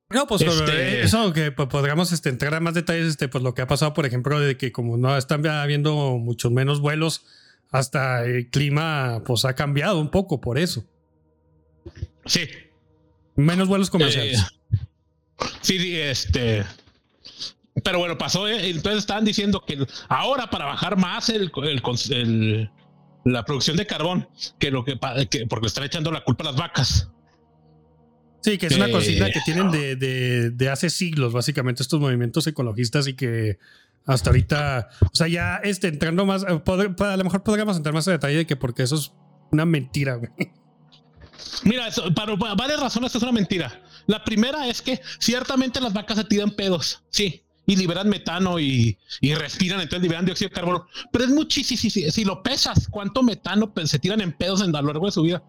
no, 0.09 0.27
pues 0.27 0.41
este... 0.41 1.01
eso 1.01 1.33
que 1.33 1.51
pues, 1.51 1.69
podríamos 1.69 2.11
este, 2.11 2.29
entrar 2.29 2.53
a 2.55 2.59
más 2.59 2.73
detalles, 2.73 3.07
este, 3.07 3.27
pues 3.27 3.43
lo 3.43 3.53
que 3.53 3.61
ha 3.61 3.67
pasado, 3.67 3.93
por 3.93 4.05
ejemplo, 4.05 4.39
de 4.39 4.57
que 4.57 4.71
como 4.71 4.97
no 4.97 5.15
están 5.17 5.45
habiendo 5.45 6.17
muchos 6.17 6.51
menos 6.51 6.79
vuelos, 6.79 7.25
hasta 7.71 8.25
el 8.25 8.49
clima 8.49 9.21
pues 9.25 9.45
ha 9.45 9.53
cambiado 9.53 9.99
un 9.99 10.09
poco 10.09 10.41
por 10.41 10.57
eso. 10.57 10.83
Sí. 12.25 12.49
Menos 13.35 13.67
vuelos 13.67 13.89
comerciales. 13.89 14.39
Eh, 14.39 14.75
sí, 15.61 15.99
este. 15.99 16.65
Pero 17.83 17.99
bueno, 17.99 18.17
pasó, 18.17 18.47
eh, 18.47 18.69
entonces 18.69 18.99
estaban 18.99 19.23
diciendo 19.23 19.63
que 19.65 19.85
ahora 20.09 20.49
para 20.49 20.65
bajar 20.65 20.97
más 20.97 21.29
el, 21.29 21.51
el, 22.09 22.69
la 23.23 23.45
producción 23.45 23.77
de 23.77 23.85
carbón, 23.85 24.27
que 24.59 24.71
lo 24.71 24.83
que, 24.83 24.99
que 25.29 25.45
porque 25.47 25.65
le 25.65 25.67
están 25.67 25.83
echando 25.85 26.11
la 26.11 26.23
culpa 26.23 26.43
a 26.43 26.47
las 26.47 26.55
vacas. 26.57 27.09
Sí, 28.41 28.57
que 28.57 28.67
es 28.67 28.75
una 28.75 28.89
cocina 28.89 29.29
que 29.29 29.41
tienen 29.43 29.69
de, 29.71 29.95
de, 30.51 30.69
hace 30.69 30.89
siglos, 30.89 31.33
básicamente, 31.33 31.83
estos 31.83 31.99
movimientos 31.99 32.47
ecologistas 32.47 33.07
y 33.07 33.13
que 33.13 33.59
hasta 34.05 34.29
ahorita, 34.29 34.89
o 35.01 35.15
sea, 35.15 35.27
ya 35.27 35.57
este, 35.57 35.87
entrando 35.87 36.25
más, 36.25 36.43
eh, 36.43 36.47
a 36.47 37.17
lo 37.17 37.23
mejor 37.23 37.43
podríamos 37.43 37.77
entrar 37.77 37.93
más 37.93 38.07
a 38.07 38.11
detalle 38.11 38.37
de 38.37 38.47
que 38.47 38.55
porque 38.55 38.83
eso 38.83 38.95
es 38.95 39.11
una 39.51 39.65
mentira, 39.65 40.15
güey. 40.15 40.31
Mira, 41.63 41.89
para, 42.15 42.35
varias 42.55 42.79
razones 42.79 43.13
es 43.13 43.21
una 43.21 43.31
mentira. 43.31 43.81
La 44.07 44.23
primera 44.23 44.67
es 44.67 44.81
que 44.81 45.01
ciertamente 45.19 45.81
las 45.81 45.93
vacas 45.93 46.17
se 46.17 46.23
tiran 46.23 46.51
pedos, 46.51 47.03
sí, 47.09 47.43
y 47.65 47.75
liberan 47.75 48.09
metano 48.09 48.59
y, 48.59 48.97
y 49.21 49.35
respiran, 49.35 49.81
entonces 49.81 50.01
liberan 50.01 50.25
dióxido 50.25 50.49
de 50.49 50.55
carbono. 50.55 50.87
Pero 51.11 51.25
es 51.25 51.29
muchísimo, 51.29 51.77
si, 51.77 51.89
si, 51.89 52.09
si, 52.09 52.25
lo 52.25 52.41
pesas, 52.41 52.87
¿cuánto 52.89 53.21
metano 53.21 53.71
se 53.85 53.99
tiran 53.99 54.21
en 54.21 54.31
pedos 54.31 54.61
en 54.61 54.75
a 54.75 54.81
lo 54.81 54.87
largo 54.87 55.05
de 55.05 55.11
su 55.11 55.21
vida? 55.21 55.43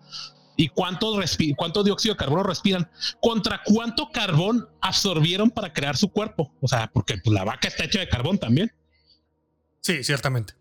Y 0.60 0.68
cuánto, 0.68 1.18
cuánto 1.56 1.82
dióxido 1.82 2.14
de 2.14 2.18
carbono 2.18 2.42
respiran, 2.42 2.90
contra 3.22 3.62
cuánto 3.64 4.10
carbón 4.10 4.68
absorbieron 4.82 5.50
para 5.50 5.72
crear 5.72 5.96
su 5.96 6.10
cuerpo. 6.10 6.52
O 6.60 6.68
sea, 6.68 6.90
porque 6.92 7.16
pues, 7.16 7.32
la 7.32 7.44
vaca 7.44 7.66
está 7.66 7.84
hecha 7.84 8.00
de 8.00 8.08
carbón 8.10 8.36
también. 8.36 8.70
Sí, 9.80 10.04
ciertamente. 10.04 10.52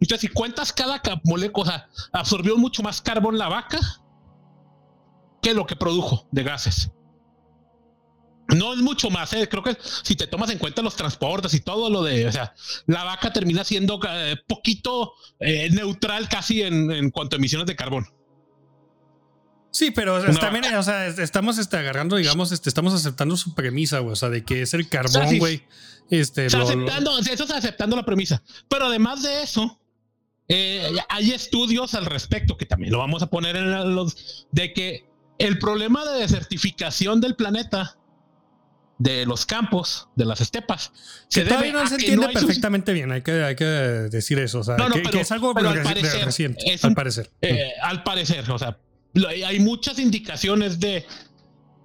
Entonces, 0.00 0.20
si 0.22 0.26
cuentas 0.26 0.72
cada 0.72 1.00
molécula, 1.22 1.88
absorbió 2.12 2.56
mucho 2.56 2.82
más 2.82 3.00
carbón 3.00 3.38
la 3.38 3.48
vaca 3.48 3.78
que 5.40 5.54
lo 5.54 5.66
que 5.66 5.76
produjo 5.76 6.26
de 6.32 6.42
gases. 6.42 6.90
No 8.48 8.74
es 8.74 8.80
mucho 8.80 9.08
más, 9.08 9.32
¿eh? 9.34 9.48
creo 9.48 9.62
que 9.62 9.76
si 10.02 10.16
te 10.16 10.26
tomas 10.26 10.50
en 10.50 10.58
cuenta 10.58 10.82
los 10.82 10.96
transportes 10.96 11.54
y 11.54 11.60
todo 11.60 11.88
lo 11.90 12.02
de, 12.02 12.26
o 12.26 12.32
sea, 12.32 12.52
la 12.86 13.04
vaca 13.04 13.32
termina 13.32 13.62
siendo 13.62 14.00
eh, 14.08 14.36
poquito 14.48 15.12
eh, 15.38 15.70
neutral 15.70 16.28
casi 16.28 16.62
en, 16.62 16.90
en 16.90 17.12
cuanto 17.12 17.36
a 17.36 17.38
emisiones 17.38 17.68
de 17.68 17.76
carbón. 17.76 18.06
Sí, 19.70 19.90
pero 19.92 20.20
también, 20.38 20.74
o 20.74 20.82
sea, 20.82 21.06
estamos 21.06 21.58
este, 21.58 21.76
agarrando, 21.76 22.16
digamos, 22.16 22.50
este, 22.52 22.68
estamos 22.68 22.92
aceptando 22.92 23.36
su 23.36 23.54
premisa, 23.54 24.00
güey, 24.00 24.12
o 24.12 24.16
sea, 24.16 24.28
de 24.28 24.44
que 24.44 24.62
es 24.62 24.74
el 24.74 24.88
carbón, 24.88 25.38
güey. 25.38 25.62
Este, 26.10 26.46
aceptando, 26.46 27.18
eso 27.18 27.44
es 27.44 27.50
aceptando 27.50 27.94
la 27.94 28.04
premisa. 28.04 28.42
Pero 28.68 28.86
además 28.86 29.22
de 29.22 29.42
eso, 29.42 29.80
eh, 30.48 30.90
hay 31.08 31.30
estudios 31.30 31.94
al 31.94 32.06
respecto 32.06 32.56
que 32.56 32.66
también 32.66 32.92
lo 32.92 32.98
vamos 32.98 33.22
a 33.22 33.28
poner 33.28 33.54
en 33.54 33.94
los 33.94 34.48
de 34.50 34.72
que 34.72 35.08
el 35.38 35.58
problema 35.60 36.04
de 36.04 36.20
desertificación 36.20 37.20
del 37.20 37.36
planeta, 37.36 37.96
de 38.98 39.24
los 39.24 39.46
campos, 39.46 40.08
de 40.16 40.24
las 40.24 40.40
estepas, 40.40 40.92
se 41.28 41.44
todavía 41.44 41.72
no 41.72 41.86
se 41.86 41.94
entiende 41.94 42.28
perfectamente 42.28 42.92
bien, 42.92 43.12
hay 43.12 43.22
que, 43.22 43.44
hay 43.44 43.54
que 43.54 43.64
decir 43.64 44.40
eso, 44.40 44.58
o 44.58 44.64
sea, 44.64 44.76
que, 44.76 45.20
es 45.20 45.30
algo 45.30 45.56
al 45.56 45.82
parecer, 45.82 46.24
reciente, 46.24 46.78
al 46.82 46.94
parecer. 46.94 47.30
Eh, 47.40 47.70
al 47.80 48.02
parecer, 48.02 48.50
o 48.50 48.58
sea, 48.58 48.76
hay 49.14 49.60
muchas 49.60 49.98
indicaciones 49.98 50.80
de 50.80 51.06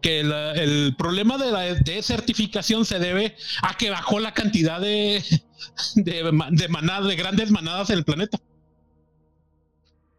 que 0.05 0.19
el 0.19 0.95
problema 0.95 1.39
de 1.39 1.51
la 1.51 1.61
desertificación 1.61 2.85
se 2.85 2.99
debe 2.99 3.35
a 3.63 3.75
que 3.75 3.89
bajó 3.89 4.19
la 4.19 4.35
cantidad 4.35 4.79
de, 4.79 5.23
de, 5.95 6.69
manadas, 6.69 7.07
de 7.07 7.15
grandes 7.15 7.49
manadas 7.49 7.89
en 7.89 7.97
el 7.97 8.05
planeta. 8.05 8.37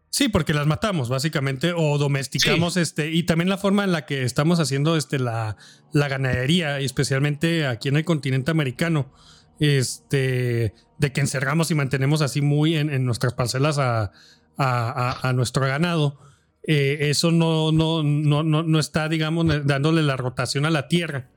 Sí, 0.09 0.27
porque 0.27 0.53
las 0.53 0.67
matamos, 0.67 1.07
básicamente, 1.07 1.71
o 1.73 1.97
domesticamos 1.97 2.75
este, 2.75 3.11
y 3.11 3.23
también 3.23 3.47
la 3.47 3.57
forma 3.57 3.85
en 3.85 3.93
la 3.93 4.05
que 4.05 4.23
estamos 4.23 4.59
haciendo 4.59 4.97
este, 4.97 5.19
la, 5.19 5.55
la 5.93 6.09
ganadería, 6.09 6.79
especialmente 6.79 7.65
aquí 7.65 7.87
en 7.87 7.95
el 7.95 8.03
continente 8.03 8.51
americano, 8.51 9.13
este, 9.59 10.73
de 10.97 11.13
que 11.13 11.21
encerramos 11.21 11.71
y 11.71 11.75
mantenemos 11.75 12.21
así 12.21 12.41
muy 12.41 12.75
en, 12.75 13.05
nuestras 13.05 13.35
parcelas 13.35 13.77
a, 13.77 14.11
a 14.57 15.33
nuestro 15.33 15.65
ganado 15.65 16.26
eh, 16.69 17.09
eso 17.09 17.31
no, 17.31 17.71
no, 17.71 18.03
no, 18.03 18.43
no, 18.43 18.79
está, 18.79 19.07
digamos, 19.07 19.45
dándole 19.65 20.03
la 20.03 20.17
rotación 20.17 20.65
a 20.65 20.69
la 20.69 20.89
Tierra, 20.89 21.29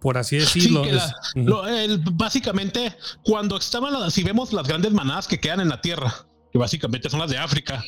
por 0.00 0.16
así 0.16 0.36
decirlo. 0.36 0.84
básicamente, 2.12 2.96
cuando 3.24 3.56
estaban, 3.56 4.08
si 4.12 4.22
vemos 4.22 4.52
las 4.52 4.68
grandes 4.68 4.92
manadas 4.92 5.26
que 5.26 5.40
quedan 5.40 5.58
en 5.58 5.68
la 5.68 5.80
Tierra, 5.80 6.14
que 6.52 6.58
básicamente 6.58 7.10
son 7.10 7.18
las 7.18 7.30
de 7.30 7.38
África, 7.38 7.82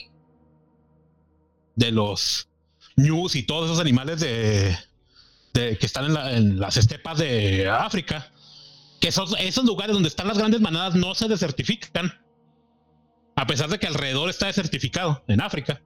de 1.76 1.92
los 1.92 2.48
ñus 2.96 3.36
y 3.36 3.44
todos 3.44 3.66
esos 3.66 3.78
animales 3.78 4.18
de, 4.18 4.76
que 5.52 5.86
están 5.86 6.16
en, 6.16 6.58
las 6.58 6.76
estepas 6.76 7.16
de 7.16 7.70
África, 7.70 8.32
que 9.00 9.06
esos, 9.06 9.36
esos 9.38 9.64
lugares 9.64 9.94
donde 9.94 10.08
están 10.08 10.26
las 10.26 10.38
grandes 10.38 10.60
manadas 10.60 10.96
no 10.96 11.14
se 11.14 11.28
desertifican, 11.28 12.12
a 13.36 13.46
pesar 13.46 13.70
de 13.70 13.78
que 13.78 13.86
alrededor 13.86 14.30
está 14.30 14.46
desertificado 14.46 15.22
en 15.28 15.40
África 15.40 15.80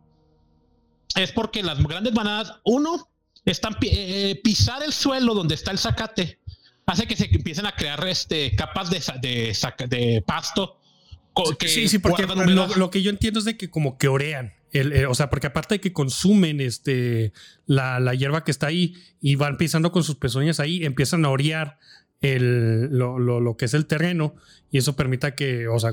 es 1.17 1.33
porque 1.33 1.63
las 1.63 1.83
grandes 1.83 2.13
manadas, 2.13 2.55
uno, 2.65 3.09
están 3.45 3.77
eh, 3.83 4.41
pisar 4.43 4.83
el 4.83 4.93
suelo 4.93 5.35
donde 5.35 5.55
está 5.55 5.71
el 5.71 5.79
zacate, 5.79 6.39
hace 6.85 7.07
que 7.07 7.17
se 7.17 7.29
empiecen 7.33 7.67
a 7.67 7.73
crear 7.73 8.07
este, 8.07 8.55
capas 8.55 8.91
de, 8.91 9.03
de, 9.21 9.87
de 9.89 10.23
pasto. 10.27 10.79
sí, 11.61 11.89
sí, 11.89 11.99
porque 11.99 12.27
lo, 12.27 12.91
que 12.91 13.03
yo 13.03 13.11
entiendo 13.11 13.39
es 13.39 13.45
de 13.45 13.57
que 13.57 13.71
como 13.71 13.99
que 13.99 14.09
orean. 14.09 14.53
El, 14.73 14.93
eh, 14.93 15.07
o 15.07 15.15
sea, 15.15 15.31
porque 15.31 15.47
aparte 15.47 15.77
de 15.77 15.81
que 15.81 15.93
consumen 15.93 16.61
este, 16.61 17.33
la, 17.67 17.99
la, 18.01 18.15
hierba 18.15 18.45
que 18.45 18.51
está 18.51 18.67
ahí 18.67 18.95
y 19.21 19.37
van 19.37 19.57
pisando 19.57 19.91
con 19.93 20.03
sus 20.03 20.17
pezuñas 20.17 20.61
ahí, 20.61 20.85
empiezan 20.85 21.25
a 21.25 21.31
orear 21.31 21.79
el, 22.21 22.89
lo, 22.91 23.19
lo, 23.19 23.41
lo, 23.41 23.57
que 23.57 23.67
es 23.67 23.75
el 23.75 23.87
terreno 23.87 24.35
y 24.71 24.79
eso 24.79 24.97
permita 24.97 25.35
que, 25.35 25.69
o 25.69 25.79
sea, 25.79 25.93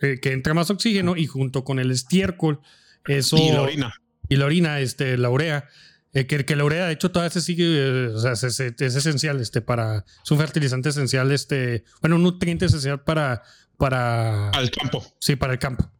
eh, 0.00 0.18
que 0.20 0.32
entre 0.32 0.54
más 0.54 0.70
oxígeno 0.70 1.16
y 1.16 1.26
junto 1.26 1.62
con 1.62 1.78
el 1.78 1.90
estiércol, 1.90 2.60
eso... 3.06 3.36
Y 3.36 3.50
la 3.50 3.62
orina 3.62 3.94
y 4.28 4.36
la 4.36 4.46
orina, 4.46 4.80
este, 4.80 5.16
la 5.16 5.30
urea. 5.30 5.68
Eh, 6.12 6.26
que, 6.26 6.46
que, 6.46 6.56
la 6.56 6.64
urea, 6.64 6.86
de 6.86 6.94
hecho, 6.94 7.10
todavía 7.10 7.30
se 7.30 7.42
sigue, 7.42 7.64
eh, 7.66 8.06
o 8.06 8.18
sea, 8.18 8.32
es, 8.32 8.42
esencial, 8.42 9.38
este, 9.40 9.60
para, 9.60 10.06
es 10.24 10.30
un 10.30 10.38
fertilizante 10.38 10.88
esencial, 10.88 11.30
este, 11.30 11.84
bueno, 12.00 12.16
un 12.16 12.22
nutriente 12.22 12.64
esencial 12.64 13.02
para, 13.04 13.42
para... 13.76 14.48
Al 14.50 14.70
campo. 14.70 15.04
Sí, 15.20 15.36
para 15.36 15.52
el 15.52 15.58
campo. 15.58 15.90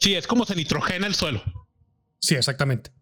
Sí, 0.00 0.14
es 0.14 0.26
como 0.26 0.46
se 0.46 0.54
nitrogena 0.54 1.06
el 1.06 1.14
suelo. 1.14 1.42
Sí, 2.18 2.34
exactamente. 2.34 2.92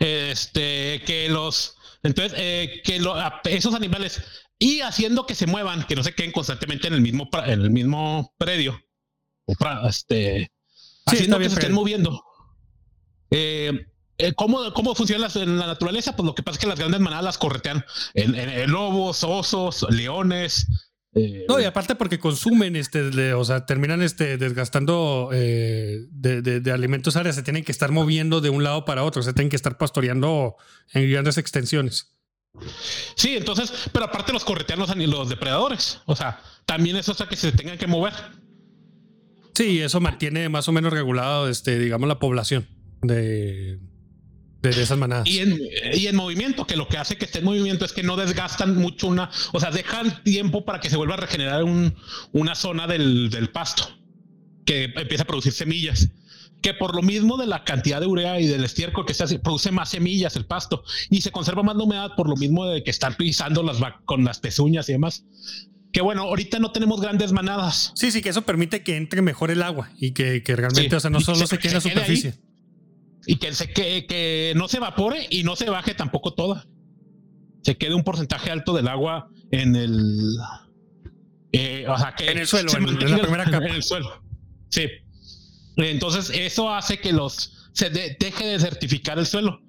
Este, 0.00 1.02
que 1.06 1.28
los, 1.28 1.76
entonces, 2.02 2.36
eh, 2.36 2.82
que 2.82 3.00
esos 3.44 3.74
animales, 3.74 4.22
y 4.58 4.80
haciendo 4.80 5.24
que 5.24 5.36
se 5.36 5.46
muevan, 5.46 5.84
que 5.84 5.94
no 5.94 6.02
se 6.02 6.14
queden 6.14 6.32
constantemente 6.32 6.88
en 6.88 6.94
el 6.94 7.00
mismo, 7.00 7.30
en 7.46 7.60
el 7.60 7.70
mismo 7.70 8.34
predio, 8.38 8.80
o 9.44 9.54
este, 9.88 10.50
haciendo 11.06 11.38
que 11.38 11.48
se 11.48 11.54
estén 11.54 11.72
moviendo 11.72 12.24
eh, 13.34 13.86
eh, 14.18 14.32
¿cómo, 14.34 14.72
¿Cómo 14.72 14.94
funciona 14.94 15.28
en 15.34 15.58
la 15.58 15.66
naturaleza? 15.66 16.14
Pues 16.16 16.26
lo 16.26 16.34
que 16.34 16.42
pasa 16.42 16.56
es 16.56 16.60
que 16.60 16.66
las 16.66 16.78
grandes 16.78 17.00
manadas 17.00 17.24
las 17.24 17.38
corretean 17.38 17.84
en, 18.14 18.34
en 18.34 18.70
lobos, 18.70 19.24
osos, 19.24 19.86
leones, 19.90 20.66
eh, 21.14 21.46
no, 21.48 21.60
y 21.60 21.64
aparte 21.64 21.94
porque 21.94 22.18
consumen, 22.18 22.74
este, 22.74 23.34
o 23.34 23.44
sea, 23.44 23.66
terminan 23.66 24.02
este, 24.02 24.36
desgastando 24.36 25.30
eh, 25.32 26.06
de, 26.10 26.72
alimentos 26.72 27.14
áreas, 27.14 27.36
se 27.36 27.44
tienen 27.44 27.62
que 27.62 27.70
estar 27.70 27.92
moviendo 27.92 28.40
de 28.40 28.50
un 28.50 28.64
lado 28.64 28.84
para 28.84 29.04
otro, 29.04 29.22
se 29.22 29.32
tienen 29.32 29.48
que 29.48 29.56
estar 29.56 29.78
pastoreando 29.78 30.56
en 30.92 31.08
grandes 31.10 31.38
extensiones. 31.38 32.16
Sí, 33.14 33.36
entonces, 33.36 33.72
pero 33.92 34.06
aparte 34.06 34.32
los 34.32 34.44
correteanos 34.44 34.92
y 34.96 35.06
los 35.06 35.28
depredadores, 35.28 36.00
o 36.06 36.16
sea, 36.16 36.40
también 36.66 36.96
es 36.96 37.08
otra 37.08 37.28
que 37.28 37.36
se 37.36 37.52
tengan 37.52 37.78
que 37.78 37.86
mover. 37.86 38.12
Sí, 39.54 39.80
eso 39.80 40.00
mantiene 40.00 40.48
más 40.48 40.68
o 40.68 40.72
menos 40.72 40.92
regulado, 40.92 41.48
este, 41.48 41.78
digamos, 41.78 42.08
la 42.08 42.18
población 42.18 42.66
de, 43.06 43.78
de, 44.62 44.70
esas 44.70 44.98
manadas. 44.98 45.28
Y 45.28 45.40
en, 45.40 45.58
y 45.92 46.06
en 46.06 46.16
movimiento, 46.16 46.66
que 46.66 46.76
lo 46.76 46.88
que 46.88 46.96
hace 46.96 47.16
que 47.16 47.24
esté 47.24 47.40
en 47.40 47.44
movimiento 47.44 47.84
es 47.84 47.92
que 47.92 48.02
no 48.02 48.16
desgastan 48.16 48.76
mucho 48.76 49.08
una, 49.08 49.30
o 49.52 49.60
sea, 49.60 49.70
dejan 49.70 50.22
tiempo 50.22 50.64
para 50.64 50.80
que 50.80 50.90
se 50.90 50.96
vuelva 50.96 51.14
a 51.14 51.18
regenerar 51.18 51.64
un, 51.64 51.94
una 52.32 52.54
zona 52.54 52.86
del, 52.86 53.30
del 53.30 53.50
pasto, 53.50 53.88
que 54.64 54.84
empieza 54.84 55.24
a 55.24 55.26
producir 55.26 55.52
semillas 55.52 56.08
que 56.64 56.72
por 56.72 56.96
lo 56.96 57.02
mismo 57.02 57.36
de 57.36 57.46
la 57.46 57.62
cantidad 57.62 58.00
de 58.00 58.06
urea 58.06 58.40
y 58.40 58.46
del 58.46 58.64
estiércol 58.64 59.04
que 59.04 59.12
se 59.12 59.22
hace, 59.22 59.38
produce 59.38 59.70
más 59.70 59.90
semillas 59.90 60.34
el 60.34 60.46
pasto 60.46 60.82
y 61.10 61.20
se 61.20 61.30
conserva 61.30 61.62
más 61.62 61.76
la 61.76 61.84
humedad 61.84 62.12
por 62.16 62.26
lo 62.26 62.36
mismo 62.36 62.64
de 62.64 62.82
que 62.82 62.90
están 62.90 63.16
pisando 63.16 63.62
las 63.62 63.76
con 64.06 64.24
las 64.24 64.38
pezuñas 64.38 64.88
y 64.88 64.92
demás. 64.92 65.26
Que 65.92 66.00
bueno, 66.00 66.22
ahorita 66.22 66.58
no 66.60 66.72
tenemos 66.72 67.02
grandes 67.02 67.32
manadas. 67.32 67.92
Sí, 67.94 68.10
sí, 68.10 68.22
que 68.22 68.30
eso 68.30 68.42
permite 68.42 68.82
que 68.82 68.96
entre 68.96 69.20
mejor 69.20 69.50
el 69.50 69.62
agua 69.62 69.90
y 69.98 70.12
que, 70.12 70.42
que 70.42 70.56
realmente, 70.56 70.96
o 70.96 71.00
sea, 71.00 71.10
no 71.10 71.20
solo 71.20 71.46
se, 71.46 71.58
quede 71.58 71.68
en 71.68 71.74
la 71.74 71.80
superficie 71.82 72.34
y 73.26 73.36
que, 73.36 73.52
se, 73.54 73.72
que, 73.72 74.06
que 74.06 74.52
no 74.56 74.68
se 74.68 74.78
evapore 74.78 75.26
y 75.30 75.42
no 75.42 75.56
se 75.56 75.70
baje 75.70 75.94
tampoco 75.94 76.34
toda. 76.34 76.66
Se 77.62 77.76
quede 77.76 77.94
un 77.94 78.04
porcentaje 78.04 78.50
alto 78.50 78.74
del 78.74 78.88
agua 78.88 79.28
en 79.50 79.76
el. 79.76 80.36
Eh, 81.52 81.86
o 81.88 81.96
sea, 81.96 82.14
que 82.14 82.30
en 82.30 82.38
el 82.38 82.46
suelo, 82.46 82.72
en, 82.76 83.10
la 83.10 83.18
primera 83.18 83.44
capa. 83.44 83.66
En 83.68 83.74
el 83.74 83.82
suelo. 83.82 84.22
Sí. 84.68 84.88
Entonces, 85.76 86.30
eso 86.34 86.72
hace 86.72 86.98
que 86.98 87.12
los 87.12 87.70
se 87.72 87.90
deje 87.90 88.46
de 88.46 88.58
certificar 88.60 89.18
el 89.18 89.26
suelo. 89.26 89.60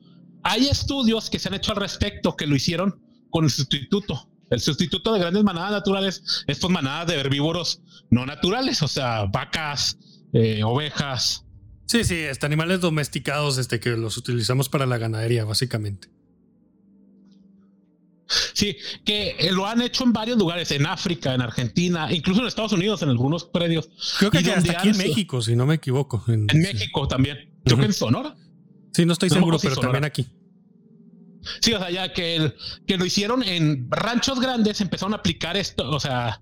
Hay 0.44 0.68
estudios 0.68 1.30
que 1.30 1.40
se 1.40 1.48
han 1.48 1.56
hecho 1.56 1.72
al 1.72 1.78
respecto 1.78 2.36
que 2.36 2.46
lo 2.46 2.56
hicieron 2.56 3.02
con 3.32 3.46
el 3.46 3.50
sustituto. 3.50 4.30
El 4.52 4.60
sustituto 4.60 5.12
de 5.12 5.20
grandes 5.20 5.44
manadas 5.44 5.72
naturales, 5.72 6.44
estos 6.46 6.70
manadas 6.70 7.08
de 7.08 7.16
herbívoros 7.16 7.82
no 8.12 8.28
naturales, 8.28 8.84
o 8.84 8.88
sea, 8.88 9.26
vacas, 9.26 9.98
eh, 10.34 10.64
ovejas, 10.64 11.45
Sí, 11.86 12.04
sí, 12.04 12.16
este, 12.16 12.46
animales 12.46 12.82
domesticados 12.82 13.58
este, 13.58 13.80
que 13.80 13.92
los 13.92 14.18
utilizamos 14.18 14.70
para 14.70 14.86
la 14.86 14.98
ganadería, 14.98 15.46
básicamente. 15.46 16.10
Sí, 18.54 18.78
que 19.06 19.36
eh, 19.38 19.52
lo 19.52 19.68
han 19.68 19.82
hecho 19.82 20.04
en 20.04 20.12
varios 20.12 20.38
lugares, 20.38 20.72
en 20.72 20.88
África, 20.88 21.36
en 21.36 21.42
Argentina, 21.42 22.12
incluso 22.12 22.42
en 22.42 22.48
Estados 22.48 22.72
Unidos, 22.72 23.04
en 23.04 23.10
algunos 23.10 23.44
predios. 23.44 23.90
Creo 24.18 24.32
que 24.32 24.40
hasta 24.40 24.80
aquí 24.80 24.90
en 24.90 24.98
México, 24.98 25.42
si 25.42 25.56
no 25.56 25.66
me 25.68 25.76
equivoco. 25.76 26.24
En, 26.28 26.46
México 26.46 27.08
también. 27.08 27.54
Creo 27.64 27.78
que 27.78 27.86
en 27.86 27.94
Sonora. 27.94 28.36
Sí, 28.94 29.06
no 29.06 29.14
estoy 29.14 29.30
seguro, 29.30 29.60
pero 29.60 29.76
también 29.76 30.06
aquí. 30.06 30.28
Sí, 31.62 31.74
o 31.74 31.80
sea, 31.80 31.92
ya 31.92 32.12
que, 32.12 32.36
el, 32.36 32.56
que 32.88 32.98
lo 32.98 33.06
hicieron 33.06 33.44
en 33.44 33.88
ranchos 33.92 34.40
grandes, 34.40 34.82
empezaron 34.82 35.14
a 35.14 35.18
aplicar 35.18 35.56
esto, 35.56 35.88
o 35.92 36.00
sea, 36.00 36.42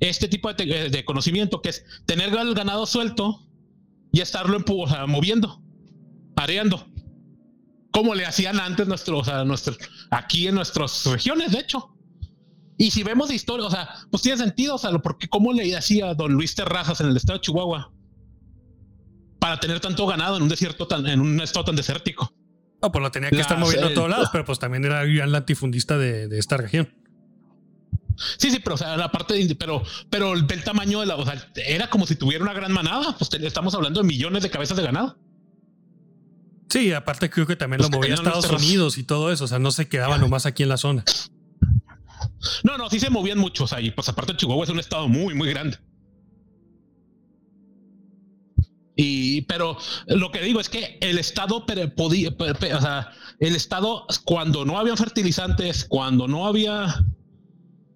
este 0.00 0.28
tipo 0.28 0.52
de, 0.52 0.90
de 0.90 1.04
conocimiento, 1.06 1.62
que 1.62 1.70
es 1.70 1.86
tener 2.04 2.34
el 2.34 2.54
ganado 2.54 2.84
suelto 2.84 3.48
y 4.14 4.20
estarlo 4.20 4.60
moviendo, 5.08 5.60
areando. 6.36 6.86
Como 7.90 8.14
le 8.14 8.24
hacían 8.24 8.60
antes 8.60 8.86
nuestros, 8.86 9.26
o 9.26 9.44
nuestros, 9.44 9.76
aquí 10.10 10.46
en 10.46 10.54
nuestras 10.54 11.04
regiones, 11.06 11.50
de 11.50 11.58
hecho. 11.58 11.96
Y 12.78 12.92
si 12.92 13.02
vemos 13.02 13.32
historia, 13.32 13.66
o 13.66 13.70
sea, 13.70 13.88
pues 14.12 14.22
tiene 14.22 14.38
sentido, 14.38 14.76
o 14.76 14.78
sea, 14.78 14.90
porque 14.98 15.28
cómo 15.28 15.52
le 15.52 15.76
hacía 15.76 16.14
don 16.14 16.32
Luis 16.32 16.54
Terrazas 16.54 17.00
en 17.00 17.08
el 17.08 17.16
estado 17.16 17.38
de 17.38 17.42
Chihuahua 17.42 17.92
para 19.40 19.58
tener 19.58 19.80
tanto 19.80 20.06
ganado 20.06 20.36
en 20.36 20.44
un 20.44 20.48
desierto 20.48 20.86
tan, 20.86 21.06
en 21.08 21.20
un 21.20 21.40
estado 21.40 21.64
tan 21.66 21.76
desértico. 21.76 22.32
No, 22.82 22.92
pues 22.92 23.02
lo 23.02 23.10
tenía 23.10 23.30
que 23.30 23.40
estar 23.40 23.58
moviendo 23.58 23.88
a 23.88 23.94
todos 23.94 24.10
lados, 24.10 24.28
pero 24.30 24.44
pues 24.44 24.60
también 24.60 24.84
era 24.84 25.02
el 25.02 25.32
latifundista 25.32 25.98
de 25.98 26.38
esta 26.38 26.56
región. 26.56 27.03
Sí, 28.38 28.50
sí, 28.50 28.58
pero 28.60 28.74
o 28.74 28.78
sea, 28.78 28.96
la 28.96 29.10
parte 29.10 29.34
de, 29.34 29.54
pero, 29.54 29.82
pero 30.10 30.34
el, 30.34 30.46
tamaño 30.64 31.00
de 31.00 31.06
la, 31.06 31.16
o 31.16 31.24
sea, 31.24 31.50
era 31.66 31.88
como 31.88 32.06
si 32.06 32.16
tuviera 32.16 32.42
una 32.42 32.52
gran 32.52 32.72
manada. 32.72 33.16
Pues 33.18 33.30
estamos 33.34 33.74
hablando 33.74 34.00
de 34.00 34.06
millones 34.06 34.42
de 34.42 34.50
cabezas 34.50 34.76
de 34.76 34.82
ganado. 34.82 35.16
Sí, 36.68 36.92
aparte 36.92 37.30
creo 37.30 37.46
que 37.46 37.56
también 37.56 37.82
lo 37.82 37.88
movía 37.88 38.12
a 38.12 38.14
Estados 38.14 38.50
Unidos 38.50 38.98
y 38.98 39.04
todo 39.04 39.30
eso. 39.30 39.44
O 39.44 39.48
sea, 39.48 39.58
no 39.58 39.70
se 39.70 39.88
quedaba 39.88 40.18
nomás 40.18 40.46
aquí 40.46 40.62
en 40.62 40.68
la 40.68 40.76
zona. 40.76 41.04
No, 42.62 42.78
no, 42.78 42.90
sí 42.90 42.98
se 42.98 43.10
movían 43.10 43.38
muchos 43.38 43.72
ahí. 43.72 43.90
Pues 43.90 44.08
aparte 44.08 44.36
Chihuahua 44.36 44.64
es 44.64 44.70
un 44.70 44.80
estado 44.80 45.08
muy, 45.08 45.34
muy 45.34 45.48
grande. 45.50 45.78
Y, 48.96 49.42
pero 49.42 49.76
lo 50.06 50.30
que 50.30 50.40
digo 50.40 50.60
es 50.60 50.68
que 50.68 50.98
el 51.00 51.18
estado 51.18 51.66
podía, 51.96 52.30
o 52.30 52.80
sea, 52.80 53.12
el 53.40 53.56
estado 53.56 54.06
cuando 54.24 54.64
no 54.64 54.78
había 54.78 54.96
fertilizantes, 54.96 55.84
cuando 55.84 56.28
no 56.28 56.46
había 56.46 57.04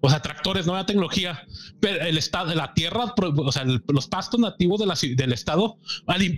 o 0.01 0.09
sea, 0.09 0.21
tractores, 0.21 0.67
nueva 0.67 0.87
tecnología, 0.87 1.45
pero 1.81 2.01
el 2.05 2.19
estado, 2.19 2.55
la 2.55 2.73
tierra, 2.75 3.15
o 3.17 3.53
sea, 3.53 3.65
los 3.65 4.07
pastos 4.07 4.39
nativos 4.39 4.79
de 4.81 4.87
la, 4.87 4.97
del 5.17 5.33
estado 5.33 5.79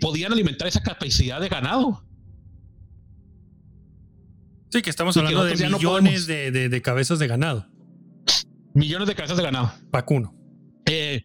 podían 0.00 0.32
alimentar 0.32 0.66
esa 0.66 0.82
capacidad 0.82 1.40
de 1.40 1.48
ganado. 1.48 2.02
Sí, 4.70 4.82
que 4.82 4.90
estamos 4.90 5.16
hablando 5.16 5.44
de 5.44 5.56
millones 5.68 6.26
de, 6.26 6.82
cabezas 6.82 7.18
de 7.18 7.26
ganado. 7.26 7.66
Millones 8.72 9.08
de 9.08 9.14
cabezas 9.14 9.36
de 9.36 9.42
ganado. 9.42 9.72
Vacuno. 9.90 10.34
Eh, 10.86 11.22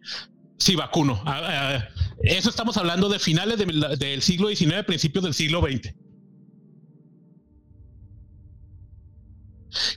sí, 0.58 0.74
vacuno. 0.74 1.22
Ah, 1.24 1.40
ah, 1.44 1.88
eso 2.22 2.50
estamos 2.50 2.76
hablando 2.76 3.08
de 3.08 3.18
finales 3.18 3.58
del 3.98 4.22
siglo 4.22 4.48
XIX, 4.48 4.84
principios 4.84 5.24
del 5.24 5.32
siglo 5.32 5.62
XX. 5.62 5.94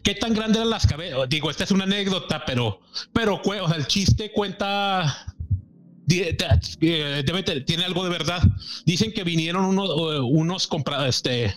¿Qué 0.03 0.15
tan 0.15 0.33
grandes 0.33 0.57
eran 0.57 0.69
las 0.69 0.87
cabezas? 0.87 1.27
Digo, 1.29 1.49
esta 1.49 1.63
es 1.63 1.71
una 1.71 1.83
anécdota, 1.83 2.43
pero, 2.45 2.81
pero 3.13 3.41
o 3.43 3.67
sea, 3.67 3.77
el 3.77 3.87
chiste 3.87 4.31
cuenta 4.31 5.25
debe, 6.05 7.43
tiene 7.65 7.85
algo 7.85 8.03
de 8.03 8.09
verdad. 8.09 8.41
Dicen 8.85 9.13
que 9.13 9.23
vinieron 9.23 9.65
unos, 9.65 9.89
unos 10.23 10.69
este, 11.07 11.55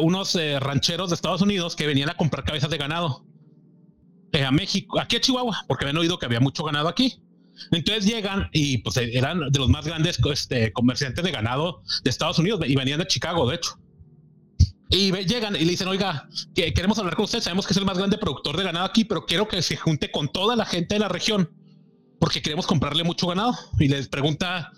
unos 0.00 0.34
eh, 0.34 0.60
rancheros 0.60 1.10
de 1.10 1.14
Estados 1.14 1.42
Unidos 1.42 1.76
que 1.76 1.86
venían 1.86 2.10
a 2.10 2.14
comprar 2.14 2.44
cabezas 2.44 2.70
de 2.70 2.78
ganado 2.78 3.24
eh, 4.32 4.44
a 4.44 4.50
México, 4.50 5.00
aquí 5.00 5.16
a 5.16 5.20
Chihuahua, 5.20 5.64
porque 5.66 5.84
habían 5.84 5.96
oído 5.96 6.18
que 6.18 6.26
había 6.26 6.40
mucho 6.40 6.64
ganado 6.64 6.88
aquí. 6.88 7.22
Entonces 7.72 8.06
llegan 8.06 8.48
y 8.52 8.78
pues 8.78 8.96
eran 8.96 9.50
de 9.50 9.58
los 9.58 9.68
más 9.68 9.86
grandes 9.86 10.18
este, 10.32 10.72
comerciantes 10.72 11.22
de 11.24 11.30
ganado 11.30 11.82
de 12.02 12.10
Estados 12.10 12.38
Unidos 12.38 12.60
y 12.66 12.74
venían 12.74 12.98
de 12.98 13.06
Chicago, 13.06 13.48
de 13.48 13.56
hecho. 13.56 13.78
Y 14.90 15.12
llegan 15.24 15.54
y 15.54 15.60
le 15.60 15.70
dicen, 15.70 15.86
oiga, 15.86 16.28
que 16.52 16.74
queremos 16.74 16.98
hablar 16.98 17.14
con 17.14 17.24
usted, 17.24 17.40
sabemos 17.40 17.64
que 17.64 17.72
es 17.72 17.76
el 17.76 17.84
más 17.84 17.96
grande 17.96 18.18
productor 18.18 18.56
de 18.56 18.64
ganado 18.64 18.84
aquí, 18.84 19.04
pero 19.04 19.24
quiero 19.24 19.46
que 19.46 19.62
se 19.62 19.76
junte 19.76 20.10
con 20.10 20.28
toda 20.28 20.56
la 20.56 20.66
gente 20.66 20.96
de 20.96 20.98
la 20.98 21.08
región, 21.08 21.48
porque 22.18 22.42
queremos 22.42 22.66
comprarle 22.66 23.04
mucho 23.04 23.28
ganado. 23.28 23.56
Y 23.78 23.86
les 23.86 24.08
pregunta 24.08 24.72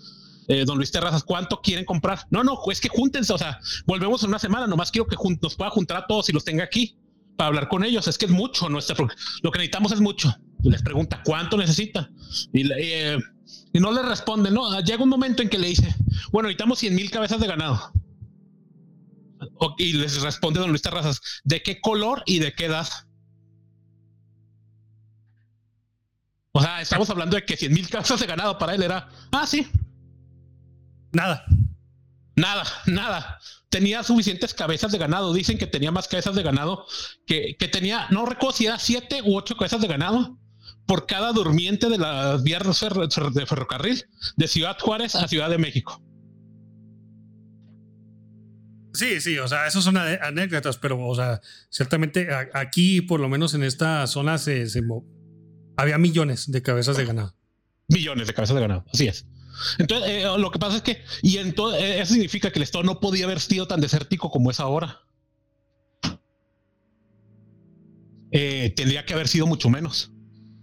eh, 0.49 0.67
don 0.67 0.77
Luis 0.77 0.93
Terrazas, 0.93 1.25
¿cuánto 1.25 1.63
quieren 1.63 1.87
comprar? 1.87 2.27
No, 2.29 2.45
no, 2.45 2.59
es 2.71 2.83
que 2.83 2.91
júntense, 2.91 3.33
o 3.33 3.39
sea, 3.39 3.59
volvemos 3.87 4.23
en 4.23 4.29
una 4.29 4.39
semana, 4.39 4.67
nomás 4.67 4.91
quiero 4.91 5.07
que 5.07 5.17
nos 5.41 5.55
pueda 5.57 5.71
juntar 5.71 5.97
a 5.97 6.07
todos 6.07 6.29
y 6.29 6.33
los 6.33 6.45
tenga 6.45 6.63
aquí 6.63 6.95
para 7.39 7.49
hablar 7.49 7.69
con 7.69 7.83
ellos. 7.83 8.07
Es 8.07 8.19
que 8.19 8.27
es 8.27 8.33
mucho, 8.33 8.69
nuestra, 8.69 8.95
lo 9.43 9.51
que 9.51 9.59
necesitamos 9.59 9.93
es 9.93 10.01
mucho. 10.01 10.35
Y 10.63 10.69
les 10.69 10.83
pregunta, 10.83 11.23
¿cuánto 11.25 11.57
necesitan? 11.57 12.15
Y, 12.53 12.71
eh, 12.71 13.17
y 13.73 13.81
no 13.81 13.91
le 13.91 14.03
responden, 14.03 14.53
no, 14.53 14.79
llega 14.81 15.03
un 15.03 15.09
momento 15.09 15.41
en 15.41 15.49
que 15.49 15.59
le 15.59 15.69
dice, 15.69 15.97
bueno, 16.31 16.49
necesitamos 16.49 16.79
100 16.81 16.95
mil 16.95 17.11
cabezas 17.11 17.41
de 17.41 17.47
ganado 17.47 17.93
y 19.79 19.93
les 19.95 20.21
responde 20.23 20.61
don 20.61 20.71
Luis 20.71 20.83
Terrazas, 20.83 21.21
¿de 21.45 21.63
qué 21.63 21.81
color 21.81 22.23
y 22.27 22.39
de 22.39 22.53
qué 22.53 22.67
edad? 22.67 22.89
O 26.53 26.61
sea, 26.61 26.81
estamos 26.83 27.09
hablando 27.11 27.37
de 27.37 27.45
que 27.45 27.57
100 27.57 27.73
mil 27.73 27.89
cabezas 27.89 28.21
de 28.21 28.27
ganado 28.27 28.59
para 28.59 28.75
él 28.75 28.83
era, 28.83 29.09
ah, 29.33 29.47
sí. 29.47 29.67
Nada. 31.13 31.45
Nada, 32.37 32.65
nada. 32.87 33.39
Tenía 33.69 34.03
suficientes 34.03 34.55
cabezas 34.55 34.93
de 34.93 34.99
ganado. 34.99 35.33
Dicen 35.33 35.59
que 35.59 35.67
tenía 35.67 35.91
más 35.91 36.09
cabezas 36.09 36.35
de 36.35 36.43
ganado 36.43 36.87
que, 37.27 37.57
que 37.59 37.69
tenía, 37.69 38.07
no 38.11 38.27
recuerdo 38.27 38.57
si 38.57 38.67
era 38.67 38.79
siete 38.79 39.23
u 39.23 39.37
ocho 39.37 39.57
cabezas 39.57 39.81
de 39.81 39.89
ganado 39.89 40.39
por 40.87 41.07
cada 41.07 41.33
durmiente 41.33 41.89
de 41.89 41.99
las 41.99 42.43
vías 42.43 42.63
de 42.63 43.47
ferrocarril 43.47 44.05
de 44.37 44.49
Ciudad 44.49 44.77
Juárez 44.79 45.15
a 45.15 45.29
Ciudad 45.29 45.49
de 45.49 45.59
México. 45.59 46.03
Sí, 48.95 49.21
sí, 49.21 49.39
o 49.39 49.49
sea, 49.49 49.67
eso 49.67 49.81
son 49.81 49.97
anécdotas, 49.97 50.77
pero, 50.77 51.01
o 51.07 51.15
sea, 51.15 51.41
ciertamente 51.71 52.29
aquí, 52.53 53.01
por 53.01 53.21
lo 53.21 53.29
menos 53.29 53.55
en 53.55 53.63
esta 53.63 54.07
zona, 54.07 54.37
se, 54.39 54.67
había 55.77 55.99
millones 55.99 56.51
de 56.51 56.63
cabezas 56.63 56.97
de 56.97 57.07
ganado. 57.07 57.35
Millones 57.89 58.27
de 58.27 58.35
cabezas 58.35 58.55
de 58.55 58.61
ganado, 58.61 58.85
así 58.93 59.09
es. 59.09 59.27
Entonces, 59.79 60.11
eh, 60.11 60.25
lo 60.39 60.51
que 60.51 60.59
pasa 60.59 60.77
es 60.77 60.83
que, 60.83 61.03
y 61.23 61.39
entonces, 61.39 61.83
eh, 61.83 62.01
eso 62.01 62.13
significa 62.13 62.51
que 62.51 62.59
el 62.59 62.65
Estado 62.65 62.85
no 62.85 63.01
podía 63.01 63.25
haber 63.25 63.41
sido 63.41 63.67
tan 63.67 63.81
desértico 63.81 64.31
como 64.31 64.51
es 64.51 64.61
ahora. 64.61 65.01
Eh, 68.31 68.73
tendría 68.77 69.05
que 69.05 69.15
haber 69.15 69.29
sido 69.29 69.47
mucho 69.47 69.69
menos. 69.69 70.12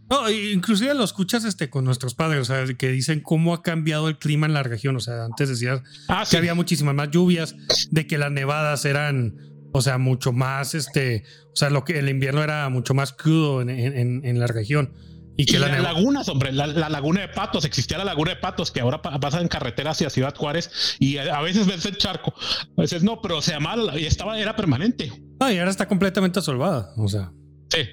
No, 0.09 0.29
inclusive 0.29 0.93
lo 0.95 1.03
escuchas 1.03 1.43
este, 1.45 1.69
con 1.69 1.85
nuestros 1.85 2.15
padres, 2.15 2.41
o 2.41 2.45
sea, 2.45 2.65
que 2.75 2.89
dicen 2.89 3.21
cómo 3.21 3.53
ha 3.53 3.61
cambiado 3.61 4.07
el 4.09 4.17
clima 4.17 4.47
en 4.47 4.53
la 4.53 4.63
región. 4.63 4.95
O 4.95 4.99
sea, 4.99 5.25
antes 5.25 5.49
decías 5.49 5.81
Ah, 6.07 6.21
que 6.23 6.31
sí. 6.31 6.37
había 6.37 6.55
muchísimas 6.55 6.95
más 6.95 7.11
lluvias, 7.11 7.55
de 7.91 8.07
que 8.07 8.17
las 8.17 8.31
nevadas 8.31 8.85
eran, 8.85 9.35
o 9.71 9.81
sea, 9.81 9.97
mucho 9.99 10.31
más, 10.31 10.73
este, 10.73 11.23
o 11.53 11.55
sea, 11.55 11.69
lo 11.69 11.83
que 11.83 11.99
el 11.99 12.09
invierno 12.09 12.41
era 12.43 12.67
mucho 12.69 12.93
más 12.93 13.13
crudo 13.13 13.61
en, 13.61 13.69
en- 13.69 14.25
en 14.25 14.39
la 14.39 14.47
región. 14.47 14.93
Y 15.37 15.43
Y 15.43 15.45
que 15.45 15.59
la 15.59 15.69
lagunas, 15.79 16.27
hombre, 16.27 16.51
la, 16.51 16.67
la 16.67 16.89
laguna 16.89 17.21
de 17.21 17.29
Patos, 17.29 17.63
existía 17.63 17.97
la 17.97 18.03
laguna 18.03 18.31
de 18.31 18.37
Patos 18.37 18.71
que 18.71 18.81
ahora 18.81 19.01
pa- 19.01 19.17
pasa 19.21 19.39
en 19.39 19.47
carretera 19.47 19.91
hacia 19.91 20.09
Ciudad 20.09 20.35
Juárez 20.35 20.97
y 20.99 21.15
a, 21.17 21.37
a 21.37 21.41
veces 21.41 21.65
ves 21.65 21.85
el 21.85 21.97
charco, 21.97 22.33
a 22.77 22.81
veces 22.81 23.03
no, 23.03 23.21
pero 23.21 23.41
se 23.41 23.51
llamaba 23.51 23.97
y 23.97 24.05
estaba, 24.05 24.37
era 24.37 24.53
permanente. 24.57 25.13
No, 25.39 25.49
y 25.49 25.57
ahora 25.57 25.71
está 25.71 25.87
completamente 25.87 26.39
asolvada. 26.39 26.91
O 26.97 27.07
sea, 27.07 27.31
Sí. 27.69 27.83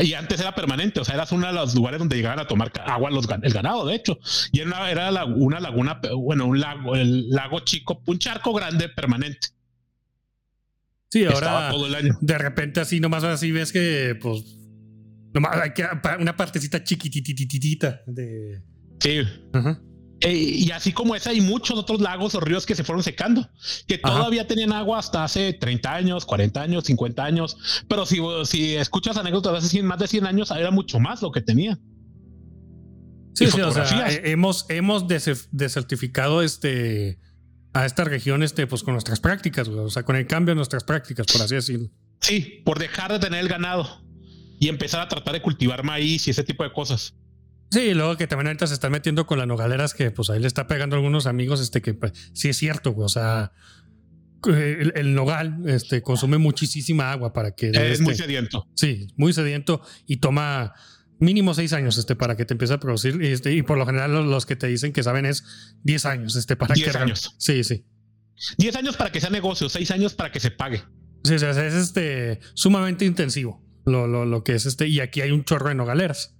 Y 0.00 0.14
antes 0.14 0.40
era 0.40 0.54
permanente, 0.54 1.00
o 1.00 1.04
sea, 1.04 1.14
eras 1.16 1.32
uno 1.32 1.46
de 1.46 1.52
los 1.52 1.74
lugares 1.74 1.98
donde 1.98 2.16
llegaban 2.16 2.38
a 2.38 2.46
tomar 2.46 2.72
agua 2.86 3.10
los, 3.10 3.26
el 3.42 3.52
ganado, 3.52 3.86
de 3.86 3.94
hecho. 3.94 4.18
Y 4.52 4.60
era 4.60 4.68
una, 4.68 4.90
era 4.90 5.10
la- 5.10 5.24
una 5.26 5.60
laguna, 5.60 6.00
bueno, 6.16 6.46
un 6.46 6.60
lago, 6.60 6.94
el 6.96 7.28
lago 7.30 7.60
chico, 7.60 8.02
un 8.06 8.18
charco 8.18 8.52
grande 8.54 8.88
permanente. 8.88 9.48
sí, 11.10 11.24
ahora 11.26 11.70
todo 11.70 11.86
el 11.86 11.94
año. 11.94 12.16
de 12.20 12.38
repente 12.38 12.80
así 12.80 13.00
nomás 13.00 13.22
así 13.24 13.52
ves 13.52 13.70
que, 13.72 14.16
pues, 14.20 14.56
nomás 15.34 15.56
hay 15.56 15.72
que 15.74 15.84
una 16.20 16.36
partecita 16.36 16.82
chiquitititita 16.82 18.00
de. 18.06 18.62
Sí. 19.00 19.20
Ajá. 19.52 19.80
Eh, 20.24 20.32
y 20.34 20.70
así 20.70 20.92
como 20.92 21.16
esa, 21.16 21.30
hay 21.30 21.40
muchos 21.40 21.78
otros 21.78 22.00
lagos 22.00 22.34
o 22.34 22.40
ríos 22.40 22.64
que 22.64 22.74
se 22.74 22.84
fueron 22.84 23.02
secando, 23.02 23.48
que 23.86 24.00
Ajá. 24.02 24.16
todavía 24.18 24.46
tenían 24.46 24.72
agua 24.72 24.98
hasta 25.00 25.24
hace 25.24 25.52
30 25.52 25.92
años, 25.94 26.24
40 26.24 26.62
años, 26.62 26.84
50 26.84 27.24
años. 27.24 27.56
Pero 27.88 28.06
si, 28.06 28.18
si 28.44 28.76
escuchas 28.76 29.16
anécdotas 29.16 29.52
de 29.52 29.58
hace 29.58 29.68
100, 29.68 29.86
más 29.86 29.98
de 29.98 30.06
100 30.08 30.26
años, 30.26 30.50
era 30.52 30.70
mucho 30.70 31.00
más 31.00 31.22
lo 31.22 31.32
que 31.32 31.40
tenía. 31.40 31.78
Sí, 33.34 33.46
sí, 33.50 33.60
o 33.62 33.72
sea, 33.72 34.10
eh, 34.10 34.22
hemos, 34.26 34.66
hemos 34.68 35.06
dese- 35.08 35.48
desertificado 35.50 36.42
este 36.42 37.18
a 37.74 37.86
esta 37.86 38.04
región 38.04 38.42
este, 38.42 38.66
pues 38.66 38.82
con 38.82 38.92
nuestras 38.92 39.18
prácticas, 39.20 39.68
güey. 39.70 39.80
O 39.80 39.88
sea, 39.90 40.02
con 40.02 40.16
el 40.16 40.26
cambio 40.26 40.52
de 40.52 40.56
nuestras 40.56 40.84
prácticas, 40.84 41.26
por 41.26 41.40
así 41.40 41.54
decirlo. 41.54 41.88
Sí, 42.20 42.60
por 42.66 42.78
dejar 42.78 43.10
de 43.10 43.18
tener 43.18 43.40
el 43.40 43.48
ganado 43.48 44.04
y 44.60 44.68
empezar 44.68 45.00
a 45.00 45.08
tratar 45.08 45.32
de 45.32 45.40
cultivar 45.40 45.82
maíz 45.82 46.28
y 46.28 46.30
ese 46.32 46.44
tipo 46.44 46.62
de 46.62 46.72
cosas. 46.72 47.14
Sí, 47.72 47.80
y 47.80 47.94
luego 47.94 48.18
que 48.18 48.26
también 48.26 48.48
ahorita 48.48 48.66
se 48.66 48.74
están 48.74 48.92
metiendo 48.92 49.26
con 49.26 49.38
las 49.38 49.46
nogaleras 49.46 49.94
que 49.94 50.10
pues 50.10 50.28
ahí 50.28 50.38
le 50.38 50.46
está 50.46 50.66
pegando 50.66 50.94
a 50.94 50.98
algunos 50.98 51.26
amigos, 51.26 51.58
este 51.58 51.80
que 51.80 51.94
pues, 51.94 52.12
sí 52.34 52.50
es 52.50 52.58
cierto, 52.58 52.92
güey. 52.92 53.06
O 53.06 53.08
sea, 53.08 53.52
el, 54.46 54.92
el 54.94 55.14
nogal 55.14 55.62
este, 55.66 56.02
consume 56.02 56.36
muchísima 56.36 57.10
agua 57.12 57.32
para 57.32 57.52
que... 57.52 57.70
es 57.70 57.76
este, 57.76 58.04
muy 58.04 58.14
sediento. 58.14 58.68
Sí, 58.74 59.06
muy 59.16 59.32
sediento 59.32 59.80
y 60.06 60.18
toma 60.18 60.74
mínimo 61.18 61.54
seis 61.54 61.72
años 61.72 61.96
este, 61.96 62.14
para 62.14 62.36
que 62.36 62.44
te 62.44 62.52
empiece 62.52 62.74
a 62.74 62.78
producir. 62.78 63.18
Y, 63.22 63.28
este, 63.28 63.54
y 63.54 63.62
por 63.62 63.78
lo 63.78 63.86
general 63.86 64.12
los, 64.12 64.26
los 64.26 64.44
que 64.44 64.54
te 64.54 64.66
dicen 64.66 64.92
que 64.92 65.02
saben 65.02 65.24
es 65.24 65.42
10 65.84 66.04
años 66.04 66.36
este, 66.36 66.56
para 66.56 66.74
10 66.74 66.92
que... 66.92 66.98
años. 66.98 67.34
Sí, 67.38 67.64
sí. 67.64 67.86
10 68.58 68.76
años 68.76 68.98
para 68.98 69.10
que 69.10 69.18
sea 69.18 69.30
negocio, 69.30 69.70
6 69.70 69.90
años 69.92 70.12
para 70.12 70.30
que 70.30 70.40
se 70.40 70.50
pague. 70.50 70.82
Sí, 71.24 71.34
o 71.36 71.38
sea, 71.38 71.50
es 71.52 71.72
este, 71.72 72.40
sumamente 72.52 73.06
intensivo 73.06 73.64
lo, 73.86 74.06
lo, 74.06 74.26
lo 74.26 74.44
que 74.44 74.56
es 74.56 74.66
este. 74.66 74.88
Y 74.88 75.00
aquí 75.00 75.22
hay 75.22 75.30
un 75.30 75.44
chorro 75.44 75.70
de 75.70 75.74
nogaleras. 75.74 76.36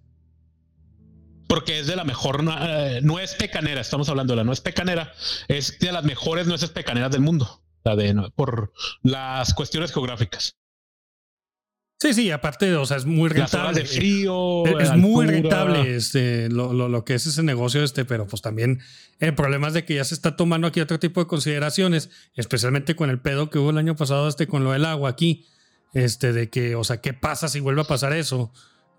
Porque 1.46 1.80
es 1.80 1.86
de 1.86 1.96
la 1.96 2.04
mejor, 2.04 2.44
eh, 2.60 3.00
no 3.02 3.18
es 3.18 3.34
pecanera, 3.34 3.80
estamos 3.80 4.08
hablando 4.08 4.32
de 4.32 4.38
la 4.38 4.44
no 4.44 4.52
es 4.52 4.60
pecanera, 4.60 5.12
es 5.48 5.78
de 5.78 5.92
las 5.92 6.04
mejores 6.04 6.46
nueces 6.46 6.70
pecaneras 6.70 7.10
del 7.10 7.20
mundo. 7.20 7.62
La 7.84 7.96
de, 7.96 8.14
por 8.36 8.72
las 9.02 9.54
cuestiones 9.54 9.92
geográficas. 9.92 10.56
Sí, 12.02 12.14
sí, 12.14 12.30
aparte, 12.32 12.74
o 12.74 12.84
sea, 12.84 12.96
es 12.96 13.04
muy 13.04 13.28
rentable. 13.28 13.80
de 13.80 13.86
frío. 13.86 14.66
Es, 14.80 14.96
muy 14.96 15.24
rentable 15.24 15.94
este, 15.94 16.48
lo, 16.48 16.72
lo, 16.72 16.88
lo 16.88 17.04
que 17.04 17.14
es 17.14 17.28
ese 17.28 17.44
negocio, 17.44 17.84
este, 17.84 18.04
pero 18.04 18.26
pues 18.26 18.42
también 18.42 18.80
el 19.20 19.36
problema 19.36 19.68
es 19.68 19.74
de 19.74 19.84
que 19.84 19.94
ya 19.94 20.02
se 20.02 20.14
está 20.14 20.34
tomando 20.34 20.66
aquí 20.66 20.80
otro 20.80 20.98
tipo 20.98 21.20
de 21.20 21.28
consideraciones, 21.28 22.10
especialmente 22.34 22.96
con 22.96 23.08
el 23.08 23.20
pedo 23.20 23.50
que 23.50 23.60
hubo 23.60 23.70
el 23.70 23.78
año 23.78 23.94
pasado, 23.94 24.26
este, 24.26 24.48
con 24.48 24.64
lo 24.64 24.72
del 24.72 24.84
agua 24.84 25.10
aquí, 25.10 25.46
este, 25.94 26.32
de 26.32 26.50
que, 26.50 26.74
o 26.74 26.82
sea, 26.82 27.00
¿qué 27.00 27.12
pasa 27.12 27.46
si 27.46 27.60
vuelve 27.60 27.82
a 27.82 27.84
pasar 27.84 28.12
eso? 28.14 28.52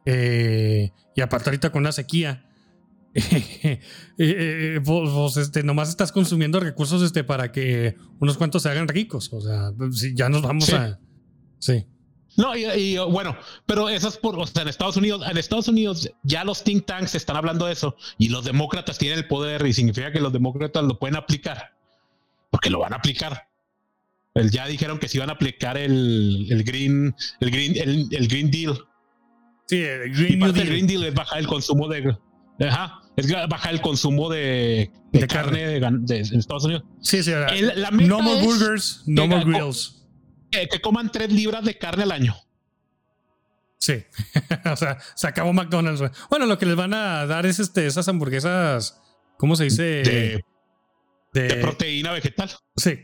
Eh, 0.06 0.92
y 1.16 1.22
aparte 1.22 1.50
ahorita 1.50 1.72
con 1.72 1.84
la 1.84 1.92
sequía. 1.92 2.46
eh, 3.16 3.80
eh, 4.18 4.80
vos, 4.84 5.12
vos, 5.12 5.38
este, 5.38 5.64
nomás 5.64 5.90
estás 5.90 6.12
consumiendo 6.12 6.60
recursos 6.60 7.02
este, 7.04 7.24
para 7.24 7.52
que 7.52 7.96
unos 8.20 8.38
cuantos 8.38 8.64
se 8.64 8.70
hagan 8.70 8.88
ricos. 8.88 9.32
O 9.32 9.42
sea, 9.42 9.72
si 9.92 10.16
ya 10.16 10.30
nos 10.30 10.42
vamos 10.42 10.66
Sí. 10.66 10.74
a. 10.76 11.00
Sí. 11.60 11.86
No, 12.36 12.56
y, 12.56 12.66
y, 12.66 12.98
bueno, 12.98 13.38
pero 13.68 13.90
eso 13.90 14.08
es 14.08 14.18
por, 14.18 14.40
o 14.40 14.48
sea, 14.48 14.64
en 14.64 14.68
Estados 14.68 14.98
Unidos, 14.98 15.22
en 15.30 15.38
Estados 15.38 15.68
Unidos 15.68 16.10
ya 16.24 16.44
los 16.44 16.64
think 16.64 16.88
tanks 16.88 17.14
están 17.14 17.36
hablando 17.36 17.68
de 17.68 17.74
eso 17.74 17.96
y 18.18 18.30
los 18.30 18.44
demócratas 18.44 18.98
tienen 18.98 19.20
el 19.20 19.28
poder 19.28 19.64
y 19.68 19.74
significa 19.74 20.12
que 20.12 20.20
los 20.20 20.34
demócratas 20.34 20.84
lo 20.84 20.98
pueden 20.98 21.16
aplicar 21.16 21.76
porque 22.50 22.72
lo 22.72 22.80
van 22.80 22.94
a 22.94 22.96
aplicar. 22.96 23.48
El, 24.34 24.50
ya 24.50 24.66
dijeron 24.66 24.98
que 24.98 25.08
se 25.08 25.18
iban 25.18 25.30
a 25.30 25.34
aplicar 25.34 25.78
el, 25.78 26.48
el 26.50 26.64
green, 26.64 27.16
el 27.40 27.52
green, 27.52 27.78
el, 27.78 28.08
el 28.12 28.28
green 28.28 28.50
deal. 28.50 28.80
Sí, 29.74 29.84
el 29.84 30.12
Y 30.12 30.14
Green 30.24 30.40
New 30.40 30.52
Deal. 30.52 30.68
green 30.68 30.88
deal 30.88 31.04
es 31.06 31.14
bajar 31.14 31.40
el 31.40 31.48
consumo 31.48 31.88
de, 31.88 32.16
ajá, 32.68 33.00
es 33.16 33.32
bajar 33.50 33.74
el 33.74 33.82
consumo 33.82 34.30
de, 34.30 34.92
de 35.12 35.20
De 35.22 35.28
carne, 35.28 35.80
carne. 35.80 36.00
de, 36.02 36.20
Estados 36.20 36.66
Unidos. 36.66 36.84
Sí, 37.02 37.24
sí. 37.24 37.32
El- 37.32 37.82
la 37.82 37.90
no 37.92 38.20
more 38.22 38.42
burgers, 38.42 39.04
no 39.08 39.28
more 39.28 39.44
grills. 39.44 40.06
Que, 40.52 40.68
que 40.68 40.80
coman 40.82 41.12
tres 41.12 41.32
libras 41.32 41.64
de 41.66 41.78
carne 41.78 42.04
al 42.04 42.12
año. 42.12 42.36
Sí. 43.80 44.04
o 44.72 44.76
sea, 44.76 44.98
se 45.16 45.28
acabó 45.28 45.52
McDonald's. 45.54 46.04
Bueno, 46.30 46.46
lo 46.46 46.58
que 46.58 46.66
les 46.68 46.76
van 46.76 46.94
a 46.94 47.26
dar 47.26 47.46
es 47.46 47.60
este, 47.60 47.86
esas 47.88 48.08
hamburguesas, 48.08 49.02
¿cómo 49.38 49.56
se 49.56 49.64
dice? 49.66 49.84
De, 49.84 50.44
de- 51.34 51.48
de 51.48 51.56
proteína 51.56 52.12
vegetal. 52.14 52.52
Sí. 52.78 53.00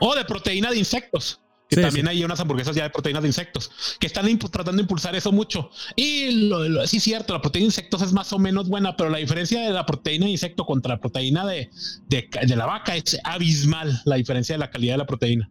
O 0.00 0.14
de 0.16 0.24
proteína 0.24 0.70
de 0.70 0.78
insectos. 0.78 1.40
Que 1.70 1.76
Sí, 1.76 1.82
también 1.82 2.08
hay 2.08 2.24
unas 2.24 2.40
hamburguesas 2.40 2.74
ya 2.74 2.82
de 2.82 2.90
proteínas 2.90 3.22
de 3.22 3.28
insectos 3.28 3.70
que 4.00 4.08
están 4.08 4.26
tratando 4.38 4.72
de 4.78 4.82
impulsar 4.82 5.14
eso 5.14 5.30
mucho. 5.30 5.70
Y 5.94 6.48
lo, 6.48 6.68
lo- 6.68 6.84
sí, 6.88 6.98
cierto, 6.98 7.32
la 7.32 7.40
proteína 7.40 7.64
de 7.66 7.68
insectos 7.68 8.02
es 8.02 8.12
más 8.12 8.32
o 8.32 8.40
menos 8.40 8.68
buena, 8.68 8.96
pero 8.96 9.08
la 9.08 9.18
diferencia 9.18 9.60
de 9.60 9.70
la 9.70 9.86
proteína 9.86 10.26
de 10.26 10.32
insecto 10.32 10.66
contra 10.66 10.94
la 10.96 11.00
proteína 11.00 11.46
de, 11.46 11.70
de, 12.08 12.28
la 12.56 12.66
vaca 12.66 12.96
es 12.96 13.16
abismal. 13.22 14.02
La 14.04 14.16
diferencia 14.16 14.54
de 14.56 14.58
la 14.58 14.68
calidad 14.70 14.94
de 14.94 14.98
la 14.98 15.06
proteína. 15.06 15.48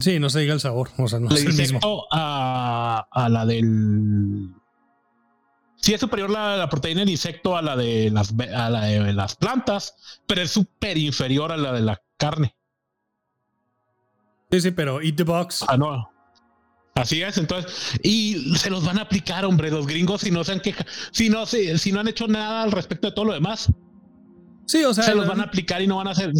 Sí, 0.00 0.18
no 0.18 0.30
se 0.30 0.40
diga 0.40 0.52
el 0.54 0.58
sabor. 0.60 0.90
O 0.98 1.06
sea, 1.06 1.20
no 1.20 1.28
La 1.28 1.36
es 1.36 1.44
el 1.46 1.54
mismo. 1.54 2.06
a, 2.10 3.06
a 3.08 3.28
la 3.28 3.46
del. 3.46 4.48
Sí, 5.76 5.94
es 5.94 6.00
superior 6.00 6.30
la, 6.30 6.56
la 6.56 6.68
proteína 6.68 7.00
del 7.00 7.10
insecto 7.10 7.56
a 7.56 7.62
la 7.62 7.76
de 7.76 8.10
las, 8.10 8.32
a 8.54 8.68
la 8.70 8.82
de 8.86 9.12
las 9.12 9.36
plantas, 9.36 9.94
pero 10.26 10.42
es 10.42 10.50
súper 10.50 10.96
inferior 10.98 11.50
a 11.52 11.56
la 11.56 11.72
de 11.72 11.80
la 11.82 12.00
carne. 12.16 12.54
Sí, 14.52 14.60
sí, 14.60 14.70
pero 14.70 15.00
Eat 15.00 15.16
the 15.16 15.22
Box. 15.24 15.64
Ah, 15.66 15.76
no. 15.76 16.08
Así 16.94 17.22
es, 17.22 17.38
entonces, 17.38 17.72
y 18.02 18.54
se 18.58 18.68
los 18.68 18.84
van 18.84 18.98
a 18.98 19.02
aplicar, 19.02 19.46
hombre, 19.46 19.70
los 19.70 19.86
gringos, 19.86 20.20
si 20.20 20.30
no 20.30 20.44
se 20.44 20.52
han 20.52 20.60
quejado, 20.60 20.84
si 21.10 21.30
no, 21.30 21.46
si 21.46 21.90
no 21.90 22.00
han 22.00 22.08
hecho 22.08 22.28
nada 22.28 22.62
al 22.62 22.70
respecto 22.70 23.08
de 23.08 23.14
todo 23.14 23.24
lo 23.24 23.32
demás, 23.32 23.72
Sí, 24.66 24.84
o 24.84 24.92
sea, 24.94 25.04
se 25.04 25.14
los 25.14 25.26
van 25.26 25.40
a 25.40 25.44
aplicar 25.44 25.80
y 25.82 25.86
no 25.86 25.96
van 25.96 26.08
a 26.08 26.10
hacer. 26.10 26.30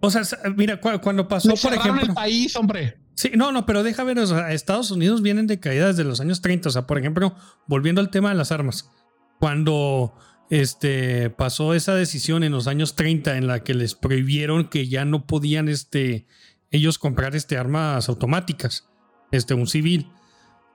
o 0.00 0.10
sea, 0.10 0.22
mira, 0.56 0.80
cu- 0.80 1.00
cuando 1.00 1.26
pasó, 1.28 1.48
No 1.48 1.54
por 1.54 1.72
ejemplo. 1.74 2.02
el 2.02 2.12
país, 2.12 2.54
hombre. 2.56 2.98
Sí, 3.14 3.30
no, 3.36 3.52
no, 3.52 3.64
pero 3.66 3.82
deja 3.84 4.02
ver, 4.02 4.18
o 4.18 4.26
sea, 4.26 4.52
Estados 4.52 4.90
Unidos 4.90 5.22
vienen 5.22 5.46
de 5.46 5.60
caída 5.60 5.86
desde 5.86 6.02
los 6.04 6.20
años 6.20 6.40
30. 6.42 6.68
O 6.70 6.72
sea, 6.72 6.86
por 6.88 6.98
ejemplo, 6.98 7.34
volviendo 7.68 8.00
al 8.00 8.10
tema 8.10 8.30
de 8.30 8.34
las 8.34 8.50
armas, 8.52 8.90
cuando 9.38 10.14
este, 10.50 11.30
pasó 11.30 11.74
esa 11.74 11.94
decisión 11.94 12.42
en 12.44 12.52
los 12.52 12.66
años 12.66 12.96
30 12.96 13.36
en 13.36 13.46
la 13.46 13.62
que 13.62 13.74
les 13.74 13.94
prohibieron 13.94 14.68
que 14.68 14.88
ya 14.88 15.04
no 15.04 15.26
podían 15.26 15.68
este, 15.68 16.26
ellos 16.70 16.98
comprar 16.98 17.34
este, 17.36 17.56
armas 17.56 18.08
automáticas, 18.08 18.88
este, 19.32 19.54
un 19.54 19.66
civil. 19.66 20.08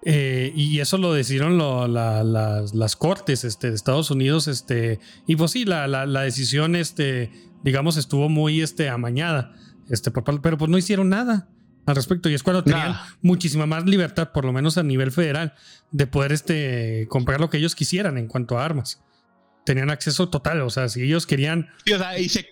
Eh, 0.08 0.52
y 0.56 0.80
eso 0.82 0.98
lo 1.00 1.14
decidieron 1.14 1.58
lo- 1.58 1.88
la- 1.88 2.24
las, 2.24 2.76
las 2.76 2.96
cortes 2.96 3.44
este, 3.44 3.70
de 3.70 3.76
Estados 3.76 4.12
Unidos. 4.12 4.48
Este, 4.48 5.00
y 5.26 5.36
pues 5.36 5.52
sí, 5.52 5.66
la, 5.66 5.88
la- 5.88 6.06
la 6.06 6.22
decisión, 6.22 6.76
este, 6.76 7.32
digamos, 7.64 7.98
estuvo 7.98 8.30
muy 8.30 8.62
este, 8.62 8.90
amañada. 8.90 9.54
Este, 9.90 10.12
por 10.12 10.42
pero 10.42 10.58
pues 10.58 10.70
no 10.70 10.78
hicieron 10.78 11.10
nada 11.10 11.50
al 11.88 11.96
respecto. 11.96 12.30
Y 12.30 12.34
es 12.36 12.44
cuando 12.44 12.64
tenían 12.64 12.96
muchísima 13.22 13.66
más 13.66 13.86
libertad, 13.86 14.32
por 14.32 14.46
lo 14.46 14.52
menos 14.54 14.78
a 14.78 14.84
nivel 14.84 15.12
federal, 15.12 15.54
de 15.92 16.06
poder 16.08 16.32
este, 16.34 17.08
comprar 17.10 17.40
lo 17.40 17.50
que 17.50 17.58
ellos 17.58 17.74
quisieran 17.76 18.18
en 18.18 18.28
cuanto 18.28 18.60
a 18.60 18.66
armas. 18.66 19.02
Tenían 19.66 19.90
acceso 19.90 20.30
total. 20.30 20.62
O 20.62 20.70
sea, 20.70 20.88
si 20.90 21.02
ellos 21.02 21.26
querían. 21.26 21.70
Sí, 21.86 21.94
o 21.94 21.98
sea, 21.98 22.20
y 22.20 22.30
se, 22.30 22.46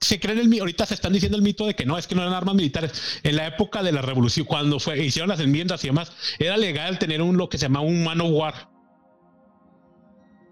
se 0.00 0.20
creen 0.20 0.38
el 0.38 0.48
mito, 0.48 0.62
ahorita 0.62 0.86
se 0.86 0.94
están 0.94 1.12
diciendo 1.12 1.36
el 1.38 1.42
mito 1.42 1.66
de 1.66 1.74
que 1.74 1.86
no, 1.86 1.96
es 1.96 2.06
que 2.06 2.14
no 2.14 2.22
eran 2.22 2.34
armas 2.34 2.54
militares. 2.54 3.20
En 3.22 3.36
la 3.36 3.46
época 3.46 3.82
de 3.82 3.92
la 3.92 4.02
revolución, 4.02 4.46
cuando 4.46 4.78
fue, 4.78 5.02
hicieron 5.04 5.28
las 5.28 5.40
enmiendas 5.40 5.82
y 5.84 5.88
demás, 5.88 6.12
era 6.38 6.56
legal 6.56 6.98
tener 6.98 7.22
un 7.22 7.36
lo 7.36 7.48
que 7.48 7.58
se 7.58 7.62
llama 7.66 7.80
un 7.80 8.04
man 8.04 8.20
of 8.20 8.30
war, 8.32 8.74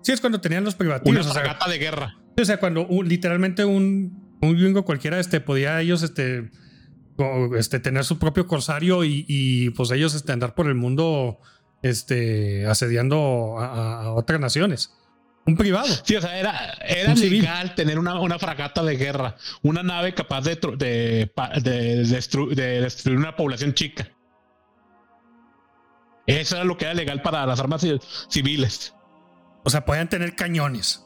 Sí, 0.03 0.11
es 0.13 0.21
cuando 0.21 0.41
tenían 0.41 0.65
los 0.65 0.75
una 0.75 0.79
privativos. 0.79 1.27
O 1.27 1.33
sea, 1.33 1.59
de 1.69 1.79
guerra. 1.79 2.17
O 2.41 2.45
sea, 2.45 2.59
cuando 2.59 2.87
un- 2.87 3.09
literalmente 3.09 3.65
un, 3.65 4.37
un 4.41 4.57
gringo 4.57 4.85
cualquiera 4.85 5.21
este, 5.21 5.41
podía 5.41 5.81
ellos 5.81 6.03
este, 6.03 6.51
o, 7.19 7.55
este, 7.57 7.79
tener 7.79 8.05
su 8.05 8.19
propio 8.19 8.47
corsario 8.49 9.05
y, 9.05 9.25
y, 9.29 9.71
pues 9.71 9.91
ellos 9.93 10.15
este, 10.15 10.33
andar 10.33 10.55
por 10.57 10.67
el 10.67 10.75
mundo 10.75 11.39
este, 11.83 12.67
asediando 12.67 13.59
a 13.61 14.13
otras 14.15 14.41
naciones. 14.41 14.93
Un 15.45 15.57
privado. 15.57 15.89
Sí, 16.05 16.15
o 16.15 16.21
sea, 16.21 16.39
era, 16.39 16.73
era 16.87 17.15
legal 17.15 17.75
tener 17.75 17.99
una, 17.99 18.21
una 18.21 18.39
fragata 18.39 18.83
de 18.85 18.97
guerra, 18.97 19.37
una 19.63 19.83
nave 19.83 20.15
capaz 20.15 20.43
de, 20.43 20.55
de, 20.77 21.31
de 21.63 22.03
destru- 22.05 22.55
de 22.55 22.81
destruir 22.83 23.19
una 23.19 23.35
población 23.35 23.75
chica. 23.75 24.09
Eso 26.27 26.57
era 26.57 26.65
lo 26.65 26.77
que 26.79 26.85
era 26.85 26.95
legal 26.95 27.21
para 27.23 27.45
las 27.47 27.59
armas 27.59 27.83
ci- 27.83 28.01
civiles. 28.29 28.95
O 29.65 29.71
sea, 29.71 29.85
podían 29.85 30.09
tener 30.09 30.37
cañones. 30.37 31.05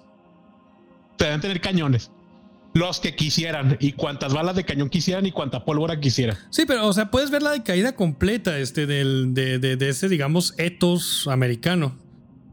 Deben 1.18 1.40
tener 1.40 1.60
cañones. 1.60 2.10
Los 2.74 3.00
que 3.00 3.16
quisieran, 3.16 3.78
y 3.80 3.92
cuantas 3.92 4.34
balas 4.34 4.54
de 4.54 4.64
cañón 4.64 4.90
quisieran, 4.90 5.24
y 5.24 5.32
cuanta 5.32 5.64
pólvora 5.64 5.98
quisieran. 5.98 6.36
Sí, 6.50 6.64
pero, 6.66 6.86
o 6.86 6.92
sea, 6.92 7.10
puedes 7.10 7.30
ver 7.30 7.42
la 7.42 7.52
decaída 7.52 7.94
completa 7.96 8.58
este, 8.58 8.84
del, 8.86 9.32
de, 9.32 9.58
de- 9.58 9.88
ese, 9.88 10.10
digamos, 10.10 10.52
ethos 10.58 11.26
americano. 11.26 11.96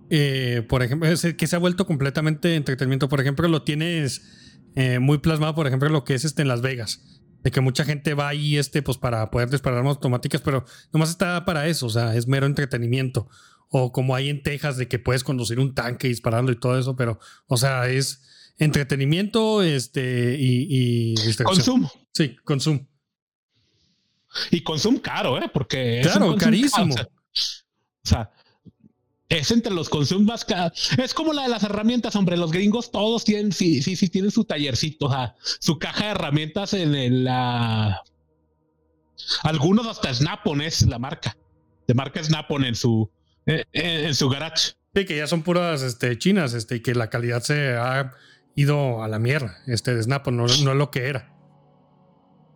Eh, 0.10 0.66
por 0.68 0.84
ejemplo, 0.84 1.10
que 1.38 1.48
se 1.48 1.56
ha 1.56 1.60
vuelto 1.60 1.86
completamente 1.86 2.56
entretenimiento. 2.56 3.10
Por 3.10 3.22
ejemplo, 3.22 3.48
lo 3.48 3.64
tienes 3.64 4.22
eh, 4.76 5.00
muy 5.00 5.18
plasmado, 5.20 5.56
por 5.56 5.68
ejemplo, 5.68 5.90
lo 5.90 6.04
que 6.04 6.14
es 6.14 6.26
este 6.26 6.42
en 6.42 6.48
Las 6.48 6.62
Vegas. 6.62 7.22
De 7.44 7.52
que 7.52 7.62
mucha 7.62 7.84
gente 7.84 8.14
va 8.14 8.30
ahí 8.30 8.58
este, 8.58 8.82
pues, 8.82 8.98
para 8.98 9.30
poder 9.30 9.50
disparar 9.50 9.80
armas 9.80 9.96
automáticas, 9.98 10.42
pero 10.42 10.66
nomás 10.94 11.10
está 11.10 11.44
para 11.46 11.68
eso, 11.68 11.88
o 11.88 11.90
sea, 11.90 12.16
es 12.16 12.28
mero 12.28 12.46
entretenimiento. 12.46 13.28
O 13.70 13.92
como 13.92 14.16
hay 14.16 14.30
en 14.30 14.44
Texas, 14.44 14.78
de 14.78 14.88
que 14.88 15.00
puedes 15.00 15.24
conducir 15.24 15.60
un 15.60 15.74
tanque 15.74 16.08
y 16.08 16.12
dispararlo 16.12 16.52
y 16.52 16.60
todo 16.60 16.78
eso, 16.80 16.96
pero, 16.96 17.20
o 17.48 17.58
sea, 17.58 17.90
es 17.90 18.54
entretenimiento 18.60 19.64
este, 19.64 20.38
y, 20.40 20.68
y 20.70 21.16
distracción. 21.16 21.46
Consumo. 21.56 21.92
Sí, 22.14 22.36
consumo. 22.44 22.88
Y 24.52 24.62
consumo 24.62 25.02
caro, 25.02 25.38
¿eh? 25.38 25.50
Porque 25.54 26.00
es 26.00 26.08
Claro, 26.08 26.28
consumo 26.28 26.38
carísimo. 26.40 26.96
caro, 26.96 27.10
O 27.10 27.34
sea, 27.34 27.52
o 28.04 28.08
sea, 28.08 28.32
es 29.38 29.52
entre 29.52 29.74
los 29.74 29.90
consumos 29.90 30.46
más. 30.48 30.72
Es 30.98 31.14
como 31.14 31.34
la 31.34 31.44
de 31.44 31.50
las 31.50 31.64
herramientas, 31.64 32.16
hombre. 32.16 32.38
Los 32.38 32.52
gringos 32.52 32.92
todos 32.92 33.24
tienen, 33.24 33.52
sí, 33.52 33.82
sí, 33.82 33.96
sí, 33.96 34.10
tienen 34.10 34.32
su 34.32 34.44
tallercito, 34.44 35.08
o 35.08 35.12
sea, 35.12 35.36
su 35.60 35.80
caja 35.80 36.06
de 36.06 36.12
herramientas 36.12 36.74
en 36.74 36.96
el, 36.96 37.24
la. 37.26 38.04
Algunos 39.44 39.88
hasta 39.88 40.14
Snap-on 40.14 40.62
es 40.62 40.84
la 40.84 41.00
marca. 41.00 41.38
De 41.88 41.94
marca 41.94 42.24
Snap-on 42.24 42.66
en 42.66 42.76
su, 42.76 43.10
en, 43.46 43.66
en 43.72 44.16
su 44.16 44.30
garage. 44.30 44.74
Sí, 44.96 45.06
que 45.06 45.18
ya 45.18 45.28
son 45.28 45.42
puras 45.42 45.82
este, 45.82 46.18
chinas, 46.18 46.54
este, 46.54 46.76
y 46.76 46.80
que 46.82 46.94
la 46.94 47.10
calidad 47.10 47.42
se 47.42 47.74
ha 47.76 48.12
ido 48.56 49.04
a 49.04 49.08
la 49.08 49.20
mierda. 49.20 49.58
Este 49.68 49.96
de 49.96 50.04
Snap 50.04 50.28
no, 50.28 50.46
no 50.46 50.46
es 50.46 50.62
lo 50.62 50.92
que 50.92 51.08
era. 51.08 51.33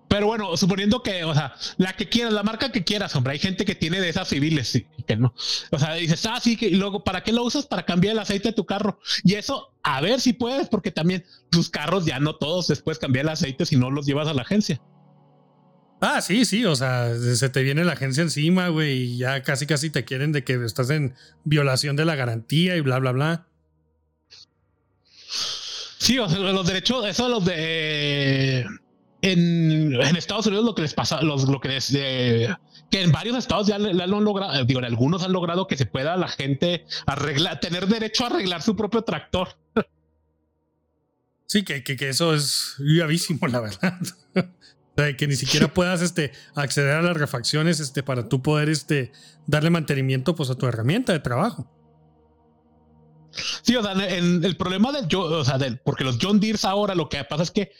Pero 0.07 0.27
bueno, 0.27 0.55
suponiendo 0.55 1.03
que, 1.03 1.23
o 1.23 1.33
sea, 1.33 1.53
la 1.77 1.93
que 1.93 2.07
quieras, 2.07 2.33
la 2.33 2.43
marca 2.43 2.71
que 2.71 2.83
quieras, 2.83 3.15
hombre, 3.15 3.33
hay 3.33 3.39
gente 3.39 3.65
que 3.65 3.75
tiene 3.75 3.99
de 3.99 4.09
esas 4.09 4.29
civiles 4.29 4.73
y 4.75 4.87
y 4.97 5.03
que 5.03 5.15
no. 5.15 5.33
O 5.71 5.79
sea, 5.79 5.93
dices, 5.95 6.25
ah, 6.25 6.39
sí, 6.41 6.57
que 6.57 6.67
y 6.67 6.75
luego, 6.75 7.03
¿para 7.03 7.23
qué 7.23 7.31
lo 7.31 7.43
usas? 7.43 7.65
Para 7.65 7.85
cambiar 7.85 8.13
el 8.13 8.19
aceite 8.19 8.49
de 8.49 8.53
tu 8.53 8.65
carro. 8.65 8.99
Y 9.23 9.35
eso, 9.35 9.73
a 9.83 10.01
ver 10.01 10.19
si 10.19 10.33
puedes, 10.33 10.67
porque 10.67 10.91
también 10.91 11.23
tus 11.49 11.69
carros 11.69 12.05
ya 12.05 12.19
no 12.19 12.35
todos 12.35 12.67
después 12.67 12.99
cambiar 12.99 13.25
el 13.25 13.31
aceite 13.31 13.65
si 13.65 13.75
no 13.75 13.91
los 13.91 14.05
llevas 14.05 14.27
a 14.27 14.33
la 14.33 14.41
agencia. 14.41 14.81
Ah, 15.99 16.21
sí, 16.21 16.45
sí, 16.45 16.63
o 16.65 16.75
sea, 16.75 17.15
se 17.15 17.49
te 17.49 17.63
viene 17.63 17.83
la 17.83 17.93
agencia 17.93 18.21
encima, 18.21 18.67
güey, 18.69 19.13
y 19.13 19.17
ya 19.17 19.41
casi 19.41 19.65
casi 19.65 19.89
te 19.89 20.05
quieren 20.05 20.31
de 20.31 20.43
que 20.43 20.53
estás 20.63 20.91
en 20.91 21.15
violación 21.43 21.95
de 21.95 22.05
la 22.05 22.15
garantía 22.15 22.75
y 22.75 22.81
bla, 22.81 22.99
bla, 22.99 23.11
bla. 23.11 23.47
Sí, 25.97 26.19
o 26.19 26.29
sea, 26.29 26.37
los 26.37 26.67
derechos, 26.67 27.05
eso 27.07 27.27
los 27.27 27.43
de 27.45 28.65
en, 29.21 29.93
en 29.93 30.15
Estados 30.15 30.47
Unidos 30.47 30.65
lo 30.65 30.75
que 30.75 30.83
les 30.83 30.93
pasa, 30.93 31.21
los, 31.21 31.47
lo 31.47 31.59
que 31.59 31.69
les 31.69 31.93
eh, 31.95 32.49
que 32.89 33.01
en 33.01 33.11
varios 33.11 33.35
estados 33.37 33.67
ya 33.67 33.77
le 33.77 34.01
han 34.01 34.09
logrado, 34.09 34.53
eh, 34.53 34.65
digo, 34.65 34.79
en 34.79 34.85
algunos 34.85 35.23
han 35.23 35.33
logrado 35.33 35.67
que 35.67 35.77
se 35.77 35.85
pueda 35.85 36.15
la 36.15 36.27
gente 36.27 36.85
arreglar, 37.05 37.59
tener 37.59 37.87
derecho 37.87 38.23
a 38.23 38.27
arreglar 38.27 38.61
su 38.61 38.75
propio 38.75 39.01
tractor. 39.01 39.49
Sí, 41.45 41.63
que, 41.63 41.83
que, 41.83 41.95
que 41.95 42.09
eso 42.09 42.33
es 42.33 42.75
gravísimo, 42.77 43.47
la 43.47 43.61
verdad. 43.61 43.97
O 44.97 44.99
sea, 44.99 45.15
que 45.15 45.27
ni 45.27 45.35
siquiera 45.35 45.71
puedas 45.71 46.01
este, 46.01 46.31
acceder 46.55 46.95
a 46.95 47.03
las 47.03 47.15
refacciones 47.15 47.79
este, 47.79 48.01
para 48.01 48.27
tú 48.27 48.41
poder 48.41 48.67
este, 48.67 49.11
darle 49.45 49.69
mantenimiento 49.69 50.33
pues, 50.33 50.49
a 50.49 50.55
tu 50.55 50.65
herramienta 50.65 51.13
de 51.13 51.19
trabajo. 51.19 51.71
Sí, 53.61 53.75
o 53.75 53.83
sea, 53.83 53.91
el, 53.91 54.43
el 54.43 54.57
problema 54.57 54.91
del 54.91 55.07
o 55.15 55.45
sea, 55.45 55.59
del, 55.59 55.77
porque 55.77 56.03
los 56.03 56.17
John 56.19 56.39
Deere 56.39 56.57
ahora 56.63 56.95
lo 56.95 57.09
que 57.09 57.23
pasa 57.25 57.43
es 57.43 57.51
que 57.51 57.71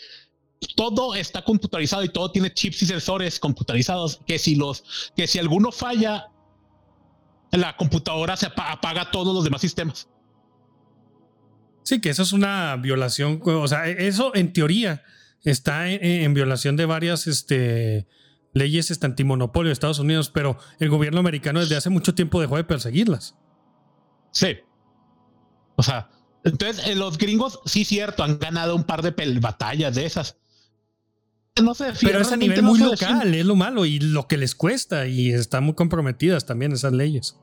todo 0.76 1.16
está 1.16 1.44
computarizado 1.44 2.04
y 2.04 2.10
todo 2.10 2.32
tiene 2.32 2.54
chips 2.54 2.82
y 2.82 2.86
sensores 2.86 3.40
computarizados 3.40 4.22
que 4.26 4.40
si 4.40 4.56
los, 4.56 5.12
que 5.16 5.28
si 5.28 5.40
alguno 5.40 5.72
falla, 5.72 6.32
la 7.52 7.78
computadora 7.78 8.36
se 8.36 8.48
apa- 8.48 8.72
apaga 8.72 9.12
todos 9.12 9.34
los 9.34 9.44
demás 9.44 9.62
sistemas. 9.62 10.10
Sí, 11.84 12.02
que 12.02 12.10
eso 12.10 12.24
es 12.24 12.34
una 12.34 12.76
violación. 12.76 13.42
O 13.46 13.68
sea, 13.68 13.88
eso 13.88 14.36
en 14.36 14.52
teoría 14.52 15.04
está 15.44 15.90
en, 15.90 16.04
en 16.04 16.34
violación 16.34 16.76
de 16.76 16.86
varias 16.86 17.28
este, 17.28 18.08
leyes 18.54 18.92
este, 18.92 19.06
antimonopolio 19.06 19.70
de 19.70 19.74
Estados 19.74 20.00
Unidos, 20.00 20.30
pero 20.30 20.58
el 20.80 20.90
gobierno 20.90 21.20
americano 21.20 21.60
desde 21.62 21.78
hace 21.78 21.90
mucho 21.90 22.14
tiempo 22.14 22.42
dejó 22.42 22.58
de 22.58 22.66
perseguirlas. 22.66 23.36
Sí. 24.32 24.58
O 25.78 25.84
sea, 25.84 26.10
entonces 26.44 26.86
eh, 26.88 26.96
los 26.96 27.18
gringos, 27.18 27.62
sí, 27.66 27.86
cierto, 27.86 28.24
han 28.24 28.40
ganado 28.40 28.76
un 28.76 28.84
par 28.84 29.02
de 29.02 29.40
batallas 29.40 29.96
de 29.96 30.06
esas. 30.06 30.38
No 31.64 31.74
se 31.74 31.86
defienden, 31.86 32.20
Pero 32.20 32.22
es 32.22 32.32
a 32.32 32.38
nivel 32.38 32.64
muy 32.64 32.80
local, 32.80 33.34
es 33.34 33.46
lo 33.46 33.56
malo 33.56 33.86
y 33.86 34.00
lo 34.00 34.28
que 34.28 34.38
les 34.38 34.56
cuesta 34.56 35.08
y 35.08 35.32
están 35.32 35.64
muy 35.64 35.74
comprometidas 35.76 36.46
también 36.46 36.72
esas 36.72 36.94
leyes. 36.94 37.38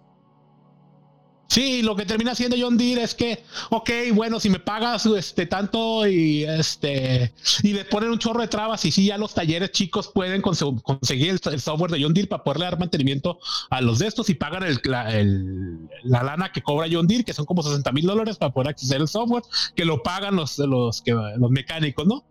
Sí, 1.47 1.83
lo 1.83 1.95
que 1.95 2.07
termina 2.07 2.33
haciendo 2.33 2.57
John 2.59 2.77
Deere 2.79 3.03
es 3.03 3.15
que, 3.15 3.45
ok, 3.71 3.91
bueno, 4.15 4.41
si 4.41 4.49
me 4.49 4.59
pagas 4.59 5.05
este 5.07 5.47
tanto 5.47 6.05
y 6.09 6.43
este 6.43 7.33
y 7.63 7.75
le 7.75 7.85
ponen 7.85 8.11
un 8.11 8.19
chorro 8.19 8.41
de 8.41 8.49
trabas 8.49 8.85
y 8.87 8.91
sí, 8.91 9.07
ya 9.07 9.19
los 9.19 9.35
talleres 9.35 9.71
chicos 9.71 10.09
pueden 10.13 10.43
conse- 10.43 10.81
conseguir 10.83 11.31
el, 11.31 11.41
el 11.53 11.61
software 11.61 11.91
de 11.93 12.03
John 12.03 12.15
Deere 12.15 12.29
para 12.29 12.43
poderle 12.43 12.65
dar 12.65 12.79
mantenimiento 12.79 13.39
a 13.71 13.83
los 13.83 13.99
de 14.01 14.07
estos 14.09 14.31
y 14.31 14.35
pagan 14.35 14.65
el, 14.65 14.81
la, 14.85 15.15
el- 15.17 15.87
la 16.03 16.23
lana 16.25 16.51
que 16.51 16.63
cobra 16.63 16.89
John 16.91 17.07
Deere, 17.07 17.25
que 17.25 17.35
son 17.35 17.45
como 17.45 17.63
60 17.63 17.93
mil 17.93 18.07
dólares 18.07 18.37
para 18.39 18.53
poder 18.53 18.71
acceder 18.71 19.03
al 19.03 19.09
software, 19.09 19.45
que 19.77 19.85
lo 19.85 20.03
pagan 20.03 20.35
los, 20.37 20.59
los, 20.59 21.03
que, 21.03 21.13
los 21.13 21.51
mecánicos, 21.51 22.07
¿no? 22.07 22.25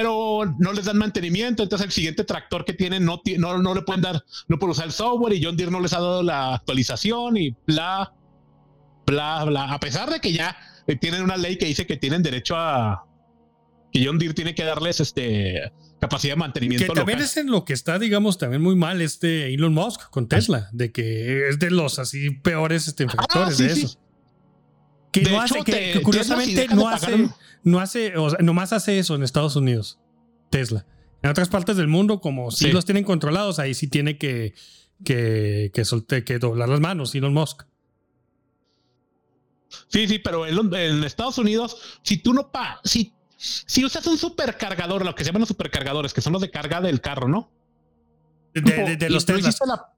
Pero 0.00 0.54
no 0.60 0.72
les 0.72 0.84
dan 0.84 0.96
mantenimiento, 0.96 1.64
entonces 1.64 1.86
el 1.86 1.92
siguiente 1.92 2.22
tractor 2.22 2.64
que 2.64 2.72
tienen 2.72 3.04
no, 3.04 3.20
no, 3.38 3.58
no 3.58 3.74
le 3.74 3.82
pueden 3.82 4.00
dar, 4.00 4.24
no 4.46 4.56
pueden 4.56 4.70
usar 4.70 4.86
el 4.86 4.92
software 4.92 5.32
y 5.34 5.42
John 5.42 5.56
Deere 5.56 5.72
no 5.72 5.80
les 5.80 5.92
ha 5.92 5.98
dado 5.98 6.22
la 6.22 6.54
actualización 6.54 7.36
y 7.36 7.50
bla, 7.66 8.12
bla, 9.06 9.42
bla. 9.44 9.72
A 9.72 9.80
pesar 9.80 10.08
de 10.08 10.20
que 10.20 10.32
ya 10.32 10.56
eh, 10.86 10.94
tienen 10.94 11.22
una 11.24 11.36
ley 11.36 11.58
que 11.58 11.66
dice 11.66 11.84
que 11.84 11.96
tienen 11.96 12.22
derecho 12.22 12.54
a 12.56 13.04
que 13.90 14.06
John 14.06 14.20
Deere 14.20 14.34
tiene 14.34 14.54
que 14.54 14.62
darles 14.62 15.00
este 15.00 15.72
capacidad 16.00 16.34
de 16.34 16.36
Que 16.36 16.38
mantenimiento 16.38 16.92
también 16.92 17.18
local. 17.18 17.24
es 17.30 17.36
en 17.36 17.50
lo 17.50 17.64
que 17.64 17.72
está, 17.72 17.98
digamos, 17.98 18.38
también 18.38 18.62
muy 18.62 18.76
mal 18.76 19.02
este 19.02 19.52
Elon 19.52 19.74
Musk 19.74 20.10
con 20.10 20.28
Tesla, 20.28 20.68
de 20.70 20.92
que 20.92 21.48
es 21.48 21.58
de 21.58 21.72
los 21.72 21.98
así 21.98 22.30
peores 22.30 22.86
este, 22.86 23.02
infractores 23.02 23.48
Ah, 23.48 23.52
sí, 23.52 23.64
de 23.64 23.74
sí. 23.74 23.80
eso. 23.82 23.98
Que, 25.12 25.20
De 25.20 25.30
no 25.30 25.44
hecho, 25.44 25.54
hace, 25.56 25.64
que, 25.64 25.72
te- 25.72 25.92
que 25.92 26.02
curiosamente 26.02 26.54
Tesla, 26.66 26.70
si 26.70 26.76
no 26.76 26.88
hace, 26.88 27.28
no 27.64 27.80
hace, 27.80 28.16
o 28.18 28.30
sea, 28.30 28.38
nomás 28.40 28.72
hace 28.72 28.98
eso 28.98 29.14
en 29.14 29.22
Estados 29.22 29.56
Unidos, 29.56 29.98
Tesla. 30.50 30.84
En 31.22 31.30
otras 31.30 31.48
partes 31.48 31.76
del 31.76 31.88
mundo, 31.88 32.20
como 32.20 32.50
si 32.50 32.66
Sí. 32.66 32.72
los 32.72 32.84
tienen 32.84 33.04
controlados, 33.04 33.58
ahí 33.58 33.74
sí 33.74 33.88
tiene 33.88 34.18
que, 34.18 34.54
que, 35.04 35.70
que, 35.74 35.82
solte- 35.82 36.24
que 36.24 36.38
doblar 36.38 36.68
las 36.68 36.80
manos 36.80 37.14
Elon 37.14 37.32
Musk. 37.34 37.62
Sí, 39.88 40.06
sí, 40.08 40.18
pero 40.18 40.46
en, 40.46 40.74
en 40.74 41.04
Estados 41.04 41.38
Unidos, 41.38 41.98
si 42.02 42.18
tú 42.18 42.32
no 42.34 42.50
pa, 42.50 42.80
si, 42.84 43.12
si 43.36 43.84
usas 43.84 44.06
un 44.06 44.16
supercargador, 44.18 45.04
lo 45.04 45.14
que 45.14 45.24
se 45.24 45.28
llaman 45.28 45.40
los 45.40 45.48
supercargadores, 45.48 46.12
que 46.14 46.20
son 46.20 46.32
los 46.32 46.42
de 46.42 46.50
carga 46.50 46.80
del 46.80 47.00
carro, 47.00 47.28
¿no? 47.28 47.50
De, 48.54 48.60
de- 48.62 48.96
de 48.96 49.06
Y 49.06 49.10
los 49.10 49.24
Teslas. 49.26 49.58
la- 49.66 49.92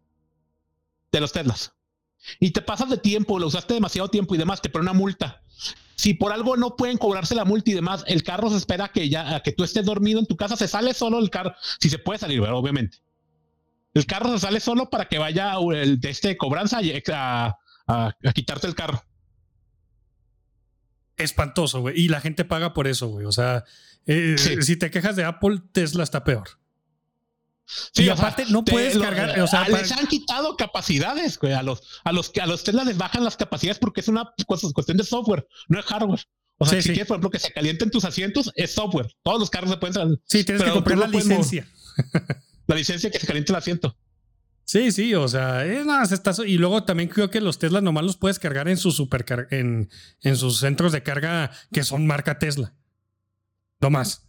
de 1.12 1.20
los 1.20 1.32
Teslas. 1.32 1.72
Y 2.38 2.50
te 2.50 2.62
pasas 2.62 2.88
de 2.90 2.98
tiempo, 2.98 3.38
lo 3.38 3.46
usaste 3.46 3.74
demasiado 3.74 4.08
tiempo 4.08 4.34
y 4.34 4.38
demás, 4.38 4.60
te 4.62 4.68
pone 4.68 4.82
una 4.82 4.92
multa. 4.92 5.42
Si 5.96 6.14
por 6.14 6.32
algo 6.32 6.56
no 6.56 6.76
pueden 6.76 6.96
cobrarse 6.96 7.34
la 7.34 7.44
multa 7.44 7.70
y 7.70 7.74
demás, 7.74 8.04
el 8.06 8.22
carro 8.22 8.48
se 8.50 8.56
espera 8.56 8.88
que 8.88 9.08
ya 9.08 9.36
a 9.36 9.40
que 9.42 9.52
tú 9.52 9.64
estés 9.64 9.84
dormido 9.84 10.18
en 10.20 10.26
tu 10.26 10.36
casa, 10.36 10.56
se 10.56 10.68
sale 10.68 10.94
solo 10.94 11.18
el 11.18 11.28
carro, 11.30 11.54
si 11.80 11.90
se 11.90 11.98
puede 11.98 12.18
salir, 12.18 12.40
¿verdad? 12.40 12.56
obviamente. 12.56 12.98
El 13.92 14.06
carro 14.06 14.30
se 14.32 14.38
sale 14.38 14.60
solo 14.60 14.88
para 14.88 15.06
que 15.06 15.18
vaya 15.18 15.54
el 15.74 16.00
de 16.00 16.10
este 16.10 16.36
cobranza 16.36 16.78
a, 17.12 17.58
a- 17.86 18.06
a 18.24 18.32
quitarte 18.32 18.66
el 18.66 18.74
carro. 18.74 19.02
Espantoso, 21.16 21.80
güey. 21.80 22.00
Y 22.00 22.08
la 22.08 22.20
gente 22.20 22.44
paga 22.44 22.72
por 22.72 22.86
eso, 22.86 23.08
güey. 23.08 23.26
O 23.26 23.32
sea, 23.32 23.64
eh, 24.06 24.36
Sí. 24.38 24.62
si 24.62 24.76
te 24.76 24.90
quejas 24.90 25.16
de 25.16 25.24
Apple, 25.24 25.60
Tesla 25.72 26.02
está 26.02 26.24
peor. 26.24 26.48
Sí, 27.92 28.02
Y 28.04 28.08
o 28.08 28.16
sea, 28.16 28.26
aparte, 28.28 28.44
no 28.50 28.64
puedes 28.64 28.94
lo- 28.96 29.02
cargar, 29.02 29.38
o 29.40 29.46
sea, 29.46 29.62
a- 29.62 29.66
para- 29.66 29.78
les 29.82 29.92
han 29.92 30.06
quitado 30.06 30.56
capacidades, 30.56 31.38
güey, 31.38 31.52
a 31.52 31.62
los, 31.62 31.82
a 32.04 32.12
los 32.12 32.30
que 32.30 32.40
a 32.40 32.46
los 32.46 32.64
Tesla 32.64 32.84
les 32.84 32.96
bajan 32.98 33.22
las 33.24 33.36
capacidades 33.36 33.78
porque 33.78 34.00
es 34.00 34.08
una 34.08 34.32
cuestión 34.46 34.96
de 34.96 35.04
software, 35.04 35.46
no 35.68 35.78
es 35.78 35.86
hardware. 35.86 36.20
O 36.58 36.66
sea, 36.66 36.76
Sí, 36.78 36.82
si 36.82 36.88
sí. 36.88 36.92
quieres, 36.94 37.08
por 37.08 37.14
ejemplo, 37.16 37.30
que 37.30 37.38
se 37.38 37.52
calienten 37.52 37.90
tus 37.90 38.04
asientos, 38.04 38.52
es 38.54 38.74
software. 38.74 39.10
Todos 39.22 39.40
los 39.40 39.48
carros 39.50 39.70
se 39.70 39.76
pueden. 39.78 40.20
Sí, 40.26 40.44
tienes 40.44 40.62
que 40.62 40.70
comprar 40.70 40.98
la 40.98 41.06
no 41.06 41.12
puedes 41.12 41.26
mo- 41.28 41.36
licencia. 41.38 41.66
La 42.66 42.76
licencia 42.76 43.10
que 43.10 43.18
se 43.18 43.26
caliente 43.26 43.50
el 43.50 43.56
asiento. 43.56 43.96
Sí, 44.64 44.92
sí, 44.92 45.14
o 45.16 45.26
sea, 45.26 45.64
es 45.66 45.84
nada, 45.84 46.04
se 46.06 46.14
está- 46.14 46.32
y 46.46 46.56
luego 46.58 46.84
también 46.84 47.08
creo 47.08 47.28
que 47.30 47.40
los 47.40 47.58
Tesla 47.58 47.80
nomás 47.80 48.04
los 48.04 48.16
puedes 48.16 48.38
cargar 48.38 48.68
en 48.68 48.76
sus 48.76 48.94
supercar 48.94 49.48
en, 49.50 49.90
en 50.20 50.36
sus 50.36 50.58
centros 50.60 50.92
de 50.92 51.02
carga 51.02 51.50
que 51.72 51.82
son 51.82 52.06
marca 52.06 52.38
Tesla. 52.38 52.74
No 53.80 53.90
más. 53.90 54.28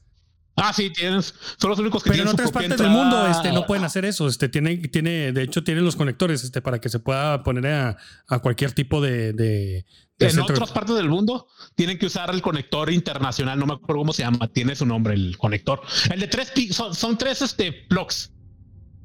Ah, 0.55 0.73
sí, 0.73 0.91
tienes. 0.91 1.33
Son 1.57 1.69
los 1.69 1.79
únicos 1.79 2.03
que 2.03 2.09
Pero 2.09 2.23
en 2.23 2.27
tienen 2.27 2.33
otras 2.33 2.51
partes 2.51 2.77
del 2.77 2.89
mundo 2.89 3.25
este, 3.27 3.51
no 3.51 3.65
pueden 3.65 3.83
hacer 3.85 4.03
eso. 4.05 4.27
Este, 4.27 4.49
tiene, 4.49 4.77
tiene, 4.77 5.31
de 5.31 5.43
hecho, 5.43 5.63
tienen 5.63 5.83
los 5.85 5.95
conectores 5.95 6.43
este, 6.43 6.61
para 6.61 6.79
que 6.79 6.89
se 6.89 6.99
pueda 6.99 7.41
poner 7.43 7.67
a, 7.67 7.97
a 8.27 8.39
cualquier 8.39 8.73
tipo 8.73 9.01
de, 9.01 9.31
de, 9.33 9.85
de 10.19 10.25
En 10.25 10.31
centro. 10.31 10.53
otras 10.53 10.71
partes 10.71 10.95
del 10.95 11.07
mundo 11.09 11.47
tienen 11.75 11.97
que 11.97 12.05
usar 12.05 12.29
el 12.31 12.41
conector 12.41 12.91
internacional, 12.91 13.57
no 13.57 13.65
me 13.65 13.73
acuerdo 13.73 14.01
cómo 14.01 14.13
se 14.13 14.23
llama, 14.23 14.47
tiene 14.49 14.75
su 14.75 14.85
nombre 14.85 15.13
el 15.13 15.37
conector. 15.37 15.81
El 16.11 16.19
de 16.19 16.27
tres 16.27 16.51
son, 16.71 16.93
son 16.93 17.17
tres 17.17 17.41
este 17.41 17.71
plugs. 17.89 18.31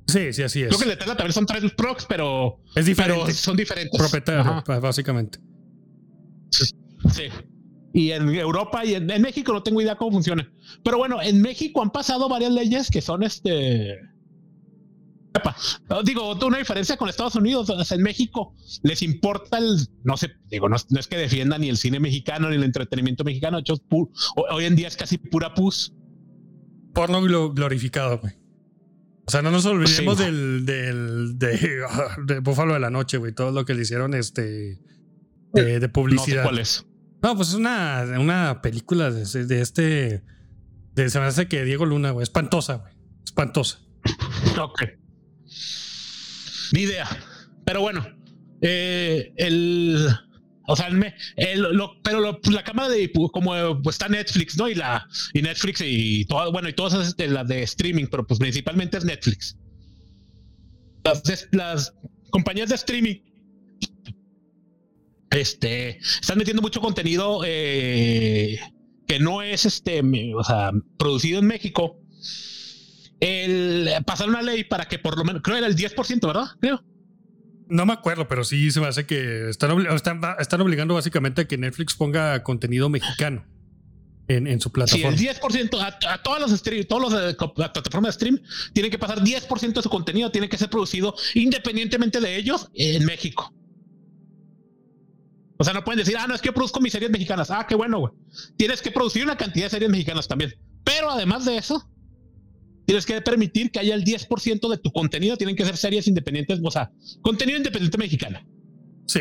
Sí, 0.08 0.32
sí, 0.32 0.42
así 0.42 0.62
es. 0.62 0.68
Creo 0.68 0.78
que 0.78 0.84
el 0.84 0.90
de 0.90 0.96
Tesla 0.96 1.16
también 1.16 1.32
son 1.32 1.46
tres 1.46 1.72
plugs, 1.72 2.06
pero, 2.08 2.60
Es 2.74 2.86
diferente. 2.86 3.22
pero 3.24 3.34
son 3.34 3.56
diferentes. 3.56 3.98
Propietario, 3.98 4.62
básicamente. 4.80 5.38
sí. 6.50 7.24
Y 7.92 8.10
en 8.10 8.28
Europa 8.28 8.84
y 8.84 8.94
en, 8.94 9.10
en 9.10 9.22
México 9.22 9.52
no 9.52 9.62
tengo 9.62 9.80
idea 9.80 9.96
cómo 9.96 10.12
funciona. 10.12 10.50
Pero 10.84 10.98
bueno, 10.98 11.22
en 11.22 11.40
México 11.40 11.82
han 11.82 11.90
pasado 11.90 12.28
varias 12.28 12.52
leyes 12.52 12.90
que 12.90 13.00
son 13.00 13.22
este. 13.22 13.98
Epa, 15.34 15.54
Digo, 16.04 16.34
una 16.46 16.58
diferencia 16.58 16.96
con 16.96 17.08
Estados 17.08 17.34
Unidos. 17.36 17.68
o 17.70 17.84
sea, 17.84 17.96
en 17.96 18.02
México 18.02 18.54
les 18.82 19.02
importa 19.02 19.58
el. 19.58 19.78
No 20.04 20.16
sé, 20.16 20.30
digo, 20.50 20.68
no, 20.68 20.76
es- 20.76 20.90
no 20.90 20.98
es 21.00 21.06
que 21.06 21.16
defiendan 21.16 21.60
ni 21.62 21.68
el 21.68 21.76
cine 21.76 22.00
mexicano 22.00 22.48
ni 22.50 22.56
el 22.56 22.64
entretenimiento 22.64 23.24
mexicano. 23.24 23.56
de 23.58 23.60
hecho, 23.62 23.74
es 23.74 23.82
pu- 23.82 24.10
ho- 24.36 24.54
hoy 24.54 24.64
en 24.64 24.76
día 24.76 24.88
es 24.88 24.96
casi 24.96 25.18
pura 25.18 25.54
pus. 25.54 25.92
Porno 26.94 27.20
glo- 27.22 27.52
glorificado, 27.54 28.18
güey. 28.18 28.34
O 29.26 29.30
sea, 29.30 29.42
no 29.42 29.50
nos 29.50 29.66
olvidemos 29.66 30.16
Sí. 30.18 30.24
del, 30.24 30.64
del 30.64 31.38
de, 31.38 31.80
de 32.26 32.40
Búfalo 32.40 32.74
de 32.74 32.80
la 32.80 32.90
Noche, 32.90 33.18
güey. 33.18 33.32
Todo 33.34 33.50
lo 33.52 33.64
que 33.64 33.74
le 33.74 33.82
hicieron 33.82 34.14
este 34.14 34.78
de, 35.52 35.62
de 35.64 35.74
No 35.74 35.80
sé 35.80 35.88
publicidad. 35.90 36.42
cuál 36.44 36.58
es. 36.60 36.86
No, 37.26 37.34
pues 37.34 37.48
es 37.48 37.54
una, 37.56 38.04
una 38.20 38.62
película 38.62 39.10
de, 39.10 39.24
de 39.46 39.60
este. 39.60 40.22
De, 40.94 41.10
se 41.10 41.18
me 41.18 41.24
hace 41.26 41.48
que 41.48 41.64
Diego 41.64 41.84
Luna, 41.84 42.12
güey. 42.12 42.22
Espantosa, 42.22 42.74
güey. 42.76 42.92
Espantosa. 43.24 43.80
Ok. 44.62 44.84
Ni 46.72 46.82
idea. 46.82 47.08
Pero 47.64 47.80
bueno, 47.80 48.06
eh, 48.60 49.32
el. 49.38 50.06
O 50.68 50.76
sea, 50.76 50.86
el 50.86 51.14
el- 51.36 51.62
lo- 51.62 52.00
pero 52.04 52.20
lo- 52.20 52.38
la 52.52 52.62
cámara 52.62 52.90
de 52.90 53.10
como 53.32 53.82
pues, 53.82 53.96
está 53.96 54.08
Netflix, 54.08 54.56
¿no? 54.56 54.68
Y 54.68 54.76
la 54.76 55.04
y 55.32 55.42
Netflix 55.42 55.80
y 55.84 56.26
todo, 56.26 56.52
bueno, 56.52 56.68
y 56.68 56.74
todas 56.74 56.92
esas 56.94 57.16
de 57.16 57.26
las 57.26 57.48
de 57.48 57.64
streaming, 57.64 58.06
pero 58.08 58.24
pues 58.24 58.38
principalmente 58.38 58.98
es 58.98 59.04
Netflix. 59.04 59.56
Las 61.50 61.92
compañías 62.30 62.68
de 62.68 62.76
streaming 62.76 63.16
este 65.30 65.98
están 66.20 66.38
metiendo 66.38 66.62
mucho 66.62 66.80
contenido 66.80 67.42
eh, 67.44 68.58
que 69.06 69.18
no 69.20 69.42
es 69.42 69.64
este, 69.66 70.02
o 70.34 70.44
sea, 70.44 70.70
producido 70.98 71.38
en 71.40 71.46
México. 71.46 71.98
El 73.20 73.88
pasar 74.04 74.28
una 74.28 74.42
ley 74.42 74.64
para 74.64 74.86
que 74.86 74.98
por 74.98 75.16
lo 75.16 75.24
menos, 75.24 75.42
creo 75.42 75.56
era 75.56 75.66
el 75.66 75.76
10%, 75.76 76.26
¿verdad? 76.26 76.46
Creo. 76.60 76.82
No 77.68 77.86
me 77.86 77.92
acuerdo, 77.94 78.28
pero 78.28 78.44
sí 78.44 78.70
se 78.70 78.80
me 78.80 78.86
hace 78.86 79.06
que 79.06 79.48
están, 79.48 79.70
obli- 79.70 79.92
están, 79.94 80.20
están 80.38 80.60
obligando 80.60 80.94
básicamente 80.94 81.42
a 81.42 81.48
que 81.48 81.56
Netflix 81.58 81.94
ponga 81.94 82.42
contenido 82.44 82.88
mexicano 82.88 83.44
en, 84.28 84.46
en 84.46 84.60
su 84.60 84.68
Sí, 84.68 84.72
plataforma. 84.74 85.08
el 85.08 85.16
10% 85.18 85.80
a, 85.80 86.12
a 86.12 86.22
todas 86.22 86.40
las 86.42 86.60
stream, 86.60 86.84
todos 86.84 87.10
los 87.10 87.20
eh, 87.20 87.36
las 87.56 87.70
plataformas 87.70 88.10
de 88.10 88.12
stream 88.12 88.40
tienen 88.74 88.90
que 88.92 88.98
pasar 88.98 89.20
10% 89.20 89.72
de 89.72 89.82
su 89.82 89.88
contenido, 89.90 90.30
tiene 90.30 90.48
que 90.48 90.58
ser 90.58 90.68
producido 90.68 91.14
independientemente 91.34 92.20
de 92.20 92.36
ellos 92.36 92.68
en 92.74 93.04
México. 93.04 93.52
O 95.58 95.64
sea, 95.64 95.72
no 95.72 95.82
pueden 95.84 95.98
decir, 95.98 96.16
ah, 96.18 96.26
no, 96.26 96.34
es 96.34 96.40
que 96.42 96.46
yo 96.48 96.52
produzco 96.54 96.80
mis 96.80 96.92
series 96.92 97.10
mexicanas. 97.10 97.50
Ah, 97.50 97.66
qué 97.68 97.74
bueno, 97.74 97.98
güey. 97.98 98.12
Tienes 98.56 98.82
que 98.82 98.90
producir 98.90 99.24
una 99.24 99.36
cantidad 99.36 99.66
de 99.66 99.70
series 99.70 99.90
mexicanas 99.90 100.28
también. 100.28 100.54
Pero 100.84 101.10
además 101.10 101.44
de 101.46 101.56
eso, 101.56 101.88
tienes 102.84 103.06
que 103.06 103.20
permitir 103.20 103.70
que 103.70 103.80
haya 103.80 103.94
el 103.94 104.04
10% 104.04 104.68
de 104.70 104.78
tu 104.78 104.92
contenido, 104.92 105.36
tienen 105.36 105.56
que 105.56 105.64
ser 105.64 105.76
series 105.76 106.06
independientes, 106.08 106.60
o 106.62 106.70
sea, 106.70 106.90
contenido 107.22 107.56
independiente 107.58 107.98
mexicano. 107.98 108.40
Sí. 109.06 109.20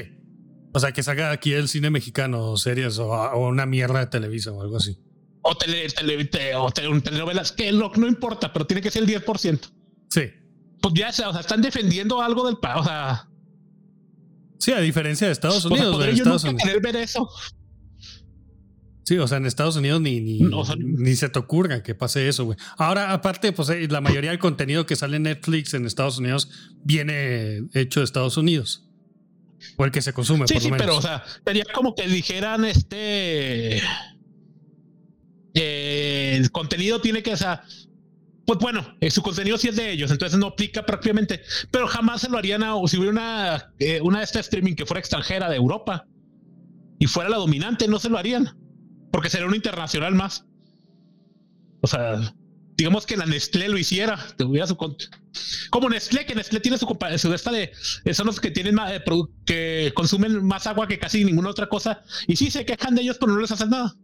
O 0.74 0.80
sea, 0.80 0.92
que 0.92 1.02
salga 1.04 1.32
aquí 1.32 1.54
el 1.54 1.70
cine 1.70 1.90
mexicano 1.90 2.52
o 2.52 2.58
series 2.58 2.98
o, 3.00 3.08
o 3.10 3.48
una 3.48 3.66
mierda 3.66 4.00
de 4.00 4.08
Televisa 4.08 4.52
o 4.52 4.62
algo 4.62 4.78
así. 4.78 4.98
O, 5.42 5.56
tele, 5.56 5.88
tele- 5.88 6.26
te- 6.26 6.56
o 6.56 6.70
tele- 6.72 7.02
telenovelas, 7.02 7.52
que 7.54 7.72
lo, 7.72 7.92
no 7.96 8.08
importa, 8.08 8.52
pero 8.52 8.66
tiene 8.68 8.82
que 8.82 8.92
ser 8.92 9.04
el 9.04 9.10
10%. 9.10 9.60
Sí. 10.10 10.22
Pues 10.82 10.94
ya, 10.96 11.10
o 11.10 11.14
sea, 11.14 11.40
están 11.40 11.62
defendiendo 11.62 12.22
algo 12.22 12.46
del 12.46 12.58
país. 12.58 12.82
O 12.82 12.84
sea, 12.84 13.30
Sí, 14.66 14.72
a 14.72 14.80
diferencia 14.80 15.28
de 15.28 15.34
Estados 15.34 15.64
o 15.66 15.70
sea, 15.70 15.78
Unidos. 15.78 15.96
en 16.04 16.10
yo 16.10 16.24
Estados 16.24 16.44
nunca 16.46 16.64
Unidos. 16.64 16.82
ver 16.82 16.96
eso. 16.96 17.30
Sí, 19.04 19.18
o 19.20 19.28
sea, 19.28 19.38
en 19.38 19.46
Estados 19.46 19.76
Unidos 19.76 20.02
ni, 20.02 20.20
ni, 20.20 20.40
No, 20.40 20.62
o 20.62 20.66
sea, 20.66 20.76
ni 20.80 21.16
se 21.16 21.30
te 21.30 21.38
ocurra 21.38 21.84
que 21.84 21.94
pase 21.94 22.28
eso, 22.28 22.46
güey. 22.46 22.58
Ahora, 22.78 23.12
aparte, 23.14 23.52
pues 23.52 23.70
eh, 23.70 23.88
la 23.88 24.02
mayoría 24.02 24.32
del 24.32 24.40
contenido 24.40 24.88
que 24.88 24.96
sale 24.96 25.18
en 25.18 25.24
Netflix 25.24 25.76
en 25.76 25.86
Estados 25.86 26.18
Unidos 26.18 26.50
viene 26.84 27.62
hecho 27.76 28.00
de 28.00 28.04
Estados 28.06 28.38
Unidos. 28.38 28.88
O 29.78 29.86
el 29.86 29.92
que 29.92 30.02
se 30.02 30.12
consume, 30.14 30.48
Sí, 30.48 30.56
por 30.56 30.64
sí, 30.64 30.72
menos. 30.72 30.82
pero 30.84 30.98
o 30.98 31.02
sea, 31.04 31.24
sería 31.46 31.66
como 31.74 31.94
que 31.94 32.08
dijeran 32.08 32.66
este. 32.66 33.78
eh, 35.54 36.38
el 36.38 36.52
contenido 36.52 37.00
tiene 37.00 37.22
que, 37.24 37.34
o 37.34 37.38
sea, 37.38 37.64
pues 38.46 38.60
bueno, 38.60 38.96
eh, 39.02 39.10
su 39.10 39.22
contenido 39.22 39.58
sí 39.58 39.70
es 39.70 39.76
de 39.76 39.92
ellos, 39.92 40.12
entonces 40.12 40.38
no 40.38 40.48
aplica 40.48 40.86
prácticamente, 40.86 41.42
pero 41.72 41.88
jamás 41.88 42.22
se 42.22 42.30
lo 42.30 42.38
harían 42.38 42.64
a, 42.64 42.76
o 42.76 42.88
si 42.88 42.98
hubiera 42.98 43.12
una, 43.12 43.74
eh, 43.80 44.00
una 44.02 44.20
de 44.20 44.24
estas 44.24 44.46
streaming 44.46 44.76
que 44.76 44.86
fuera 44.86 45.00
extranjera 45.00 45.50
de 45.50 45.56
Europa 45.56 46.06
y 47.00 47.08
fuera 47.08 47.30
la 47.30 47.38
dominante, 47.38 47.88
no 47.88 48.00
se 48.00 48.10
lo 48.10 48.18
harían, 48.18 48.58
porque 49.12 49.30
sería 49.30 49.48
una 49.48 49.56
internacional 49.56 50.14
más. 50.14 50.46
O 51.82 51.88
sea, 51.88 52.20
digamos 52.78 53.06
que 53.06 53.18
la 53.18 53.26
Nestlé 53.26 53.68
lo 53.70 53.78
hiciera, 53.78 54.20
tuviera 54.38 54.68
su 54.68 54.78
como 55.70 55.90
Nestlé, 55.90 56.26
que 56.26 56.36
Nestlé 56.36 56.60
tiene 56.60 56.78
su, 56.78 56.88
su 57.18 57.34
esta 57.34 57.52
de 57.52 57.72
eh, 58.06 58.14
son 58.14 58.28
los 58.28 58.40
que 58.40 58.52
tienen 58.52 58.76
más, 58.76 58.92
eh, 58.92 59.04
que 59.46 59.92
consumen 59.96 60.46
más 60.46 60.68
agua 60.68 60.88
que 60.88 61.00
casi 61.00 61.26
ninguna 61.26 61.50
otra 61.50 61.68
cosa 61.68 62.02
y 62.28 62.36
sí 62.36 62.52
se 62.52 62.66
quejan 62.66 62.96
de 62.96 63.02
ellos, 63.02 63.18
pero 63.20 63.34
no 63.34 63.40
les 63.40 63.52
hacen 63.52 63.70
nada. 63.70 63.96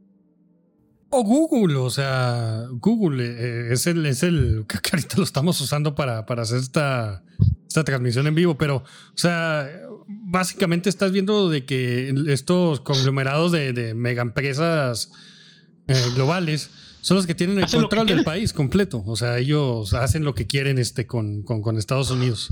O 1.14 1.24
Google, 1.24 1.76
o 1.76 1.90
sea, 1.90 2.66
Google 2.72 3.24
eh, 3.26 3.74
es 3.74 3.86
el, 3.86 4.06
es 4.06 4.24
el 4.24 4.66
que 4.68 4.78
ahorita 4.94 5.18
lo 5.18 5.24
estamos 5.24 5.60
usando 5.60 5.94
para, 5.94 6.26
para 6.26 6.44
hacer 6.44 6.60
esta, 6.60 7.24
esta 7.68 7.84
transmisión 7.84 8.28
en 8.28 8.36
vivo, 8.36 8.58
pero, 8.58 8.78
o 8.78 9.18
sea, 9.18 9.70
básicamente 10.08 10.90
estás 10.90 11.12
viendo 11.12 11.50
de 11.50 11.66
que 11.66 12.14
estos 12.28 12.80
conglomerados 12.80 13.52
de, 13.52 13.74
de 13.74 13.94
mega 13.94 14.22
empresas 14.22 15.12
eh, 15.88 16.02
globales 16.16 16.70
son 17.02 17.18
los 17.18 17.28
que 17.28 17.36
tienen 17.36 17.58
el 17.58 17.66
Hacen 17.66 17.82
control 17.82 18.08
del 18.08 18.24
país 18.24 18.54
completo. 18.54 19.04
O 19.06 19.16
sea, 19.16 19.38
ellos 19.38 19.94
hacen 19.94 20.24
lo 20.24 20.34
que 20.34 20.48
quieren 20.48 20.78
este, 20.78 21.08
con, 21.08 21.44
con, 21.44 21.62
con 21.62 21.78
Estados 21.78 22.12
Unidos. 22.12 22.50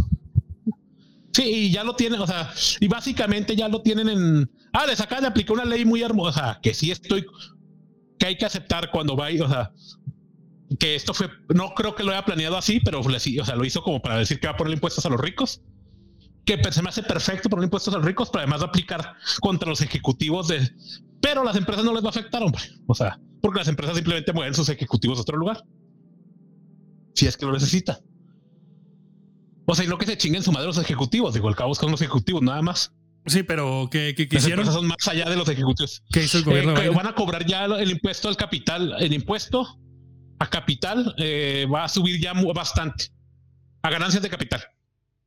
Sí, 1.32 1.44
y 1.44 1.72
ya 1.72 1.84
lo 1.84 1.96
tienen, 1.96 2.20
o 2.20 2.28
sea, 2.28 2.52
y 2.80 2.88
básicamente 2.88 3.56
ya 3.56 3.70
lo 3.70 3.82
tienen 3.82 4.10
en. 4.10 4.52
Ah, 4.74 4.86
les 4.88 5.00
acaban 5.00 5.24
de 5.24 5.30
aplicar 5.30 5.54
una 5.54 5.66
ley 5.66 5.86
muy 5.86 6.02
hermosa, 6.02 6.60
que 6.62 6.74
sí 6.74 6.92
estoy. 6.92 7.26
Que 8.20 8.26
hay 8.26 8.38
que 8.38 8.46
aceptar 8.46 8.92
cuando 8.92 9.16
va, 9.16 9.28
o 9.28 9.48
sea, 9.48 9.72
que 10.78 10.96
esto 10.96 11.14
fue. 11.14 11.30
No 11.56 11.74
creo 11.74 11.96
que 11.96 12.04
lo 12.04 12.12
haya 12.12 12.26
planeado 12.26 12.58
así, 12.58 12.80
pero 12.80 13.00
o 13.00 13.20
sea, 13.20 13.56
lo 13.56 13.66
hizo 13.66 13.82
como 13.82 14.02
para 14.02 14.18
decir 14.18 14.40
que 14.40 14.48
va 14.48 14.54
a 14.54 14.58
poner 14.58 14.74
impuestos 14.74 15.06
a 15.06 15.10
los 15.10 15.20
ricos. 15.20 15.62
Que 16.46 16.62
se 16.72 16.82
me 16.82 16.90
hace 16.90 17.04
perfecto 17.04 17.50
poner 17.50 17.66
impuestos 17.66 17.94
a 17.94 17.98
los 17.98 18.06
ricos, 18.06 18.30
pero 18.30 18.42
además 18.42 18.62
aplicar 18.62 19.16
contra 19.40 19.70
los 19.70 19.82
ejecutivos 19.82 20.48
de. 20.48 20.70
Pero 21.22 21.44
las 21.44 21.56
empresas 21.56 21.84
no 21.84 21.94
les 21.94 22.04
va 22.04 22.08
a 22.08 22.12
afectar, 22.12 22.44
hombre. 22.44 22.62
O 22.88 22.94
sea, 22.94 23.20
porque 23.42 23.60
las 23.60 23.68
empresas 23.68 23.96
simplemente 23.96 24.34
mueven 24.34 24.54
sus 24.54 24.70
ejecutivos 24.70 25.18
a 25.18 25.22
otro 25.22 25.38
lugar. 25.38 25.64
Si 27.16 27.28
es 27.28 27.38
que 27.38 27.46
lo 27.46 27.54
necesita. 27.54 28.00
O 29.66 29.76
sea, 29.76 29.86
y 29.86 29.88
no 29.88 29.98
que 29.98 30.06
se 30.06 30.18
chinguen 30.18 30.42
su 30.44 30.52
madre 30.52 30.68
los 30.68 30.78
ejecutivos. 30.78 31.34
Digo, 31.34 31.50
el 31.50 31.56
cabo 31.56 31.76
con 31.76 31.92
los 31.92 32.02
ejecutivos, 32.02 32.42
nada 32.42 32.62
más. 32.62 32.94
Sí, 33.26 33.44
pero 33.44 33.90
¿qué, 33.92 34.14
qué, 34.16 34.28
qué 34.28 34.36
Las 34.36 34.44
hicieron? 34.44 34.60
empresas 34.66 34.74
son 34.76 34.88
más 34.88 35.08
allá 35.08 35.30
de 35.30 35.36
los 35.36 35.48
ejecutivos. 35.50 36.04
¿Qué 36.12 36.24
hizo 36.24 36.38
el 36.38 36.44
Eh, 36.44 36.46
gobierno? 36.46 36.74
que 36.74 36.82
Biden? 36.82 36.96
van 36.96 37.08
a 37.08 37.16
cobrar 37.16 37.46
ya 37.46 37.66
el 37.66 37.92
impuesto 37.92 38.28
al 38.30 38.38
capital. 38.38 38.96
El 39.00 39.14
impuesto 39.14 39.80
a 40.40 40.50
capital 40.50 41.14
eh, 41.18 41.68
va 41.72 41.84
a 41.84 41.90
subir 41.90 42.20
ya 42.20 42.34
bastante. 42.34 43.12
A 43.82 43.90
ganancias 43.90 44.24
de 44.24 44.30
capital. 44.30 44.62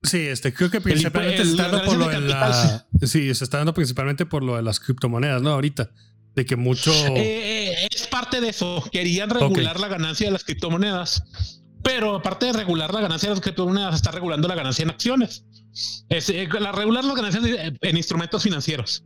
Sí, 0.03 0.19
este, 0.19 0.53
creo 0.53 0.69
que 0.71 0.79
El 0.79 0.83
principalmente 0.83 1.45
se 1.45 1.51
está 1.53 1.69
dando 1.69 1.85
por 1.85 1.97
lo 1.97 2.09
de 2.09 2.21
las 2.21 2.87
la. 3.01 3.07
Sí, 3.07 3.33
se 3.35 3.45
está 3.45 3.59
dando 3.59 3.73
principalmente 3.73 4.27
por 4.27 4.43
lo 4.43 4.57
de 4.57 4.63
las 4.63 4.81
criptomonedas, 4.81 5.41
¿no? 5.43 5.51
Ahorita. 5.51 5.91
De 6.35 6.45
que 6.47 6.57
mucho. 6.57 6.91
Eh, 7.15 7.87
es 7.95 8.07
parte 8.09 8.41
de 8.41 8.49
eso. 8.49 8.83
Querían 8.91 9.31
regular 9.31 9.79
la 9.79 9.89
ganancia 9.89 10.27
de 10.27 10.33
las 10.33 10.45
criptomonedas. 10.45 11.61
Pero 11.85 12.17
aparte 12.17 12.47
de 12.47 12.53
regular 12.53 12.93
la 12.95 13.01
ganancia 13.01 13.29
de 13.29 13.35
las 13.37 13.43
criptomonedas, 13.43 13.95
está 13.95 14.11
regulando 14.13 14.49
la 14.49 14.55
ganancia 14.55 14.83
en 14.83 14.91
acciones. 14.91 15.45
Es, 16.09 16.29
eh, 16.31 16.49
la 16.61 16.73
regular 16.73 17.05
las 17.05 17.17
ganancias 17.17 17.43
de- 17.43 17.77
en 17.81 17.97
instrumentos 17.97 18.43
financieros. 18.43 19.05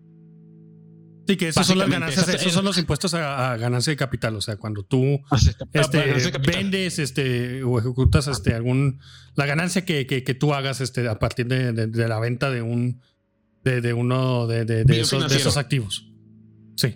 Sí, 1.29 1.37
que 1.37 1.49
esos 1.49 1.67
son 1.67 1.79
las 1.79 1.89
ganancias, 1.91 2.29
esos 2.29 2.53
son 2.53 2.65
los 2.65 2.79
impuestos 2.79 3.13
a, 3.15 3.51
a 3.53 3.57
ganancia 3.57 3.91
de 3.91 3.97
capital. 3.97 4.37
O 4.37 4.41
sea, 4.41 4.57
cuando 4.57 4.85
tú 4.85 5.21
este, 5.73 5.99
de 5.99 6.31
capital. 6.33 6.41
vendes 6.63 7.01
este, 7.01 7.65
o 7.65 7.79
ejecutas 7.81 8.29
este, 8.29 8.55
algún. 8.55 9.01
La 9.35 9.45
ganancia 9.47 9.85
que, 9.85 10.07
que, 10.07 10.23
que 10.23 10.35
tú 10.35 10.55
hagas 10.55 10.81
este, 10.81 11.09
a 11.09 11.19
partir 11.19 11.47
de, 11.49 11.73
de- 11.73 11.87
de 11.89 12.09
la 12.09 12.21
venta 12.21 12.51
de 12.51 12.63
un. 12.63 13.01
De, 13.65 13.81
de 13.81 13.93
uno 13.93 14.47
de, 14.47 14.85
esos 14.89 15.57
activos. 15.57 16.07
Sí. 16.77 16.95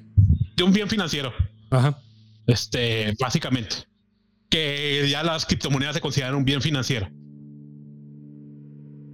de 0.57 0.63
un 0.63 0.73
bien 0.73 0.89
financiero. 0.89 1.33
Ajá. 1.71 1.99
Este, 2.47 3.13
básicamente. 3.19 3.75
Que 4.49 5.09
ya 5.11 5.25
las 5.25 5.45
criptomonedas 5.47 5.97
se 5.97 6.01
consideran 6.01 6.37
un 6.37 6.45
bien 6.45 6.63
financiero. 6.63 7.09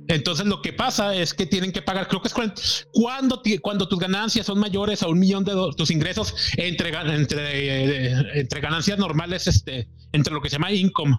Entonces 0.08 0.46
lo 0.46 0.62
que 0.62 0.72
pasa 0.72 1.14
es 1.14 1.34
que 1.34 1.46
tienen 1.46 1.72
que 1.72 1.82
pagar, 1.82 2.06
creo 2.08 2.20
que 2.20 2.28
es 2.28 2.34
cuando, 2.34 3.42
cuando, 3.60 3.88
tus 3.88 3.98
ganancias 3.98 4.46
son 4.46 4.58
mayores 4.58 5.02
a 5.02 5.08
un 5.08 5.18
millón 5.18 5.44
de 5.44 5.52
dólares, 5.52 5.76
tus 5.76 5.90
ingresos 5.90 6.34
entre, 6.56 6.92
eh, 6.92 8.24
entre 8.34 8.60
ganancias 8.60 8.98
normales, 8.98 9.46
este, 9.46 9.88
entre 10.12 10.32
lo 10.32 10.40
que 10.40 10.48
se 10.48 10.56
llama 10.56 10.72
income, 10.72 11.18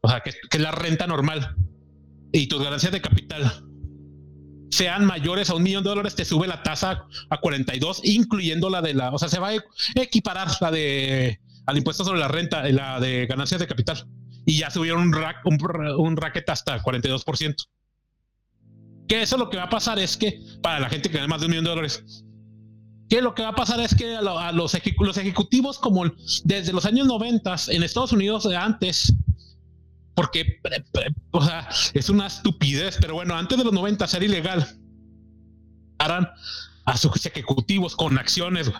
o 0.00 0.08
sea, 0.08 0.20
que, 0.20 0.30
es 0.30 0.60
la 0.60 0.70
renta 0.70 1.06
normal, 1.06 1.56
y 2.32 2.46
tus 2.46 2.62
ganancias 2.62 2.92
de 2.92 3.00
capital 3.00 3.64
sean 4.70 5.04
mayores 5.04 5.50
a 5.50 5.54
un 5.54 5.62
millón 5.62 5.84
de 5.84 5.90
dólares, 5.90 6.14
te 6.14 6.24
sube 6.24 6.46
la 6.46 6.62
tasa 6.62 7.04
a 7.28 7.36
42, 7.38 8.00
incluyendo 8.04 8.70
la 8.70 8.80
de 8.80 8.94
la, 8.94 9.10
o 9.12 9.18
sea, 9.18 9.28
se 9.28 9.38
va 9.38 9.50
a 9.50 9.54
equiparar 9.94 10.48
la 10.60 10.70
de 10.70 11.38
al 11.66 11.76
impuesto 11.76 12.04
sobre 12.04 12.20
la 12.20 12.28
renta, 12.28 12.68
la 12.70 13.00
de 13.00 13.26
ganancias 13.26 13.60
de 13.60 13.66
capital. 13.66 14.06
Y 14.46 14.58
ya 14.58 14.70
subieron 14.70 15.00
un, 15.00 15.12
rack, 15.12 15.38
un, 15.46 15.58
un 15.96 16.16
racket 16.16 16.48
hasta 16.50 16.82
42%. 16.82 17.54
Que 19.08 19.22
eso 19.22 19.36
lo 19.36 19.50
que 19.50 19.56
va 19.58 19.64
a 19.64 19.68
pasar 19.70 19.98
es 19.98 20.16
que, 20.16 20.40
para 20.62 20.80
la 20.80 20.88
gente 20.88 21.10
que 21.10 21.16
gana 21.16 21.28
más 21.28 21.40
de 21.40 21.46
un 21.46 21.50
millón 21.50 21.64
de 21.64 21.70
dólares, 21.70 22.24
que 23.08 23.20
lo 23.20 23.34
que 23.34 23.42
va 23.42 23.50
a 23.50 23.54
pasar 23.54 23.78
es 23.80 23.94
que 23.94 24.16
a, 24.16 24.22
lo- 24.22 24.38
a 24.38 24.50
los, 24.52 24.74
ejecu- 24.74 25.04
los 25.04 25.18
ejecutivos, 25.18 25.78
como 25.78 26.04
desde 26.44 26.72
los 26.72 26.86
años 26.86 27.06
90 27.06 27.54
en 27.68 27.82
Estados 27.82 28.12
Unidos 28.12 28.48
de 28.48 28.56
antes, 28.56 29.12
porque, 30.14 30.60
o 31.32 31.44
sea, 31.44 31.68
es 31.92 32.08
una 32.08 32.28
estupidez, 32.28 32.96
pero 33.00 33.14
bueno, 33.14 33.34
antes 33.34 33.58
de 33.58 33.64
los 33.64 33.72
90 33.72 34.06
era 34.14 34.24
ilegal. 34.24 34.66
Harán 35.98 36.28
a 36.86 36.96
sus 36.96 37.24
ejecutivos 37.26 37.94
con 37.96 38.16
acciones. 38.18 38.70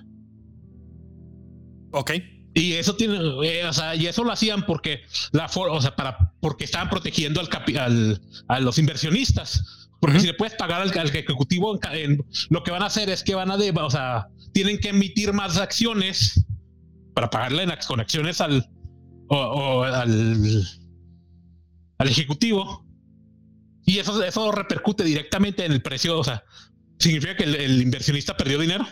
Ok. 1.92 2.12
Y 2.54 2.74
eso 2.74 2.94
tiene, 2.96 3.18
eh, 3.44 3.66
o 3.66 3.72
sea, 3.72 3.94
y 3.96 4.06
eso 4.06 4.22
lo 4.24 4.30
hacían 4.32 4.64
porque 4.64 5.00
la 5.32 5.48
for- 5.48 5.70
o 5.70 5.80
sea, 5.80 5.96
para 5.96 6.32
porque 6.40 6.64
estaban 6.64 6.88
protegiendo 6.88 7.40
al, 7.40 7.48
al- 7.78 8.22
a 8.48 8.60
los 8.60 8.78
inversionistas. 8.78 9.83
Porque 10.04 10.18
Ujú. 10.18 10.20
si 10.20 10.26
le 10.26 10.34
puedes 10.34 10.54
pagar 10.56 10.82
al, 10.82 10.98
al 10.98 11.08
ejecutivo, 11.08 11.80
en 11.92 12.22
lo 12.50 12.62
que 12.62 12.70
van 12.70 12.82
a 12.82 12.86
hacer 12.86 13.08
es 13.08 13.22
que 13.24 13.34
van 13.34 13.50
a, 13.50 13.56
de- 13.56 13.70
o 13.70 13.88
sea, 13.88 14.26
tienen 14.52 14.76
que 14.78 14.90
emitir 14.90 15.32
más 15.32 15.56
acciones 15.56 16.44
para 17.14 17.30
pagarle 17.30 17.62
en 17.62 17.72
con 17.88 18.00
acciones 18.00 18.42
al, 18.42 18.68
o, 19.30 19.36
o 19.38 19.82
al, 19.84 20.62
al 21.96 22.08
ejecutivo. 22.08 22.84
Y 23.86 23.98
eso, 23.98 24.22
eso 24.22 24.52
repercute 24.52 25.04
directamente 25.04 25.64
en 25.64 25.72
el 25.72 25.80
precio. 25.80 26.18
O 26.18 26.24
sea, 26.24 26.44
significa 26.98 27.34
que 27.34 27.44
el, 27.44 27.54
el 27.54 27.80
inversionista 27.80 28.36
perdió 28.36 28.58
dinero 28.58 28.86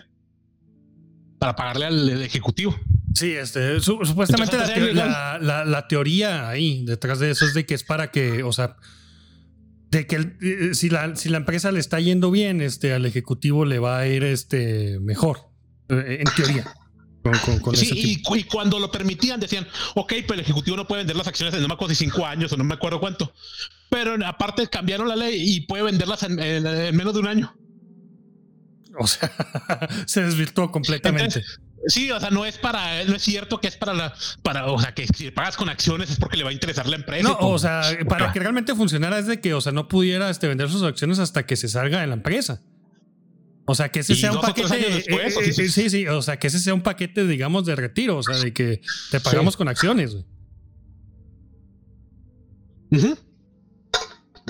para 1.39 1.55
pagarle 1.55 1.85
al 1.85 2.23
ejecutivo. 2.23 2.75
Sí, 3.15 3.33
este, 3.33 3.81
su- 3.81 4.01
supuestamente 4.03 4.57
la, 4.57 4.63
Entonces, 4.65 4.95
teo- 4.95 4.95
la, 4.95 5.39
la- 5.39 5.65
la 5.67 5.89
teoría 5.89 6.49
ahí 6.49 6.87
detrás 6.87 7.19
de 7.19 7.33
eso 7.33 7.45
es 7.45 7.53
de 7.53 7.67
que 7.67 7.75
es 7.75 7.85
para 7.85 8.11
que, 8.11 8.43
o 8.43 8.53
sea, 8.53 8.77
de 9.93 10.07
que 10.07 10.17
el- 10.17 10.37
eh, 10.43 10.75
si, 10.75 10.89
la, 10.89 11.15
si 11.17 11.29
la 11.29 11.37
empresa 11.37 11.71
le 11.71 11.79
está 11.79 12.01
yendo 12.01 12.31
bien, 12.31 12.61
este, 12.63 12.93
al 12.95 13.05
ejecutivo 13.07 13.65
le 13.67 13.79
va 13.79 13.99
a 13.99 14.07
ir 14.09 14.25
este, 14.25 14.99
mejor, 15.01 15.39
eh, 15.91 16.23
en 16.27 16.35
teoría. 16.35 16.65
Con, 17.23 17.39
con- 17.39 17.59
con 17.61 17.77
Sí, 17.77 17.91
y, 17.95 18.17
tipo. 18.17 18.31
cu- 18.31 18.37
y 18.37 18.45
cuando 18.45 18.81
lo 18.81 18.91
permitían 18.91 19.39
decían, 19.39 19.69
ok, 19.95 20.13
pero 20.23 20.35
el 20.35 20.41
ejecutivo 20.41 20.77
no 20.77 20.89
puede 20.89 21.01
vender 21.03 21.15
las 21.15 21.29
acciones 21.29 21.55
en 21.55 21.61
no 21.63 21.69
me 21.69 21.75
acuerdo 21.75 21.95
si 21.95 22.05
cinco 22.05 22.27
años 22.27 22.53
o 22.53 22.57
no 22.57 22.65
me 22.65 22.75
acuerdo 22.75 22.99
cuánto. 22.99 23.33
Pero 23.91 24.17
aparte 24.27 24.67
cambiaron 24.69 25.07
la 25.09 25.15
ley 25.15 25.37
y 25.41 25.61
puede 25.61 25.83
venderlas 25.85 26.23
en, 26.25 26.41
en- 26.41 26.67
en 26.67 26.97
menos 26.97 27.13
de 27.15 27.21
un 27.21 27.27
año. 27.29 27.55
O 28.99 29.07
sea, 29.07 29.31
se 30.07 30.23
desvirtuó 30.23 30.71
completamente. 30.73 31.39
Entonces, 31.39 31.61
sí, 31.87 32.11
o 32.11 32.19
sea, 32.21 32.31
no 32.31 32.45
es 32.47 32.59
para, 32.59 33.05
no 33.05 33.15
es 33.17 33.23
cierto 33.23 33.61
que 33.61 33.69
es 33.69 33.77
para 33.77 33.93
la, 33.95 34.15
para, 34.43 34.67
o 34.67 34.81
sea, 34.81 34.95
que 34.95 35.07
si 35.07 35.31
pagas 35.31 35.57
con 35.57 35.69
acciones 35.69 36.11
es 36.11 36.17
porque 36.19 36.37
le 36.37 36.45
va 36.45 36.51
a 36.51 36.53
interesar 36.53 36.87
la 36.89 36.97
empresa. 36.97 37.29
no, 37.29 37.37
o 37.39 37.59
sea, 37.59 37.83
para 38.09 38.33
que 38.33 38.41
realmente 38.41 38.75
funcionara 38.75 39.19
es 39.19 39.27
de 39.27 39.41
que, 39.41 39.55
o 39.55 39.61
sea, 39.61 39.73
no 39.73 39.89
pudiera 39.89 40.31
este, 40.31 40.49
vender 40.49 40.69
sus 40.71 40.83
acciones 40.83 41.19
hasta 41.19 41.45
que 41.47 41.57
se 41.57 41.69
salga 41.69 42.01
de 42.01 42.07
la 42.07 42.15
empresa. 42.15 42.63
O 43.65 43.77
sea, 43.77 43.91
que 43.91 44.01
ese 44.01 44.15
Y 44.15 44.17
sea 44.17 44.33
un 44.33 44.41
paquete. 44.41 44.77
después, 44.77 45.37
eh, 45.37 45.63
eh, 45.63 45.69
sí, 45.69 45.89
sí, 45.89 46.07
o 46.09 46.21
sea, 46.21 46.37
que 46.39 46.49
ese 46.49 46.59
sea 46.59 46.75
un 46.75 46.83
paquete, 46.83 47.25
digamos, 47.27 47.65
de 47.65 47.77
retiro. 47.77 48.17
O 48.19 48.23
sea, 48.23 48.37
de 48.37 48.53
que 48.53 48.81
te 49.13 49.21
pagamos 49.21 49.57
con 49.57 49.69
acciones. 49.69 50.17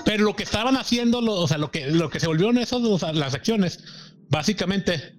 Pero 0.05 0.25
lo 0.25 0.35
que 0.35 0.43
estaban 0.43 0.77
haciendo, 0.77 1.21
lo- 1.21 1.35
o 1.35 1.47
sea, 1.47 1.59
lo 1.59 1.71
que, 1.71 1.91
lo 1.91 2.09
que 2.11 2.19
se 2.21 2.27
volvieron 2.27 2.59
esas 2.59 2.81
o 2.83 2.99
sea, 2.99 3.13
las 3.13 3.35
acciones, 3.35 3.81
básicamente, 4.31 5.15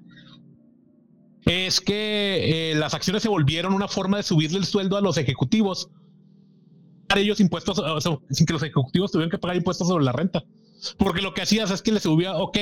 es 1.46 1.82
que 1.82 2.72
eh, 2.72 2.76
las 2.76 2.94
acciones 2.94 3.24
se 3.24 3.30
volvieron 3.30 3.74
una 3.74 3.88
forma 3.88 4.18
de 4.18 4.24
subirle 4.24 4.60
el 4.60 4.66
sueldo 4.66 4.98
a 4.98 5.02
los 5.02 5.18
ejecutivos. 5.18 5.90
Para 7.08 7.22
ellos 7.22 7.40
impuestos, 7.40 7.80
o 7.80 8.02
sea, 8.02 8.18
sin 8.30 8.46
que 8.46 8.54
los 8.54 8.64
ejecutivos 8.64 9.12
tuvieran 9.12 9.30
que 9.30 9.38
pagar 9.38 9.58
impuestos 9.58 9.88
sobre 9.88 10.06
la 10.06 10.12
renta. 10.12 10.44
Porque 10.98 11.22
lo 11.22 11.34
que 11.34 11.42
hacías 11.42 11.72
es 11.72 11.82
que 11.82 11.92
le 11.92 12.00
subía, 12.00 12.36
ok. 12.36 12.58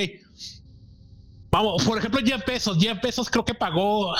Vamos, 1.52 1.84
por 1.84 1.98
ejemplo, 1.98 2.22
Jeff 2.24 2.45
Bezos. 2.45 2.78
Jeff 2.80 3.02
Bezos 3.02 3.30
creo 3.30 3.44
que 3.44 3.53
pagó 3.53 4.14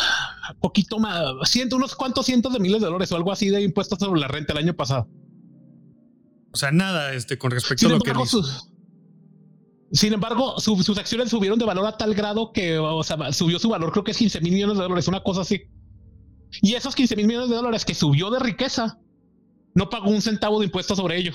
poquito 0.59 0.99
más, 0.99 1.23
ciento, 1.45 1.77
unos 1.77 1.95
cuantos 1.95 2.25
cientos 2.25 2.53
de 2.53 2.59
miles 2.59 2.81
de 2.81 2.88
dólares 2.88 3.11
o 3.11 3.15
algo 3.15 3.31
así 3.31 3.49
de 3.49 3.61
impuestos 3.61 3.99
sobre 3.99 4.19
la 4.19 4.27
renta 4.27 4.53
el 4.53 4.59
año 4.59 4.73
pasado. 4.73 5.07
O 6.53 6.57
sea, 6.57 6.71
nada 6.71 7.13
este, 7.13 7.38
con 7.38 7.51
respecto 7.51 7.88
a 7.88 7.89
lo 7.91 7.99
que. 7.99 8.13
Sin 9.91 10.13
embargo, 10.13 10.59
su- 10.59 10.81
sus 10.84 10.97
acciones 10.97 11.30
subieron 11.30 11.59
de 11.59 11.65
valor 11.65 11.85
a 11.85 11.97
tal 11.97 12.13
grado 12.13 12.51
que 12.51 12.77
o 12.80 13.03
sea, 13.03 13.31
subió 13.34 13.59
su 13.59 13.69
valor, 13.69 13.91
creo 13.91 14.03
que 14.03 14.11
es 14.11 14.18
15 14.18 14.41
mil 14.41 14.53
millones 14.53 14.77
de 14.77 14.84
dólares, 14.84 15.07
una 15.07 15.22
cosa 15.22 15.41
así. 15.41 15.61
Y 16.61 16.73
esos 16.76 16.95
15 16.95 17.15
mil 17.15 17.27
millones 17.27 17.49
de 17.49 17.55
dólares 17.55 17.85
que 17.85 17.93
subió 17.95 18.30
de 18.30 18.39
riqueza, 18.39 18.99
no 19.73 19.89
pagó 19.89 20.09
un 20.09 20.22
centavo 20.22 20.59
de 20.59 20.65
impuesto 20.65 20.95
sobre 20.95 21.18
ello. 21.18 21.34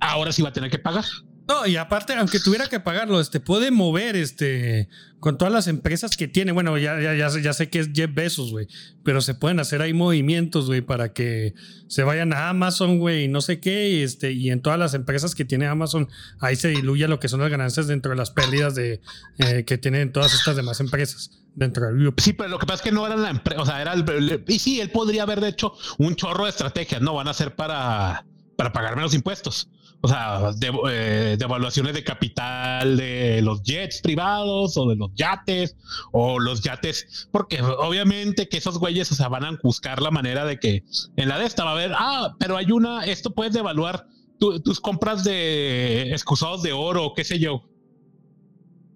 Ahora 0.00 0.30
sí 0.32 0.42
va 0.42 0.50
a 0.50 0.52
tener 0.52 0.70
que 0.70 0.78
pagar. 0.78 1.04
No, 1.48 1.66
y 1.66 1.76
aparte, 1.76 2.12
aunque 2.12 2.40
tuviera 2.40 2.66
que 2.66 2.78
pagarlo, 2.78 3.20
este 3.20 3.40
puede 3.40 3.70
mover 3.70 4.16
este 4.16 4.88
con 5.18 5.38
todas 5.38 5.52
las 5.52 5.66
empresas 5.66 6.14
que 6.16 6.28
tiene. 6.28 6.52
Bueno, 6.52 6.76
ya, 6.76 7.00
ya, 7.00 7.14
ya, 7.14 7.30
sé- 7.30 7.40
ya 7.42 7.54
sé 7.54 7.70
que 7.70 7.78
es 7.78 7.88
Jeff 7.94 8.10
Bezos, 8.12 8.50
güey. 8.50 8.68
Pero 9.02 9.22
se 9.22 9.34
pueden 9.34 9.58
hacer 9.58 9.80
ahí 9.80 9.94
movimientos, 9.94 10.66
güey, 10.66 10.82
para 10.82 11.14
que 11.14 11.54
se 11.88 12.02
vayan 12.02 12.34
a 12.34 12.50
Amazon, 12.50 12.98
güey, 12.98 13.24
y 13.24 13.28
no 13.28 13.40
sé 13.40 13.60
qué. 13.60 13.88
y 13.90 14.02
Este, 14.02 14.32
y 14.32 14.50
en 14.50 14.60
todas 14.60 14.78
las 14.78 14.92
empresas 14.92 15.34
que 15.34 15.46
tiene 15.46 15.66
Amazon, 15.66 16.08
ahí 16.38 16.54
se 16.54 16.68
diluye 16.68 17.08
lo 17.08 17.18
que 17.18 17.28
son 17.28 17.40
las 17.40 17.50
ganancias 17.50 17.86
dentro 17.86 18.10
de 18.10 18.18
las 18.18 18.30
pérdidas 18.30 18.74
de 18.74 19.00
eh, 19.38 19.64
que 19.64 19.78
tienen 19.78 20.12
todas 20.12 20.34
estas 20.34 20.54
demás 20.54 20.80
empresas 20.80 21.30
dentro 21.54 21.86
del 21.86 21.96
grupo. 21.98 22.22
Sí, 22.22 22.34
pero 22.34 22.50
lo 22.50 22.58
que 22.58 22.66
pasa 22.66 22.76
es 22.76 22.82
que 22.82 22.92
no 22.92 23.06
era 23.06 23.16
la 23.16 23.30
empresa, 23.30 23.62
o 23.62 23.64
sea, 23.66 23.80
era 23.80 23.94
el, 23.94 24.44
y 24.46 24.58
sí, 24.58 24.80
él 24.82 24.90
podría 24.90 25.22
haber 25.22 25.42
hecho 25.44 25.72
un 25.96 26.14
chorro 26.14 26.44
de 26.44 26.50
estrategias, 26.50 27.00
no 27.00 27.14
van 27.14 27.26
a 27.28 27.32
ser 27.34 27.54
para, 27.56 28.26
para 28.54 28.70
pagar 28.72 28.94
menos 28.96 29.14
impuestos. 29.14 29.68
O 30.00 30.06
sea, 30.06 30.52
de, 30.52 30.72
eh, 30.90 31.36
de 31.36 31.44
evaluaciones 31.44 31.92
de 31.92 32.04
capital 32.04 32.96
de 32.96 33.42
los 33.42 33.62
jets 33.64 34.00
privados 34.00 34.76
o 34.76 34.88
de 34.88 34.94
los 34.94 35.10
yates 35.16 35.76
o 36.12 36.38
los 36.38 36.60
yates, 36.62 37.28
porque 37.32 37.60
obviamente 37.62 38.48
que 38.48 38.58
esos 38.58 38.78
güeyes, 38.78 39.10
o 39.10 39.16
sea, 39.16 39.26
van 39.28 39.44
a 39.44 39.58
buscar 39.62 40.00
la 40.00 40.12
manera 40.12 40.44
de 40.44 40.60
que 40.60 40.84
en 41.16 41.28
la 41.28 41.36
de 41.38 41.46
esta 41.46 41.64
va 41.64 41.70
a 41.70 41.72
haber, 41.74 41.92
ah, 41.96 42.36
pero 42.38 42.56
hay 42.56 42.70
una, 42.70 43.04
esto 43.06 43.34
puedes 43.34 43.52
devaluar 43.54 44.06
tu- 44.38 44.60
tus 44.60 44.78
compras 44.80 45.24
de 45.24 46.12
excusados 46.12 46.62
de 46.62 46.72
oro 46.72 47.12
qué 47.16 47.24
sé 47.24 47.40
yo. 47.40 47.64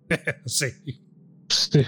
Sí. 1.48 1.80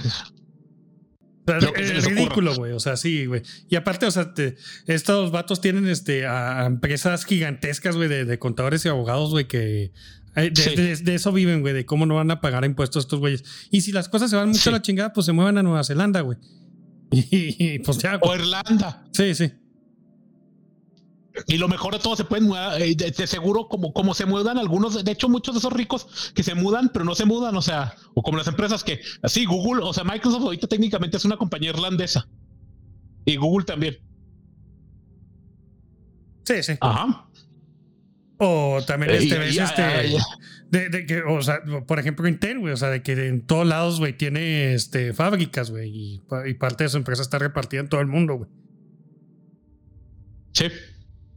O 1.46 1.60
sea, 1.60 1.70
es 1.76 1.90
ocurra. 2.04 2.14
ridículo, 2.16 2.54
güey. 2.54 2.72
O 2.72 2.80
sea, 2.80 2.96
sí, 2.96 3.26
güey. 3.26 3.42
Y 3.68 3.76
aparte, 3.76 4.06
o 4.06 4.10
sea, 4.10 4.32
te- 4.34 4.56
estos 4.86 5.30
vatos 5.30 5.60
tienen 5.60 5.86
este, 5.88 6.26
a 6.26 6.64
empresas 6.66 7.24
gigantescas, 7.24 7.96
güey, 7.96 8.08
de, 8.08 8.24
de 8.24 8.38
contadores 8.38 8.84
y 8.84 8.88
abogados, 8.88 9.30
güey, 9.30 9.46
que 9.46 9.92
eh, 10.36 10.50
de, 10.50 10.56
Sí. 10.56 10.74
de- 10.74 10.96
de 10.96 11.14
eso 11.14 11.32
viven, 11.32 11.60
güey, 11.60 11.74
de 11.74 11.84
cómo 11.86 12.06
no 12.06 12.14
van 12.16 12.30
a 12.30 12.40
pagar 12.40 12.64
impuestos 12.64 13.04
estos 13.04 13.20
güeyes. 13.20 13.44
Y 13.70 13.82
si 13.82 13.92
las 13.92 14.08
cosas 14.08 14.30
se 14.30 14.36
van 14.36 14.48
mucho 14.48 14.60
Sí. 14.60 14.68
a 14.70 14.72
la 14.72 14.82
chingada, 14.82 15.12
pues 15.12 15.26
se 15.26 15.32
muevan 15.32 15.58
a 15.58 15.62
Nueva 15.62 15.84
Zelanda, 15.84 16.22
güey. 16.22 16.38
Y, 17.10 17.78
pues 17.80 17.98
ya, 17.98 18.18
O. 18.22 18.34
Irlanda. 18.34 19.04
Sí, 19.12 19.34
sí. 19.34 19.52
Y 21.46 21.58
lo 21.58 21.68
mejor 21.68 21.92
de 21.94 21.98
todo 21.98 22.14
se 22.16 22.24
pueden 22.24 22.46
mudar, 22.46 22.80
eh, 22.80 22.94
de, 22.94 23.10
de 23.10 23.26
seguro 23.26 23.66
como, 23.68 23.92
como 23.92 24.14
se 24.14 24.24
mudan 24.24 24.56
algunos, 24.58 25.04
de 25.04 25.10
hecho 25.10 25.28
muchos 25.28 25.54
de 25.54 25.58
esos 25.58 25.72
ricos 25.72 26.32
que 26.34 26.42
se 26.42 26.54
mudan, 26.54 26.90
pero 26.92 27.04
no 27.04 27.14
se 27.14 27.24
mudan, 27.24 27.56
o 27.56 27.62
sea, 27.62 27.94
o 28.14 28.22
como 28.22 28.38
las 28.38 28.46
empresas 28.46 28.84
que, 28.84 29.00
así 29.22 29.44
Google, 29.44 29.82
o 29.82 29.92
sea, 29.92 30.04
Microsoft 30.04 30.44
ahorita 30.44 30.68
técnicamente 30.68 31.16
es 31.16 31.24
una 31.24 31.36
compañía 31.36 31.70
irlandesa. 31.70 32.28
Y 33.24 33.36
Google 33.36 33.64
también. 33.64 33.98
Sí, 36.44 36.62
sí. 36.62 36.74
Ajá. 36.80 37.26
O 38.38 38.80
también 38.86 39.12
Eh, 39.12 39.16
este 39.16 39.38
ves 39.38 39.56
este. 39.56 39.82
ah, 39.82 40.02
ya. 40.02 40.22
De, 40.70 40.88
de 40.88 41.06
que, 41.06 41.22
o 41.22 41.40
sea, 41.40 41.62
por 41.86 41.98
ejemplo, 41.98 42.28
Intel, 42.28 42.58
güey, 42.58 42.72
o 42.72 42.76
sea, 42.76 42.90
de 42.90 43.02
que 43.02 43.12
en 43.28 43.46
todos 43.46 43.66
lados, 43.66 43.98
güey, 43.98 44.16
tiene 44.16 44.74
este, 44.74 45.12
fábricas, 45.14 45.70
güey, 45.70 45.90
y, 45.90 46.22
y 46.46 46.54
parte 46.54 46.84
de 46.84 46.90
su 46.90 46.96
empresa 46.96 47.22
está 47.22 47.38
repartida 47.38 47.80
en 47.80 47.88
todo 47.88 48.00
el 48.00 48.08
mundo, 48.08 48.34
güey. 48.34 48.50
Sí. 50.52 50.66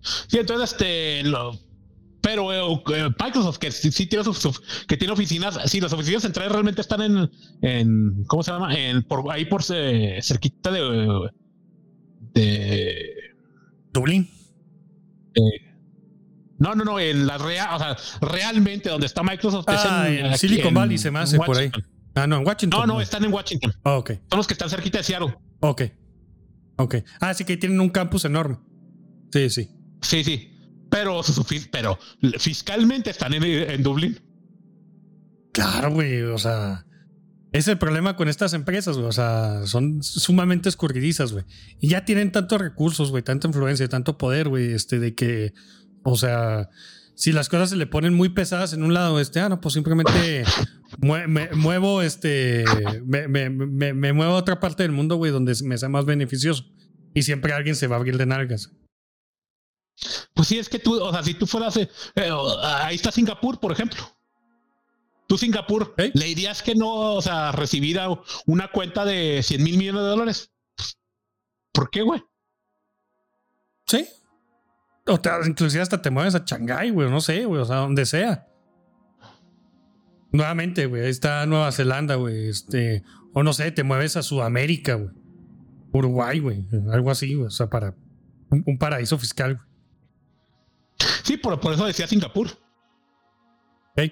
Sí, 0.01 0.37
entonces, 0.37 0.71
este, 0.71 1.23
lo, 1.23 1.57
pero 2.21 2.51
eh, 2.53 2.81
eh, 2.95 3.09
Microsoft, 3.23 3.57
que 3.57 3.71
sí, 3.71 4.05
tiene, 4.07 4.23
sus- 4.23 4.61
que 4.87 4.97
tiene 4.97 5.13
oficinas, 5.13 5.59
sí, 5.65 5.79
las 5.79 5.93
oficinas 5.93 6.23
centrales 6.23 6.51
realmente 6.51 6.81
están 6.81 7.01
en, 7.01 7.29
en 7.61 8.23
¿cómo 8.27 8.43
se 8.43 8.51
llama? 8.51 8.73
En, 8.75 9.03
por, 9.03 9.31
ahí 9.31 9.45
por 9.45 9.61
eh, 9.69 10.19
cerquita 10.21 10.71
de, 10.71 11.29
de, 12.33 13.13
Dublín. 13.93 14.29
no, 16.59 16.73
no, 16.75 16.83
no, 16.83 16.99
en 16.99 17.27
la 17.27 17.37
real, 17.37 17.69
o 17.73 17.79
sea, 17.79 17.97
realmente 18.21 18.89
donde 18.89 19.05
está 19.05 19.23
Microsoft 19.23 19.65
Ah, 19.67 20.07
es 20.09 20.19
en 20.23 20.37
Silicon 20.37 20.69
en 20.69 20.73
Valley 20.73 20.97
se 20.97 21.11
me 21.11 21.19
hace 21.19 21.37
por 21.37 21.57
ahí. 21.57 21.71
Ah, 22.15 22.25
no, 22.25 22.37
en 22.37 22.47
Washington. 22.47 22.79
No, 22.79 22.87
no, 22.95 23.01
están 23.01 23.23
en 23.23 23.31
Washington. 23.31 23.73
Ah, 23.83 23.97
ok, 23.97 24.11
Son 24.29 24.37
los 24.37 24.47
que 24.47 24.53
están 24.53 24.69
cerquita 24.69 24.97
de 24.97 25.03
Seattle. 25.03 25.35
ok. 25.59 25.81
Ok. 26.79 26.95
Ah, 27.19 27.33
sí 27.33 27.43
que 27.43 27.57
tienen 27.57 27.79
un 27.79 27.89
campus 27.89 28.25
enorme. 28.25 28.57
Sí, 29.33 29.49
sí. 29.49 29.69
Sí, 30.01 30.23
sí. 30.23 30.53
Pero, 30.89 31.21
pero 31.71 31.99
fiscalmente 32.39 33.09
están 33.09 33.33
en, 33.33 33.43
en 33.43 33.83
Dublín. 33.83 34.19
Claro, 35.51 35.91
güey, 35.91 36.21
o 36.23 36.37
sea. 36.37 36.85
Es 37.53 37.67
el 37.67 37.77
problema 37.77 38.15
con 38.15 38.27
estas 38.27 38.53
empresas, 38.53 38.97
güey. 38.97 39.07
O 39.07 39.11
sea, 39.11 39.65
son 39.65 40.03
sumamente 40.03 40.69
escurridizas, 40.69 41.31
güey. 41.31 41.45
Y 41.79 41.87
ya 41.89 42.05
tienen 42.05 42.31
tantos 42.31 42.59
recursos, 42.59 43.09
güey, 43.09 43.23
tanta 43.23 43.47
influencia, 43.47 43.87
tanto 43.87 44.17
poder, 44.17 44.49
güey, 44.49 44.73
este, 44.73 44.99
de 44.99 45.15
que, 45.15 45.53
o 46.03 46.17
sea, 46.17 46.69
si 47.15 47.31
las 47.31 47.49
cosas 47.49 47.69
se 47.71 47.77
le 47.77 47.87
ponen 47.87 48.13
muy 48.13 48.29
pesadas 48.29 48.73
en 48.73 48.83
un 48.83 48.93
lado, 48.93 49.19
este, 49.19 49.39
ah, 49.39 49.49
no, 49.49 49.59
pues 49.61 49.73
simplemente 49.73 50.43
mue- 50.99 51.27
me, 51.27 51.49
muevo, 51.55 52.01
este, 52.01 52.63
me, 53.05 53.27
me, 53.27 53.49
me, 53.49 53.93
me 53.93 54.13
muevo 54.13 54.33
a 54.33 54.37
otra 54.37 54.59
parte 54.59 54.83
del 54.83 54.91
mundo, 54.91 55.15
güey, 55.15 55.31
donde 55.31 55.55
me 55.63 55.77
sea 55.77 55.89
más 55.89 56.05
beneficioso. 56.05 56.65
Y 57.15 57.23
siempre 57.23 57.53
alguien 57.53 57.75
se 57.75 57.87
va 57.87 57.95
a 57.95 57.99
abrir 57.99 58.17
de 58.17 58.25
nalgas. 58.27 58.71
Pues 60.33 60.47
sí, 60.47 60.59
es 60.59 60.69
que 60.69 60.79
tú, 60.79 61.01
o 61.01 61.11
sea, 61.11 61.23
si 61.23 61.33
tú 61.33 61.47
fueras, 61.47 61.75
eh, 61.77 61.89
eh, 62.15 62.31
ahí 62.61 62.95
está 62.95 63.11
Singapur, 63.11 63.59
por 63.59 63.71
ejemplo. 63.71 64.01
Tú, 65.27 65.37
Singapur, 65.37 65.93
¿Eh? 65.97 66.11
le 66.13 66.25
dirías 66.25 66.61
que 66.61 66.75
no, 66.75 67.15
o 67.15 67.21
sea, 67.21 67.51
recibir 67.51 67.99
una 68.45 68.71
cuenta 68.71 69.03
de 69.03 69.41
100 69.43 69.63
mil 69.63 69.77
millones 69.77 70.03
de 70.03 70.07
dólares. 70.07 70.51
¿Por 71.73 71.89
qué, 71.89 72.01
güey? 72.01 72.23
Sí. 73.87 74.07
O 75.05 75.19
te, 75.19 75.29
inclusive 75.45 75.81
hasta 75.81 76.01
te 76.01 76.11
mueves 76.11 76.35
a 76.35 76.43
Shanghái, 76.45 76.91
güey, 76.91 77.09
no 77.09 77.19
sé, 77.19 77.45
güey, 77.45 77.61
o 77.61 77.65
sea, 77.65 77.77
donde 77.77 78.05
sea. 78.05 78.47
Nuevamente, 80.31 80.85
güey, 80.85 81.03
ahí 81.03 81.09
está 81.09 81.45
Nueva 81.45 81.71
Zelanda, 81.71 82.15
güey, 82.15 82.49
este, 82.49 83.03
o 83.33 83.43
no 83.43 83.53
sé, 83.53 83.71
te 83.71 83.83
mueves 83.83 84.15
a 84.15 84.23
Sudamérica, 84.23 84.95
güey. 84.95 85.11
Uruguay, 85.91 86.39
güey, 86.39 86.65
algo 86.91 87.11
así, 87.11 87.33
güey, 87.33 87.47
o 87.47 87.51
sea, 87.51 87.69
para 87.69 87.95
un, 88.49 88.63
un 88.65 88.77
paraíso 88.77 89.17
fiscal, 89.17 89.55
güey. 89.55 89.66
Sí, 91.23 91.37
por, 91.37 91.59
por 91.59 91.73
eso 91.73 91.85
decía 91.85 92.07
Singapur. 92.07 92.47
Ok. 93.97 94.11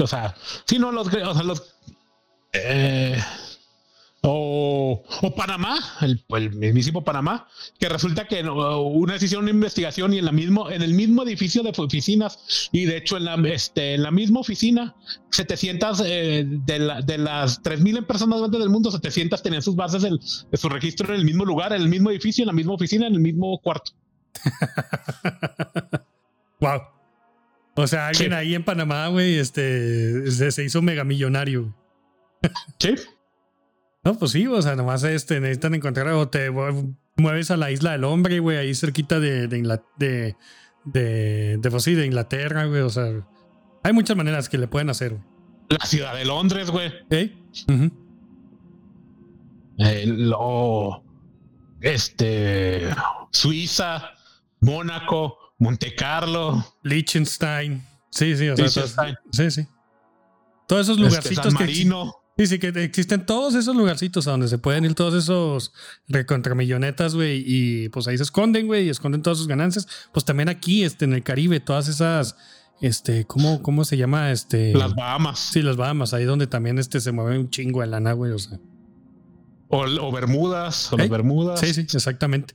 O 0.00 0.06
sea, 0.06 0.34
sí, 0.66 0.78
no, 0.78 0.90
los, 0.90 1.06
o 1.08 1.34
sea, 1.34 1.42
los, 1.42 1.76
eh, 2.52 3.16
o, 4.26 5.02
o 5.22 5.34
Panamá, 5.34 5.76
el, 6.00 6.24
el 6.30 6.50
mismísimo 6.52 7.04
Panamá, 7.04 7.46
que 7.78 7.88
resulta 7.90 8.26
que 8.26 8.42
no, 8.42 8.80
una 8.80 9.12
decisión, 9.12 9.42
una 9.42 9.50
investigación 9.50 10.14
y 10.14 10.18
en 10.18 10.24
la 10.24 10.32
mismo, 10.32 10.70
en 10.70 10.82
el 10.82 10.94
mismo 10.94 11.22
edificio 11.22 11.62
de 11.62 11.72
oficinas 11.76 12.68
y 12.72 12.86
de 12.86 12.96
hecho 12.96 13.18
en 13.18 13.26
la, 13.26 13.34
este, 13.48 13.94
en 13.94 14.02
la 14.02 14.10
misma 14.10 14.40
oficina, 14.40 14.96
700 15.30 16.02
eh, 16.06 16.44
de, 16.46 16.78
la- 16.78 17.02
de 17.02 17.18
las 17.18 17.62
3.000 17.62 18.06
personas 18.06 18.30
más 18.30 18.40
grandes 18.40 18.60
del 18.60 18.70
mundo, 18.70 18.90
700 18.90 19.42
tenían 19.42 19.62
sus 19.62 19.76
bases, 19.76 20.02
en, 20.04 20.16
de 20.18 20.56
su 20.56 20.68
registro 20.70 21.08
en 21.14 21.20
el 21.20 21.24
mismo 21.26 21.44
lugar, 21.44 21.72
en 21.74 21.82
el 21.82 21.88
mismo 21.88 22.10
edificio, 22.10 22.42
en 22.42 22.46
la 22.48 22.52
misma 22.54 22.72
oficina, 22.74 23.06
en 23.06 23.14
el 23.14 23.20
mismo 23.20 23.58
cuarto. 23.58 23.92
Wow. 26.60 26.80
O 27.76 27.86
sea, 27.86 28.08
alguien 28.08 28.30
Sí. 28.30 28.34
ahí 28.36 28.54
en 28.54 28.64
Panamá, 28.64 29.08
güey, 29.08 29.38
este, 29.38 30.30
se, 30.30 30.64
hizo 30.64 30.80
megamillonario. 30.80 31.62
güey. 31.62 31.72
Sí. 32.78 32.94
No, 34.04 34.16
pues 34.18 34.30
sí, 34.30 34.46
o 34.46 34.62
sea, 34.62 34.76
nomás 34.76 35.02
este, 35.04 35.40
necesitan 35.40 35.74
encontrar 35.74 36.08
o 36.08 36.28
te 36.28 36.50
mu- 36.50 36.94
mueves 37.16 37.50
a 37.50 37.56
la 37.56 37.70
isla 37.70 37.92
del 37.92 38.04
hombre, 38.04 38.38
güey, 38.38 38.58
ahí 38.58 38.74
cerquita 38.74 39.18
de, 39.18 39.48
de, 39.48 39.80
de, 39.98 40.36
de, 40.84 41.58
de, 41.58 41.70
pues 41.70 41.82
sí, 41.82 41.94
de 41.94 42.06
Inglaterra, 42.06 42.66
güey, 42.66 42.82
o 42.82 42.90
sea, 42.90 43.10
hay 43.82 43.92
muchas 43.92 44.16
maneras 44.16 44.48
que 44.48 44.58
le 44.58 44.68
pueden 44.68 44.90
hacer, 44.90 45.12
güey. 45.14 45.22
La 45.68 45.84
ciudad 45.86 46.14
de 46.14 46.24
Londres, 46.26 46.70
güey. 46.70 46.92
Eh, 47.10 47.34
lo, 50.06 51.02
este, 51.80 52.88
Suiza, 53.32 54.10
Mónaco, 54.64 55.38
Monte 55.58 55.94
Carlo, 55.94 56.64
Liechtenstein. 56.82 57.82
Sí, 58.10 58.36
sí, 58.36 58.48
o 58.48 58.56
sea, 58.56 58.64
Liechtenstein. 58.64 59.14
todos- 59.30 59.36
sí, 59.36 59.62
sí. 59.62 59.68
Todos 60.66 60.82
esos 60.86 60.96
este, 60.98 61.08
lugarcitos 61.08 61.44
San 61.44 61.56
que 61.56 61.64
Marino. 61.64 62.14
Sí, 62.36 62.46
sí, 62.48 62.58
que 62.58 62.68
existen 62.82 63.26
todos 63.26 63.54
esos 63.54 63.76
lugarcitos 63.76 64.26
a 64.26 64.32
donde 64.32 64.48
se 64.48 64.58
pueden 64.58 64.84
ir 64.84 64.94
todos 64.94 65.14
esos 65.14 65.72
recontramillonetas, 66.08 67.14
güey, 67.14 67.44
y 67.46 67.88
pues 67.90 68.08
ahí 68.08 68.16
se 68.16 68.24
esconden, 68.24 68.66
güey, 68.66 68.86
y 68.86 68.88
esconden 68.90 69.22
todas 69.22 69.38
sus 69.38 69.46
ganancias. 69.46 69.86
Pues 70.12 70.24
también 70.24 70.48
aquí, 70.48 70.82
este, 70.82 71.04
en 71.04 71.12
el 71.12 71.22
Caribe, 71.22 71.60
todas 71.60 71.86
esas, 71.86 72.36
este, 72.80 73.24
¿cómo, 73.24 73.62
cómo 73.62 73.84
se 73.84 73.96
llama? 73.96 74.32
Este. 74.32 74.74
Las 74.74 74.96
Bahamas 74.96 75.38
Sí, 75.38 75.62
las 75.62 75.76
Bahamas, 75.76 76.12
ahí 76.12 76.24
donde 76.24 76.48
también 76.48 76.78
este 76.80 77.00
se 77.00 77.12
mueve 77.12 77.38
un 77.38 77.50
chingo 77.50 77.82
de 77.82 77.86
lana, 77.86 78.12
güey, 78.14 78.32
o 78.32 78.38
sea. 78.38 78.58
o, 79.68 79.84
o 79.84 80.10
Bermudas, 80.12 80.92
o 80.92 80.96
¿Eh? 80.96 81.00
las 81.00 81.10
Bermudas. 81.10 81.60
Sí, 81.60 81.72
sí, 81.72 81.82
exactamente. 81.82 82.54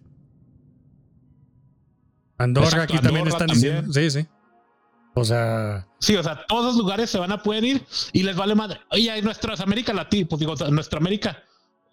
Andorra 2.40 2.68
Exacto, 2.68 2.94
aquí 2.96 3.04
también 3.04 3.28
están 3.28 3.48
también. 3.48 3.86
diciendo. 3.86 3.94
Sí, 3.94 4.10
sí. 4.24 4.28
O 5.14 5.24
sea, 5.26 5.86
Sí, 6.00 6.16
o 6.16 6.24
sea, 6.24 6.46
todos 6.48 6.66
los 6.66 6.76
lugares 6.78 7.10
se 7.10 7.20
van 7.20 7.32
a 7.32 7.44
poder 7.44 7.64
ir 7.64 7.86
y 8.14 8.24
les 8.24 8.36
vale 8.36 8.56
madre. 8.56 8.80
Oye, 8.92 9.16
en 9.18 9.24
nuestras 9.26 9.60
América 9.60 9.94
Latina, 9.94 10.26
pues 10.30 10.40
digo, 10.40 10.56
nuestra 10.72 10.98
América, 11.00 11.44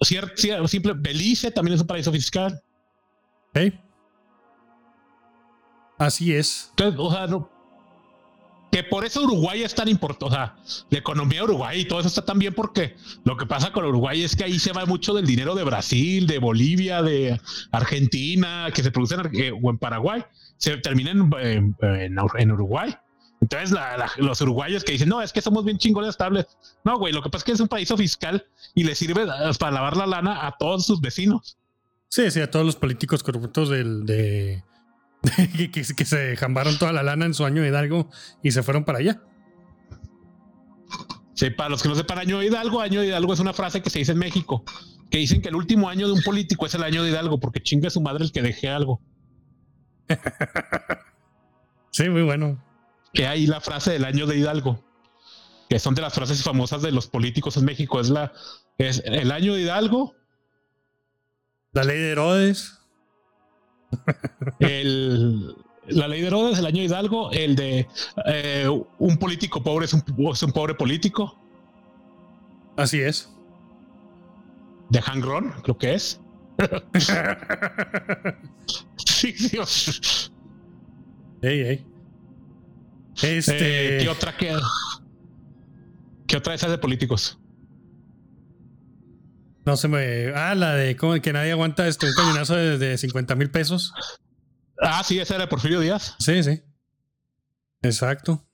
cier- 0.00 0.32
cier- 0.36 0.66
simple, 0.68 0.92
Belice 0.96 1.50
también 1.50 1.74
es 1.74 1.80
un 1.80 1.86
paraíso 1.86 2.12
fiscal. 2.12 2.62
¿eh? 3.54 3.78
Así 5.98 6.34
es. 6.34 6.68
Entonces, 6.70 7.00
o 7.02 7.10
sea, 7.10 7.26
no- 7.26 7.50
que 8.76 8.84
por 8.84 9.06
eso 9.06 9.22
Uruguay 9.22 9.62
es 9.62 9.74
tan 9.74 9.88
importante, 9.88 10.24
o 10.26 10.30
sea, 10.30 10.56
la 10.90 10.98
economía 10.98 11.38
de 11.38 11.44
Uruguay 11.44 11.80
y 11.80 11.84
todo 11.86 12.00
eso 12.00 12.08
está 12.08 12.24
tan 12.24 12.38
bien 12.38 12.52
porque 12.52 12.94
lo 13.24 13.36
que 13.38 13.46
pasa 13.46 13.72
con 13.72 13.86
Uruguay 13.86 14.22
es 14.22 14.36
que 14.36 14.44
ahí 14.44 14.58
se 14.58 14.72
va 14.72 14.84
mucho 14.84 15.14
del 15.14 15.24
dinero 15.26 15.54
de 15.54 15.64
Brasil, 15.64 16.26
de 16.26 16.38
Bolivia, 16.38 17.00
de 17.00 17.40
Argentina, 17.72 18.68
que 18.74 18.82
se 18.82 18.90
produce 18.90 19.14
en, 19.14 19.30
eh, 19.32 19.52
o 19.62 19.70
en 19.70 19.78
Paraguay, 19.78 20.24
se 20.58 20.76
termina 20.76 21.10
en, 21.12 21.30
en- 21.40 21.76
en 21.80 22.16
Ur- 22.16 22.38
en 22.38 22.52
Uruguay. 22.52 22.94
Entonces, 23.40 23.76
los 24.18 24.40
uruguayos 24.40 24.82
que 24.84 24.92
dicen, 24.92 25.08
no, 25.08 25.20
es 25.22 25.32
que 25.32 25.40
somos 25.42 25.64
bien 25.64 25.78
chingones 25.78 26.10
estables. 26.10 26.46
No, 26.84 26.98
güey, 26.98 27.12
lo 27.12 27.22
que 27.22 27.28
pasa 27.30 27.38
es 27.42 27.44
que 27.44 27.52
es 27.52 27.60
un 27.60 27.68
paraíso 27.68 27.96
fiscal 27.96 28.44
y 28.74 28.84
le 28.84 28.94
sirve 28.94 29.22
eh, 29.22 29.26
para 29.58 29.72
lavar 29.72 29.96
la 29.96 30.06
lana 30.06 30.46
a 30.46 30.56
todos 30.58 30.84
sus 30.86 31.00
vecinos. 31.00 31.56
Sí, 32.08 32.30
sí, 32.30 32.40
a 32.40 32.50
todos 32.50 32.64
los 32.66 32.76
políticos 32.76 33.22
corruptos 33.22 33.68
del, 33.68 34.04
de, 34.06 34.62
que, 35.56 35.70
que 35.70 36.04
se 36.04 36.36
jambaron 36.36 36.78
toda 36.78 36.92
la 36.92 37.02
lana 37.02 37.26
en 37.26 37.34
su 37.34 37.44
año 37.44 37.62
de 37.62 37.68
Hidalgo 37.68 38.10
y 38.42 38.50
se 38.52 38.62
fueron 38.62 38.84
para 38.84 38.98
allá. 38.98 39.22
Sí, 41.34 41.50
para 41.50 41.68
los 41.68 41.82
que 41.82 41.88
no 41.88 41.94
sepan, 41.94 42.18
año 42.18 42.38
de 42.38 42.46
Hidalgo, 42.46 42.80
año 42.80 43.00
de 43.00 43.08
Hidalgo 43.08 43.34
es 43.34 43.40
una 43.40 43.52
frase 43.52 43.82
que 43.82 43.90
se 43.90 43.98
dice 43.98 44.12
en 44.12 44.18
México, 44.18 44.64
que 45.10 45.18
dicen 45.18 45.42
que 45.42 45.48
el 45.50 45.54
último 45.54 45.90
año 45.90 46.06
de 46.06 46.14
un 46.14 46.22
político 46.22 46.64
es 46.64 46.74
el 46.74 46.82
año 46.82 47.02
de 47.02 47.10
Hidalgo, 47.10 47.38
porque 47.38 47.62
chinga 47.62 47.90
su 47.90 48.00
madre 48.00 48.24
el 48.24 48.32
que 48.32 48.42
deje 48.42 48.68
algo. 48.68 49.00
Sí, 51.92 52.10
muy 52.10 52.24
bueno. 52.24 52.62
Que 53.14 53.26
hay 53.26 53.46
la 53.46 53.62
frase 53.62 53.90
del 53.92 54.04
año 54.04 54.26
de 54.26 54.36
Hidalgo, 54.36 54.84
que 55.70 55.78
son 55.78 55.94
de 55.94 56.02
las 56.02 56.12
frases 56.12 56.42
famosas 56.42 56.82
de 56.82 56.92
los 56.92 57.06
políticos 57.06 57.56
en 57.56 57.64
México. 57.64 57.98
Es 58.00 58.10
la 58.10 58.34
es 58.76 59.02
el 59.06 59.32
año 59.32 59.54
de 59.54 59.62
Hidalgo, 59.62 60.14
La 61.72 61.84
ley 61.84 61.96
de 61.96 62.10
Herodes. 62.10 62.75
El, 64.60 65.54
la 65.88 66.08
ley 66.08 66.20
de 66.20 66.26
Herodes, 66.28 66.58
el 66.58 66.66
año 66.66 66.82
Hidalgo, 66.82 67.30
el 67.32 67.56
de 67.56 67.86
eh, 68.26 68.68
un 68.98 69.16
político 69.18 69.62
pobre 69.62 69.86
es 69.86 69.94
un, 69.94 70.02
es 70.32 70.42
un 70.42 70.52
pobre 70.52 70.74
político, 70.74 71.38
Así 72.76 73.00
es. 73.00 73.32
de 74.90 75.00
Hangron, 75.00 75.52
creo 75.62 75.78
que 75.78 75.94
es. 75.94 76.20
Sí, 78.96 79.32
sea, 79.32 79.64
Ey, 81.42 81.60
ey. 81.60 81.86
Este. 83.22 83.96
Eh, 83.96 84.02
¿Qué 84.02 84.08
otra 84.08 84.36
que 84.36 84.54
¿Qué 86.26 86.36
otra 86.36 86.54
esas 86.54 86.70
de 86.70 86.78
políticos? 86.78 87.38
No 89.66 89.76
se 89.76 89.88
me. 89.88 90.32
Ah, 90.34 90.54
la 90.54 90.74
de 90.74 90.96
cómo 90.96 91.20
que 91.20 91.32
nadie 91.32 91.50
aguanta 91.50 91.88
este, 91.88 92.06
un 92.06 92.14
cañonazo 92.14 92.54
de, 92.54 92.78
de 92.78 92.96
50 92.96 93.34
mil 93.34 93.50
pesos. 93.50 93.92
Ah, 94.80 95.02
sí, 95.04 95.18
esa 95.18 95.34
era 95.34 95.48
Porfirio 95.48 95.80
Díaz. 95.80 96.14
Sí, 96.20 96.42
sí. 96.44 96.62
Exacto. 97.82 98.46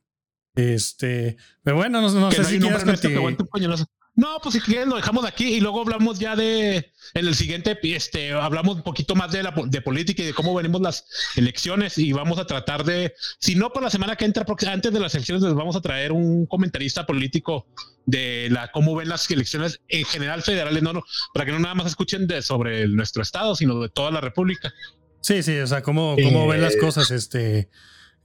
Este, 0.55 1.37
pero 1.63 1.77
bueno, 1.77 2.01
no, 2.01 2.11
no 2.11 2.33
sé 2.33 2.45
si 2.45 2.59
nombre 2.59 2.83
quieras 2.99 3.87
No, 4.15 4.39
pues 4.43 4.55
si 4.55 4.61
quieren 4.61 4.91
lo 4.91 4.97
dejamos 4.97 5.25
aquí 5.25 5.55
y 5.55 5.61
luego 5.61 5.81
hablamos 5.81 6.19
ya 6.19 6.37
de 6.37 6.93
en 7.15 7.27
el 7.27 7.35
siguiente 7.35 7.79
este 7.83 8.33
hablamos 8.33 8.77
un 8.77 8.83
poquito 8.83 9.15
más 9.15 9.33
de 9.33 9.43
la 9.43 9.55
de 9.67 9.81
política 9.81 10.23
y 10.23 10.27
de 10.27 10.35
cómo 10.35 10.55
venimos 10.55 10.83
las 10.83 11.07
elecciones 11.35 11.97
y 11.97 12.13
vamos 12.13 12.39
a 12.39 12.47
tratar 12.47 12.85
de 12.85 13.15
si 13.39 13.55
no 13.55 13.73
para 13.73 13.85
la 13.85 13.91
semana 13.91 14.17
que 14.17 14.27
entra 14.27 14.45
antes 14.69 14.93
de 14.93 15.01
las 15.01 15.15
elecciones 15.15 15.43
les 15.43 15.55
vamos 15.55 15.77
a 15.77 15.81
traer 15.81 16.13
un 16.13 16.45
comentarista 16.45 17.07
político 17.07 17.67
de 18.05 18.49
la 18.51 18.71
cómo 18.71 18.95
ven 18.95 19.09
las 19.09 19.31
elecciones 19.31 19.81
en 19.89 20.05
general 20.05 20.43
federales 20.43 20.83
no, 20.83 20.93
no 20.93 21.03
para 21.33 21.47
que 21.47 21.53
no 21.53 21.59
nada 21.59 21.75
más 21.75 21.87
escuchen 21.87 22.27
de 22.27 22.43
sobre 22.43 22.87
nuestro 22.89 23.23
estado 23.23 23.55
sino 23.55 23.81
de 23.81 23.89
toda 23.89 24.11
la 24.11 24.21
república. 24.21 24.75
Sí, 25.23 25.43
sí, 25.43 25.57
o 25.59 25.67
sea, 25.67 25.83
cómo, 25.83 26.17
cómo 26.23 26.49
ven 26.49 26.61
las 26.61 26.75
Eh, 26.75 26.79
cosas, 26.79 27.11
este. 27.13 27.69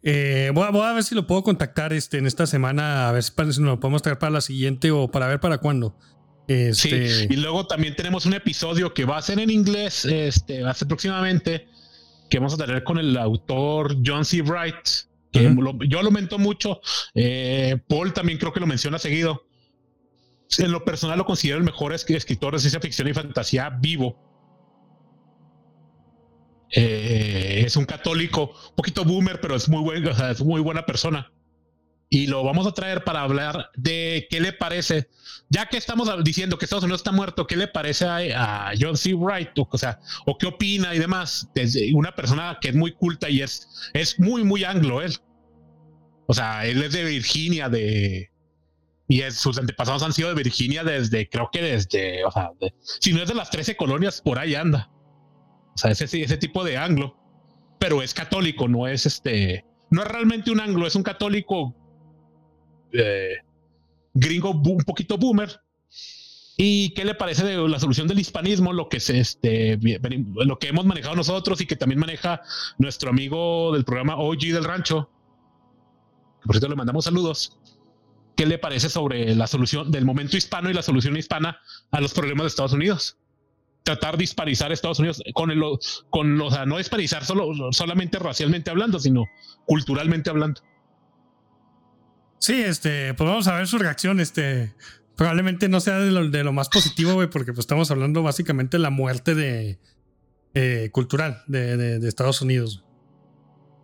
Eh, 0.03 0.51
voy, 0.53 0.63
a, 0.65 0.69
voy 0.69 0.85
a 0.85 0.93
ver 0.93 1.03
si 1.03 1.15
lo 1.15 1.27
puedo 1.27 1.43
contactar 1.43 1.91
este, 1.93 2.17
en 2.17 2.27
esta 2.27 2.45
semana, 2.47 3.09
a 3.09 3.11
ver 3.11 3.23
si, 3.23 3.31
para- 3.31 3.51
si 3.51 3.59
nos 3.61 3.69
lo 3.71 3.79
podemos 3.79 4.01
traer 4.01 4.19
para 4.19 4.31
la 4.31 4.41
siguiente 4.41 4.91
o 4.91 5.09
para 5.09 5.27
ver 5.27 5.39
para 5.39 5.57
cuándo. 5.57 5.95
Este, 6.47 7.09
Sí, 7.09 7.27
y 7.29 7.35
luego 7.35 7.67
también 7.67 7.95
tenemos 7.95 8.25
un 8.25 8.33
episodio 8.33 8.93
que 8.93 9.03
va 9.05 9.17
a 9.17 9.21
ser 9.21 9.39
en 9.39 9.49
inglés, 9.49 10.05
este, 10.05 10.61
va 10.63 10.71
a 10.71 10.73
ser 10.73 10.87
próximamente, 10.87 11.67
que 12.29 12.39
vamos 12.39 12.53
a 12.53 12.57
tener 12.57 12.83
con 12.83 12.97
el 12.99 13.17
autor 13.17 13.97
John 14.05 14.23
C. 14.23 14.41
Wright, 14.41 14.75
que 15.31 15.49
lo- 15.49 15.77
yo 15.83 16.01
lo 16.01 16.09
mento 16.11 16.37
mucho, 16.39 16.79
eh, 17.13 17.77
Paul 17.89 18.13
también 18.13 18.37
creo 18.39 18.53
que 18.53 18.59
lo 18.61 18.67
menciona 18.67 18.97
seguido. 18.97 19.43
En 20.57 20.71
lo 20.71 20.85
personal 20.85 21.17
lo 21.17 21.25
considero 21.25 21.57
el 21.57 21.65
mejor 21.65 21.91
es- 21.93 22.09
escritor 22.09 22.53
de 22.53 22.59
ciencia 22.59 22.79
ficción 22.79 23.09
y 23.09 23.13
fantasía 23.13 23.69
vivo. 23.69 24.26
Eh, 26.71 27.63
es 27.65 27.75
un 27.75 27.85
católico, 27.85 28.51
un 28.69 28.75
poquito 28.75 29.05
boomer, 29.05 29.39
pero 29.39 29.55
es 29.55 29.69
muy 29.69 29.81
buen, 29.81 30.07
o 30.07 30.13
sea, 30.13 30.31
es 30.31 30.41
muy 30.41 30.61
buena 30.61 30.85
persona. 30.85 31.31
Y 32.09 32.27
lo 32.27 32.43
vamos 32.43 32.65
a 32.67 32.73
traer 32.73 33.03
para 33.03 33.21
hablar 33.21 33.69
de 33.75 34.27
qué 34.29 34.39
le 34.39 34.53
parece 34.53 35.09
ya 35.49 35.67
que 35.67 35.77
estamos 35.77 36.09
diciendo 36.23 36.57
que 36.57 36.65
Estados 36.65 36.83
Unidos 36.83 37.01
está 37.01 37.11
muerto, 37.11 37.47
¿qué 37.47 37.55
le 37.55 37.67
parece 37.67 38.05
a, 38.05 38.71
John 38.79 38.97
C. 38.97 39.13
Wright? 39.13 39.57
O, 39.57 39.67
o 39.69 39.77
sea, 39.77 39.99
o 40.25 40.37
qué 40.37 40.47
opina 40.47 40.93
y 40.93 40.99
demás. 40.99 41.49
Desde 41.55 41.93
una 41.93 42.13
persona 42.13 42.57
que 42.59 42.69
es 42.69 42.75
muy 42.75 42.91
culta 42.91 43.29
y 43.29 43.41
es, 43.41 43.89
es 43.93 44.19
muy, 44.19 44.43
muy 44.43 44.63
anglo 44.63 45.01
él. 45.01 45.15
O 46.25 46.33
sea, 46.33 46.65
él 46.65 46.83
es 46.83 46.91
de 46.91 47.05
Virginia, 47.05 47.69
de. 47.69 48.29
Y 49.07 49.21
sus 49.31 49.57
antepasados 49.57 50.03
han 50.03 50.11
sido 50.11 50.27
de 50.27 50.35
Virginia 50.35 50.83
desde, 50.83 51.29
creo 51.29 51.49
que 51.49 51.61
desde, 51.61 52.25
o 52.25 52.31
sea, 52.31 52.51
si 52.99 53.13
no 53.13 53.21
es 53.23 53.29
de 53.29 53.35
las 53.35 53.49
13 53.49 53.77
colonias, 53.77 54.19
por 54.19 54.37
ahí 54.37 54.53
anda. 54.53 54.91
O 55.77 55.79
sea, 55.79 55.91
ese, 55.91 56.05
ese 56.05 56.37
tipo 56.37 56.63
de 56.63 56.75
anglo. 56.75 57.15
Pero 57.77 58.01
es 58.01 58.15
católico, 58.15 58.67
no 58.67 58.87
es 58.87 59.05
este. 59.05 59.63
No 59.91 60.01
es 60.01 60.07
realmente 60.07 60.49
un 60.49 60.59
anglo, 60.59 60.87
es 60.87 60.95
un 60.95 61.03
católico. 61.03 61.75
eh, 62.91 63.35
gringo 64.15 64.49
un 64.49 64.83
poquito 64.83 65.19
boomer. 65.19 65.61
¿Y 66.57 66.89
qué 66.95 67.05
le 67.05 67.13
parece 67.13 67.45
de 67.45 67.55
la 67.69 67.79
solución 67.79 68.07
del 68.07 68.17
hispanismo? 68.17 68.73
Lo 68.73 68.89
que, 68.89 68.99
se, 68.99 69.19
este, 69.19 69.77
lo 69.77 70.57
que 70.57 70.69
hemos 70.69 70.85
manejado 70.85 71.15
nosotros 71.15 71.61
y 71.61 71.67
que 71.67 71.75
también 71.75 71.99
maneja 71.99 72.41
nuestro 72.79 73.11
amigo 73.11 73.71
del 73.73 73.85
programa 73.85 74.15
OG 74.17 74.39
del 74.39 74.63
Rancho. 74.63 75.11
Por 76.43 76.55
cierto 76.55 76.69
le 76.69 76.75
mandamos 76.75 77.05
saludos. 77.05 77.59
¿Qué 78.35 78.47
le 78.47 78.57
parece 78.57 78.89
sobre 78.89 79.35
la 79.35 79.45
solución 79.45 79.91
del 79.91 80.05
momento 80.05 80.35
hispano 80.35 80.71
y 80.71 80.73
la 80.73 80.81
solución 80.81 81.15
hispana 81.15 81.59
a 81.91 82.01
los 82.01 82.15
problemas 82.15 82.45
de 82.45 82.47
Estados 82.47 82.73
Unidos? 82.73 83.17
Tratar 83.87 84.17
de 84.17 84.25
hispanizar 84.25 84.69
a 84.69 84.73
Estados 84.73 84.99
Unidos 84.99 85.23
con 85.33 85.49
el, 85.49 85.61
con, 86.09 86.41
o 86.41 86.51
sea, 86.51 86.65
no 86.65 86.77
hispanizar 86.77 87.23
solo, 87.23 87.71
solamente 87.71 88.19
racialmente 88.19 88.69
hablando, 88.69 88.99
sino 88.99 89.23
culturalmente 89.65 90.29
hablando. 90.29 90.61
sí, 92.39 92.61
este, 92.61 93.13
pues 93.13 93.29
vamos 93.29 93.47
a 93.47 93.55
ver 93.55 93.65
su 93.67 93.77
reacción. 93.77 94.19
Este, 94.19 94.73
probablemente 95.15 95.69
no 95.69 95.79
sea 95.79 95.99
de 95.99 96.11
lo, 96.11 96.29
de 96.29 96.43
lo 96.43 96.51
más 96.53 96.67
positivo, 96.69 97.13
güey, 97.13 97.29
porque 97.29 97.53
pues 97.53 97.59
estamos 97.59 97.89
hablando 97.89 98.23
básicamente 98.23 98.77
de 98.77 98.83
la 98.83 98.89
muerte 98.89 99.35
de 99.35 99.79
eh, 100.53 100.89
cultural 100.91 101.43
de, 101.47 101.77
de- 101.77 101.99
de 101.99 102.07
Estados 102.09 102.41
Unidos. 102.41 102.83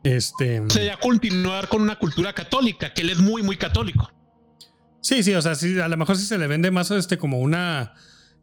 Este. 0.03 0.61
Sería 0.69 0.97
continuar 0.99 1.69
con 1.69 1.81
una 1.81 1.97
cultura 1.97 2.33
católica, 2.33 2.93
que 2.93 3.01
él 3.03 3.09
es 3.09 3.19
muy, 3.19 3.41
muy 3.41 3.55
católico. 3.55 4.11
Sí, 5.01 5.23
sí, 5.23 5.33
o 5.33 5.41
sea, 5.41 5.55
sí, 5.55 5.79
a 5.79 5.87
lo 5.87 5.95
mejor 5.97 6.17
sí 6.17 6.25
se 6.25 6.37
le 6.37 6.47
vende 6.47 6.71
más 6.71 6.91
este 6.91 7.17
como 7.17 7.39
una 7.39 7.93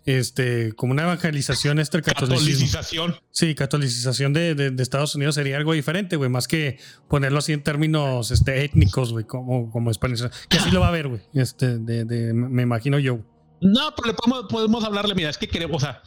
este 0.06 0.72
como 0.72 0.92
una 0.92 1.02
evangelización 1.02 1.78
el 1.98 2.02
catolicismo. 2.04 2.66
Catolicización. 2.66 3.16
Sí, 3.30 3.54
catolicización 3.54 4.32
de, 4.32 4.54
de- 4.54 4.70
de 4.70 4.82
Estados 4.82 5.14
Unidos 5.14 5.34
sería 5.34 5.56
algo 5.56 5.72
diferente, 5.72 6.16
güey, 6.16 6.30
más 6.30 6.48
que 6.48 6.78
ponerlo 7.08 7.38
así 7.38 7.52
en 7.52 7.62
términos 7.62 8.30
este 8.30 8.64
étnicos, 8.64 9.12
güey, 9.12 9.24
como 9.26 9.70
como 9.70 9.90
español. 9.90 10.30
Que 10.48 10.56
así 10.58 10.70
lo 10.70 10.80
va 10.80 10.88
a 10.88 10.92
ver, 10.92 11.08
güey. 11.08 11.20
Este 11.34 11.78
de, 11.78 12.04
de- 12.04 12.32
me 12.34 12.62
imagino 12.62 12.98
yo. 12.98 13.20
No, 13.62 13.94
pero 13.94 14.08
le 14.08 14.14
podemos, 14.14 14.46
podemos 14.50 14.84
hablarle, 14.84 15.14
mira, 15.14 15.28
es 15.28 15.36
que 15.36 15.46
queremos, 15.46 15.82
o 15.82 15.86
sea, 15.86 16.02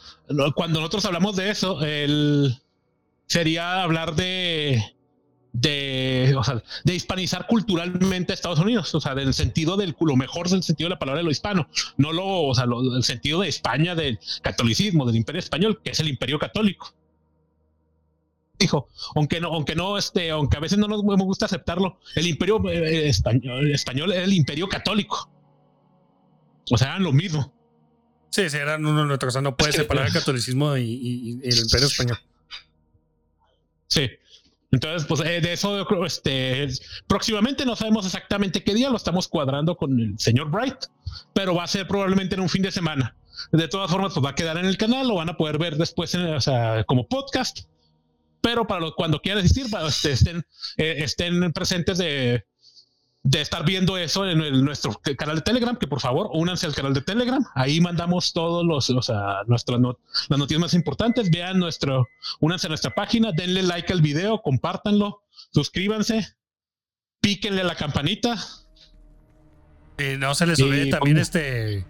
cuando 0.56 0.80
nosotros 0.80 1.04
hablamos 1.04 1.36
de 1.36 1.50
eso, 1.50 1.84
el 1.84 2.56
sería 3.26 3.82
hablar 3.82 4.16
de 4.16 4.82
de, 5.54 6.34
o 6.36 6.42
sea, 6.42 6.62
de 6.82 6.94
hispanizar 6.94 7.46
culturalmente 7.46 8.32
a 8.32 8.34
Estados 8.34 8.58
Unidos, 8.58 8.92
o 8.94 9.00
sea, 9.00 9.14
del 9.14 9.32
sentido 9.32 9.76
del 9.76 9.96
lo 10.00 10.16
mejor 10.16 10.48
del 10.50 10.64
sentido 10.64 10.88
de 10.88 10.94
la 10.94 10.98
palabra 10.98 11.20
de 11.20 11.24
lo 11.24 11.30
hispano, 11.30 11.68
no 11.96 12.12
lo, 12.12 12.26
o 12.42 12.54
sea, 12.54 12.66
lo, 12.66 12.96
el 12.96 13.04
sentido 13.04 13.40
de 13.40 13.48
España, 13.48 13.94
del 13.94 14.18
catolicismo, 14.42 15.06
del 15.06 15.14
imperio 15.16 15.38
español, 15.38 15.80
que 15.82 15.92
es 15.92 16.00
el 16.00 16.08
imperio 16.08 16.40
católico. 16.40 16.92
Dijo, 18.58 18.88
aunque 19.14 19.40
no, 19.40 19.48
aunque 19.54 19.76
no, 19.76 19.96
este, 19.96 20.30
aunque 20.30 20.56
a 20.56 20.60
veces 20.60 20.76
no 20.78 20.88
nos 20.88 21.04
me 21.04 21.14
gusta 21.22 21.46
aceptarlo, 21.46 22.00
el 22.16 22.26
imperio 22.26 22.60
eh, 22.68 23.08
español, 23.08 23.70
español 23.70 24.12
es 24.12 24.24
el 24.24 24.32
imperio 24.32 24.68
católico. 24.68 25.30
O 26.70 26.76
sea, 26.76 26.88
eran 26.88 27.04
lo 27.04 27.12
mismo. 27.12 27.52
Sí, 28.30 28.50
sí, 28.50 28.56
eran 28.56 28.84
uno 28.84 29.06
de 29.06 29.14
otro. 29.14 29.28
O 29.28 29.32
sea, 29.32 29.40
no 29.42 29.56
puede 29.56 29.72
separar 29.84 30.06
el 30.08 30.12
catolicismo 30.12 30.76
y, 30.76 30.82
y- 30.82 31.40
y 31.44 31.48
el 31.48 31.58
imperio 31.58 31.86
español. 31.86 32.18
Sí. 33.86 34.10
Entonces, 34.74 35.06
pues 35.06 35.20
eh, 35.20 35.40
de 35.40 35.52
eso 35.52 36.04
este, 36.04 36.68
próximamente 37.06 37.64
no 37.64 37.76
sabemos 37.76 38.06
exactamente 38.06 38.64
qué 38.64 38.74
día, 38.74 38.90
lo 38.90 38.96
estamos 38.96 39.28
cuadrando 39.28 39.76
con 39.76 40.00
el 40.00 40.18
señor 40.18 40.50
Bright, 40.50 40.86
pero 41.32 41.54
va 41.54 41.62
a 41.62 41.68
ser 41.68 41.86
probablemente 41.86 42.34
en 42.34 42.40
un 42.40 42.48
fin 42.48 42.62
de 42.62 42.72
semana. 42.72 43.16
De 43.52 43.68
todas 43.68 43.88
formas, 43.88 44.12
pues 44.12 44.26
va 44.26 44.30
a 44.30 44.34
quedar 44.34 44.58
en 44.58 44.64
el 44.64 44.76
canal, 44.76 45.06
lo 45.06 45.14
van 45.14 45.28
a 45.28 45.36
poder 45.36 45.58
ver 45.58 45.76
después, 45.76 46.12
en, 46.16 46.26
como 46.86 47.06
podcast. 47.06 47.60
Pero 48.40 48.66
para 48.66 48.90
cuando 48.96 49.20
quieran 49.20 49.44
asistir, 49.44 49.70
para, 49.70 49.86
este, 49.86 50.10
estén, 50.10 50.44
eh, 50.76 50.96
estén 50.98 51.52
presentes 51.52 51.98
de, 51.98 52.44
de 53.26 53.40
estar 53.40 53.64
viendo 53.64 53.96
eso 53.96 54.28
en 54.28 54.38
el- 54.40 54.62
nuestro 54.64 55.00
canal 55.16 55.36
de 55.36 55.42
Telegram, 55.42 55.74
que 55.76 55.86
por 55.86 55.98
favor 56.00 56.28
únanse 56.34 56.66
al 56.66 56.74
canal 56.74 56.92
de 56.92 57.00
Telegram. 57.00 57.42
Ahí 57.54 57.80
mandamos 57.80 58.34
todos 58.34 58.64
los, 58.66 58.90
o 58.90 59.00
sea, 59.02 59.38
nuestras 59.46 59.80
not- 59.80 59.98
las 60.28 60.38
noticias 60.38 60.60
más 60.60 60.74
importantes. 60.74 61.30
Vean 61.30 61.58
nuestro, 61.58 62.06
únanse 62.40 62.66
a 62.66 62.68
nuestra 62.68 62.90
página, 62.94 63.32
denle 63.32 63.62
like 63.62 63.90
al 63.92 64.02
video, 64.02 64.42
compártanlo, 64.42 65.22
suscríbanse, 65.54 66.36
píquenle 67.22 67.62
a 67.62 67.64
la 67.64 67.74
campanita. 67.76 68.36
Y 69.98 70.16
no 70.18 70.34
se 70.34 70.46
les 70.46 70.58
Y 70.58 70.62
olvide 70.62 70.86
también 70.90 71.16
este. 71.18 71.86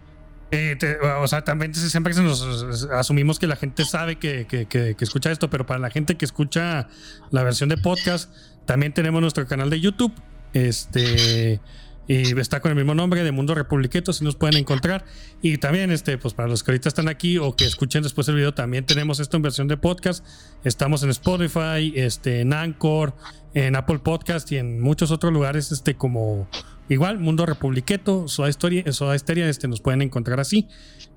eh, 0.52 0.76
te- 0.78 0.98
o 1.00 1.26
sea, 1.26 1.42
también 1.42 1.74
siempre 1.74 2.14
se 2.14 2.22
nos 2.22 2.84
asumimos 2.92 3.40
que 3.40 3.48
la 3.48 3.56
gente 3.56 3.84
sabe 3.84 4.20
que, 4.20 4.46
que- 4.46 4.66
que- 4.66 4.94
que 4.94 5.04
escucha 5.04 5.32
esto, 5.32 5.50
pero 5.50 5.66
para 5.66 5.80
la 5.80 5.90
gente 5.90 6.16
que 6.16 6.24
escucha 6.24 6.86
la 7.32 7.42
versión 7.42 7.68
de 7.70 7.76
podcast, 7.76 8.32
también 8.66 8.94
tenemos 8.94 9.20
nuestro 9.20 9.46
canal 9.48 9.68
de 9.68 9.80
YouTube. 9.80 10.12
Este. 10.54 11.60
Y 12.06 12.38
está 12.38 12.60
con 12.60 12.70
el 12.70 12.76
mismo 12.76 12.94
nombre 12.94 13.24
de 13.24 13.32
Mundo 13.32 13.54
Republiqueto, 13.54 14.12
si 14.12 14.24
nos 14.24 14.36
pueden 14.36 14.58
encontrar. 14.58 15.06
Y 15.40 15.56
también, 15.56 15.90
este, 15.90 16.18
pues 16.18 16.34
para 16.34 16.48
los 16.48 16.62
que 16.62 16.70
ahorita 16.70 16.88
están 16.88 17.08
aquí 17.08 17.38
o 17.38 17.56
que 17.56 17.64
escuchen 17.64 18.02
después 18.02 18.28
el 18.28 18.34
video, 18.34 18.52
también 18.52 18.84
tenemos 18.84 19.20
esto 19.20 19.36
en 19.38 19.42
versión 19.42 19.68
de 19.68 19.78
podcast. 19.78 20.24
Estamos 20.64 21.02
en 21.02 21.10
Spotify, 21.10 21.92
este, 21.96 22.40
en 22.40 22.52
Anchor, 22.52 23.14
en 23.54 23.74
Apple 23.74 24.00
Podcast 24.00 24.52
y 24.52 24.58
en 24.58 24.80
muchos 24.80 25.10
otros 25.10 25.32
lugares, 25.32 25.72
este, 25.72 25.94
como 25.94 26.46
igual, 26.90 27.20
Mundo 27.20 27.46
Republiqueto, 27.46 28.28
Soda 28.28 28.50
Historia, 28.50 28.92
Soda 28.92 29.18
Stereo, 29.18 29.48
este, 29.48 29.66
nos 29.66 29.80
pueden 29.80 30.02
encontrar 30.02 30.40
así. 30.40 30.68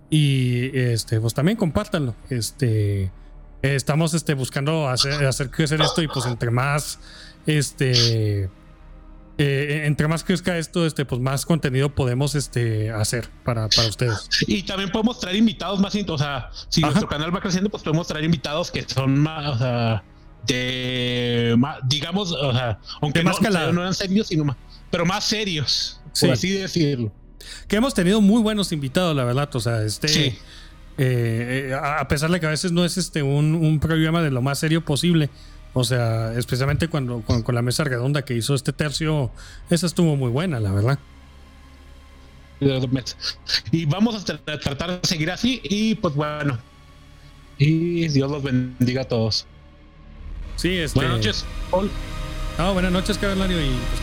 Y 0.09 0.77
este, 0.77 1.19
pues 1.19 1.33
también 1.33 1.57
compártanlo. 1.57 2.15
Este. 2.29 3.11
Estamos 3.61 4.13
este, 4.13 4.35
buscando 4.35 4.87
hacer, 4.87 5.25
hacer 5.25 5.49
crecer 5.49 5.81
esto 5.81 6.01
y 6.01 6.07
pues 6.07 6.27
entre 6.27 6.51
más 6.51 6.99
este 7.47 8.49
eh, 9.37 9.83
entre 9.85 10.07
más 10.07 10.23
crezca 10.23 10.57
esto, 10.57 10.85
este, 10.85 11.05
pues 11.05 11.21
más 11.21 11.45
contenido 11.45 11.93
podemos 11.93 12.33
este, 12.35 12.89
hacer 12.91 13.29
para, 13.43 13.67
para 13.69 13.87
ustedes. 13.87 14.27
Y 14.47 14.63
también 14.63 14.89
podemos 14.91 15.19
traer 15.19 15.35
invitados 15.35 15.79
más, 15.79 15.93
o 15.95 16.17
sea, 16.17 16.49
si 16.69 16.81
Ajá. 16.81 16.91
nuestro 16.91 17.07
canal 17.07 17.35
va 17.35 17.39
creciendo, 17.41 17.69
pues 17.69 17.83
podemos 17.83 18.07
traer 18.07 18.25
invitados 18.25 18.71
que 18.71 18.83
son 18.83 19.19
más, 19.19 19.55
o 19.55 19.57
sea, 19.59 20.03
de 20.47 21.55
más, 21.57 21.77
digamos, 21.87 22.31
o 22.31 22.51
sea, 22.51 22.79
aunque 23.01 23.23
no, 23.23 23.29
más 23.31 23.39
calado. 23.39 23.73
no 23.73 23.81
eran 23.81 23.93
serios, 23.93 24.27
sino 24.27 24.45
más, 24.45 24.55
pero 24.89 25.05
más 25.05 25.23
serios, 25.23 25.99
Sí. 26.13 26.25
por 26.25 26.33
así 26.33 26.49
decirlo. 26.51 27.11
Que 27.67 27.75
hemos 27.75 27.93
tenido 27.93 28.19
muy 28.21 28.41
buenos 28.41 28.71
invitados, 28.71 29.15
la 29.15 29.23
verdad. 29.23 29.49
O 29.55 29.59
sea, 29.59 29.83
este. 29.83 30.07
Sí. 30.07 30.19
eh, 30.97 31.67
eh, 31.69 31.73
a 31.73 31.99
a 31.99 32.07
pesar 32.07 32.31
de 32.31 32.39
que 32.39 32.45
a 32.47 32.49
veces 32.49 32.71
no 32.71 32.83
es 32.83 32.97
este 32.97 33.21
un, 33.21 33.53
un 33.55 33.79
programa 33.79 34.21
de 34.23 34.31
lo 34.31 34.41
más 34.41 34.57
serio 34.59 34.83
posible. 34.83 35.29
O 35.79 35.83
sea, 35.83 36.33
especialmente 36.33 36.87
cuando 36.87 37.21
con, 37.21 37.43
con 37.43 37.53
la 37.53 37.61
mesa 37.61 37.83
redonda 37.83 38.25
que 38.25 38.33
hizo 38.33 38.55
este 38.55 38.73
tercio, 38.73 39.29
esa 39.69 39.85
estuvo 39.85 40.15
muy 40.15 40.31
buena, 40.31 40.59
la 40.59 40.71
verdad. 40.71 40.97
Y 43.71 43.85
vamos 43.85 44.15
a 44.15 44.25
tra- 44.25 44.59
tratar 44.59 44.99
de 44.99 45.07
seguir 45.07 45.29
así 45.29 45.61
y 45.63 45.93
pues 45.95 46.15
bueno. 46.15 46.57
Y 47.59 48.07
Dios 48.07 48.31
los 48.31 48.41
bendiga 48.41 49.03
a 49.03 49.05
todos. 49.05 49.45
Sí, 50.55 50.77
este. 50.77 50.97
Buenas 50.97 51.17
noches, 51.17 51.45
Paul. 51.69 51.91
Ah, 52.57 52.71
buenas 52.71 52.91
noches, 52.91 53.17
Cavernario, 53.19 53.61
y 53.61 53.67
pues 53.69 54.01